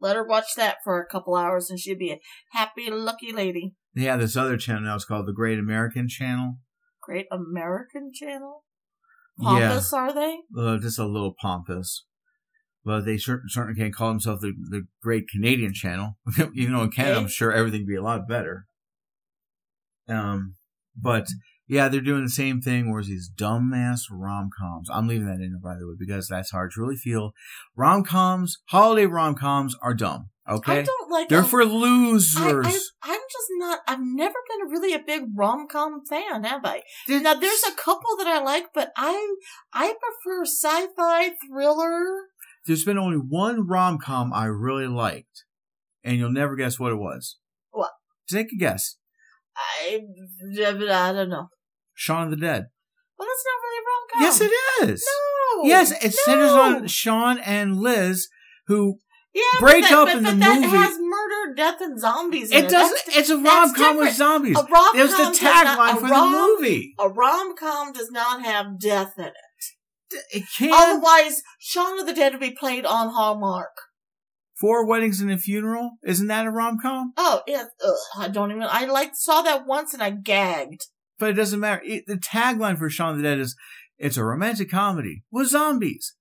let 0.00 0.16
her 0.16 0.26
watch 0.26 0.54
that 0.56 0.76
for 0.84 1.00
a 1.00 1.06
couple 1.06 1.34
hours, 1.34 1.70
and 1.70 1.78
she'd 1.78 1.98
be 1.98 2.10
a 2.10 2.20
happy, 2.52 2.90
lucky 2.90 3.32
lady. 3.32 3.74
They 3.94 4.02
have 4.02 4.20
this 4.20 4.36
other 4.36 4.58
channel 4.58 4.82
now. 4.82 4.96
It's 4.96 5.04
called 5.04 5.26
the 5.26 5.32
Great 5.32 5.58
American 5.58 6.08
Channel. 6.08 6.58
Great 7.00 7.26
American 7.30 8.10
channel? 8.12 8.64
Yeah. 9.38 9.68
Pompous, 9.68 9.92
are 9.92 10.12
they? 10.12 10.38
Uh, 10.56 10.78
just 10.78 10.98
a 10.98 11.06
little 11.06 11.34
pompous. 11.40 12.04
But 12.84 13.06
they 13.06 13.16
cer- 13.16 13.42
certainly 13.48 13.80
can't 13.80 13.94
call 13.94 14.08
themselves 14.08 14.42
the, 14.42 14.52
the 14.70 14.86
Great 15.02 15.28
Canadian 15.28 15.72
Channel. 15.72 16.18
Even 16.54 16.74
though 16.74 16.82
in 16.82 16.90
Canada, 16.90 17.16
I'm 17.18 17.28
sure 17.28 17.50
everything 17.52 17.80
would 17.82 17.88
be 17.88 17.96
a 17.96 18.02
lot 18.02 18.28
better. 18.28 18.66
Um, 20.08 20.54
but 21.00 21.26
yeah, 21.66 21.88
they're 21.88 22.00
doing 22.02 22.24
the 22.24 22.30
same 22.30 22.60
thing. 22.60 22.90
Whereas 22.90 23.06
these 23.06 23.30
dumbass 23.34 24.02
rom 24.10 24.50
coms, 24.58 24.90
I'm 24.92 25.08
leaving 25.08 25.26
that 25.26 25.40
in 25.40 25.52
there 25.52 25.60
by 25.72 25.78
the 25.78 25.86
way 25.86 25.94
because 25.98 26.28
that's 26.28 26.52
how 26.52 26.58
I 26.58 26.66
truly 26.70 26.96
feel. 26.96 27.32
Rom 27.74 28.04
coms, 28.04 28.58
holiday 28.66 29.06
rom 29.06 29.34
coms 29.34 29.74
are 29.82 29.94
dumb. 29.94 30.30
Okay, 30.46 30.80
I 30.80 30.82
don't 30.82 31.10
like 31.10 31.30
they're 31.30 31.40
a- 31.40 31.44
for 31.44 31.64
losers. 31.64 32.66
I, 32.66 32.78
I'm 33.14 33.20
just 33.32 33.48
not. 33.52 33.78
I've 33.88 34.02
never 34.02 34.34
been 34.50 34.68
really 34.70 34.92
a 34.92 34.98
big 34.98 35.22
rom 35.34 35.66
com 35.68 36.02
fan, 36.04 36.44
have 36.44 36.66
I? 36.66 36.82
They're- 37.08 37.22
Now 37.22 37.32
there's 37.32 37.62
a 37.66 37.72
couple 37.74 38.14
that 38.18 38.26
I 38.26 38.42
like, 38.42 38.66
but 38.74 38.92
I 38.94 39.36
I 39.72 39.94
prefer 39.94 40.44
sci-fi 40.44 41.30
thriller. 41.48 42.04
There's 42.66 42.84
been 42.84 42.98
only 42.98 43.18
one 43.18 43.66
rom 43.66 43.98
com 43.98 44.32
I 44.32 44.46
really 44.46 44.86
liked, 44.86 45.44
and 46.02 46.16
you'll 46.16 46.32
never 46.32 46.56
guess 46.56 46.78
what 46.78 46.92
it 46.92 46.96
was. 46.96 47.36
What? 47.70 47.90
Take 48.28 48.52
a 48.52 48.56
guess. 48.56 48.96
I 49.56 50.00
I 50.00 51.12
don't 51.12 51.28
know. 51.28 51.48
Shaun 51.94 52.24
of 52.24 52.30
the 52.30 52.36
Dead. 52.36 52.66
Well, 53.18 53.28
that's 53.28 53.44
not 53.46 53.62
really 53.62 53.78
a 53.78 53.86
rom 53.86 54.08
com. 54.12 54.22
Yes, 54.22 54.40
it 54.40 54.88
is. 54.90 55.06
No. 55.56 55.68
Yes, 55.68 56.04
it 56.04 56.12
centers 56.12 56.50
on 56.50 56.86
Shaun 56.88 57.38
and 57.38 57.78
Liz, 57.78 58.28
who 58.66 58.98
yeah, 59.34 59.42
break 59.60 59.82
that, 59.82 59.92
up 59.92 60.06
but, 60.06 60.16
in 60.16 60.22
but 60.24 60.30
the 60.30 60.36
that 60.38 60.60
movie. 60.60 60.76
has 60.76 60.98
murder, 60.98 61.54
death, 61.54 61.80
and 61.80 62.00
zombies. 62.00 62.50
In 62.50 62.58
it, 62.58 62.64
it 62.64 62.70
doesn't. 62.70 62.96
That's- 63.06 63.18
It's 63.18 63.30
a 63.30 63.38
rom 63.38 63.74
com 63.74 63.96
with 63.98 64.14
zombies. 64.14 64.56
A 64.56 64.62
rom-com 64.62 64.96
There's 64.96 65.10
the 65.10 65.46
tagline 65.46 65.94
for 66.00 66.08
the 66.08 66.58
movie. 66.58 66.94
A 66.98 67.08
rom 67.08 67.54
com 67.56 67.92
does 67.92 68.10
not 68.10 68.42
have 68.44 68.78
death 68.80 69.12
in 69.18 69.26
it. 69.26 69.32
It 70.32 70.44
can 70.56 70.70
Otherwise, 70.72 71.42
Shaun 71.58 71.98
of 72.00 72.06
the 72.06 72.14
Dead 72.14 72.32
would 72.32 72.40
be 72.40 72.50
played 72.50 72.86
on 72.86 73.10
Hallmark. 73.10 73.70
four 74.54 74.86
weddings 74.86 75.20
and 75.20 75.30
a 75.32 75.38
funeral. 75.38 75.92
Isn't 76.04 76.28
that 76.28 76.46
a 76.46 76.50
rom 76.50 76.78
com? 76.80 77.12
Oh, 77.16 77.42
yeah. 77.46 77.64
Ugh, 77.84 77.94
I 78.18 78.28
don't 78.28 78.50
even. 78.50 78.62
I 78.62 78.84
like 78.84 79.12
saw 79.14 79.42
that 79.42 79.66
once 79.66 79.92
and 79.94 80.02
I 80.02 80.10
gagged. 80.10 80.86
But 81.18 81.30
it 81.30 81.34
doesn't 81.34 81.60
matter. 81.60 81.82
It, 81.84 82.04
the 82.06 82.16
tagline 82.16 82.78
for 82.78 82.88
Shaun 82.90 83.12
of 83.12 83.16
the 83.18 83.22
Dead 83.22 83.40
is 83.40 83.56
it's 83.98 84.16
a 84.16 84.24
romantic 84.24 84.70
comedy 84.70 85.22
with 85.30 85.48
zombies. 85.48 86.14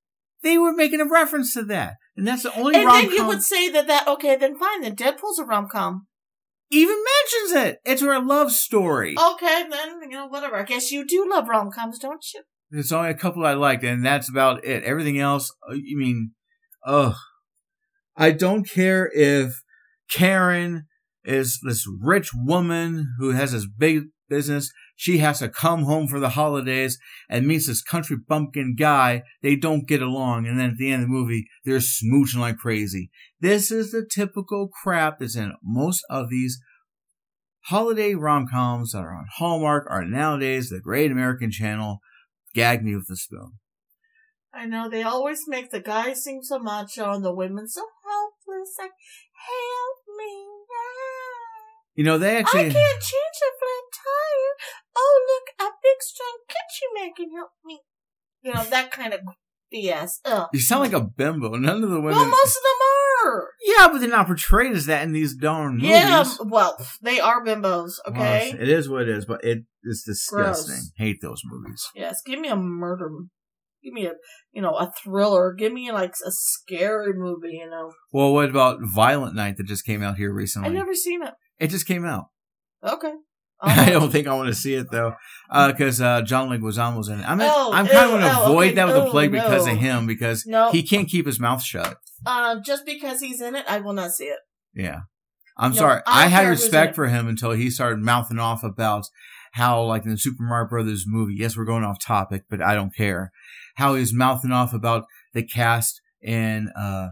They 0.44 0.58
were 0.58 0.74
making 0.74 1.00
a 1.02 1.06
reference 1.06 1.54
to 1.54 1.64
that, 1.66 1.96
and 2.18 2.28
that's 2.28 2.44
the 2.44 2.54
only 2.56 2.76
and 2.76 2.86
rom 2.86 3.02
then 3.06 3.12
you 3.12 3.26
would 3.26 3.42
say 3.42 3.70
that 3.70 3.88
that 3.88 4.08
okay, 4.08 4.36
then 4.36 4.58
fine. 4.58 4.82
Then 4.82 4.96
Deadpool's 4.96 5.40
a 5.40 5.46
rom 5.46 5.68
com. 5.72 6.08
even 6.70 6.98
mentions 6.98 7.66
it. 7.66 7.80
It's 7.86 8.02
a 8.02 8.20
love 8.20 8.52
story. 8.52 9.16
Okay, 9.18 9.64
then 9.70 10.02
you 10.02 10.10
know 10.10 10.28
whatever. 10.28 10.58
I 10.58 10.64
guess 10.64 10.92
you 10.92 11.08
do 11.08 11.28
love 11.30 11.48
rom 11.48 11.72
coms, 11.72 11.98
don't 11.98 12.26
you? 12.34 12.42
There's 12.74 12.92
only 12.92 13.12
a 13.12 13.14
couple 13.14 13.46
I 13.46 13.54
liked, 13.54 13.84
and 13.84 14.04
that's 14.04 14.28
about 14.28 14.66
it. 14.66 14.84
Everything 14.84 15.20
else, 15.20 15.54
uh, 15.70 15.76
you 15.76 15.96
mean, 15.96 16.32
ugh. 16.84 17.14
I 18.18 18.32
don't 18.32 18.68
care 18.68 19.12
if 19.14 19.62
Karen 20.12 20.88
is 21.24 21.60
this 21.62 21.86
rich 22.02 22.32
woman 22.34 23.14
who 23.20 23.30
has 23.30 23.52
this 23.52 23.68
big 23.68 24.06
business. 24.28 24.72
She 24.96 25.20
has 25.20 25.38
to 25.38 25.50
come 25.50 25.84
home 25.84 26.08
for 26.08 26.20
the 26.20 26.30
holidays 26.30 26.98
and 27.30 27.46
meets 27.46 27.68
this 27.68 27.84
country 27.84 28.18
bumpkin 28.28 28.76
guy. 28.76 29.22
They 29.44 29.56
don't 29.56 29.88
get 29.88 30.02
along, 30.02 30.48
and 30.48 30.60
then 30.60 30.72
at 30.72 30.78
the 30.78 30.92
end 30.92 31.04
of 31.04 31.10
the 31.10 31.14
movie, 31.14 31.46
they're 31.64 31.78
smooching 31.78 32.40
like 32.40 32.58
crazy. 32.58 33.12
This 33.40 33.70
is 33.70 33.92
the 33.92 34.04
typical 34.04 34.70
crap 34.82 35.20
that's 35.20 35.36
in 35.36 35.54
most 35.64 36.04
of 36.10 36.32
these 36.32 36.60
holiday 37.66 38.16
rom-coms 38.16 38.94
that 38.94 39.00
are 39.00 39.14
on 39.14 39.28
Hallmark 39.38 39.86
are 39.92 40.04
nowadays 40.04 40.70
the 40.70 40.82
Great 40.82 41.12
American 41.12 41.52
Channel 41.52 42.00
gag 42.54 42.84
me 42.84 42.96
with 42.96 43.10
a 43.12 43.16
spoon. 43.16 43.60
I 44.54 44.66
know 44.66 44.88
they 44.88 45.02
always 45.02 45.48
make 45.48 45.72
the 45.72 45.80
guys 45.80 46.24
seem 46.24 46.44
so 46.44 46.60
macho 46.60 47.12
and 47.12 47.26
the 47.26 47.34
women 47.34 47.68
so 47.68 47.82
helpless. 48.06 48.76
Like, 48.78 48.92
help 49.48 50.00
me 50.18 50.46
now. 50.46 51.34
You 51.96 52.04
know, 52.04 52.18
they 52.18 52.38
actually. 52.38 52.70
I 52.70 52.74
can't 52.74 53.02
change 53.02 53.40
a 53.42 53.52
flat 53.58 53.86
tire. 53.98 54.54
Oh, 54.96 55.26
look, 55.28 55.68
a 55.68 55.74
big 55.82 56.02
strong 56.02 56.38
kitchen 56.48 56.90
man 56.94 57.14
can 57.16 57.36
help 57.36 57.52
me? 57.66 57.82
You 58.44 58.54
know 58.54 58.64
that 58.66 58.92
kind 58.92 59.14
of 59.14 59.22
BS. 59.74 60.20
Ugh. 60.26 60.48
You 60.54 60.60
sound 60.60 60.82
like 60.82 60.94
a 60.94 61.02
bimbo. 61.06 61.56
None 61.56 61.84
of 61.84 61.90
the 61.90 62.00
women. 62.00 62.16
Well, 62.18 62.26
most 62.28 62.58
of 62.58 62.64
them 62.64 63.32
are. 63.32 63.48
yeah, 63.66 63.88
but 63.92 64.00
they're 64.00 64.10
not 64.10 64.28
portrayed 64.28 64.74
as 64.74 64.86
that 64.88 65.04
in 65.04 65.14
these 65.14 65.36
darn 65.36 65.76
movies. 65.78 65.90
Yeah, 65.90 66.24
well, 66.42 66.78
they 67.02 67.20
are 67.20 67.44
bimbos. 67.44 67.94
Well, 68.06 68.16
Okay. 68.16 68.52
it 68.60 68.70
is 68.70 68.88
what 68.90 69.04
it 69.04 69.10
is, 69.10 69.26
but 69.26 69.44
it 69.44 69.64
is 69.84 70.04
disgusting. 70.06 70.76
Gross. 70.76 70.92
Hate 70.98 71.18
those 71.22 71.42
movies. 71.46 71.86
Yes, 71.96 72.22
give 72.26 72.40
me 72.40 72.50
a 72.50 72.56
murder. 72.56 73.10
Give 73.84 73.94
me 73.94 74.06
a, 74.06 74.14
you 74.54 74.62
know, 74.62 74.76
a 74.76 74.92
thriller. 75.04 75.54
Give 75.54 75.74
me 75.74 75.92
like 75.92 76.14
a 76.26 76.32
scary 76.32 77.14
movie. 77.14 77.58
You 77.62 77.70
know, 77.70 77.92
Well, 78.14 78.34
what 78.34 78.50
about 78.50 78.80
Violent 78.82 79.36
Night 79.36 79.58
that 79.58 79.68
just 79.68 79.86
came 79.86 80.02
out 80.02 80.18
here 80.18 80.34
recently? 80.34 80.70
I've 80.70 80.74
never 80.76 80.94
seen 80.94 81.22
it. 81.22 81.34
It 81.60 81.68
just 81.68 81.86
came 81.86 82.06
out. 82.06 82.26
Okay. 82.84 83.12
I 83.66 83.90
don't 83.92 84.12
think 84.12 84.28
I 84.28 84.34
want 84.36 84.50
to 84.50 84.54
see 84.56 84.74
it 84.74 84.92
though, 84.92 85.16
because 85.50 86.02
uh, 86.02 86.22
John 86.24 86.50
Leguizamo's 86.50 87.08
in 87.08 87.20
it. 87.22 87.30
I'm, 87.30 87.40
Oh, 87.42 87.72
I'm 87.74 87.88
kind 87.88 88.06
of 88.06 88.12
going 88.12 88.22
to 88.22 88.36
oh, 88.38 88.46
avoid 88.50 88.66
okay. 88.68 88.76
that 88.76 88.88
with 88.88 88.96
the 88.96 89.06
Oh, 89.06 89.12
plague 89.12 89.32
because 89.32 89.66
of 89.68 89.78
him, 89.78 90.06
because 90.06 90.46
No. 90.46 90.70
he 90.72 90.84
can't 90.84 91.08
keep 91.08 91.26
his 91.26 91.40
mouth 91.40 91.64
shut. 91.64 91.98
Uh, 92.26 92.60
just 92.66 92.86
because 92.86 93.22
he's 93.22 93.42
in 93.42 93.56
it, 93.56 93.66
I 93.68 93.80
will 93.80 93.94
not 93.94 94.12
see 94.12 94.26
it. 94.26 94.40
Yeah, 94.76 95.02
I'm 95.58 95.72
No, 95.72 95.78
sorry. 95.78 96.02
I 96.06 96.26
I 96.26 96.28
had 96.28 96.42
care 96.42 96.50
who's 96.50 96.62
in 96.62 96.66
respect 96.66 96.96
for 96.96 97.08
him 97.08 97.28
until 97.28 97.52
he 97.52 97.70
started 97.70 98.00
mouthing 98.00 98.40
off 98.40 98.64
about 98.64 99.06
how, 99.54 99.84
like 99.84 100.04
in 100.04 100.12
the 100.12 100.18
Super 100.18 100.44
Mario 100.44 100.68
Brothers 100.68 101.06
movie. 101.08 101.36
Yes, 101.38 101.56
we're 101.56 101.66
going 101.66 101.84
off 101.84 102.04
topic, 102.04 102.44
but 102.50 102.62
I 102.62 102.76
don't 102.76 102.94
care. 102.96 103.32
How 103.76 103.96
he's 103.96 104.14
mouthing 104.14 104.52
off 104.52 104.74
about 104.74 105.06
the 105.34 105.44
cast 105.44 106.02
and 106.26 106.70
uh 106.78 107.10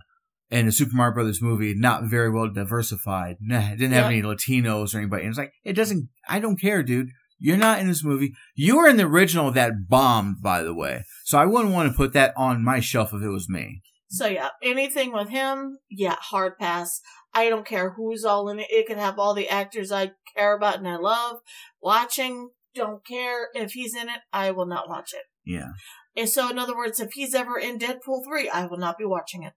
in 0.52 0.65
the 0.68 0.72
Super 0.72 0.95
Mario 0.95 1.14
Brothers 1.14 1.41
movie 1.41 1.73
not 1.73 2.03
very 2.03 2.30
well 2.30 2.52
diversified. 2.52 3.38
Nah, 3.40 3.72
it 3.72 3.78
didn't 3.78 3.94
have 3.94 4.11
Yeah. 4.11 4.18
any 4.18 4.22
Latinos 4.22 4.94
or 4.94 4.99
anybody. 4.99 5.23
And 5.23 5.30
it's 5.30 5.38
like 5.38 5.53
it 5.64 5.73
doesn't. 5.73 6.10
I 6.28 6.40
don't 6.40 6.60
care, 6.60 6.84
dude. 6.84 7.10
You're 7.40 7.57
not 7.57 7.80
in 7.80 7.88
this 7.88 8.03
movie. 8.03 8.34
You 8.53 8.78
were 8.78 8.88
in 8.88 8.98
the 8.98 9.06
original 9.06 9.49
that 9.52 9.88
bombed, 9.90 10.44
by 10.44 10.61
the 10.61 10.76
way. 10.76 11.06
So 11.26 11.40
I 11.40 11.48
wouldn't 11.48 11.73
want 11.73 11.91
to 11.91 11.98
put 11.98 12.14
that 12.14 12.34
on 12.38 12.64
my 12.64 12.80
shelf 12.80 13.14
if 13.14 13.22
it 13.23 13.30
was 13.30 13.49
me. 13.49 13.82
So 14.10 14.28
yeah, 14.28 14.49
anything 14.61 15.11
with 15.14 15.30
him, 15.30 15.80
yeah, 15.90 16.18
hard 16.19 16.60
pass. 16.60 16.99
I 17.34 17.49
don't 17.49 17.65
care 17.65 17.91
who's 17.91 18.26
all 18.26 18.49
in 18.49 18.60
it. 18.60 18.68
It 18.69 18.86
could 18.86 18.98
have 18.98 19.18
all 19.18 19.34
the 19.34 19.48
actors 19.49 19.91
I 19.91 20.11
care 20.36 20.56
about 20.56 20.78
and 20.80 20.88
I 20.88 20.98
love. 20.98 21.38
Watching, 21.82 22.49
don't 22.76 23.06
care 23.06 23.48
if 23.53 23.72
he's 23.72 23.95
in 23.95 24.10
it. 24.10 24.19
I 24.34 24.52
will 24.52 24.65
not 24.68 24.90
watch 24.90 25.14
it. 25.14 25.23
Yeah. 25.45 25.69
And 26.15 26.28
so, 26.30 26.49
in 26.49 26.60
other 26.60 26.76
words, 26.76 26.99
if 26.99 27.14
he's 27.14 27.34
ever 27.34 27.57
in 27.57 27.80
Deadpool 27.80 28.26
three, 28.26 28.49
I 28.49 28.65
will 28.65 28.78
not 28.78 28.98
be 28.98 29.06
watching 29.06 29.44
it. 29.44 29.53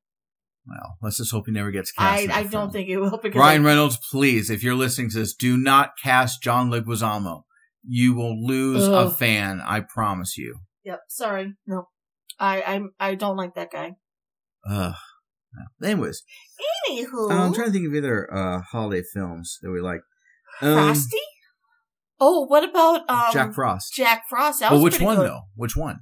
Well, 0.66 0.96
let's 1.02 1.18
just 1.18 1.30
hope 1.30 1.44
he 1.46 1.52
never 1.52 1.70
gets 1.70 1.92
cast. 1.92 2.30
I 2.30 2.40
I 2.40 2.42
don't 2.44 2.72
think 2.72 2.88
it 2.88 2.98
will 2.98 3.18
because 3.22 3.38
Ryan 3.38 3.62
I- 3.62 3.66
Reynolds, 3.66 3.98
please, 4.10 4.50
if 4.50 4.62
you're 4.62 4.74
listening 4.74 5.10
to 5.10 5.18
this, 5.18 5.34
do 5.34 5.56
not 5.56 5.92
cast 6.02 6.42
John 6.42 6.70
Leguizamo. 6.70 7.42
You 7.86 8.14
will 8.14 8.42
lose 8.46 8.86
a 8.86 9.10
fan. 9.10 9.60
I 9.60 9.80
promise 9.80 10.38
you. 10.38 10.56
Yep. 10.84 11.00
Sorry. 11.08 11.52
No. 11.66 11.88
I 12.40 12.62
I 13.00 13.10
I 13.10 13.14
don't 13.14 13.36
like 13.36 13.54
that 13.54 13.70
guy. 13.70 13.92
Ugh. 14.68 14.94
No. 15.80 15.86
Anyways, 15.88 16.22
Anywho, 16.88 17.30
I'm 17.30 17.52
trying 17.54 17.66
to 17.68 17.72
think 17.72 17.86
of 17.86 17.94
other 17.94 18.32
uh, 18.34 18.60
holiday 18.62 19.02
films 19.12 19.58
that 19.62 19.70
we 19.70 19.80
like. 19.80 20.00
Um, 20.62 20.74
Frosty. 20.74 21.18
Oh, 22.18 22.46
what 22.46 22.68
about 22.68 23.08
um 23.08 23.32
Jack 23.32 23.52
Frost. 23.54 23.92
Jack 23.94 24.24
Frost. 24.28 24.60
That 24.60 24.72
well, 24.72 24.82
which 24.82 25.00
one 25.00 25.16
good. 25.16 25.28
though? 25.28 25.42
Which 25.54 25.76
one? 25.76 26.00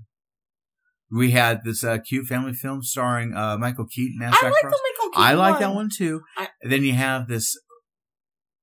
We 1.14 1.32
had 1.32 1.60
this 1.64 1.84
uh, 1.84 1.98
cute 1.98 2.26
family 2.26 2.54
film 2.54 2.82
starring 2.82 3.34
uh, 3.34 3.58
Michael 3.58 3.86
Keaton 3.86 4.22
as 4.22 4.32
I 4.32 4.36
Jack 4.36 4.42
like 4.44 4.60
Frost. 4.62 4.76
the 4.76 4.80
Michael 4.92 5.10
Keaton 5.10 5.24
I 5.24 5.34
like 5.34 5.58
that 5.60 5.74
one 5.74 5.88
too. 5.94 6.22
I- 6.38 6.48
then 6.62 6.82
you 6.84 6.94
have 6.94 7.28
this 7.28 7.54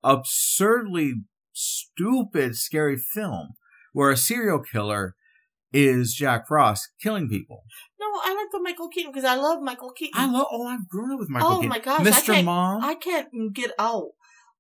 absurdly 0.03 1.13
stupid, 1.53 2.55
scary 2.55 2.97
film 2.97 3.49
where 3.93 4.09
a 4.11 4.17
serial 4.17 4.59
killer 4.59 5.15
is 5.71 6.13
Jack 6.13 6.47
Frost 6.47 6.89
killing 7.01 7.29
people. 7.29 7.63
No, 7.99 8.05
I 8.23 8.33
like 8.33 8.47
the 8.51 8.61
Michael 8.61 8.89
Keaton 8.89 9.11
because 9.11 9.25
I 9.25 9.35
love 9.35 9.61
Michael 9.61 9.91
Keaton. 9.91 10.19
I 10.19 10.25
love. 10.31 10.47
Oh, 10.51 10.67
I'm 10.67 10.85
grown 10.89 11.11
up 11.11 11.19
with 11.19 11.29
Michael 11.29 11.49
Oh 11.49 11.55
Keaton. 11.57 11.69
my 11.69 11.79
gosh, 11.79 12.01
Mr. 12.01 12.25
can't- 12.33 12.45
Mom. 12.45 12.83
I 12.83 12.95
can't 12.95 13.27
get 13.53 13.71
out. 13.77 14.07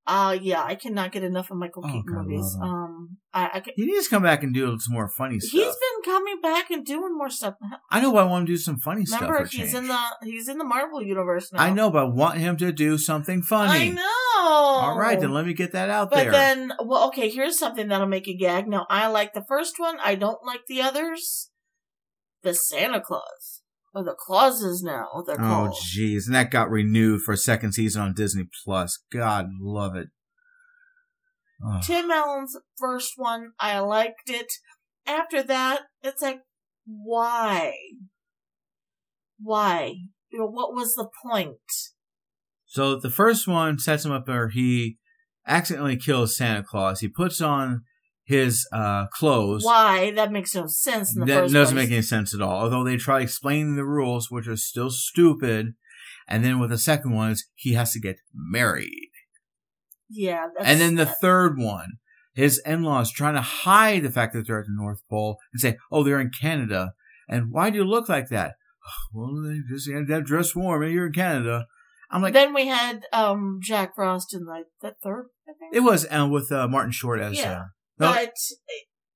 Uh 0.09 0.37
yeah, 0.41 0.63
I 0.63 0.75
cannot 0.75 1.11
get 1.11 1.23
enough 1.23 1.51
of 1.51 1.57
Michael 1.57 1.83
Oh, 1.85 1.87
Keaton 1.87 2.03
God, 2.13 2.25
movies. 2.25 2.55
him. 2.55 2.61
Um, 2.63 3.17
I, 3.31 3.49
I 3.53 3.59
can, 3.59 3.73
he 3.75 3.85
needs 3.85 4.05
to 4.05 4.09
come 4.09 4.23
back 4.23 4.41
and 4.41 4.51
do 4.53 4.75
some 4.79 4.93
more 4.95 5.07
funny 5.07 5.39
stuff. 5.39 5.51
he's 5.51 5.65
been 5.75 6.01
coming 6.13 6.41
back 6.41 6.71
and 6.71 6.83
doing 6.83 7.15
more 7.15 7.29
stuff. 7.29 7.53
I 7.91 7.99
know, 8.01 8.11
but 8.11 8.23
I 8.23 8.25
want 8.25 8.41
him 8.41 8.45
to 8.47 8.51
do 8.53 8.57
some 8.57 8.77
funny 8.79 9.03
Remember, 9.11 9.35
stuff. 9.45 9.51
For 9.51 9.57
he's 9.57 9.71
change. 9.71 9.75
in 9.75 9.87
the 9.87 9.99
he's 10.23 10.47
in 10.49 10.57
the 10.57 10.63
Marvel 10.65 11.01
universe 11.03 11.53
now. 11.53 11.59
I 11.61 11.69
know, 11.69 11.91
but 11.91 11.99
I 11.99 12.09
want 12.09 12.39
him 12.39 12.57
to 12.57 12.71
do 12.71 12.97
something 12.97 13.43
funny. 13.43 13.79
I 13.79 13.89
know. 13.89 14.41
All 14.41 14.97
right, 14.97 15.19
then 15.19 15.31
let 15.31 15.45
me 15.45 15.53
get 15.53 15.73
that 15.73 15.89
out 15.89 16.09
But 16.09 16.23
there. 16.23 16.31
then, 16.31 16.73
well, 16.83 17.07
okay, 17.09 17.29
here's 17.29 17.59
something 17.59 17.87
that'll 17.89 18.07
make 18.07 18.25
you 18.25 18.37
gag. 18.37 18.67
Now, 18.67 18.87
I 18.89 19.07
like 19.07 19.33
the 19.33 19.43
first 19.47 19.75
one. 19.77 19.97
I 20.03 20.15
don't 20.15 20.43
like 20.45 20.61
the 20.67 20.81
others. 20.81 21.51
The 22.41 22.53
Santa 22.53 23.01
Claus. 23.01 23.58
Or 23.93 24.03
the 24.03 24.15
Clauses 24.17 24.83
now, 24.83 25.07
they're 25.25 25.41
oh, 25.41 25.73
jeez, 25.73 26.27
and 26.27 26.35
that 26.35 26.51
got 26.51 26.69
renewed 26.69 27.21
for 27.21 27.31
a 27.33 27.37
second 27.37 27.71
season 27.73 28.03
on 28.03 28.13
Disney 28.13 28.47
Plus. 28.63 28.99
God 29.11 29.47
love 29.59 29.95
it. 29.95 30.09
Oh. 31.65 31.79
Tim 31.83 32.11
Allen's 32.11 32.55
first 32.77 33.13
one, 33.15 33.51
I 33.59 33.79
liked 33.79 34.29
it. 34.29 34.51
After 35.07 35.41
that, 35.41 35.81
it's 36.03 36.21
like, 36.21 36.41
why? 36.85 37.73
Why? 39.41 39.95
You 40.31 40.39
know, 40.39 40.47
what 40.47 40.75
was 40.75 40.93
the 40.93 41.09
point? 41.23 41.57
So 42.65 42.95
the 42.95 43.09
first 43.09 43.47
one 43.47 43.79
sets 43.79 44.05
him 44.05 44.11
up 44.11 44.27
where 44.27 44.49
he 44.49 44.97
accidentally 45.47 45.97
kills 45.97 46.37
Santa 46.37 46.63
Claus. 46.63 46.99
He 46.99 47.07
puts 47.07 47.41
on 47.41 47.81
his 48.29 48.67
uh, 48.71 49.07
clothes. 49.07 49.65
Why? 49.65 50.11
That 50.11 50.31
makes 50.31 50.53
no 50.53 50.67
sense 50.67 51.15
in 51.15 51.21
the 51.21 51.25
that 51.25 51.39
first 51.41 51.53
doesn't 51.53 51.75
place. 51.75 51.87
make 51.87 51.93
any 51.93 52.03
sense 52.03 52.33
at 52.35 52.41
all. 52.41 52.61
Although 52.61 52.83
they 52.83 52.95
try 52.95 53.21
explaining 53.21 53.75
the 53.75 53.83
rules, 53.83 54.29
which 54.29 54.47
are 54.47 54.55
still 54.55 54.91
stupid. 54.91 55.73
And 56.27 56.45
then 56.45 56.59
with 56.59 56.69
the 56.69 56.77
second 56.77 57.11
one 57.15 57.31
is 57.31 57.47
he 57.55 57.73
has 57.73 57.91
to 57.93 57.99
get 57.99 58.17
married. 58.35 59.09
Yeah. 60.09 60.45
That's, 60.55 60.69
and 60.69 60.79
then 60.79 60.93
the 60.95 61.05
that- 61.05 61.19
third 61.21 61.57
one, 61.57 61.93
his 62.35 62.61
in-laws 62.67 63.11
trying 63.11 63.33
to 63.33 63.41
hide 63.41 64.03
the 64.03 64.11
fact 64.11 64.33
that 64.33 64.45
they're 64.45 64.59
at 64.59 64.67
the 64.67 64.75
North 64.75 65.01
Pole 65.09 65.37
and 65.51 65.59
say, 65.59 65.77
"Oh, 65.91 66.03
they're 66.03 66.19
in 66.21 66.29
Canada." 66.29 66.93
And 67.27 67.51
why 67.51 67.71
do 67.71 67.77
you 67.77 67.83
look 67.83 68.07
like 68.09 68.29
that? 68.29 68.53
Well, 69.13 69.41
they 69.43 69.59
just 69.67 69.89
had 69.89 70.07
that 70.07 70.23
dress 70.23 70.55
warm, 70.55 70.83
and 70.83 70.91
you're 70.93 71.07
in 71.07 71.13
Canada. 71.13 71.65
I'm 72.11 72.21
like, 72.21 72.33
then 72.33 72.53
we 72.53 72.67
had 72.67 73.05
um 73.11 73.59
Jack 73.61 73.95
Frost 73.95 74.33
in 74.35 74.45
like 74.45 74.65
the 74.81 74.93
third, 75.03 75.25
I 75.47 75.53
think. 75.59 75.75
it 75.75 75.79
was 75.81 76.05
uh, 76.11 76.27
with 76.31 76.51
uh, 76.51 76.67
Martin 76.67 76.91
Short 76.91 77.19
as. 77.19 77.37
Yeah. 77.37 77.65
No, 77.99 78.13
but 78.13 78.33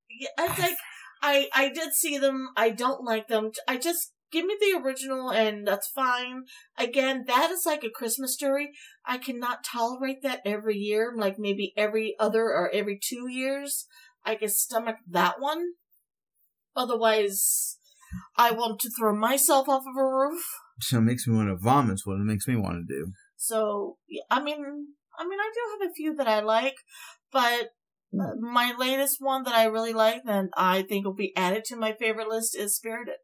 yeah, 0.10 0.30
it's 0.40 0.60
like 0.60 0.78
I 1.22 1.50
I 1.54 1.70
did 1.70 1.94
see 1.94 2.18
them. 2.18 2.50
I 2.56 2.70
don't 2.70 3.04
like 3.04 3.28
them. 3.28 3.52
I 3.68 3.78
just 3.78 4.12
give 4.32 4.46
me 4.46 4.58
the 4.60 4.80
original, 4.84 5.32
and 5.32 5.66
that's 5.66 5.88
fine. 5.88 6.44
Again, 6.78 7.26
that 7.28 7.52
is 7.52 7.66
like 7.66 7.84
a 7.84 7.90
Christmas 7.90 8.34
story. 8.34 8.72
I 9.06 9.18
cannot 9.20 9.64
tolerate 9.64 10.22
that 10.24 10.42
every 10.46 10.76
year. 10.76 11.14
Like 11.16 11.40
maybe 11.40 11.74
every 11.78 12.16
other 12.20 12.44
or 12.44 12.70
every 12.74 13.00
two 13.02 13.30
years, 13.30 13.86
I 14.26 14.36
can 14.36 14.50
stomach 14.50 14.98
that 15.10 15.40
one. 15.40 15.74
Otherwise, 16.76 17.78
I 18.36 18.52
want 18.52 18.80
to 18.82 18.90
throw 18.90 19.16
myself 19.16 19.70
off 19.70 19.84
of 19.88 19.96
a 19.98 20.06
roof. 20.06 20.44
so 20.80 20.98
it 20.98 21.02
makes 21.02 21.28
me 21.28 21.36
want 21.36 21.50
to 21.50 21.56
vomit. 21.56 22.02
What 22.04 22.16
it 22.16 22.26
makes 22.26 22.48
me 22.48 22.56
want 22.56 22.88
to 22.88 22.94
do. 22.94 23.12
So 23.38 23.98
I 24.30 24.42
mean, 24.42 24.88
I 25.18 25.28
mean, 25.28 25.40
I 25.40 25.52
do 25.54 25.62
have 25.80 25.90
a 25.90 25.94
few 25.94 26.16
that 26.16 26.28
I 26.28 26.40
like, 26.42 26.76
but 27.32 27.70
my 28.14 28.74
latest 28.78 29.18
one 29.20 29.44
that 29.44 29.54
I 29.56 29.66
really 29.66 29.94
like, 29.94 30.22
and 30.26 30.50
I 30.56 30.84
think 30.84 31.06
will 31.06 31.14
be 31.14 31.36
added 31.36 31.64
to 31.66 31.76
my 31.76 31.94
favorite 31.94 32.28
list, 32.28 32.56
is 32.58 32.76
Spirited. 32.76 33.16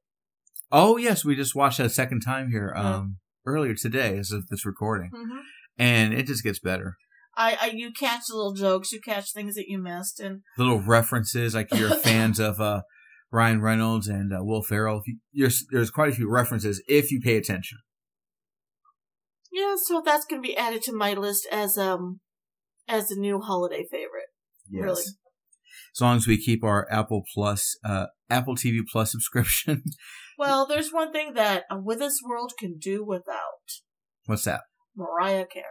Oh 0.72 0.98
yes, 0.98 1.24
we 1.26 1.36
just 1.36 1.56
watched 1.56 1.78
that 1.78 1.86
a 1.88 1.90
second 1.90 2.22
time 2.22 2.52
here 2.52 2.74
um, 2.76 3.18
earlier 3.46 3.74
today 3.76 4.18
as 4.18 4.32
of 4.32 4.48
this 4.48 4.66
recording, 4.66 5.12
Mm-hmm. 5.14 5.40
and 5.78 6.14
it 6.14 6.28
just 6.28 6.44
gets 6.44 6.60
better. 6.60 6.96
I, 7.38 7.58
I, 7.62 7.68
you 7.74 7.92
catch 7.98 8.24
little 8.30 8.54
jokes, 8.54 8.92
you 8.92 9.00
catch 9.00 9.32
things 9.32 9.56
that 9.56 9.68
you 9.68 9.78
missed, 9.82 10.20
and 10.20 10.42
Little 10.58 10.80
references, 10.82 11.56
like 11.56 11.74
you're 11.74 11.90
fans 12.04 12.40
of 12.40 12.60
uh, 12.60 12.82
Ryan 13.32 13.62
Reynolds 13.62 14.08
and 14.08 14.34
uh, 14.34 14.44
Will 14.44 14.62
Ferrell. 14.64 15.02
You, 15.06 15.18
there's 15.34 15.66
there's 15.72 15.90
quite 15.92 16.10
a 16.12 16.16
few 16.16 16.30
references 16.30 16.82
if 16.88 17.12
you 17.12 17.22
pay 17.22 17.38
attention. 17.38 17.78
yeah, 19.52 19.76
so 19.82 20.02
that's 20.04 20.26
gonna 20.26 20.42
be 20.42 20.58
added 20.58 20.82
to 20.84 20.94
my 20.94 21.14
list 21.14 21.48
as 21.52 21.78
um 21.78 22.20
as 22.88 23.10
a 23.12 23.20
new 23.20 23.40
holiday 23.40 23.86
favorite. 23.90 24.09
Yes. 24.70 24.84
Really. 24.84 25.04
As 25.96 26.02
long 26.02 26.18
as 26.18 26.28
we 26.28 26.42
keep 26.42 26.64
our 26.64 26.88
Apple 26.92 27.24
Plus, 27.34 27.78
uh, 27.84 28.08
Apple 28.30 28.56
TV 28.56 28.80
Plus 28.90 29.12
subscription. 29.12 29.84
Well, 30.38 30.66
there's 30.66 30.92
one 30.92 31.12
thing 31.12 31.34
that 31.34 31.64
a 31.70 31.80
With 31.80 32.00
This 32.00 32.20
World 32.24 32.54
can 32.58 32.78
do 32.78 33.04
without 33.04 33.82
What's 34.30 34.44
that? 34.44 34.62
Mariah 34.96 35.48
Carey. 35.52 35.66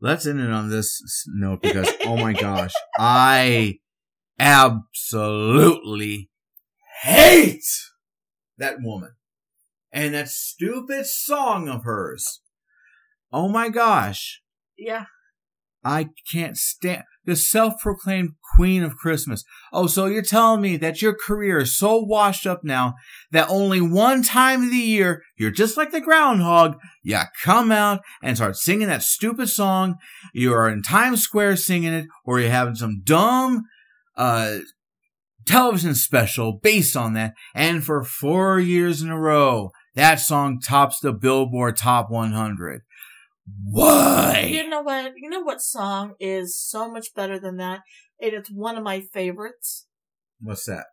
Let's 0.00 0.26
end 0.26 0.40
it 0.40 0.50
on 0.50 0.70
this 0.70 0.98
note 1.28 1.60
because, 1.60 1.92
oh 2.06 2.16
my 2.16 2.32
gosh, 2.32 2.72
I 2.98 3.80
absolutely 4.38 6.30
hate 7.02 7.66
that 8.56 8.76
woman 8.80 9.12
and 9.92 10.14
that 10.14 10.28
stupid 10.28 11.04
song 11.04 11.68
of 11.68 11.84
hers. 11.84 12.40
Oh 13.30 13.48
my 13.48 13.68
gosh. 13.68 14.40
Yeah, 14.78 15.04
I 15.86 16.08
can't 16.32 16.56
stand 16.56 17.04
the 17.26 17.36
self-proclaimed 17.36 18.30
queen 18.56 18.82
of 18.82 18.96
Christmas. 18.96 19.44
Oh, 19.72 19.86
so 19.86 20.06
you're 20.06 20.20
telling 20.20 20.60
me 20.60 20.76
that 20.78 21.00
your 21.00 21.14
career 21.14 21.58
is 21.58 21.78
so 21.78 21.98
washed 21.98 22.44
up 22.44 22.64
now 22.64 22.94
that 23.30 23.48
only 23.48 23.80
one 23.80 24.24
time 24.24 24.64
of 24.64 24.70
the 24.70 24.76
year 24.76 25.22
you're 25.36 25.52
just 25.52 25.76
like 25.76 25.92
the 25.92 26.00
groundhog. 26.00 26.76
You 27.04 27.20
come 27.40 27.70
out 27.70 28.00
and 28.20 28.36
start 28.36 28.56
singing 28.56 28.88
that 28.88 29.04
stupid 29.04 29.48
song. 29.48 29.94
You 30.34 30.52
are 30.54 30.68
in 30.68 30.82
Times 30.82 31.22
Square 31.22 31.56
singing 31.56 31.94
it, 31.94 32.06
or 32.24 32.40
you're 32.40 32.50
having 32.50 32.74
some 32.74 33.02
dumb 33.04 33.62
uh, 34.16 34.58
television 35.46 35.94
special 35.94 36.58
based 36.60 36.96
on 36.96 37.12
that. 37.14 37.34
And 37.54 37.84
for 37.84 38.02
four 38.02 38.58
years 38.58 39.02
in 39.02 39.10
a 39.10 39.18
row, 39.18 39.70
that 39.94 40.16
song 40.16 40.58
tops 40.60 40.98
the 40.98 41.12
Billboard 41.12 41.76
Top 41.76 42.10
100. 42.10 42.82
Why? 43.64 44.48
You 44.50 44.68
know 44.68 44.82
what? 44.82 45.12
You 45.16 45.30
know 45.30 45.40
what 45.40 45.60
song 45.60 46.14
is 46.18 46.58
so 46.58 46.90
much 46.90 47.14
better 47.14 47.38
than 47.38 47.56
that? 47.58 47.80
It's 48.18 48.50
one 48.50 48.76
of 48.76 48.84
my 48.84 49.00
favorites. 49.00 49.86
What's 50.40 50.66
that? 50.66 50.86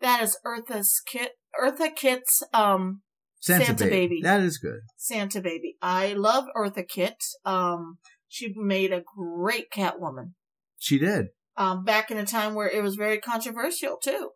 That 0.00 0.22
is 0.22 0.38
Eartha's 0.44 1.00
Kit. 1.06 1.32
Eartha 1.60 1.94
Kitt's 1.94 2.42
um 2.52 3.02
Santa, 3.40 3.66
Santa 3.66 3.84
Baby. 3.84 3.90
Baby. 3.90 4.20
That 4.22 4.40
is 4.40 4.58
good. 4.58 4.80
Santa 4.96 5.40
Baby. 5.40 5.76
I 5.82 6.14
love 6.14 6.44
Eartha 6.56 6.88
Kitt. 6.88 7.22
Um, 7.44 7.98
she 8.26 8.54
made 8.56 8.92
a 8.92 9.02
great 9.16 9.66
Catwoman. 9.70 10.32
She 10.78 10.98
did. 10.98 11.26
Um, 11.56 11.84
back 11.84 12.10
in 12.10 12.16
a 12.16 12.26
time 12.26 12.54
where 12.54 12.68
it 12.68 12.82
was 12.82 12.96
very 12.96 13.18
controversial 13.18 13.98
too. 14.02 14.30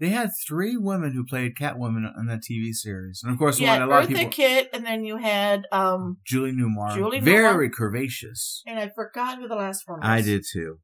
They 0.00 0.08
had 0.08 0.30
three 0.46 0.76
women 0.76 1.12
who 1.12 1.24
played 1.24 1.54
Catwoman 1.56 2.04
on 2.18 2.26
that 2.26 2.40
TV 2.42 2.72
series, 2.72 3.20
and 3.22 3.32
of 3.32 3.38
course, 3.38 3.60
You 3.60 3.68
one 3.68 3.80
a 3.82 3.86
lot 3.86 4.02
Eartha 4.02 4.10
of 4.10 4.16
people. 4.16 4.32
Kitt, 4.32 4.70
and 4.72 4.84
then 4.84 5.04
you 5.04 5.18
had 5.18 5.66
um, 5.70 6.18
Julie 6.26 6.50
Newmar, 6.52 6.94
Julie 6.96 7.20
very 7.20 7.70
curvaceous. 7.70 8.60
and 8.66 8.78
I 8.78 8.90
forgot 8.94 9.38
who 9.38 9.46
the 9.46 9.54
last 9.54 9.84
one 9.86 10.00
was. 10.00 10.08
I 10.08 10.20
did 10.20 10.44
too, 10.52 10.80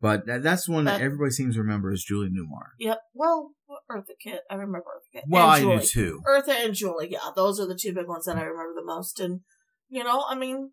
but 0.00 0.26
that, 0.26 0.42
that's 0.44 0.66
the 0.66 0.72
one 0.72 0.84
that 0.84 1.00
everybody 1.00 1.32
seems 1.32 1.56
to 1.56 1.62
remember 1.62 1.90
is 1.90 2.04
Julie 2.04 2.28
Newmar. 2.30 2.68
Yep. 2.78 3.00
Well, 3.12 3.50
Eartha 3.90 4.14
Kitt. 4.22 4.42
I 4.48 4.54
remember 4.54 4.78
Eartha 4.86 5.12
Kitt. 5.12 5.24
Well, 5.28 5.42
and 5.44 5.52
I 5.52 5.60
Julie. 5.60 5.78
do 5.80 5.86
too. 5.86 6.22
Eartha 6.24 6.64
and 6.64 6.74
Julie. 6.74 7.08
Yeah, 7.10 7.30
those 7.34 7.58
are 7.58 7.66
the 7.66 7.74
two 7.80 7.92
big 7.92 8.06
ones 8.06 8.26
that 8.26 8.36
I 8.36 8.42
remember 8.42 8.74
the 8.76 8.84
most. 8.86 9.18
And 9.18 9.40
you 9.88 10.04
know, 10.04 10.24
I 10.28 10.36
mean, 10.36 10.70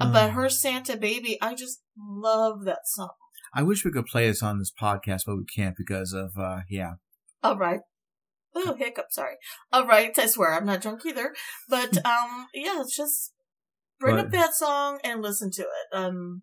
uh, 0.00 0.12
but 0.12 0.30
Mm. 0.30 0.34
her 0.34 0.48
Santa 0.48 0.96
Baby, 0.96 1.38
I 1.42 1.54
just 1.56 1.82
love 1.98 2.64
that 2.66 2.86
song. 2.86 3.10
I 3.54 3.62
wish 3.62 3.84
we 3.84 3.90
could 3.92 4.06
play 4.06 4.26
this 4.28 4.42
on 4.42 4.58
this 4.58 4.72
podcast, 4.72 5.22
but 5.26 5.36
we 5.36 5.44
can't 5.44 5.76
because 5.76 6.12
of 6.12 6.32
uh 6.38 6.60
yeah. 6.68 6.94
All 7.42 7.56
right. 7.58 7.80
Oh, 8.54 8.74
hiccup. 8.74 9.06
Sorry. 9.10 9.34
All 9.72 9.86
right. 9.86 10.16
I 10.18 10.26
swear 10.26 10.54
I'm 10.54 10.66
not 10.66 10.82
drunk 10.82 11.04
either. 11.06 11.34
But 11.68 11.96
um, 12.06 12.46
yeah, 12.54 12.80
it's 12.80 12.96
just 12.96 13.32
bring 13.98 14.16
But- 14.16 14.26
up 14.26 14.30
that 14.32 14.54
song 14.54 14.98
and 15.04 15.22
listen 15.22 15.50
to 15.52 15.62
it. 15.62 15.96
Um, 15.96 16.42